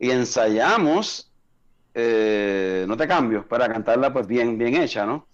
Y 0.00 0.10
ensayamos, 0.10 1.30
eh, 1.94 2.84
no 2.88 2.96
te 2.96 3.06
cambio, 3.06 3.46
para 3.46 3.68
cantarla 3.68 4.12
pues 4.12 4.26
bien, 4.26 4.58
bien 4.58 4.74
hecha, 4.74 5.06
¿no? 5.06 5.28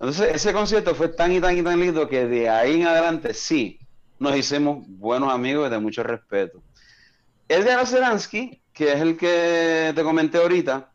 Entonces 0.00 0.34
ese 0.36 0.54
concierto 0.54 0.94
fue 0.94 1.08
tan 1.08 1.32
y 1.32 1.40
tan 1.42 1.58
y 1.58 1.62
tan 1.62 1.78
lindo 1.78 2.08
que 2.08 2.24
de 2.24 2.48
ahí 2.48 2.80
en 2.80 2.86
adelante 2.86 3.34
sí, 3.34 3.78
nos 4.18 4.34
hicimos 4.34 4.86
buenos 4.88 5.30
amigos 5.30 5.68
y 5.68 5.70
de 5.70 5.80
mucho 5.80 6.02
respeto. 6.02 6.62
Edgar 7.46 7.86
Seransky, 7.86 8.62
que 8.72 8.90
es 8.90 9.02
el 9.02 9.18
que 9.18 9.92
te 9.94 10.02
comenté 10.02 10.38
ahorita, 10.38 10.87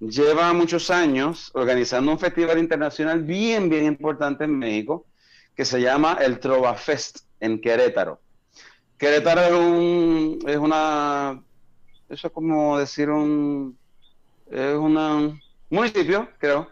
lleva 0.00 0.52
muchos 0.52 0.90
años 0.90 1.50
organizando 1.54 2.12
un 2.12 2.18
festival 2.18 2.58
internacional 2.58 3.22
bien, 3.22 3.68
bien 3.68 3.84
importante 3.84 4.44
en 4.44 4.58
México, 4.58 5.06
que 5.54 5.64
se 5.64 5.80
llama 5.80 6.18
el 6.20 6.38
Trova 6.38 6.74
Fest 6.74 7.20
en 7.40 7.60
Querétaro. 7.60 8.20
Querétaro 8.96 9.40
es, 9.42 9.52
un, 9.52 10.38
es 10.46 10.56
una, 10.56 11.42
eso 12.08 12.26
es 12.28 12.32
como 12.32 12.78
decir 12.78 13.10
un, 13.10 13.76
es 14.50 14.74
un 14.74 15.40
municipio, 15.70 16.28
creo, 16.38 16.68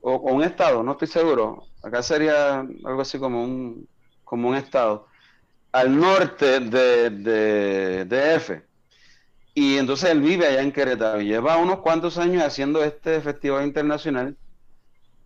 o, 0.00 0.16
un 0.32 0.42
estado, 0.42 0.82
no 0.82 0.92
estoy 0.92 1.08
seguro. 1.08 1.64
Acá 1.82 2.02
sería 2.02 2.60
algo 2.60 3.00
así 3.00 3.18
como 3.18 3.42
un, 3.42 3.88
como 4.24 4.48
un 4.48 4.54
estado, 4.54 5.06
al 5.72 5.98
norte 5.98 6.60
de, 6.60 7.10
de, 7.10 8.04
de 8.04 8.34
F. 8.36 8.62
Y 9.54 9.78
entonces 9.78 10.10
él 10.10 10.20
vive 10.20 10.46
allá 10.46 10.62
en 10.62 10.72
Querétaro 10.72 11.20
y 11.20 11.26
lleva 11.26 11.56
unos 11.58 11.78
cuantos 11.80 12.18
años 12.18 12.42
haciendo 12.42 12.82
este 12.82 13.20
festival 13.20 13.64
internacional 13.64 14.36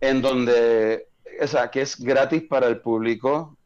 en 0.01 0.21
donde, 0.21 1.07
o 1.41 1.47
sea, 1.47 1.71
que 1.71 1.81
es 1.81 1.99
gratis 1.99 2.43
para 2.43 2.67
el 2.67 2.79
público 2.79 3.57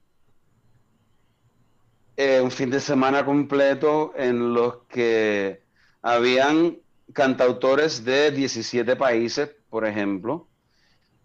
eh, 2.15 2.40
un 2.41 2.52
fin 2.52 2.69
de 2.69 2.80
semana 2.80 3.26
completo 3.26 4.14
en 4.15 4.53
los 4.53 4.84
que 4.88 5.64
habían 6.02 6.77
cantautores 7.11 8.06
de 8.06 8.31
17 8.31 8.95
países, 8.95 9.49
por 9.69 9.85
ejemplo, 9.85 10.48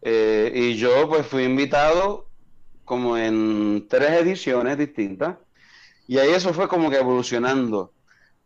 eh, 0.02 0.50
y 0.54 0.76
yo 0.76 1.08
pues 1.08 1.26
fui 1.26 1.44
invitado 1.44 2.28
como 2.84 3.18
en 3.18 3.86
tres 3.88 4.12
ediciones 4.22 4.78
distintas, 4.78 5.36
y 6.06 6.18
ahí 6.18 6.30
eso 6.30 6.54
fue 6.54 6.68
como 6.68 6.90
que 6.90 6.96
evolucionando. 6.96 7.92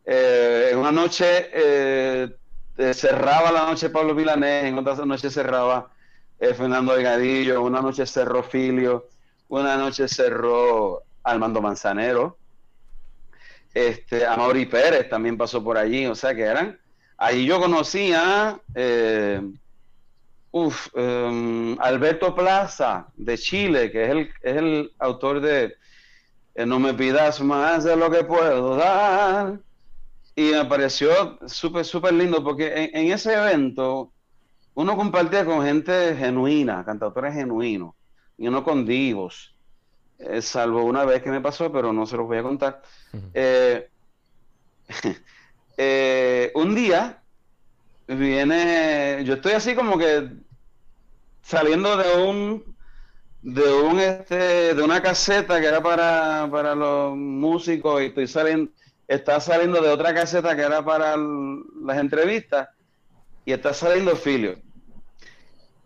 Eh, 0.05 0.69
en 0.71 0.77
una 0.77 0.91
noche 0.91 1.49
cerraba 2.93 3.51
la 3.51 3.65
noche 3.65 3.89
Pablo 3.89 4.13
Milanés, 4.13 4.65
en 4.65 4.77
otra 4.77 5.05
noche 5.05 5.29
cerraba 5.29 5.89
Fernando 6.39 6.93
Delgadillo, 6.93 7.61
una 7.61 7.81
noche 7.81 8.05
cerró 8.05 8.43
Filio, 8.43 9.07
una 9.47 9.77
noche 9.77 10.07
cerró 10.07 11.03
Armando 11.23 11.61
Manzanero. 11.61 12.37
Este, 13.73 14.25
Amaury 14.25 14.65
Pérez 14.65 15.09
también 15.09 15.37
pasó 15.37 15.63
por 15.63 15.77
allí, 15.77 16.05
o 16.05 16.15
sea 16.15 16.35
que 16.35 16.41
eran. 16.43 16.79
Ahí 17.17 17.45
yo 17.45 17.59
conocía 17.59 18.59
eh, 18.75 19.41
Alberto 21.79 22.35
Plaza 22.35 23.07
de 23.15 23.37
Chile, 23.37 23.91
que 23.91 24.03
es 24.03 24.09
el, 24.09 24.19
es 24.41 24.57
el 24.57 24.91
autor 24.99 25.41
de 25.41 25.75
eh, 26.55 26.65
No 26.65 26.79
me 26.79 26.93
pidas 26.93 27.41
más 27.41 27.83
de 27.83 27.95
lo 27.95 28.11
que 28.11 28.23
puedo 28.23 28.75
dar. 28.75 29.59
Y 30.35 30.51
me 30.51 30.65
pareció 30.65 31.37
súper, 31.47 31.85
súper 31.85 32.13
lindo 32.13 32.43
porque 32.43 32.89
en, 32.91 33.11
ese 33.11 33.33
evento 33.33 34.11
uno 34.73 34.95
compartía 34.95 35.45
con 35.45 35.63
gente 35.63 36.15
genuina, 36.15 36.83
cantautores 36.83 37.35
genuinos, 37.35 37.93
y 38.37 38.47
uno 38.47 38.63
con 38.63 38.85
divos. 38.85 39.55
Eh, 40.17 40.41
salvo 40.41 40.83
una 40.83 41.05
vez 41.05 41.21
que 41.21 41.29
me 41.29 41.41
pasó, 41.41 41.71
pero 41.71 41.93
no 41.93 42.05
se 42.07 42.17
los 42.17 42.25
voy 42.25 42.37
a 42.37 42.43
contar. 42.43 42.81
Eh, 43.33 43.89
eh, 45.77 46.51
un 46.55 46.73
día 46.73 47.21
viene, 48.07 49.21
yo 49.25 49.35
estoy 49.35 49.51
así 49.51 49.75
como 49.75 49.99
que 49.99 50.29
saliendo 51.43 51.95
de 51.97 52.23
un 52.23 52.73
de 53.43 53.73
un 53.73 53.99
este 53.99 54.73
de 54.73 54.81
una 54.81 55.01
caseta 55.01 55.59
que 55.59 55.67
era 55.67 55.83
para, 55.83 56.47
para 56.49 56.73
los 56.73 57.15
músicos 57.15 58.01
y 58.01 58.05
estoy 58.05 58.25
saliendo 58.25 58.71
está 59.13 59.39
saliendo 59.39 59.81
de 59.81 59.89
otra 59.89 60.13
caseta 60.13 60.55
que 60.55 60.61
era 60.61 60.83
para 60.83 61.15
las 61.17 61.97
entrevistas 61.97 62.69
y 63.45 63.53
está 63.53 63.73
saliendo 63.73 64.15
Filio 64.15 64.57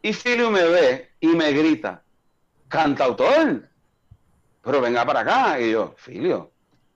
y 0.01 0.13
Filio 0.13 0.49
me 0.51 0.63
ve 0.63 1.11
y 1.19 1.27
me 1.27 1.51
grita 1.51 2.03
cantautor 2.67 3.67
pero 4.67 4.81
venga 4.81 5.05
para 5.05 5.21
acá. 5.21 5.61
Y 5.61 5.71
yo, 5.71 5.93
Filio, 5.95 6.51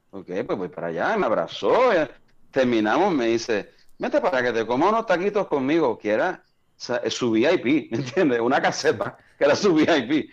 ok, 0.09 0.27
pues 0.45 0.57
voy 0.57 0.67
para 0.67 0.87
allá, 0.87 1.15
me 1.15 1.25
abrazó, 1.25 1.89
terminamos, 2.51 3.13
me 3.13 3.27
dice, 3.27 3.71
vete 3.97 4.19
para 4.19 4.43
que 4.43 4.51
te 4.51 4.65
coma 4.65 4.89
unos 4.89 5.05
taquitos 5.05 5.47
conmigo, 5.47 5.97
que 5.97 6.09
era 6.09 6.43
su 6.75 7.31
VIP, 7.31 7.65
¿me 7.91 7.97
entiendes? 7.99 8.41
Una 8.41 8.61
caseta, 8.61 9.17
que 9.37 9.45
era 9.45 9.55
su 9.55 9.73
VIP. 9.73 10.31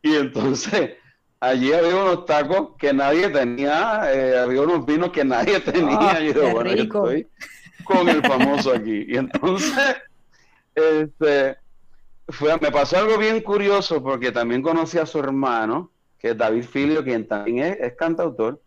Y 0.00 0.14
entonces, 0.14 0.92
allí 1.40 1.72
había 1.72 1.96
unos 1.96 2.26
tacos 2.26 2.76
que 2.78 2.92
nadie 2.92 3.28
tenía, 3.28 4.12
eh, 4.12 4.38
había 4.38 4.62
unos 4.62 4.84
vinos 4.86 5.10
que 5.10 5.24
nadie 5.24 5.60
tenía. 5.72 5.98
Ah, 6.00 6.20
y 6.20 6.32
yo, 6.32 6.50
bueno, 6.50 6.74
yo 6.74 6.82
estoy 6.84 7.28
con 7.84 8.08
el 8.08 8.22
famoso 8.22 8.72
aquí. 8.72 9.04
Y 9.08 9.16
entonces, 9.16 9.96
este, 10.74 11.56
fue, 12.28 12.58
me 12.58 12.70
pasó 12.70 12.98
algo 12.98 13.18
bien 13.18 13.40
curioso 13.40 14.02
porque 14.02 14.32
también 14.32 14.62
conocí 14.62 14.98
a 14.98 15.06
su 15.06 15.18
hermano, 15.18 15.90
que 16.18 16.30
es 16.30 16.38
David 16.38 16.64
Filio, 16.64 17.04
quien 17.04 17.26
también 17.26 17.76
es, 17.80 17.94
cantautor, 17.94 18.60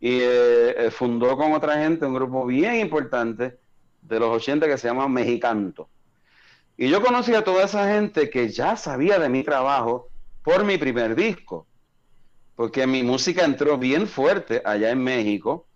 y 0.00 0.18
eh, 0.20 0.86
eh, 0.86 0.90
fundó 0.90 1.36
con 1.36 1.52
otra 1.52 1.78
gente 1.78 2.06
un 2.06 2.14
grupo 2.14 2.46
bien 2.46 2.76
importante 2.76 3.58
de 4.02 4.18
los 4.18 4.30
80 4.30 4.66
que 4.66 4.78
se 4.78 4.88
llama 4.88 5.08
Mexicanto. 5.08 5.88
Y 6.76 6.88
yo 6.88 7.02
conocí 7.02 7.34
a 7.34 7.44
toda 7.44 7.64
esa 7.64 7.92
gente 7.92 8.30
que 8.30 8.48
ya 8.48 8.76
sabía 8.76 9.18
de 9.18 9.28
mi 9.28 9.44
trabajo 9.44 10.08
por 10.42 10.64
mi 10.64 10.78
primer 10.78 11.14
disco, 11.14 11.66
porque 12.56 12.86
mi 12.86 13.02
música 13.02 13.44
entró 13.44 13.78
bien 13.78 14.06
fuerte 14.06 14.62
allá 14.64 14.90
en 14.90 15.02
México 15.02 15.66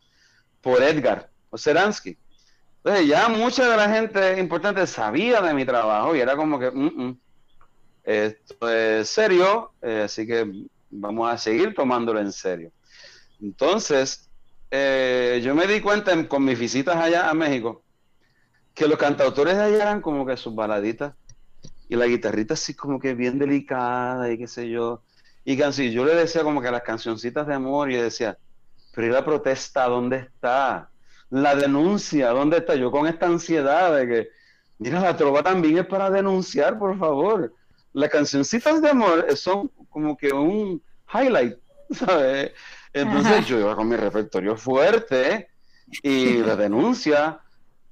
por 0.61 0.83
Edgar 0.83 1.31
Seransky. 1.57 2.17
Entonces 2.79 3.09
ya 3.09 3.29
mucha 3.29 3.69
de 3.69 3.77
la 3.77 3.89
gente 3.89 4.39
importante 4.39 4.87
sabía 4.87 5.41
de 5.41 5.55
mi 5.55 5.65
trabajo 5.65 6.15
y 6.15 6.21
era 6.21 6.37
como 6.37 6.59
que, 6.59 6.71
mm, 6.71 7.09
mm, 7.09 7.21
esto 8.05 8.71
es 8.71 9.09
serio, 9.09 9.73
eh, 9.83 10.03
así 10.05 10.27
que 10.27 10.51
vamos 10.91 11.29
a 11.33 11.37
seguir 11.37 11.75
tomándolo 11.75 12.21
en 12.21 12.31
serio. 12.31 12.71
Entonces, 13.41 14.31
eh, 14.71 15.41
yo 15.43 15.55
me 15.55 15.67
di 15.67 15.81
cuenta 15.81 16.29
con 16.29 16.45
mis 16.45 16.59
visitas 16.59 16.97
allá 16.97 17.29
a 17.29 17.35
México 17.35 17.83
que 18.75 18.87
los 18.87 18.99
cantautores 18.99 19.57
de 19.57 19.65
allá 19.65 19.77
eran 19.77 20.01
como 20.01 20.27
que 20.27 20.37
sus 20.37 20.55
baladitas 20.55 21.15
y 21.89 21.97
la 21.97 22.07
guitarrita 22.07 22.55
así 22.55 22.75
como 22.75 23.01
que 23.01 23.15
bien 23.15 23.39
delicada 23.39 24.31
y 24.31 24.39
qué 24.39 24.47
sé 24.47 24.69
yo. 24.69 25.03
Y 25.49 25.63
así, 25.63 25.93
yo 25.93 26.05
le 26.05 26.17
decía 26.17 26.43
como 26.43 26.61
que 26.61 26.73
las 26.73 26.83
cancioncitas 26.83 27.47
de 27.47 27.55
amor 27.55 27.89
y 27.93 27.95
decía, 27.95 28.37
pero 28.93 29.07
¿y 29.07 29.11
la 29.11 29.25
protesta 29.25 29.87
dónde 29.87 30.17
está? 30.17 30.91
La 31.31 31.55
denuncia, 31.55 32.31
¿dónde 32.31 32.57
está? 32.57 32.75
Yo 32.75 32.91
con 32.91 33.07
esta 33.07 33.27
ansiedad 33.27 33.97
de 33.97 34.09
que, 34.09 34.29
mira, 34.79 34.99
la 34.99 35.17
trova 35.17 35.45
también 35.45 35.79
es 35.79 35.87
para 35.87 36.11
denunciar, 36.11 36.77
por 36.77 36.99
favor. 36.99 37.55
Las 37.93 38.11
cancioncitas 38.11 38.83
de 38.83 38.91
amor 38.91 39.37
son 39.37 39.71
como 39.89 40.17
que 40.17 40.33
un 40.33 40.83
highlight, 41.15 41.57
¿sabes? 41.93 42.51
Entonces 42.93 43.47
yo 43.47 43.61
iba 43.61 43.77
con 43.77 43.89
mi 43.89 43.95
repertorio 43.95 44.57
fuerte 44.57 45.49
y 46.03 46.39
la 46.39 46.57
denuncia. 46.57 47.39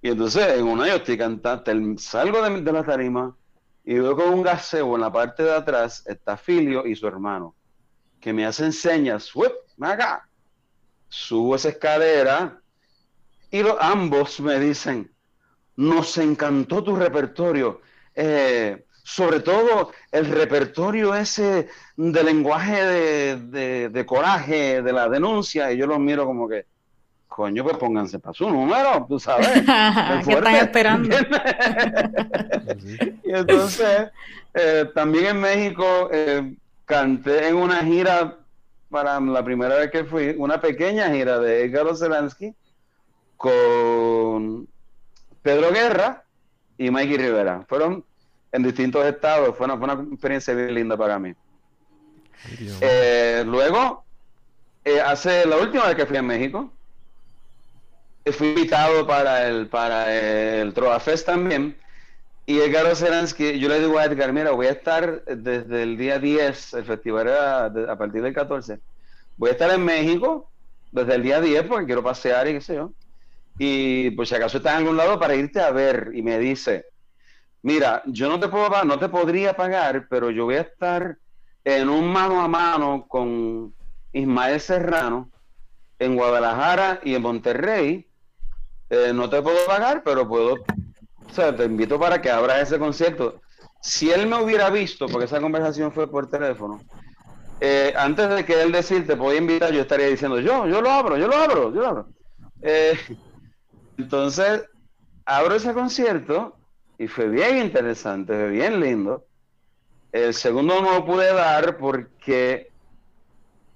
Y 0.02 0.08
entonces 0.08 0.58
en 0.58 0.66
una 0.66 0.88
yo 0.88 0.96
estoy 0.96 1.16
cantando, 1.16 1.98
salgo 1.98 2.42
de, 2.42 2.62
de 2.62 2.72
la 2.72 2.82
tarima 2.82 3.36
y 3.84 3.94
veo 3.94 4.16
con 4.16 4.30
un 4.32 4.42
gaseo 4.42 4.94
en 4.94 5.02
la 5.02 5.12
parte 5.12 5.42
de 5.42 5.52
atrás 5.52 6.02
está 6.06 6.36
Filio 6.36 6.86
y 6.86 6.96
su 6.96 7.06
hermano, 7.06 7.54
que 8.20 8.32
me 8.32 8.46
hacen 8.46 8.72
señas, 8.72 9.30
acá! 9.80 10.28
Subo 11.08 11.54
esa 11.54 11.68
escalera 11.68 12.60
y 13.50 13.62
ambos 13.78 14.40
me 14.40 14.58
dicen, 14.58 15.14
nos 15.76 16.18
encantó 16.18 16.82
tu 16.82 16.96
repertorio, 16.96 17.82
eh, 18.14 18.86
sobre 19.04 19.40
todo 19.40 19.92
el 20.10 20.26
repertorio 20.26 21.14
ese 21.14 21.68
de 21.96 22.24
lenguaje 22.24 22.84
de, 22.84 23.88
de, 23.90 24.06
coraje, 24.06 24.82
de 24.82 24.92
la 24.92 25.08
denuncia, 25.08 25.70
y 25.70 25.76
yo 25.76 25.86
los 25.86 26.00
miro 26.00 26.24
como 26.24 26.48
que, 26.48 26.66
coño, 27.34 27.64
pues 27.64 27.76
pónganse 27.78 28.20
para 28.20 28.32
su 28.32 28.48
número, 28.48 29.04
tú 29.08 29.18
sabes. 29.18 29.48
¿Qué 30.24 30.34
están 30.34 30.54
esperando? 30.54 31.16
y 33.24 33.32
entonces, 33.32 34.12
eh, 34.54 34.88
también 34.94 35.26
en 35.26 35.40
México 35.40 36.08
eh, 36.12 36.54
canté 36.84 37.48
en 37.48 37.56
una 37.56 37.82
gira 37.82 38.38
para 38.88 39.18
la 39.18 39.44
primera 39.44 39.74
vez 39.74 39.90
que 39.90 40.04
fui, 40.04 40.36
una 40.38 40.60
pequeña 40.60 41.10
gira 41.10 41.40
de 41.40 41.64
Edgar 41.64 41.96
Zelansky 41.96 42.54
con 43.36 44.68
Pedro 45.42 45.72
Guerra 45.72 46.22
y 46.78 46.88
Mikey 46.88 47.16
Rivera. 47.16 47.64
Fueron 47.68 48.04
en 48.52 48.62
distintos 48.62 49.04
estados, 49.06 49.56
fue 49.56 49.66
una, 49.66 49.76
fue 49.76 49.92
una 49.92 50.04
experiencia 50.04 50.54
bien 50.54 50.72
linda 50.72 50.96
para 50.96 51.18
mí. 51.18 51.34
Eh, 52.80 53.42
luego, 53.44 54.04
hace 55.04 55.44
la 55.46 55.56
última 55.56 55.86
vez 55.86 55.96
que 55.96 56.06
fui 56.06 56.16
a 56.16 56.22
México, 56.22 56.70
fui 58.32 58.48
invitado 58.48 59.06
para 59.06 59.46
el, 59.46 59.68
para 59.68 60.14
el 60.14 60.72
Trova 60.72 60.98
Fest 61.00 61.26
también. 61.26 61.76
Y 62.46 62.58
Edgar 62.58 62.94
Seransky, 62.94 63.58
yo 63.58 63.68
le 63.68 63.80
digo 63.80 63.98
a 63.98 64.04
Edgar, 64.04 64.32
mira, 64.32 64.50
voy 64.50 64.66
a 64.66 64.72
estar 64.72 65.24
desde 65.24 65.82
el 65.82 65.96
día 65.96 66.18
10, 66.18 66.74
el 66.74 66.84
festival 66.84 67.28
era 67.28 67.66
a 67.66 67.96
partir 67.96 68.22
del 68.22 68.34
14. 68.34 68.80
Voy 69.36 69.48
a 69.48 69.52
estar 69.52 69.70
en 69.70 69.84
México 69.84 70.50
desde 70.92 71.14
el 71.14 71.22
día 71.22 71.40
10 71.40 71.64
porque 71.64 71.86
quiero 71.86 72.02
pasear 72.02 72.46
y 72.48 72.52
qué 72.52 72.60
sé 72.60 72.74
yo. 72.74 72.92
Y 73.58 74.10
pues 74.10 74.28
si 74.28 74.34
acaso 74.34 74.58
estás 74.58 74.72
en 74.72 74.78
algún 74.80 74.96
lado 74.96 75.18
para 75.18 75.34
irte 75.34 75.60
a 75.60 75.70
ver. 75.70 76.10
Y 76.14 76.22
me 76.22 76.38
dice, 76.38 76.86
mira, 77.62 78.02
yo 78.06 78.28
no 78.28 78.38
te 78.38 78.48
puedo 78.48 78.84
no 78.84 78.98
te 78.98 79.08
podría 79.08 79.54
pagar, 79.54 80.06
pero 80.08 80.30
yo 80.30 80.44
voy 80.44 80.56
a 80.56 80.62
estar 80.62 81.16
en 81.64 81.88
un 81.88 82.12
mano 82.12 82.42
a 82.42 82.48
mano 82.48 83.06
con 83.08 83.74
Ismael 84.12 84.60
Serrano 84.60 85.30
en 85.98 86.14
Guadalajara 86.14 87.00
y 87.02 87.14
en 87.14 87.22
Monterrey 87.22 88.06
eh, 88.90 89.12
no 89.14 89.28
te 89.28 89.42
puedo 89.42 89.64
pagar, 89.66 90.02
pero 90.04 90.28
puedo, 90.28 90.54
o 90.54 91.34
sea, 91.34 91.54
te 91.54 91.64
invito 91.64 91.98
para 91.98 92.20
que 92.20 92.30
abras 92.30 92.62
ese 92.62 92.78
concierto. 92.78 93.40
Si 93.80 94.10
él 94.10 94.26
me 94.26 94.42
hubiera 94.42 94.70
visto, 94.70 95.06
porque 95.06 95.26
esa 95.26 95.40
conversación 95.40 95.92
fue 95.92 96.10
por 96.10 96.28
teléfono, 96.28 96.80
eh, 97.60 97.94
antes 97.96 98.28
de 98.28 98.44
que 98.44 98.60
él 98.60 98.72
decir 98.72 99.06
te 99.06 99.16
podía 99.16 99.38
invitar, 99.38 99.72
yo 99.72 99.82
estaría 99.82 100.06
diciendo, 100.06 100.40
yo, 100.40 100.66
yo 100.66 100.80
lo 100.80 100.90
abro, 100.90 101.16
yo 101.16 101.28
lo 101.28 101.36
abro, 101.36 101.72
yo 101.72 101.80
lo 101.80 101.86
abro. 101.86 102.08
Eh, 102.62 102.98
entonces, 103.98 104.64
abro 105.24 105.54
ese 105.54 105.72
concierto 105.72 106.56
y 106.98 107.08
fue 107.08 107.28
bien 107.28 107.58
interesante, 107.58 108.32
fue 108.34 108.48
bien 108.48 108.80
lindo. 108.80 109.24
El 110.12 110.34
segundo 110.34 110.80
no 110.80 110.92
lo 110.92 111.04
pude 111.04 111.32
dar 111.32 111.76
porque 111.78 112.70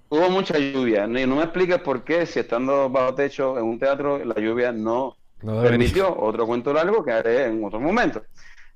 hubo 0.09 0.29
mucha 0.29 0.57
lluvia. 0.57 1.05
Y 1.05 1.25
no 1.25 1.35
me 1.35 1.43
expliques 1.43 1.79
por 1.79 2.03
qué, 2.03 2.25
si 2.25 2.39
estando 2.39 2.89
bajo 2.89 3.15
techo 3.15 3.57
en 3.57 3.65
un 3.65 3.79
teatro, 3.79 4.23
la 4.23 4.35
lluvia 4.35 4.71
no, 4.71 5.15
permitió. 5.41 6.15
Otro 6.19 6.45
cuento 6.45 6.73
largo 6.73 7.03
que 7.03 7.11
haré 7.11 7.45
en 7.45 7.63
otro 7.63 7.79
momento. 7.79 8.23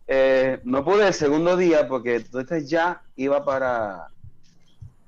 Eh, 0.08 0.60
no 0.64 0.84
pude 0.84 1.08
el 1.08 1.14
segundo 1.14 1.56
día 1.56 1.88
porque 1.88 2.16
entonces 2.16 2.70
ya 2.70 3.02
iba 3.16 3.44
para, 3.44 4.08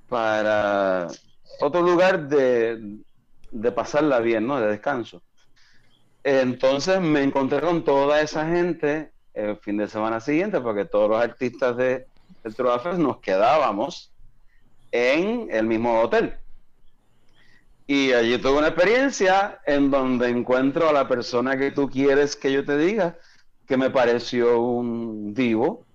para 0.07 1.07
otro 1.60 1.81
lugar 1.81 2.27
de, 2.27 2.99
de 3.52 3.72
pasarla 3.72 4.19
bien, 4.19 4.47
¿no? 4.47 4.60
De 4.60 4.68
descanso. 4.68 5.22
Entonces 6.23 6.99
me 7.02 7.22
encontré 7.22 7.61
con 7.61 7.84
toda 7.84 8.22
esa 8.22 8.47
gente 8.47 9.11
el 9.34 9.57
fin 9.57 9.77
de 9.77 9.88
semana 9.88 10.19
siguiente, 10.19 10.60
porque 10.61 10.85
todos 10.85 11.10
los 11.10 11.22
artistas 11.22 11.76
de 11.77 12.07
el 12.43 12.56
Trofes 12.56 12.97
nos 12.97 13.18
quedábamos 13.18 14.11
en 14.95 15.47
el 15.51 15.65
mismo 15.65 15.99
hotel. 16.01 16.35
Y 17.88 18.13
allí 18.13 18.38
tuve 18.39 18.57
una 18.57 18.69
experiencia 18.69 19.59
en 19.65 19.91
donde 19.91 20.30
encuentro 20.30 20.89
a 20.89 20.93
la 20.93 21.07
persona 21.07 21.57
que 21.57 21.72
tú 21.72 21.89
quieres 21.89 22.35
que 22.35 22.51
yo 22.51 22.65
te 22.65 22.77
diga 22.77 23.15
que 23.67 23.77
me 23.77 23.89
pareció 23.89 24.59
un 24.61 25.34
divo 25.34 25.85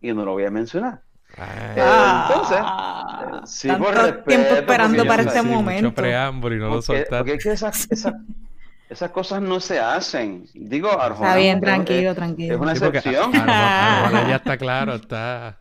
y 0.00 0.12
no 0.12 0.24
lo 0.24 0.32
voy 0.32 0.44
a 0.44 0.50
mencionar. 0.50 1.00
Ah, 1.36 2.28
Entonces, 2.28 3.50
sí, 3.50 3.68
por 3.68 3.94
respeto, 3.94 4.24
tiempo 4.24 4.54
esperando 4.54 5.06
para 5.06 5.22
este 5.22 5.42
momento. 5.42 5.92
preámbulo 5.92 6.56
y 6.56 6.58
no 6.58 6.68
lo 6.68 6.82
porque 6.82 7.34
es 7.34 7.44
que 7.44 7.52
esas, 7.52 7.88
esas, 7.90 9.10
cosas 9.10 9.40
no 9.42 9.60
se 9.60 9.78
hacen. 9.78 10.46
Digo, 10.54 10.90
Está 10.90 11.36
bien, 11.36 11.60
tranquilo, 11.60 12.14
tranquilo. 12.14 12.54
Es 12.54 12.60
una 12.60 12.72
excepción. 12.72 13.32
ya 13.32 14.36
está 14.36 14.56
claro, 14.56 14.94
está 14.94 15.58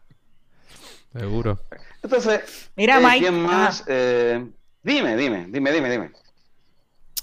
seguro. 1.14 1.60
Entonces, 2.08 2.70
Mira, 2.76 3.00
eh, 3.00 3.20
¿quién 3.20 3.42
más? 3.42 3.84
Eh, 3.88 4.46
dime, 4.82 5.18
dime, 5.18 5.48
dime, 5.50 5.72
dime, 5.72 5.90
dime. 5.90 6.12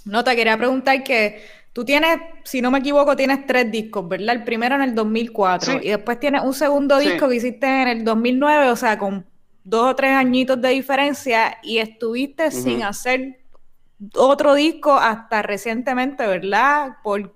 No, 0.05 0.23
te 0.23 0.36
quería 0.36 0.59
preguntar 0.59 1.02
que 1.02 1.43
tú 1.73 1.85
tienes, 1.85 2.19
si 2.44 2.61
no 2.61 2.70
me 2.70 2.81
equivoco, 2.81 3.16
tienes 3.16 3.47
tres 3.47 3.70
discos, 3.70 4.06
¿verdad? 4.06 4.36
El 4.36 4.44
primero 4.44 4.74
en 4.74 4.82
el 4.82 4.94
2004 4.94 5.81
y 5.82 5.89
después 5.89 6.20
tienes 6.20 6.43
un 6.43 6.52
segundo 6.52 6.98
disco 6.98 7.28
que 7.28 7.36
hiciste 7.36 7.66
en 7.66 7.89
el 7.89 8.05
2009, 8.05 8.69
o 8.69 8.77
sea, 8.77 8.98
con 8.98 9.27
dos 9.65 9.93
o 9.93 9.97
tres 9.97 10.12
añitos 10.12 10.61
de 10.61 10.69
diferencia 10.69 11.56
y 11.62 11.78
estuviste 11.78 12.51
sin 12.51 12.82
hacer 12.82 13.40
otro 14.15 14.55
disco 14.55 14.93
hasta 14.93 15.40
recientemente, 15.40 16.27
¿verdad? 16.27 16.98
Por, 17.02 17.35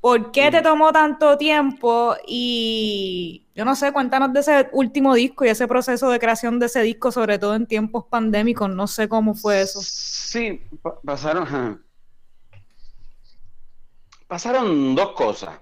¿Por 0.00 0.30
qué 0.30 0.50
te 0.50 0.62
tomó 0.62 0.92
tanto 0.92 1.36
tiempo? 1.36 2.14
Y 2.26 3.44
yo 3.54 3.64
no 3.64 3.74
sé, 3.74 3.92
cuéntanos 3.92 4.32
de 4.32 4.40
ese 4.40 4.68
último 4.72 5.14
disco 5.14 5.44
y 5.44 5.48
ese 5.48 5.66
proceso 5.66 6.08
de 6.08 6.20
creación 6.20 6.60
de 6.60 6.66
ese 6.66 6.82
disco, 6.82 7.10
sobre 7.10 7.38
todo 7.38 7.56
en 7.56 7.66
tiempos 7.66 8.04
pandémicos. 8.08 8.70
No 8.70 8.86
sé 8.86 9.08
cómo 9.08 9.34
fue 9.34 9.62
eso. 9.62 9.80
Sí, 9.82 10.62
pasaron. 11.04 11.84
Pasaron 14.28 14.94
dos 14.94 15.12
cosas. 15.12 15.58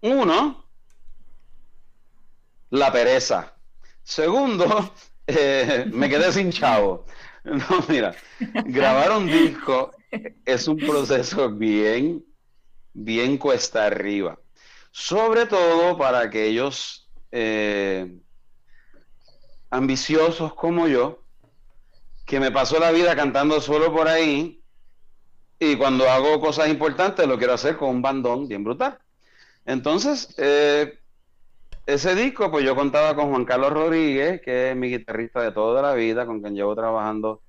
Uno, 0.00 0.64
la 2.70 2.90
pereza. 2.90 3.54
Segundo, 4.02 4.94
eh, 5.26 5.84
me 5.92 6.08
quedé 6.08 6.32
sin 6.32 6.50
chavo. 6.50 7.04
No, 7.44 7.64
mira, 7.88 8.14
grabar 8.66 9.18
un 9.18 9.26
disco 9.26 9.90
es 10.44 10.68
un 10.68 10.76
proceso 10.76 11.50
bien 11.50 12.24
bien 12.92 13.38
cuesta 13.38 13.86
arriba. 13.86 14.38
Sobre 14.90 15.46
todo 15.46 15.96
para 15.96 16.20
aquellos 16.20 17.08
eh, 17.30 18.18
ambiciosos 19.70 20.54
como 20.54 20.88
yo, 20.88 21.22
que 22.26 22.40
me 22.40 22.50
pasó 22.50 22.78
la 22.78 22.92
vida 22.92 23.16
cantando 23.16 23.60
solo 23.60 23.92
por 23.92 24.08
ahí 24.08 24.62
y 25.58 25.76
cuando 25.76 26.08
hago 26.08 26.40
cosas 26.40 26.68
importantes 26.68 27.26
lo 27.26 27.38
quiero 27.38 27.54
hacer 27.54 27.76
con 27.76 27.90
un 27.90 28.02
bandón 28.02 28.48
bien 28.48 28.64
brutal. 28.64 28.98
Entonces, 29.64 30.34
eh, 30.38 30.98
ese 31.86 32.14
disco, 32.14 32.50
pues 32.50 32.64
yo 32.64 32.74
contaba 32.74 33.14
con 33.14 33.30
Juan 33.30 33.44
Carlos 33.44 33.72
Rodríguez, 33.72 34.40
que 34.40 34.70
es 34.70 34.76
mi 34.76 34.88
guitarrista 34.88 35.40
de 35.40 35.52
toda 35.52 35.82
la 35.82 35.94
vida, 35.94 36.26
con 36.26 36.40
quien 36.40 36.54
llevo 36.54 36.74
trabajando 36.74 37.41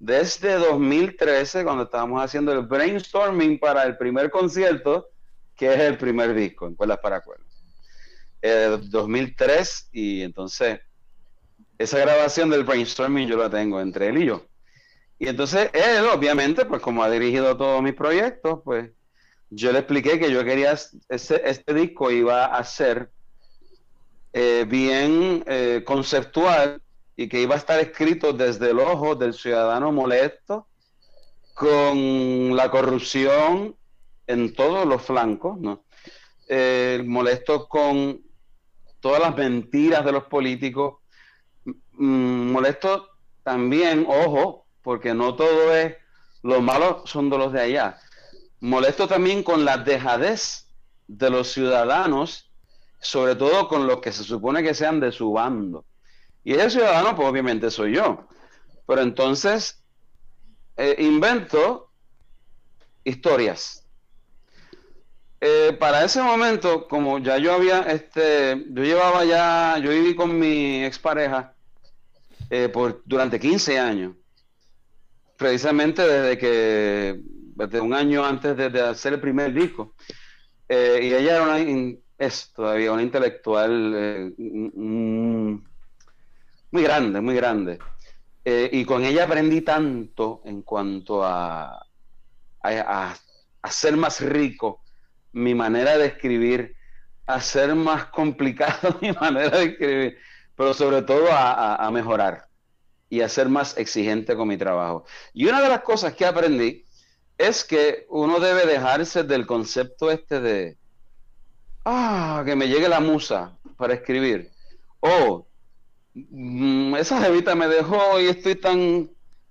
desde 0.00 0.54
2013, 0.54 1.62
cuando 1.62 1.84
estábamos 1.84 2.24
haciendo 2.24 2.52
el 2.52 2.62
brainstorming 2.62 3.60
para 3.60 3.84
el 3.84 3.98
primer 3.98 4.30
concierto, 4.30 5.10
que 5.54 5.72
es 5.72 5.80
el 5.80 5.98
primer 5.98 6.34
disco, 6.34 6.66
en 6.66 6.74
Cuerdas 6.74 6.98
para 7.02 7.20
Cuerdas. 7.20 7.46
2003, 8.42 9.90
y 9.92 10.22
entonces 10.22 10.80
esa 11.76 11.98
grabación 11.98 12.48
del 12.48 12.64
brainstorming 12.64 13.28
yo 13.28 13.36
la 13.36 13.50
tengo 13.50 13.78
entre 13.80 14.08
él 14.08 14.22
y 14.22 14.26
yo. 14.26 14.46
Y 15.18 15.28
entonces 15.28 15.68
él, 15.74 16.06
obviamente, 16.06 16.64
pues 16.64 16.80
como 16.80 17.04
ha 17.04 17.10
dirigido 17.10 17.54
todos 17.58 17.82
mis 17.82 17.92
proyectos, 17.92 18.60
pues 18.64 18.90
yo 19.50 19.70
le 19.70 19.80
expliqué 19.80 20.18
que 20.18 20.32
yo 20.32 20.42
quería, 20.44 20.72
ese, 21.10 21.42
este 21.44 21.74
disco 21.74 22.10
iba 22.10 22.46
a 22.46 22.64
ser 22.64 23.10
eh, 24.32 24.64
bien 24.66 25.44
eh, 25.46 25.82
conceptual 25.84 26.80
y 27.20 27.28
que 27.28 27.42
iba 27.42 27.54
a 27.54 27.58
estar 27.58 27.78
escrito 27.78 28.32
desde 28.32 28.70
el 28.70 28.78
ojo 28.78 29.14
del 29.14 29.34
ciudadano 29.34 29.92
molesto 29.92 30.68
con 31.52 32.56
la 32.56 32.70
corrupción 32.70 33.76
en 34.26 34.54
todos 34.54 34.86
los 34.86 35.02
flancos, 35.02 35.60
¿no? 35.60 35.84
Molesto 37.04 37.68
con 37.68 38.22
todas 39.00 39.20
las 39.20 39.36
mentiras 39.36 40.02
de 40.02 40.12
los 40.12 40.24
políticos, 40.24 41.00
mm, 41.92 42.52
molesto 42.52 43.10
también, 43.42 44.06
ojo, 44.08 44.64
porque 44.80 45.12
no 45.12 45.36
todo 45.36 45.74
es, 45.76 45.96
los 46.42 46.62
malos 46.62 47.02
son 47.04 47.28
de 47.28 47.36
los 47.36 47.52
de 47.52 47.60
allá. 47.60 47.98
molesto 48.60 49.06
también 49.06 49.42
con 49.42 49.66
la 49.66 49.76
dejadez 49.76 50.68
de 51.06 51.28
los 51.28 51.52
ciudadanos, 51.52 52.50
sobre 52.98 53.36
todo 53.36 53.68
con 53.68 53.86
los 53.86 54.00
que 54.00 54.10
se 54.10 54.24
supone 54.24 54.62
que 54.62 54.72
sean 54.72 55.00
de 55.00 55.12
su 55.12 55.32
bando. 55.32 55.84
Y 56.44 56.54
ese 56.54 56.70
ciudadano, 56.70 57.14
pues 57.14 57.28
obviamente 57.28 57.70
soy 57.70 57.94
yo. 57.94 58.26
Pero 58.86 59.02
entonces 59.02 59.82
eh, 60.76 60.96
invento 60.98 61.90
historias. 63.04 63.86
Eh, 65.42 65.74
para 65.78 66.04
ese 66.04 66.22
momento, 66.22 66.86
como 66.86 67.18
ya 67.18 67.38
yo 67.38 67.54
había, 67.54 67.80
este, 67.82 68.62
yo 68.70 68.82
llevaba 68.82 69.24
ya, 69.24 69.78
yo 69.78 69.90
viví 69.90 70.14
con 70.14 70.38
mi 70.38 70.84
expareja 70.84 71.54
eh, 72.50 72.68
por, 72.68 73.02
durante 73.06 73.40
15 73.40 73.78
años, 73.78 74.16
precisamente 75.38 76.06
desde 76.06 76.36
que, 76.36 77.20
desde 77.24 77.80
un 77.80 77.94
año 77.94 78.22
antes 78.22 78.54
de, 78.54 78.80
hacer 78.82 79.14
el 79.14 79.20
primer 79.20 79.54
disco. 79.54 79.94
Eh, 80.68 81.00
y 81.04 81.14
ella 81.14 81.36
era 81.36 81.42
una, 81.42 81.96
es 82.18 82.52
todavía 82.52 82.92
una 82.92 83.02
intelectual 83.02 84.34
muy 86.70 86.82
grande, 86.82 87.20
muy 87.20 87.34
grande. 87.34 87.78
y 88.44 88.84
con 88.84 89.04
ella 89.04 89.24
aprendí 89.24 89.60
tanto 89.60 90.40
en 90.44 90.62
cuanto 90.62 91.24
a, 91.24 91.86
a, 92.62 93.14
a 93.62 93.96
más 93.96 94.20
rico 94.20 94.80
mi 95.32 95.54
manera 95.54 95.96
de 95.96 96.06
escribir, 96.06 96.76
hacer 97.26 97.74
más 97.74 98.06
complicado 98.06 98.98
mi 99.00 99.12
manera 99.12 99.58
de 99.58 99.64
escribir, 99.64 100.18
pero 100.56 100.74
sobre 100.74 101.02
todo 101.02 101.28
a, 101.30 101.88
mejorar 101.92 102.46
y 103.08 103.20
a 103.20 103.28
ser 103.28 103.48
más 103.48 103.76
exigente 103.76 104.36
con 104.36 104.48
mi 104.48 104.56
trabajo. 104.56 105.04
Y 105.32 105.46
una 105.46 105.60
de 105.60 105.68
las 105.68 105.80
cosas 105.80 106.14
que 106.14 106.26
aprendí 106.26 106.84
es 107.38 107.64
que 107.64 108.06
uno 108.08 108.38
debe 108.38 108.66
dejarse 108.66 109.24
del 109.24 109.46
concepto 109.46 110.10
este 110.10 110.40
de, 110.40 110.76
ah, 111.84 112.42
que 112.44 112.54
me 112.54 112.68
llegue 112.68 112.88
la 112.88 113.00
musa 113.00 113.56
para 113.76 113.94
escribir. 113.94 114.50
O, 115.00 115.46
mm, 116.30 116.96
esa 116.96 117.20
jevita 117.20 117.54
me 117.54 117.68
dejó 117.68 118.20
y 118.20 118.26
estoy 118.26 118.56
tan 118.56 119.10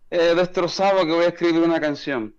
eh, 0.09 0.33
destrozado 0.35 1.05
que 1.05 1.13
voy 1.13 1.25
a 1.25 1.29
escribir 1.29 1.61
una 1.61 1.79
canción. 1.79 2.35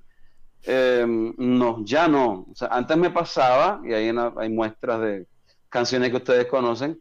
Em, 0.62 1.34
no, 1.38 1.82
ya 1.84 2.06
no. 2.08 2.46
antes 2.70 2.96
me 2.96 3.10
pasaba, 3.10 3.80
y 3.84 3.92
ahí 3.94 4.12
hay 4.36 4.48
muestras 4.50 5.00
de 5.00 5.26
canciones 5.68 6.10
que 6.10 6.16
ustedes 6.16 6.46
conocen, 6.46 7.00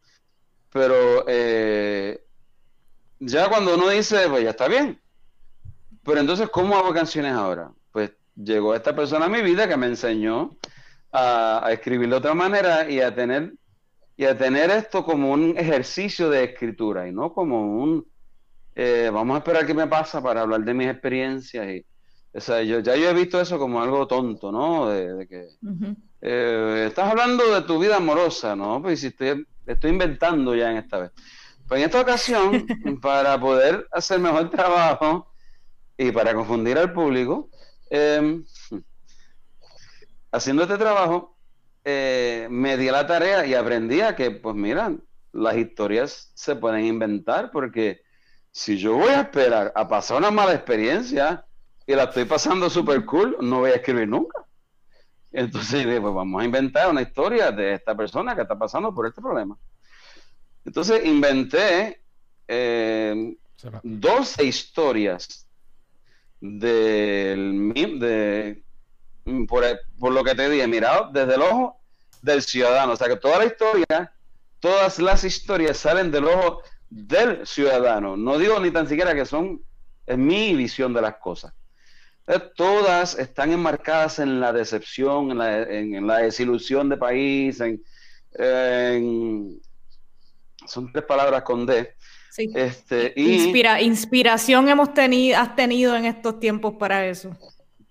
pero 0.72 1.26
eh, 1.28 2.24
ya 3.20 3.50
cuando 3.50 3.76
uno 3.76 3.90
dice, 3.90 4.28
pues 4.30 4.44
ya 4.44 4.52
está 4.52 4.68
bien. 4.68 5.00
Pero 6.04 6.22
entonces, 6.22 6.50
¿cómo 6.50 6.78
hago 6.78 6.94
canciones 6.94 7.34
ahora? 7.34 7.72
Pues 7.92 8.12
llegó 8.36 8.74
esta 8.74 8.96
persona 8.96 9.26
a 9.26 9.30
mi 9.30 9.42
vida 9.42 9.68
que 9.68 9.78
me 9.78 9.88
enseñó 9.88 10.58
a, 11.12 11.68
escribir 11.72 12.10
de 12.10 12.16
otra 12.16 12.34
manera 12.34 12.90
y 12.90 13.02
a 13.02 13.14
tener 13.14 13.54
y 14.20 14.26
a 14.26 14.38
tener 14.38 14.70
esto 14.70 15.06
como 15.06 15.32
un 15.32 15.58
ejercicio 15.58 16.30
de 16.30 16.44
escritura 16.44 17.08
y 17.08 17.14
no 17.14 17.32
como 17.32 17.82
un 17.82 18.06
eh, 18.76 19.10
vamos 19.14 19.36
a 19.36 19.38
esperar 19.38 19.66
qué 19.66 19.74
me 19.74 19.88
pasa 19.88 20.22
para 20.22 20.42
hablar 20.42 20.60
de 20.66 20.74
mis 20.74 20.90
experiencias 20.90 21.66
y, 21.70 21.86
o 22.34 22.42
sea, 22.42 22.62
yo, 22.62 22.82
ya 22.82 22.98
yo 22.98 23.10
he 23.10 23.14
visto 23.14 23.40
eso 23.40 23.58
como 23.58 23.82
algo 23.82 24.08
tonto, 24.08 24.52
¿no? 24.52 24.90
De, 24.90 25.26
que 25.26 25.48
eh, 26.20 26.86
estás 26.90 27.10
hablando 27.10 27.50
de 27.50 27.62
tu 27.62 27.80
vida 27.80 27.96
amorosa, 27.96 28.58
¿no? 28.58 28.82
Pues 28.82 29.00
si 29.00 29.08
estoy, 29.08 29.48
estoy 29.66 29.92
inventando 29.92 30.54
ya 30.54 30.70
en 30.70 30.78
esta 30.80 31.00
vez. 31.00 31.12
Pues 31.66 31.80
en 31.80 31.86
esta 31.86 32.02
ocasión, 32.02 32.68
para 33.02 33.40
poder 33.40 33.88
hacer 33.90 34.20
mejor 34.20 34.50
trabajo 34.50 35.32
y 35.98 36.12
para 36.12 36.34
confundir 36.34 36.78
al 36.78 36.92
público, 36.92 37.50
em, 37.90 38.44
haciendo 40.30 40.64
este 40.64 40.78
trabajo, 40.78 41.39
eh, 41.84 42.48
me 42.50 42.78
di 42.78 42.88
a 42.90 42.92
la 42.92 43.08
tarea 43.08 43.46
y 43.46 43.54
aprendí 43.54 44.02
a 44.02 44.16
que, 44.16 44.32
pues 44.32 44.56
mira, 44.56 44.96
las 45.32 45.58
historias 45.58 46.32
se 46.34 46.56
pueden 46.56 46.86
inventar 46.86 47.52
porque 47.52 48.02
si 48.52 48.78
yo 48.78 48.96
voy 48.96 49.10
a 49.10 49.22
esperar 49.22 49.72
a 49.76 49.88
pasar 49.88 50.18
una 50.18 50.32
mala 50.32 50.54
experiencia, 50.54 51.46
y 51.90 51.96
la 51.96 52.04
estoy 52.04 52.26
pasando 52.26 52.70
súper 52.70 53.04
cool, 53.04 53.36
no 53.42 53.62
voy 53.62 53.72
a 53.72 53.78
escribir 53.78 54.08
nunca. 54.08 54.46
Entonces 55.32 55.86
dije, 55.86 56.00
pues 56.00 56.14
vamos 56.14 56.40
a 56.40 56.46
inventar 56.46 56.88
una 56.88 57.02
historia 57.02 57.52
de 57.52 57.74
esta 57.74 57.98
persona 57.98 58.36
que 58.36 58.44
está 58.44 58.60
pasando 58.60 58.94
por 58.94 59.08
este 59.08 59.20
problema. 59.20 59.58
Entonces 60.64 61.04
inventé 61.04 62.00
eh, 62.48 63.36
12 63.82 64.44
historias 64.44 65.50
del, 66.40 67.74
de, 67.74 68.64
por, 69.48 69.64
por, 70.00 70.12
lo 70.12 70.24
que 70.24 70.36
te 70.36 70.50
dije, 70.50 70.68
mirado 70.68 71.10
desde 71.12 71.36
el 71.36 71.42
ojo 71.42 71.80
del 72.22 72.42
ciudadano. 72.42 72.94
O 72.94 72.96
sea 72.96 73.08
que 73.08 73.16
toda 73.16 73.40
la 73.40 73.46
historia, 73.46 74.14
todas 74.60 75.00
las 75.00 75.24
historias 75.24 75.78
salen 75.78 76.12
del 76.12 76.26
ojo 76.26 76.62
del 76.90 77.46
ciudadano. 77.46 78.18
No 78.18 78.38
digo 78.38 78.60
ni 78.60 78.72
tan 78.72 78.88
siquiera 78.88 79.14
que 79.14 79.26
son, 79.26 79.62
es 80.06 80.18
mi 80.18 80.56
visión 80.56 80.94
de 80.94 81.02
las 81.02 81.16
cosas. 81.16 81.54
Eh, 82.28 82.40
todas 82.56 83.18
están 83.18 83.52
enmarcadas 83.52 84.20
en 84.20 84.40
la 84.40 84.54
decepción, 84.54 85.32
en 85.32 86.08
la, 86.08 86.18
desilusión 86.20 86.88
de 86.88 86.98
país, 86.98 87.60
en, 87.60 87.82
son 90.68 90.92
tres 90.92 91.06
palabras 91.06 91.42
con 91.42 91.66
D. 91.66 91.96
Este, 92.38 93.14
Inspira, 93.16 93.82
inspiración 93.82 94.70
hemos 94.70 94.94
tenido, 94.94 95.40
has 95.40 95.56
tenido 95.56 95.96
en 95.96 96.06
estos 96.06 96.40
tiempos 96.40 96.76
para 96.76 97.08
eso. 97.08 97.36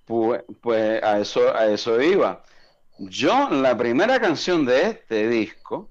Pues, 0.09 0.43
pues 0.63 1.03
a 1.03 1.21
eso, 1.21 1.55
a 1.55 1.67
eso 1.67 2.01
iba. 2.01 2.43
Yo, 2.99 3.51
la 3.51 3.77
primera 3.77 4.19
canción 4.19 4.65
de 4.65 4.89
este 4.89 5.29
disco, 5.29 5.91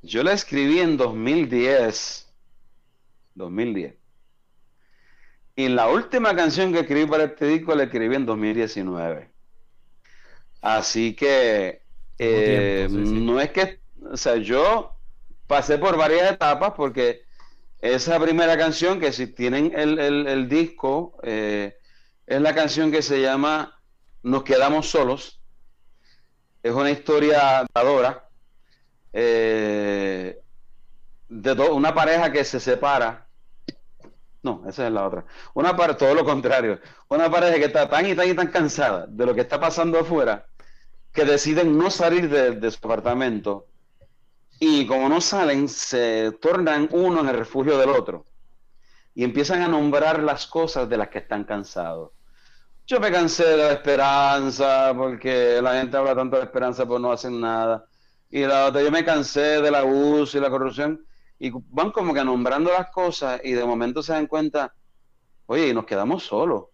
yo 0.00 0.22
la 0.22 0.32
escribí 0.32 0.78
en 0.78 0.96
2010. 0.96 2.32
2010. 3.34 3.94
Y 5.56 5.68
la 5.68 5.88
última 5.88 6.34
canción 6.36 6.72
que 6.72 6.80
escribí 6.80 7.06
para 7.06 7.24
este 7.24 7.46
disco 7.46 7.74
la 7.74 7.82
escribí 7.82 8.14
en 8.14 8.26
2019. 8.26 9.28
Así 10.62 11.14
que 11.14 11.82
eh, 12.18 12.86
no 12.90 13.40
es 13.40 13.50
que, 13.50 13.80
o 14.08 14.16
sea, 14.16 14.36
yo 14.36 14.94
pasé 15.48 15.78
por 15.78 15.96
varias 15.96 16.30
etapas 16.30 16.74
porque 16.76 17.22
esa 17.80 18.20
primera 18.20 18.56
canción, 18.56 19.00
que 19.00 19.10
si 19.10 19.26
tienen 19.26 19.72
el, 19.74 20.48
disco, 20.48 21.18
eh, 21.22 21.79
es 22.30 22.40
la 22.40 22.54
canción 22.54 22.90
que 22.90 23.02
se 23.02 23.20
llama 23.20 23.78
Nos 24.22 24.44
quedamos 24.44 24.88
solos. 24.88 25.40
Es 26.62 26.72
una 26.72 26.90
historia 26.90 27.66
dadora 27.74 28.28
eh, 29.12 30.40
de 31.28 31.52
una 31.52 31.92
pareja 31.92 32.30
que 32.30 32.44
se 32.44 32.60
separa 32.60 33.26
no, 34.42 34.62
esa 34.66 34.86
es 34.86 34.92
la 34.92 35.06
otra. 35.06 35.26
Una 35.52 35.76
pareja, 35.76 35.98
todo 35.98 36.14
lo 36.14 36.24
contrario. 36.24 36.80
Una 37.08 37.30
pareja 37.30 37.56
que 37.56 37.66
está 37.66 37.88
tan 37.90 38.06
y 38.06 38.14
tan 38.14 38.28
y 38.28 38.34
tan 38.34 38.46
cansada 38.46 39.06
de 39.06 39.26
lo 39.26 39.34
que 39.34 39.42
está 39.42 39.60
pasando 39.60 39.98
afuera 39.98 40.46
que 41.12 41.24
deciden 41.24 41.76
no 41.76 41.90
salir 41.90 42.30
de, 42.30 42.70
su 42.70 42.78
apartamento 42.78 43.66
y 44.58 44.86
como 44.86 45.08
no 45.08 45.20
salen, 45.20 45.68
se 45.68 46.32
tornan 46.40 46.88
uno 46.92 47.20
en 47.20 47.28
el 47.28 47.36
refugio 47.36 47.76
del 47.76 47.90
otro 47.90 48.24
y 49.14 49.24
empiezan 49.24 49.60
a 49.62 49.68
nombrar 49.68 50.22
las 50.22 50.46
cosas 50.46 50.88
de 50.88 50.96
las 50.96 51.08
que 51.08 51.18
están 51.18 51.44
cansados. 51.44 52.12
Yo 52.86 52.98
me 53.00 53.10
cansé 53.12 53.44
de 53.44 53.56
la 53.56 53.72
esperanza 53.72 54.92
porque 54.96 55.60
la 55.62 55.74
gente 55.74 55.96
habla 55.96 56.14
tanto 56.14 56.36
de 56.36 56.42
esperanza 56.42 56.84
pero 56.84 56.98
no 56.98 57.12
hacen 57.12 57.40
nada. 57.40 57.86
Y 58.28 58.40
la 58.40 58.66
otra, 58.66 58.82
yo 58.82 58.90
me 58.90 59.04
cansé 59.04 59.60
del 59.62 59.74
abuso 59.74 60.38
y 60.38 60.40
la 60.40 60.50
corrupción 60.50 61.04
y 61.38 61.50
van 61.68 61.90
como 61.92 62.12
que 62.12 62.24
nombrando 62.24 62.70
las 62.70 62.90
cosas 62.90 63.40
y 63.44 63.52
de 63.52 63.64
momento 63.64 64.02
se 64.02 64.12
dan 64.12 64.26
cuenta, 64.26 64.74
oye, 65.46 65.68
y 65.68 65.74
nos 65.74 65.86
quedamos 65.86 66.24
solos. 66.24 66.64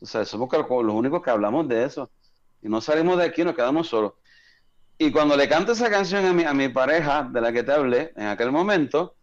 O 0.00 0.06
sea, 0.06 0.24
somos 0.24 0.48
los 0.52 0.94
únicos 0.94 1.22
que 1.22 1.30
hablamos 1.30 1.68
de 1.68 1.84
eso. 1.84 2.10
Y 2.62 2.68
no 2.68 2.80
salimos 2.80 3.18
de 3.18 3.24
aquí, 3.24 3.44
nos 3.44 3.54
quedamos 3.54 3.88
solos. 3.88 4.14
Y 4.98 5.12
cuando 5.12 5.36
le 5.36 5.48
canto 5.48 5.72
esa 5.72 5.90
canción 5.90 6.24
a 6.26 6.32
mi, 6.32 6.44
a 6.44 6.54
mi 6.54 6.68
pareja, 6.68 7.28
de 7.30 7.40
la 7.40 7.52
que 7.52 7.62
te 7.62 7.72
hablé 7.72 8.12
en 8.16 8.26
aquel 8.26 8.50
momento, 8.52 9.16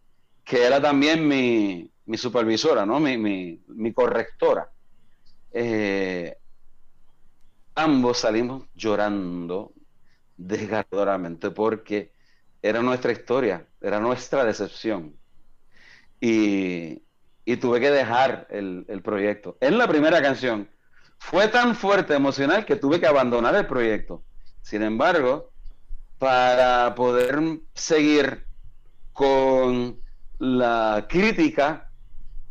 que 0.44 0.64
era 0.64 0.80
también 0.80 1.26
mi, 1.26 1.90
mi 2.06 2.16
supervisora, 2.16 2.86
¿no? 2.86 3.00
Mi, 3.00 3.16
mi, 3.18 3.62
mi 3.68 3.92
correctora. 3.92 4.70
Eh, 5.52 6.36
ambos 7.74 8.18
salimos 8.18 8.64
llorando 8.74 9.72
desgarradoramente 10.36 11.50
porque 11.50 12.12
era 12.62 12.82
nuestra 12.82 13.12
historia, 13.12 13.66
era 13.80 14.00
nuestra 14.00 14.44
decepción. 14.44 15.16
Y, 16.20 17.02
tuve 17.60 17.80
que 17.80 17.90
dejar 17.90 18.46
el, 18.50 19.02
proyecto. 19.02 19.56
En 19.60 19.76
la 19.76 19.88
primera 19.88 20.22
canción 20.22 20.70
fue 21.18 21.48
tan 21.48 21.74
fuerte, 21.74 22.14
emocional, 22.14 22.64
que 22.64 22.76
tuve 22.76 23.00
que 23.00 23.06
abandonar 23.06 23.54
el 23.56 23.66
proyecto. 23.66 24.22
Sin 24.62 24.82
embargo, 24.82 25.50
para 26.18 26.94
poder 26.94 27.40
seguir 27.74 28.46
con 29.12 30.00
la 30.38 31.06
crítica 31.08 31.89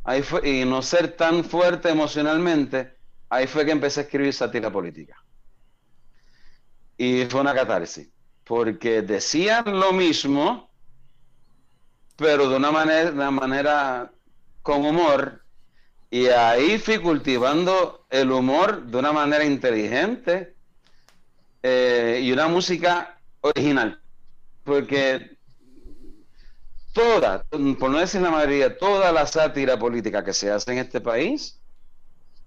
ahí 0.04 0.22
fue, 0.22 0.48
y 0.48 0.66
no 0.66 0.82
ser 0.82 1.16
tan 1.16 1.44
fuerte 1.44 1.90
emocionalmente, 1.90 2.96
ahí 3.30 3.48
fue 3.48 3.66
que 3.66 3.72
empecé 3.72 4.02
a 4.02 4.04
escribir 4.04 4.34
sátira 4.34 4.72
política. 4.72 5.16
Y 6.98 7.26
fue 7.26 7.42
una 7.42 7.54
catarsis, 7.54 8.10
porque 8.44 9.02
decían 9.02 9.80
lo 9.80 9.94
mismo, 9.94 10.70
pero 12.16 12.50
de 12.50 12.58
una 12.58 12.72
manera, 12.72 13.12
una 13.12 13.32
manera 13.32 14.12
con 14.62 14.86
humor, 14.86 15.44
y 16.12 16.28
ahí 16.28 16.80
fui 16.80 16.98
cultivando 16.98 18.06
el 18.10 18.32
humor 18.32 18.84
de 18.84 18.98
una 18.98 19.12
manera 19.12 19.46
inteligente 19.46 20.56
eh, 21.62 22.20
y 22.24 22.32
una 22.32 22.48
música 22.48 23.20
original. 23.42 24.02
Porque 24.64 25.38
toda, 26.94 27.44
por 27.80 27.90
no 27.90 28.00
decir 28.00 28.22
la 28.22 28.32
mayoría, 28.32 28.78
toda 28.78 29.12
la 29.12 29.26
sátira 29.26 29.78
política 29.78 30.24
que 30.24 30.34
se 30.34 30.52
hace 30.52 30.72
en 30.72 30.80
este 30.80 31.02
país 31.02 31.60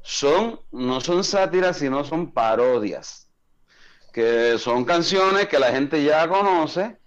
son, 0.03 0.61
no 0.71 1.01
son 1.01 1.25
sátiras, 1.25 1.79
sino 1.79 2.05
son 2.05 2.33
parodias. 2.33 3.29
Que 4.13 4.59
son 4.59 4.85
canciones 4.85 5.49
que 5.49 5.59
la 5.59 5.73
gente 5.73 6.03
ya 6.03 6.29
conoce 6.29 6.99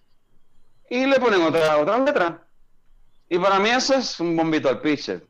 y 0.90 1.06
le 1.06 1.20
ponen 1.20 1.42
otra, 1.42 1.78
otra 1.78 2.00
letra. 2.00 2.48
Y 3.30 3.38
para 3.38 3.60
mí 3.60 3.70
eso 3.70 3.96
es 3.96 4.20
un 4.20 4.36
bombito 4.36 4.70
al 4.70 4.82
pitcher. 4.82 5.26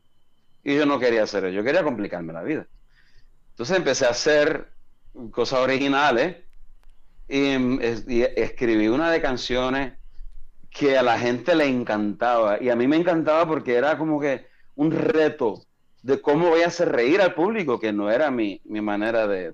Y 0.64 0.76
yo 0.76 0.86
no 0.86 1.00
quería 1.00 1.24
hacer 1.24 1.46
eso, 1.46 1.54
yo 1.54 1.64
quería 1.64 1.84
complicarme 1.84 2.34
la 2.34 2.44
vida. 2.44 2.68
Entonces 3.52 3.78
empecé 3.78 4.06
a 4.06 4.10
hacer 4.10 4.70
cosas 5.32 5.60
originales 5.60 6.38
y, 7.28 8.22
escribí 8.36 8.88
una 8.88 9.12
de 9.12 9.22
canciones 9.22 9.94
que 10.78 10.98
a 10.98 11.04
la 11.04 11.18
gente 11.18 11.56
le 11.56 11.66
encantaba. 11.66 12.62
Y 12.62 12.70
a 12.70 12.76
mí 12.76 12.88
me 12.88 12.98
encantaba 12.98 13.48
porque 13.48 13.76
era 13.76 13.98
como 13.98 14.20
que 14.20 14.48
un 14.76 14.92
reto 14.92 15.64
de 16.02 16.22
cómo 16.22 16.50
voy 16.50 16.62
a 16.62 16.68
hacer 16.68 16.92
reír 16.92 17.22
al 17.22 17.34
público, 17.34 17.80
que 17.80 17.94
no 17.94 18.12
era 18.12 18.30
mi, 18.30 18.62
manera 18.66 19.28
de, 19.28 19.54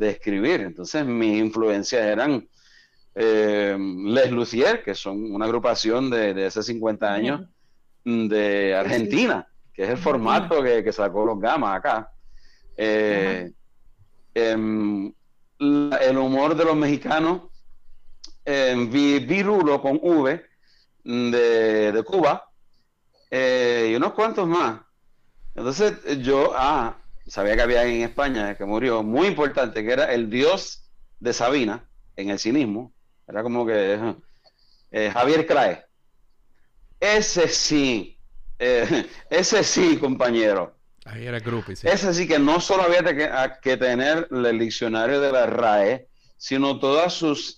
escribir. 0.00 0.60
Entonces 0.60 1.04
mis 1.04 1.38
influencias 1.38 2.02
eran 2.04 2.48
eh, 3.14 3.76
Les 3.78 4.30
Lucier, 4.30 4.82
que 4.82 4.94
son 4.94 5.32
una 5.32 5.44
agrupación 5.44 6.10
de, 6.10 6.34
de 6.34 6.46
hace 6.46 6.62
50 6.62 7.12
años 7.12 7.42
de 8.04 8.74
Argentina 8.74 9.46
que 9.78 9.84
es 9.84 9.90
el 9.90 9.96
formato 9.96 10.60
que, 10.60 10.92
sacó 10.92 11.24
los 11.24 11.38
gamas 11.38 11.76
acá. 11.76 12.10
Eh, 12.76 13.52
em, 14.34 15.12
el 15.60 16.18
humor 16.18 16.56
de 16.56 16.64
los 16.64 16.74
mexicanos, 16.74 17.42
em, 18.44 18.90
Virulo 18.90 19.80
con 19.80 20.00
V 20.02 20.44
de, 21.08 22.02
Cuba 22.06 22.50
eh, 23.30 23.88
y 23.90 23.94
unos 23.94 24.12
cuantos 24.12 24.46
más. 24.46 24.80
Entonces 25.54 25.94
yo, 26.22 26.52
ah, 26.54 26.96
sabía 27.26 27.56
que 27.56 27.62
había 27.62 27.84
en 27.84 28.02
España 28.02 28.56
que 28.56 28.64
murió, 28.64 29.02
muy 29.02 29.26
importante, 29.28 29.84
que 29.84 29.92
era 29.92 30.12
el 30.12 30.30
dios 30.30 30.90
de 31.18 31.32
Sabina 31.32 31.88
en 32.16 32.30
el 32.30 32.38
cinismo. 32.38 32.92
Era 33.26 33.42
como 33.42 33.66
que 33.66 34.16
eh, 34.90 35.10
Javier 35.12 35.46
Crae. 35.46 35.84
Ese 37.00 37.48
sí 37.48 38.18
eh, 38.58 39.06
ese 39.30 39.62
sí, 39.62 39.96
compañero. 39.96 40.74
Ahí 41.04 41.26
era 41.26 41.38
grupo, 41.40 41.72
Ese 41.72 42.12
sí 42.12 42.28
que 42.28 42.38
no 42.38 42.60
solo 42.60 42.82
había 42.82 43.02
que, 43.60 43.76
tener 43.78 44.28
el 44.30 44.58
diccionario 44.58 45.20
de 45.20 45.32
la 45.32 45.46
RAE, 45.46 46.06
sino 46.36 46.78
todas 46.78 47.14
sus, 47.14 47.57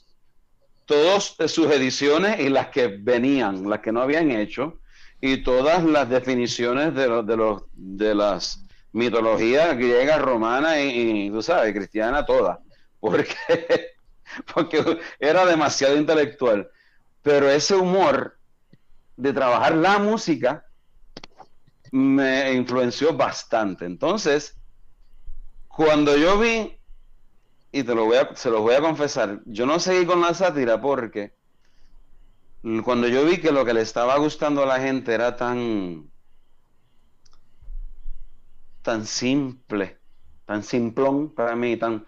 todas 0.91 1.37
sus 1.47 1.71
ediciones 1.71 2.41
y 2.41 2.49
las 2.49 2.67
que 2.67 2.89
venían, 2.89 3.71
las 3.71 3.79
que 3.79 3.93
no 3.93 4.03
habían 4.03 4.33
hecho, 4.33 4.81
y 5.21 5.45
todas 5.45 5.85
las 5.85 6.11
definiciones 6.11 6.97
de, 6.97 7.23
de, 7.23 7.37
los, 7.37 7.63
de 7.75 8.13
las 8.13 8.65
mitologías 8.91 9.77
griega, 9.77 10.19
romana 10.19 10.81
y, 10.81 11.27
y, 11.27 11.31
tú 11.31 11.43
sabes, 11.43 11.73
cristiana, 11.73 12.27
todas. 12.27 12.59
Porque, 12.99 13.37
porque 14.53 14.99
era 15.21 15.47
demasiado 15.47 15.97
intelectual. 15.97 16.69
Pero 17.23 17.49
ese 17.49 17.77
humor 17.77 18.37
de 19.17 19.33
trabajar 19.33 19.77
la 19.77 20.01
música 20.01 20.67
me 21.93 22.53
influenció 22.53 23.17
bastante. 23.17 23.85
Entonces, 23.85 24.57
cuando 25.69 26.17
yo 26.17 26.37
vi, 26.37 26.80
y 27.73 27.83
te 27.83 27.95
lo 27.95 28.05
voy 28.05 28.17
a, 28.17 28.35
se 28.35 28.51
los 28.51 28.61
voy 28.61 28.75
a 28.75 28.81
confesar, 28.81 29.41
yo 29.47 29.67
no 29.67 29.79
seguí 29.79 30.07
con 30.07 30.21
la 30.21 30.35
sátira 30.35 30.81
porque 30.81 31.35
cuando 32.85 33.09
yo 33.09 33.25
vi 33.25 33.39
que 33.39 33.53
lo 33.53 33.65
que 33.65 33.73
le 33.73 33.81
estaba 33.81 34.17
gustando 34.19 34.63
a 34.63 34.67
la 34.67 34.81
gente 34.81 35.15
era 35.15 35.37
tan 35.37 36.11
tan 38.83 39.07
simple, 39.07 39.99
tan 40.47 40.63
simplón 40.63 41.35
para 41.35 41.55
mí, 41.55 41.77
tan, 41.77 42.05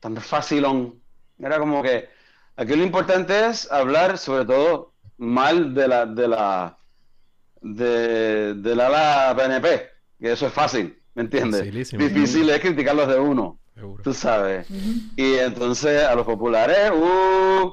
tan 0.00 0.16
facilón. 0.16 1.00
Era 1.38 1.58
como 1.58 1.82
que 1.82 2.08
aquí 2.56 2.74
lo 2.74 2.82
importante 2.82 3.46
es 3.46 3.70
hablar 3.70 4.18
sobre 4.18 4.44
todo 4.46 4.94
mal 5.18 5.74
de 5.74 5.88
la, 5.88 6.06
de 6.06 6.28
la, 6.28 6.78
de, 7.60 8.54
de 8.54 8.76
la 8.76 8.86
ala 8.86 9.36
PNP, 9.36 9.90
que 10.20 10.32
eso 10.32 10.46
es 10.46 10.52
fácil, 10.52 10.98
¿me 11.14 11.22
entiendes? 11.22 11.62
Difícil 11.92 12.50
es 12.50 12.60
criticarlos 12.60 13.08
de 13.08 13.18
uno, 13.18 13.58
tú 14.02 14.14
sabes. 14.14 14.66
Y 15.16 15.34
entonces 15.34 16.04
a 16.04 16.14
los 16.14 16.24
populares, 16.24 16.90
uh, 16.90 17.72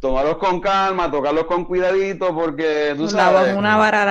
tomarlos 0.00 0.36
con 0.36 0.60
calma, 0.60 1.10
tocarlos 1.10 1.46
con 1.46 1.64
cuidadito, 1.64 2.34
porque 2.34 2.94
tú 2.96 3.08
sabes. 3.08 3.56
Una 3.56 3.76
vara 3.76 4.04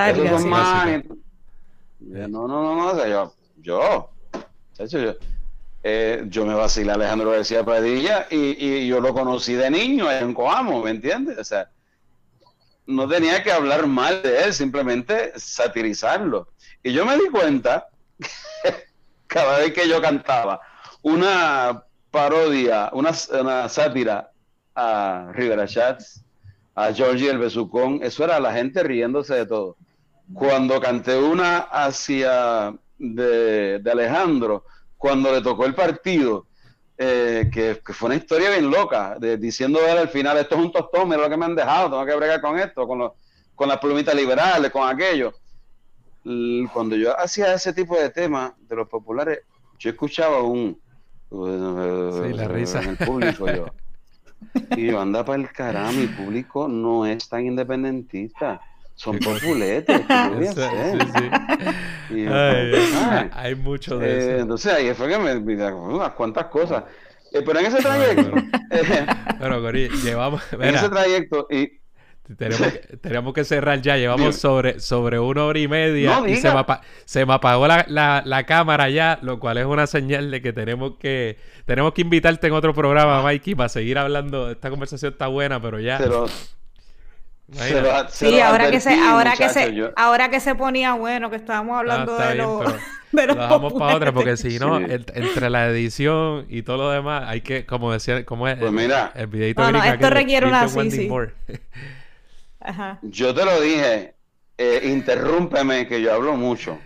No, 2.00 2.28
no, 2.28 2.62
no, 2.62 2.76
no, 2.76 2.86
o 2.92 2.96
sea, 2.96 3.08
yo, 3.08 3.32
yo, 3.56 4.10
yo, 4.78 5.14
eh, 5.82 6.24
yo 6.28 6.46
me 6.46 6.54
vacilé 6.54 6.92
a 6.92 6.94
Alejandro 6.94 7.30
García 7.30 7.64
Padilla 7.64 8.26
y, 8.30 8.56
y, 8.64 8.86
yo 8.86 9.00
lo 9.00 9.12
conocí 9.14 9.54
de 9.54 9.70
niño 9.70 10.10
en 10.10 10.34
Coamo, 10.34 10.82
¿me 10.82 10.90
entiendes? 10.90 11.38
O 11.38 11.44
sea, 11.44 11.70
no 12.86 13.08
tenía 13.08 13.42
que 13.42 13.50
hablar 13.50 13.86
mal 13.86 14.22
de 14.22 14.44
él, 14.44 14.52
simplemente 14.52 15.32
satirizarlo. 15.36 16.48
Y 16.82 16.92
yo 16.92 17.04
me 17.04 17.16
di 17.16 17.28
cuenta, 17.30 17.88
cada 19.26 19.58
vez 19.58 19.72
que 19.72 19.88
yo 19.88 20.00
cantaba, 20.00 20.60
una 21.06 21.84
parodia, 22.10 22.90
una, 22.92 23.12
sátira 23.68 24.32
a 24.74 25.30
Rivera 25.32 25.66
Chats, 25.66 26.24
a 26.74 26.92
Georgie 26.92 27.30
el 27.30 27.38
Besucón, 27.38 28.00
eso 28.02 28.24
era 28.24 28.40
la 28.40 28.52
gente 28.52 28.82
riéndose 28.82 29.34
de 29.34 29.46
todo. 29.46 29.76
Cuando 30.34 30.80
canté 30.80 31.16
una 31.16 31.58
hacia 31.58 32.74
de, 32.98 33.78
de 33.78 33.90
Alejandro, 33.90 34.64
cuando 34.96 35.30
le 35.30 35.42
tocó 35.42 35.64
el 35.64 35.76
partido, 35.76 36.48
eh, 36.98 37.48
que, 37.52 37.80
fue 37.92 38.06
una 38.06 38.16
historia 38.16 38.50
bien 38.50 38.68
loca, 38.68 39.16
de, 39.20 39.36
diciendo 39.36 39.78
él 39.86 39.98
al 39.98 40.08
final, 40.08 40.38
esto 40.38 40.56
es 40.56 40.60
un 40.60 40.72
tostón, 40.72 41.08
mira 41.08 41.22
lo 41.22 41.30
que 41.30 41.36
me 41.36 41.44
han 41.44 41.54
dejado, 41.54 41.88
tengo 41.88 42.04
que 42.04 42.16
bregar 42.16 42.40
con 42.40 42.58
esto, 42.58 42.84
con, 42.88 43.12
con 43.54 43.68
las 43.68 43.78
plumitas 43.78 44.14
liberales, 44.16 44.72
con 44.72 44.88
aquello. 44.88 45.32
Cuando 46.72 46.96
yo 46.96 47.16
hacía 47.16 47.54
ese 47.54 47.72
tipo 47.72 47.96
de 47.96 48.10
temas 48.10 48.54
de 48.58 48.74
los 48.74 48.88
populares, 48.88 49.42
yo 49.78 49.90
escuchaba 49.90 50.42
un... 50.42 50.84
Sí, 51.30 52.32
la 52.34 52.48
risa. 52.48 52.82
En 52.82 52.90
el 52.90 52.96
público 52.96 53.46
yo. 53.46 53.66
Y 54.76 54.86
yo, 54.86 55.00
anda 55.00 55.24
para 55.24 55.42
el 55.42 55.50
caramba, 55.50 55.92
mi 55.92 56.06
público 56.06 56.68
no 56.68 57.06
es 57.06 57.28
tan 57.28 57.46
independentista 57.46 58.60
son 58.96 59.18
populetes. 59.18 60.00
hay 63.32 63.54
mucho 63.54 63.98
de 63.98 64.18
eso. 64.18 64.30
Entonces 64.40 64.72
ahí 64.72 64.94
fue 64.94 65.08
que 65.08 65.18
me, 65.18 65.36
unas 65.72 66.12
cuantas 66.12 66.46
cosas. 66.46 66.84
Eh, 67.32 67.42
pero 67.44 67.58
en 67.60 67.66
ese 67.66 67.78
trayecto. 67.78 68.32
pero, 69.38 69.60
Cori, 69.60 69.88
llevamos. 70.02 70.42
en 70.52 70.74
ese 70.74 70.88
trayecto. 70.88 71.46
Y, 71.50 71.72
tenemos, 72.34 73.32
que, 73.32 73.44
cerrar 73.44 73.80
ya. 73.82 73.96
Llevamos 73.96 74.36
sobre, 74.36 74.80
sobre 74.80 75.18
una 75.18 75.44
hora 75.44 75.58
y 75.58 75.68
media 75.68 76.22
y 76.26 76.36
se 76.36 76.52
me, 76.52 76.64
se 77.04 77.24
me 77.24 77.34
apagó 77.34 77.68
la, 77.68 77.84
la, 77.88 78.22
la, 78.24 78.44
cámara 78.44 78.88
ya, 78.90 79.18
lo 79.22 79.38
cual 79.38 79.58
es 79.58 79.66
una 79.66 79.86
señal 79.86 80.30
de 80.30 80.42
que 80.42 80.52
tenemos 80.52 80.94
que 80.98 81.36
tenemos 81.66 81.92
que 81.92 82.02
invitarte 82.02 82.46
en 82.46 82.52
otro 82.52 82.74
programa, 82.74 83.22
Mikey, 83.22 83.54
para 83.54 83.68
seguir 83.68 83.98
hablando. 83.98 84.50
Esta 84.50 84.70
conversación 84.70 85.12
está 85.12 85.28
buena, 85.28 85.60
pero 85.60 85.78
ya. 85.78 86.00
Sí, 88.08 88.40
ahora 88.40 88.70
que 88.70 88.80
se, 88.80 89.00
ahora 89.00 89.34
que 89.36 89.48
se, 89.48 89.92
ahora 89.94 90.30
que 90.30 90.40
se 90.40 90.54
ponía 90.56 90.94
bueno, 90.94 91.30
que 91.30 91.36
estábamos 91.36 91.78
hablando 91.78 92.16
de, 92.18 92.34
lo, 92.34 92.64
de 93.12 93.26
los 93.28 93.36
lo 93.36 93.78
para 93.78 93.94
otra, 93.94 94.12
porque 94.12 94.36
si 94.36 94.58
no, 94.58 94.78
entre 94.78 95.48
la 95.48 95.68
edición 95.68 96.46
y 96.48 96.62
todo 96.62 96.78
lo 96.78 96.90
demás, 96.90 97.24
hay 97.28 97.42
que, 97.42 97.64
como 97.64 97.92
decía, 97.92 98.24
como 98.24 98.48
es 98.48 98.58
pues 98.58 98.72
mira, 98.72 99.12
el, 99.14 99.28
videito 99.28 99.62
no, 99.62 99.78
no, 99.78 99.84
esto 99.84 100.10
requiere 100.10 100.46
una 100.46 100.68
sí, 100.68 100.90
sí. 100.90 101.08
Ajá. 102.66 102.98
Yo 103.02 103.32
te 103.32 103.44
lo 103.44 103.60
dije, 103.60 104.14
eh, 104.58 104.80
interrúmpeme 104.84 105.86
que 105.86 106.02
yo 106.02 106.12
hablo 106.12 106.36
mucho. 106.36 106.78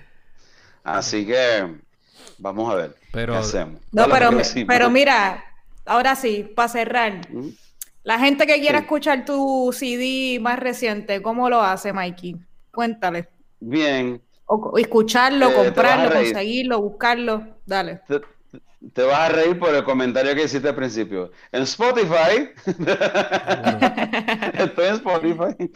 Así 0.85 1.27
que 1.27 1.67
vamos 2.39 2.73
a 2.73 2.77
ver 2.77 2.97
pero, 3.13 3.33
qué 3.33 3.39
hacemos. 3.39 3.81
No, 3.91 4.09
pero, 4.09 4.31
pero 4.67 4.91
mira, 4.91 5.43
ahora 5.87 6.15
sí, 6.15 6.51
para 6.55 6.69
cerrar. 6.69 7.31
¿Mm? 7.31 7.49
La 8.03 8.19
gente 8.19 8.47
que 8.47 8.61
quiera 8.61 8.81
escuchar 8.81 9.25
tu 9.25 9.75
CD 9.77 10.39
más 10.41 10.59
reciente, 10.59 11.21
¿cómo 11.23 11.49
lo 11.49 11.63
hace, 11.63 11.93
Mikey? 11.93 12.37
Cuéntale. 12.73 13.29
Bien. 13.59 14.21
O, 14.47 14.77
escucharlo, 14.79 15.51
eh, 15.51 15.55
comprarlo, 15.55 16.15
conseguirlo, 16.15 16.81
buscarlo. 16.81 17.47
Dale. 17.65 18.01
te 18.07 18.21
vas 18.81 19.19
a 19.19 19.29
reír 19.29 19.59
por 19.59 19.75
el 19.75 19.85
comentario 19.85 20.35
que 20.35 20.45
hiciste 20.45 20.69
al 20.69 20.75
principio. 20.75 21.31
En 21.53 21.63
Spotify, 21.63 22.51
estoy 24.55 24.87
en 24.87 24.95
Spotify, 24.95 25.71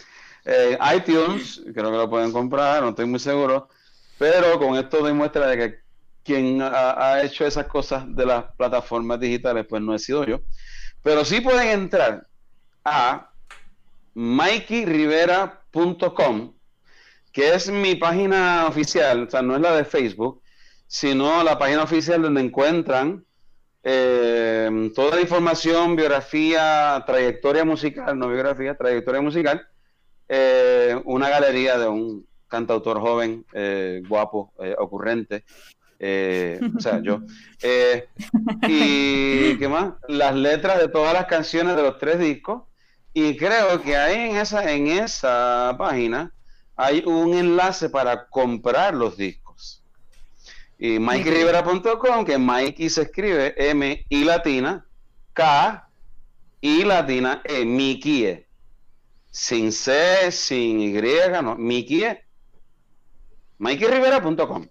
eh, 0.44 0.78
iTunes, 0.97 1.62
creo 1.74 1.90
que 1.90 1.97
lo 1.97 2.10
pueden 2.10 2.32
comprar, 2.32 2.82
no 2.82 2.90
estoy 2.90 3.06
muy 3.06 3.18
seguro, 3.18 3.68
pero 4.18 4.59
con 4.59 4.76
esto 4.76 5.02
demuestra 5.02 5.47
de 5.48 5.56
que 5.56 5.85
quien 6.24 6.60
ha, 6.62 7.22
hecho 7.22 7.47
esas 7.47 7.66
cosas 7.66 8.05
de 8.14 8.26
las 8.26 8.44
plataformas 8.56 9.20
digitales, 9.20 9.66
pues 9.68 9.82
no 9.82 9.94
he 9.94 9.98
sido 9.98 10.24
yo. 10.24 10.40
Pero 11.02 11.22
sí 11.24 11.43
pueden 11.43 11.68
entrar 11.68 12.26
a 12.82 13.31
MikeyRivera.com, 14.14 16.55
que 17.31 17.55
es 17.55 17.70
mi 17.70 17.94
página 17.97 18.66
oficial, 18.66 19.24
o 19.24 19.31
sea, 19.31 19.43
no 19.43 19.55
es 19.55 19.60
la 19.60 19.76
de 19.76 19.85
Facebook, 19.85 20.40
sino 20.86 21.43
la 21.43 21.59
página 21.59 21.82
oficial 21.82 22.23
donde 22.23 22.40
encuentran 22.40 23.24
eh, 23.86 24.90
toda 24.94 25.16
la 25.16 25.20
información, 25.20 25.94
biografía, 25.94 27.05
trayectoria 27.06 27.66
musical, 27.66 28.19
no 28.19 28.28
biografía, 28.28 28.74
trayectoria 28.74 29.20
musical, 29.20 29.69
eh, 30.27 30.98
una 31.05 31.28
galería 31.28 31.77
de 31.77 31.89
un 31.89 32.27
cantautor 32.48 32.98
joven, 33.01 33.44
eh, 33.52 34.01
guapo, 34.09 34.55
ocurrente, 34.78 35.44
o 36.01 36.81
sea, 36.81 37.01
yo. 37.02 37.20
y 38.62 39.59
qué 39.59 39.69
más, 39.69 39.94
las 40.09 40.35
letras 40.35 40.78
de 40.78 40.89
todas 40.89 41.12
las 41.12 41.27
canciones 41.27 41.77
de 41.77 41.82
los 41.82 41.98
tres 41.98 42.19
discos. 42.19 42.62
Y 43.12 43.36
creo 43.36 43.81
que 43.82 43.97
ahí 43.97 44.31
en 44.31 44.36
esa, 44.36 44.73
en 44.73 44.86
esa 44.89 45.77
página 45.78 46.32
hay 46.74 47.05
un 47.06 47.35
enlace 47.35 47.90
para 47.90 48.27
comprar 48.28 48.94
los 48.94 49.16
discos. 49.16 49.44
Y 50.85 50.98
MikeyRivera.com, 50.98 52.27
que 52.27 52.36
Mikey 52.36 52.90
se 52.90 53.02
escribe 53.05 53.55
M 53.56 54.05
I 54.06 54.24
latina, 54.24 54.85
K 55.32 55.89
I 56.61 56.85
latina 56.85 57.40
E, 57.43 57.65
Mikie. 57.65 58.47
Sin 59.31 59.73
C, 59.73 60.31
sin 60.31 60.78
Y, 60.81 60.93
no, 61.43 61.56
Mikie. 61.56 62.20
MikeyRivera.com. 63.56 64.66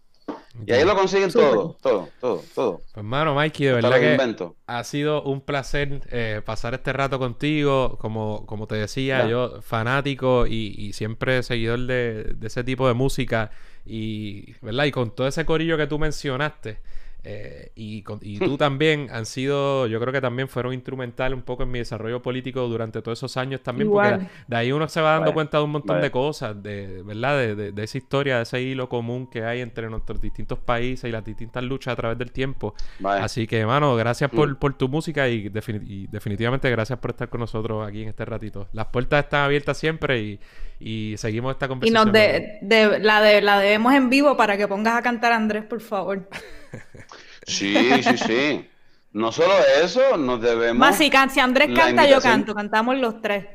Y 0.67 0.71
ahí 0.71 0.85
lo 0.85 0.95
consiguen 0.95 1.31
todo, 1.31 1.77
todo, 1.81 2.09
todo, 2.21 2.43
todo. 2.53 2.77
Pues 2.77 2.97
hermano 2.97 3.33
Mikey, 3.33 3.65
de 3.65 3.73
verdad 3.73 3.99
que 3.99 4.53
ha 4.67 4.83
sido 4.83 5.23
un 5.23 5.41
placer 5.41 6.01
eh, 6.11 6.43
pasar 6.45 6.75
este 6.75 6.93
rato 6.93 7.17
contigo. 7.17 7.97
Como, 7.97 8.45
como 8.45 8.67
te 8.67 8.75
decía, 8.75 9.27
yo 9.27 9.63
fanático 9.63 10.45
y, 10.45 10.93
siempre 10.93 11.41
seguidor 11.41 11.87
de, 11.87 12.35
de, 12.35 12.47
ese 12.47 12.63
tipo 12.63 12.87
de 12.87 12.93
música. 12.93 13.49
Y, 13.85 14.55
¿verdad? 14.61 14.85
Y 14.85 14.91
con 14.91 15.13
todo 15.13 15.27
ese 15.27 15.45
corillo 15.45 15.77
que 15.77 15.87
tú 15.87 15.99
mencionaste, 15.99 16.79
eh, 17.25 17.71
y, 17.75 18.03
y, 18.21 18.39
tú 18.39 18.57
también 18.57 19.07
han 19.09 19.25
sido, 19.25 19.87
yo 19.87 19.97
creo 20.01 20.11
que 20.11 20.19
también 20.19 20.49
fueron 20.49 20.73
instrumentales 20.73 21.37
un 21.37 21.43
poco 21.43 21.63
en 21.63 21.71
mi 21.71 21.79
desarrollo 21.79 22.21
político 22.21 22.67
durante 22.67 23.01
todos 23.01 23.19
esos 23.19 23.37
años 23.37 23.61
también, 23.61 23.89
porque 23.89 24.27
de 24.45 24.55
ahí 24.57 24.73
uno 24.73 24.89
se 24.89 24.99
va 24.99 25.13
dando 25.13 25.33
cuenta 25.33 25.57
de 25.57 25.63
un 25.63 25.71
montón 25.71 26.01
de 26.01 26.11
cosas, 26.11 26.61
de 26.61 27.01
verdad, 27.03 27.37
de, 27.37 27.71
de, 27.71 27.83
esa 27.83 27.97
historia, 27.97 28.37
de 28.37 28.43
ese 28.43 28.61
hilo 28.61 28.89
común 28.89 29.27
que 29.27 29.45
hay 29.45 29.61
entre 29.61 29.89
nuestros 29.89 30.19
distintos 30.19 30.59
países 30.59 31.07
y 31.07 31.13
las 31.13 31.23
distintas 31.23 31.63
luchas 31.63 31.93
a 31.93 31.95
través 31.95 32.17
del 32.17 32.31
tiempo. 32.33 32.75
Así 33.03 33.47
que, 33.47 33.59
hermano, 33.59 33.95
gracias 33.95 34.29
por, 34.29 34.49
mm. 34.49 34.55
por, 34.55 34.73
tu 34.73 34.89
música 34.89 35.29
y, 35.29 35.47
definitivamente 35.47 36.69
gracias 36.69 36.99
por 36.99 37.11
estar 37.11 37.29
con 37.29 37.39
nosotros 37.39 37.87
aquí 37.87 38.03
en 38.03 38.09
este 38.09 38.25
ratito. 38.25 38.67
Las 38.73 38.87
puertas 38.87 39.23
están 39.23 39.45
abiertas 39.45 39.77
siempre 39.77 40.19
y, 40.19 40.39
y 40.79 41.15
seguimos 41.17 41.53
esta 41.53 41.69
conversación. 41.69 42.01
Y 42.01 42.05
nos 42.05 42.13
de, 42.13 42.99
la, 42.99 43.21
de, 43.21 43.41
la 43.41 43.59
debemos 43.59 43.93
en 43.93 44.09
vivo 44.09 44.35
para 44.35 44.57
que 44.57 44.67
pongas 44.67 44.95
a 44.95 45.01
cantar 45.01 45.31
a 45.31 45.37
Andrés, 45.37 45.63
por 45.63 45.79
favor. 45.79 46.27
Sí, 47.45 48.03
sí, 48.03 48.17
sí. 48.17 48.69
No 49.11 49.31
solo 49.31 49.53
eso, 49.81 50.17
nos 50.17 50.41
debemos. 50.41 50.79
Más 50.79 50.97
si, 50.97 51.11
Andrés 51.39 51.69
canta, 51.75 52.07
yo 52.07 52.19
canto. 52.19 52.55
Cantamos 52.55 52.97
los 52.97 53.21
tres. 53.21 53.45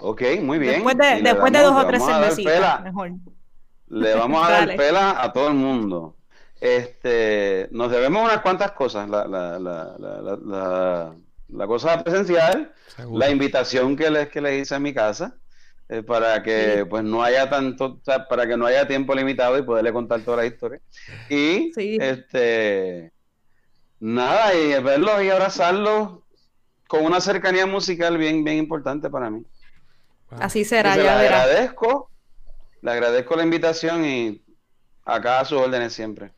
Ok, 0.00 0.22
muy 0.40 0.58
bien. 0.58 0.74
Después 0.74 0.96
de, 0.96 1.22
después 1.22 1.52
de 1.52 1.58
dos 1.60 1.84
o 1.84 1.86
tres 1.86 2.04
cervecitas, 2.04 2.82
mejor. 2.82 3.10
Le 3.88 4.14
vamos 4.14 4.46
a 4.46 4.50
dar 4.50 4.76
pela 4.76 5.22
a 5.22 5.32
todo 5.32 5.48
el 5.48 5.54
mundo. 5.54 6.16
Este, 6.60 7.68
nos 7.72 7.90
debemos 7.90 8.24
unas 8.24 8.40
cuantas 8.40 8.72
cosas. 8.72 9.08
La, 9.08 9.26
la, 9.26 9.58
la, 9.58 11.14
la 11.48 11.66
cosa 11.66 12.02
presencial, 12.02 12.72
la 13.10 13.28
invitación 13.28 13.96
que 13.96 14.10
les, 14.10 14.28
que 14.28 14.40
les 14.40 14.62
hice 14.62 14.74
a 14.74 14.78
mi 14.78 14.94
casa. 14.94 15.36
Eh, 15.92 16.02
para 16.02 16.42
que 16.42 16.86
pues 16.88 17.04
no 17.04 17.22
haya 17.22 17.50
tanto, 17.50 18.00
para 18.26 18.46
que 18.46 18.56
no 18.56 18.64
haya 18.64 18.88
tiempo 18.88 19.14
limitado 19.14 19.58
y 19.58 19.62
poderle 19.62 19.92
contar 19.92 20.22
toda 20.22 20.38
la 20.38 20.46
historia. 20.46 20.80
Y 21.28 21.70
este 21.76 23.12
nada, 24.00 24.54
y 24.54 24.82
verlos 24.82 25.22
y 25.22 25.28
abrazarlos 25.28 26.20
con 26.88 27.04
una 27.04 27.20
cercanía 27.20 27.66
musical 27.66 28.16
bien, 28.16 28.42
bien 28.42 28.56
importante 28.56 29.10
para 29.10 29.28
mí. 29.28 29.44
Así 30.30 30.64
será, 30.64 30.96
ya 30.96 31.02
le 31.02 31.10
agradezco, 31.10 32.10
le 32.80 32.90
agradezco 32.90 33.36
la 33.36 33.42
invitación 33.42 34.06
y 34.06 34.42
acá 35.04 35.40
a 35.40 35.44
sus 35.44 35.58
órdenes 35.58 35.92
siempre. 35.92 36.30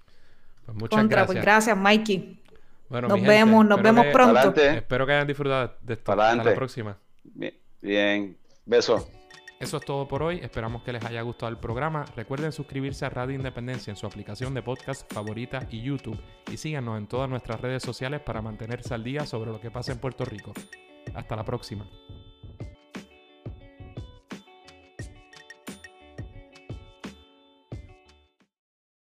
Pues 0.66 0.76
muchas 0.76 0.98
pues, 0.98 1.08
gracias. 1.08 1.26
Pues 1.26 1.44
gracias, 1.44 1.76
Mikey. 1.76 2.42
nos 2.90 3.22
vemos, 3.22 3.64
nos 3.64 3.80
vemos 3.80 4.06
pronto. 4.12 4.52
Espero 4.60 5.06
que 5.06 5.12
hayan 5.12 5.28
disfrutado 5.28 5.76
de 5.80 5.94
esto. 5.94 6.10
Hasta 6.10 6.34
la 6.42 6.54
próxima. 6.56 6.98
Bien, 7.22 7.54
bien. 7.80 8.36
besos. 8.66 9.06
Eso 9.60 9.76
es 9.76 9.84
todo 9.84 10.08
por 10.08 10.22
hoy, 10.22 10.40
esperamos 10.42 10.82
que 10.82 10.92
les 10.92 11.04
haya 11.04 11.22
gustado 11.22 11.50
el 11.50 11.58
programa. 11.58 12.04
Recuerden 12.16 12.52
suscribirse 12.52 13.06
a 13.06 13.10
Radio 13.10 13.36
Independencia 13.36 13.90
en 13.90 13.96
su 13.96 14.06
aplicación 14.06 14.52
de 14.52 14.62
podcast 14.62 15.10
favorita 15.12 15.66
y 15.70 15.80
YouTube 15.80 16.20
y 16.50 16.56
síganos 16.56 16.98
en 16.98 17.06
todas 17.06 17.30
nuestras 17.30 17.60
redes 17.60 17.82
sociales 17.82 18.20
para 18.20 18.42
mantenerse 18.42 18.92
al 18.94 19.04
día 19.04 19.26
sobre 19.26 19.52
lo 19.52 19.60
que 19.60 19.70
pasa 19.70 19.92
en 19.92 20.00
Puerto 20.00 20.24
Rico. 20.24 20.52
Hasta 21.14 21.36
la 21.36 21.44
próxima. 21.44 21.86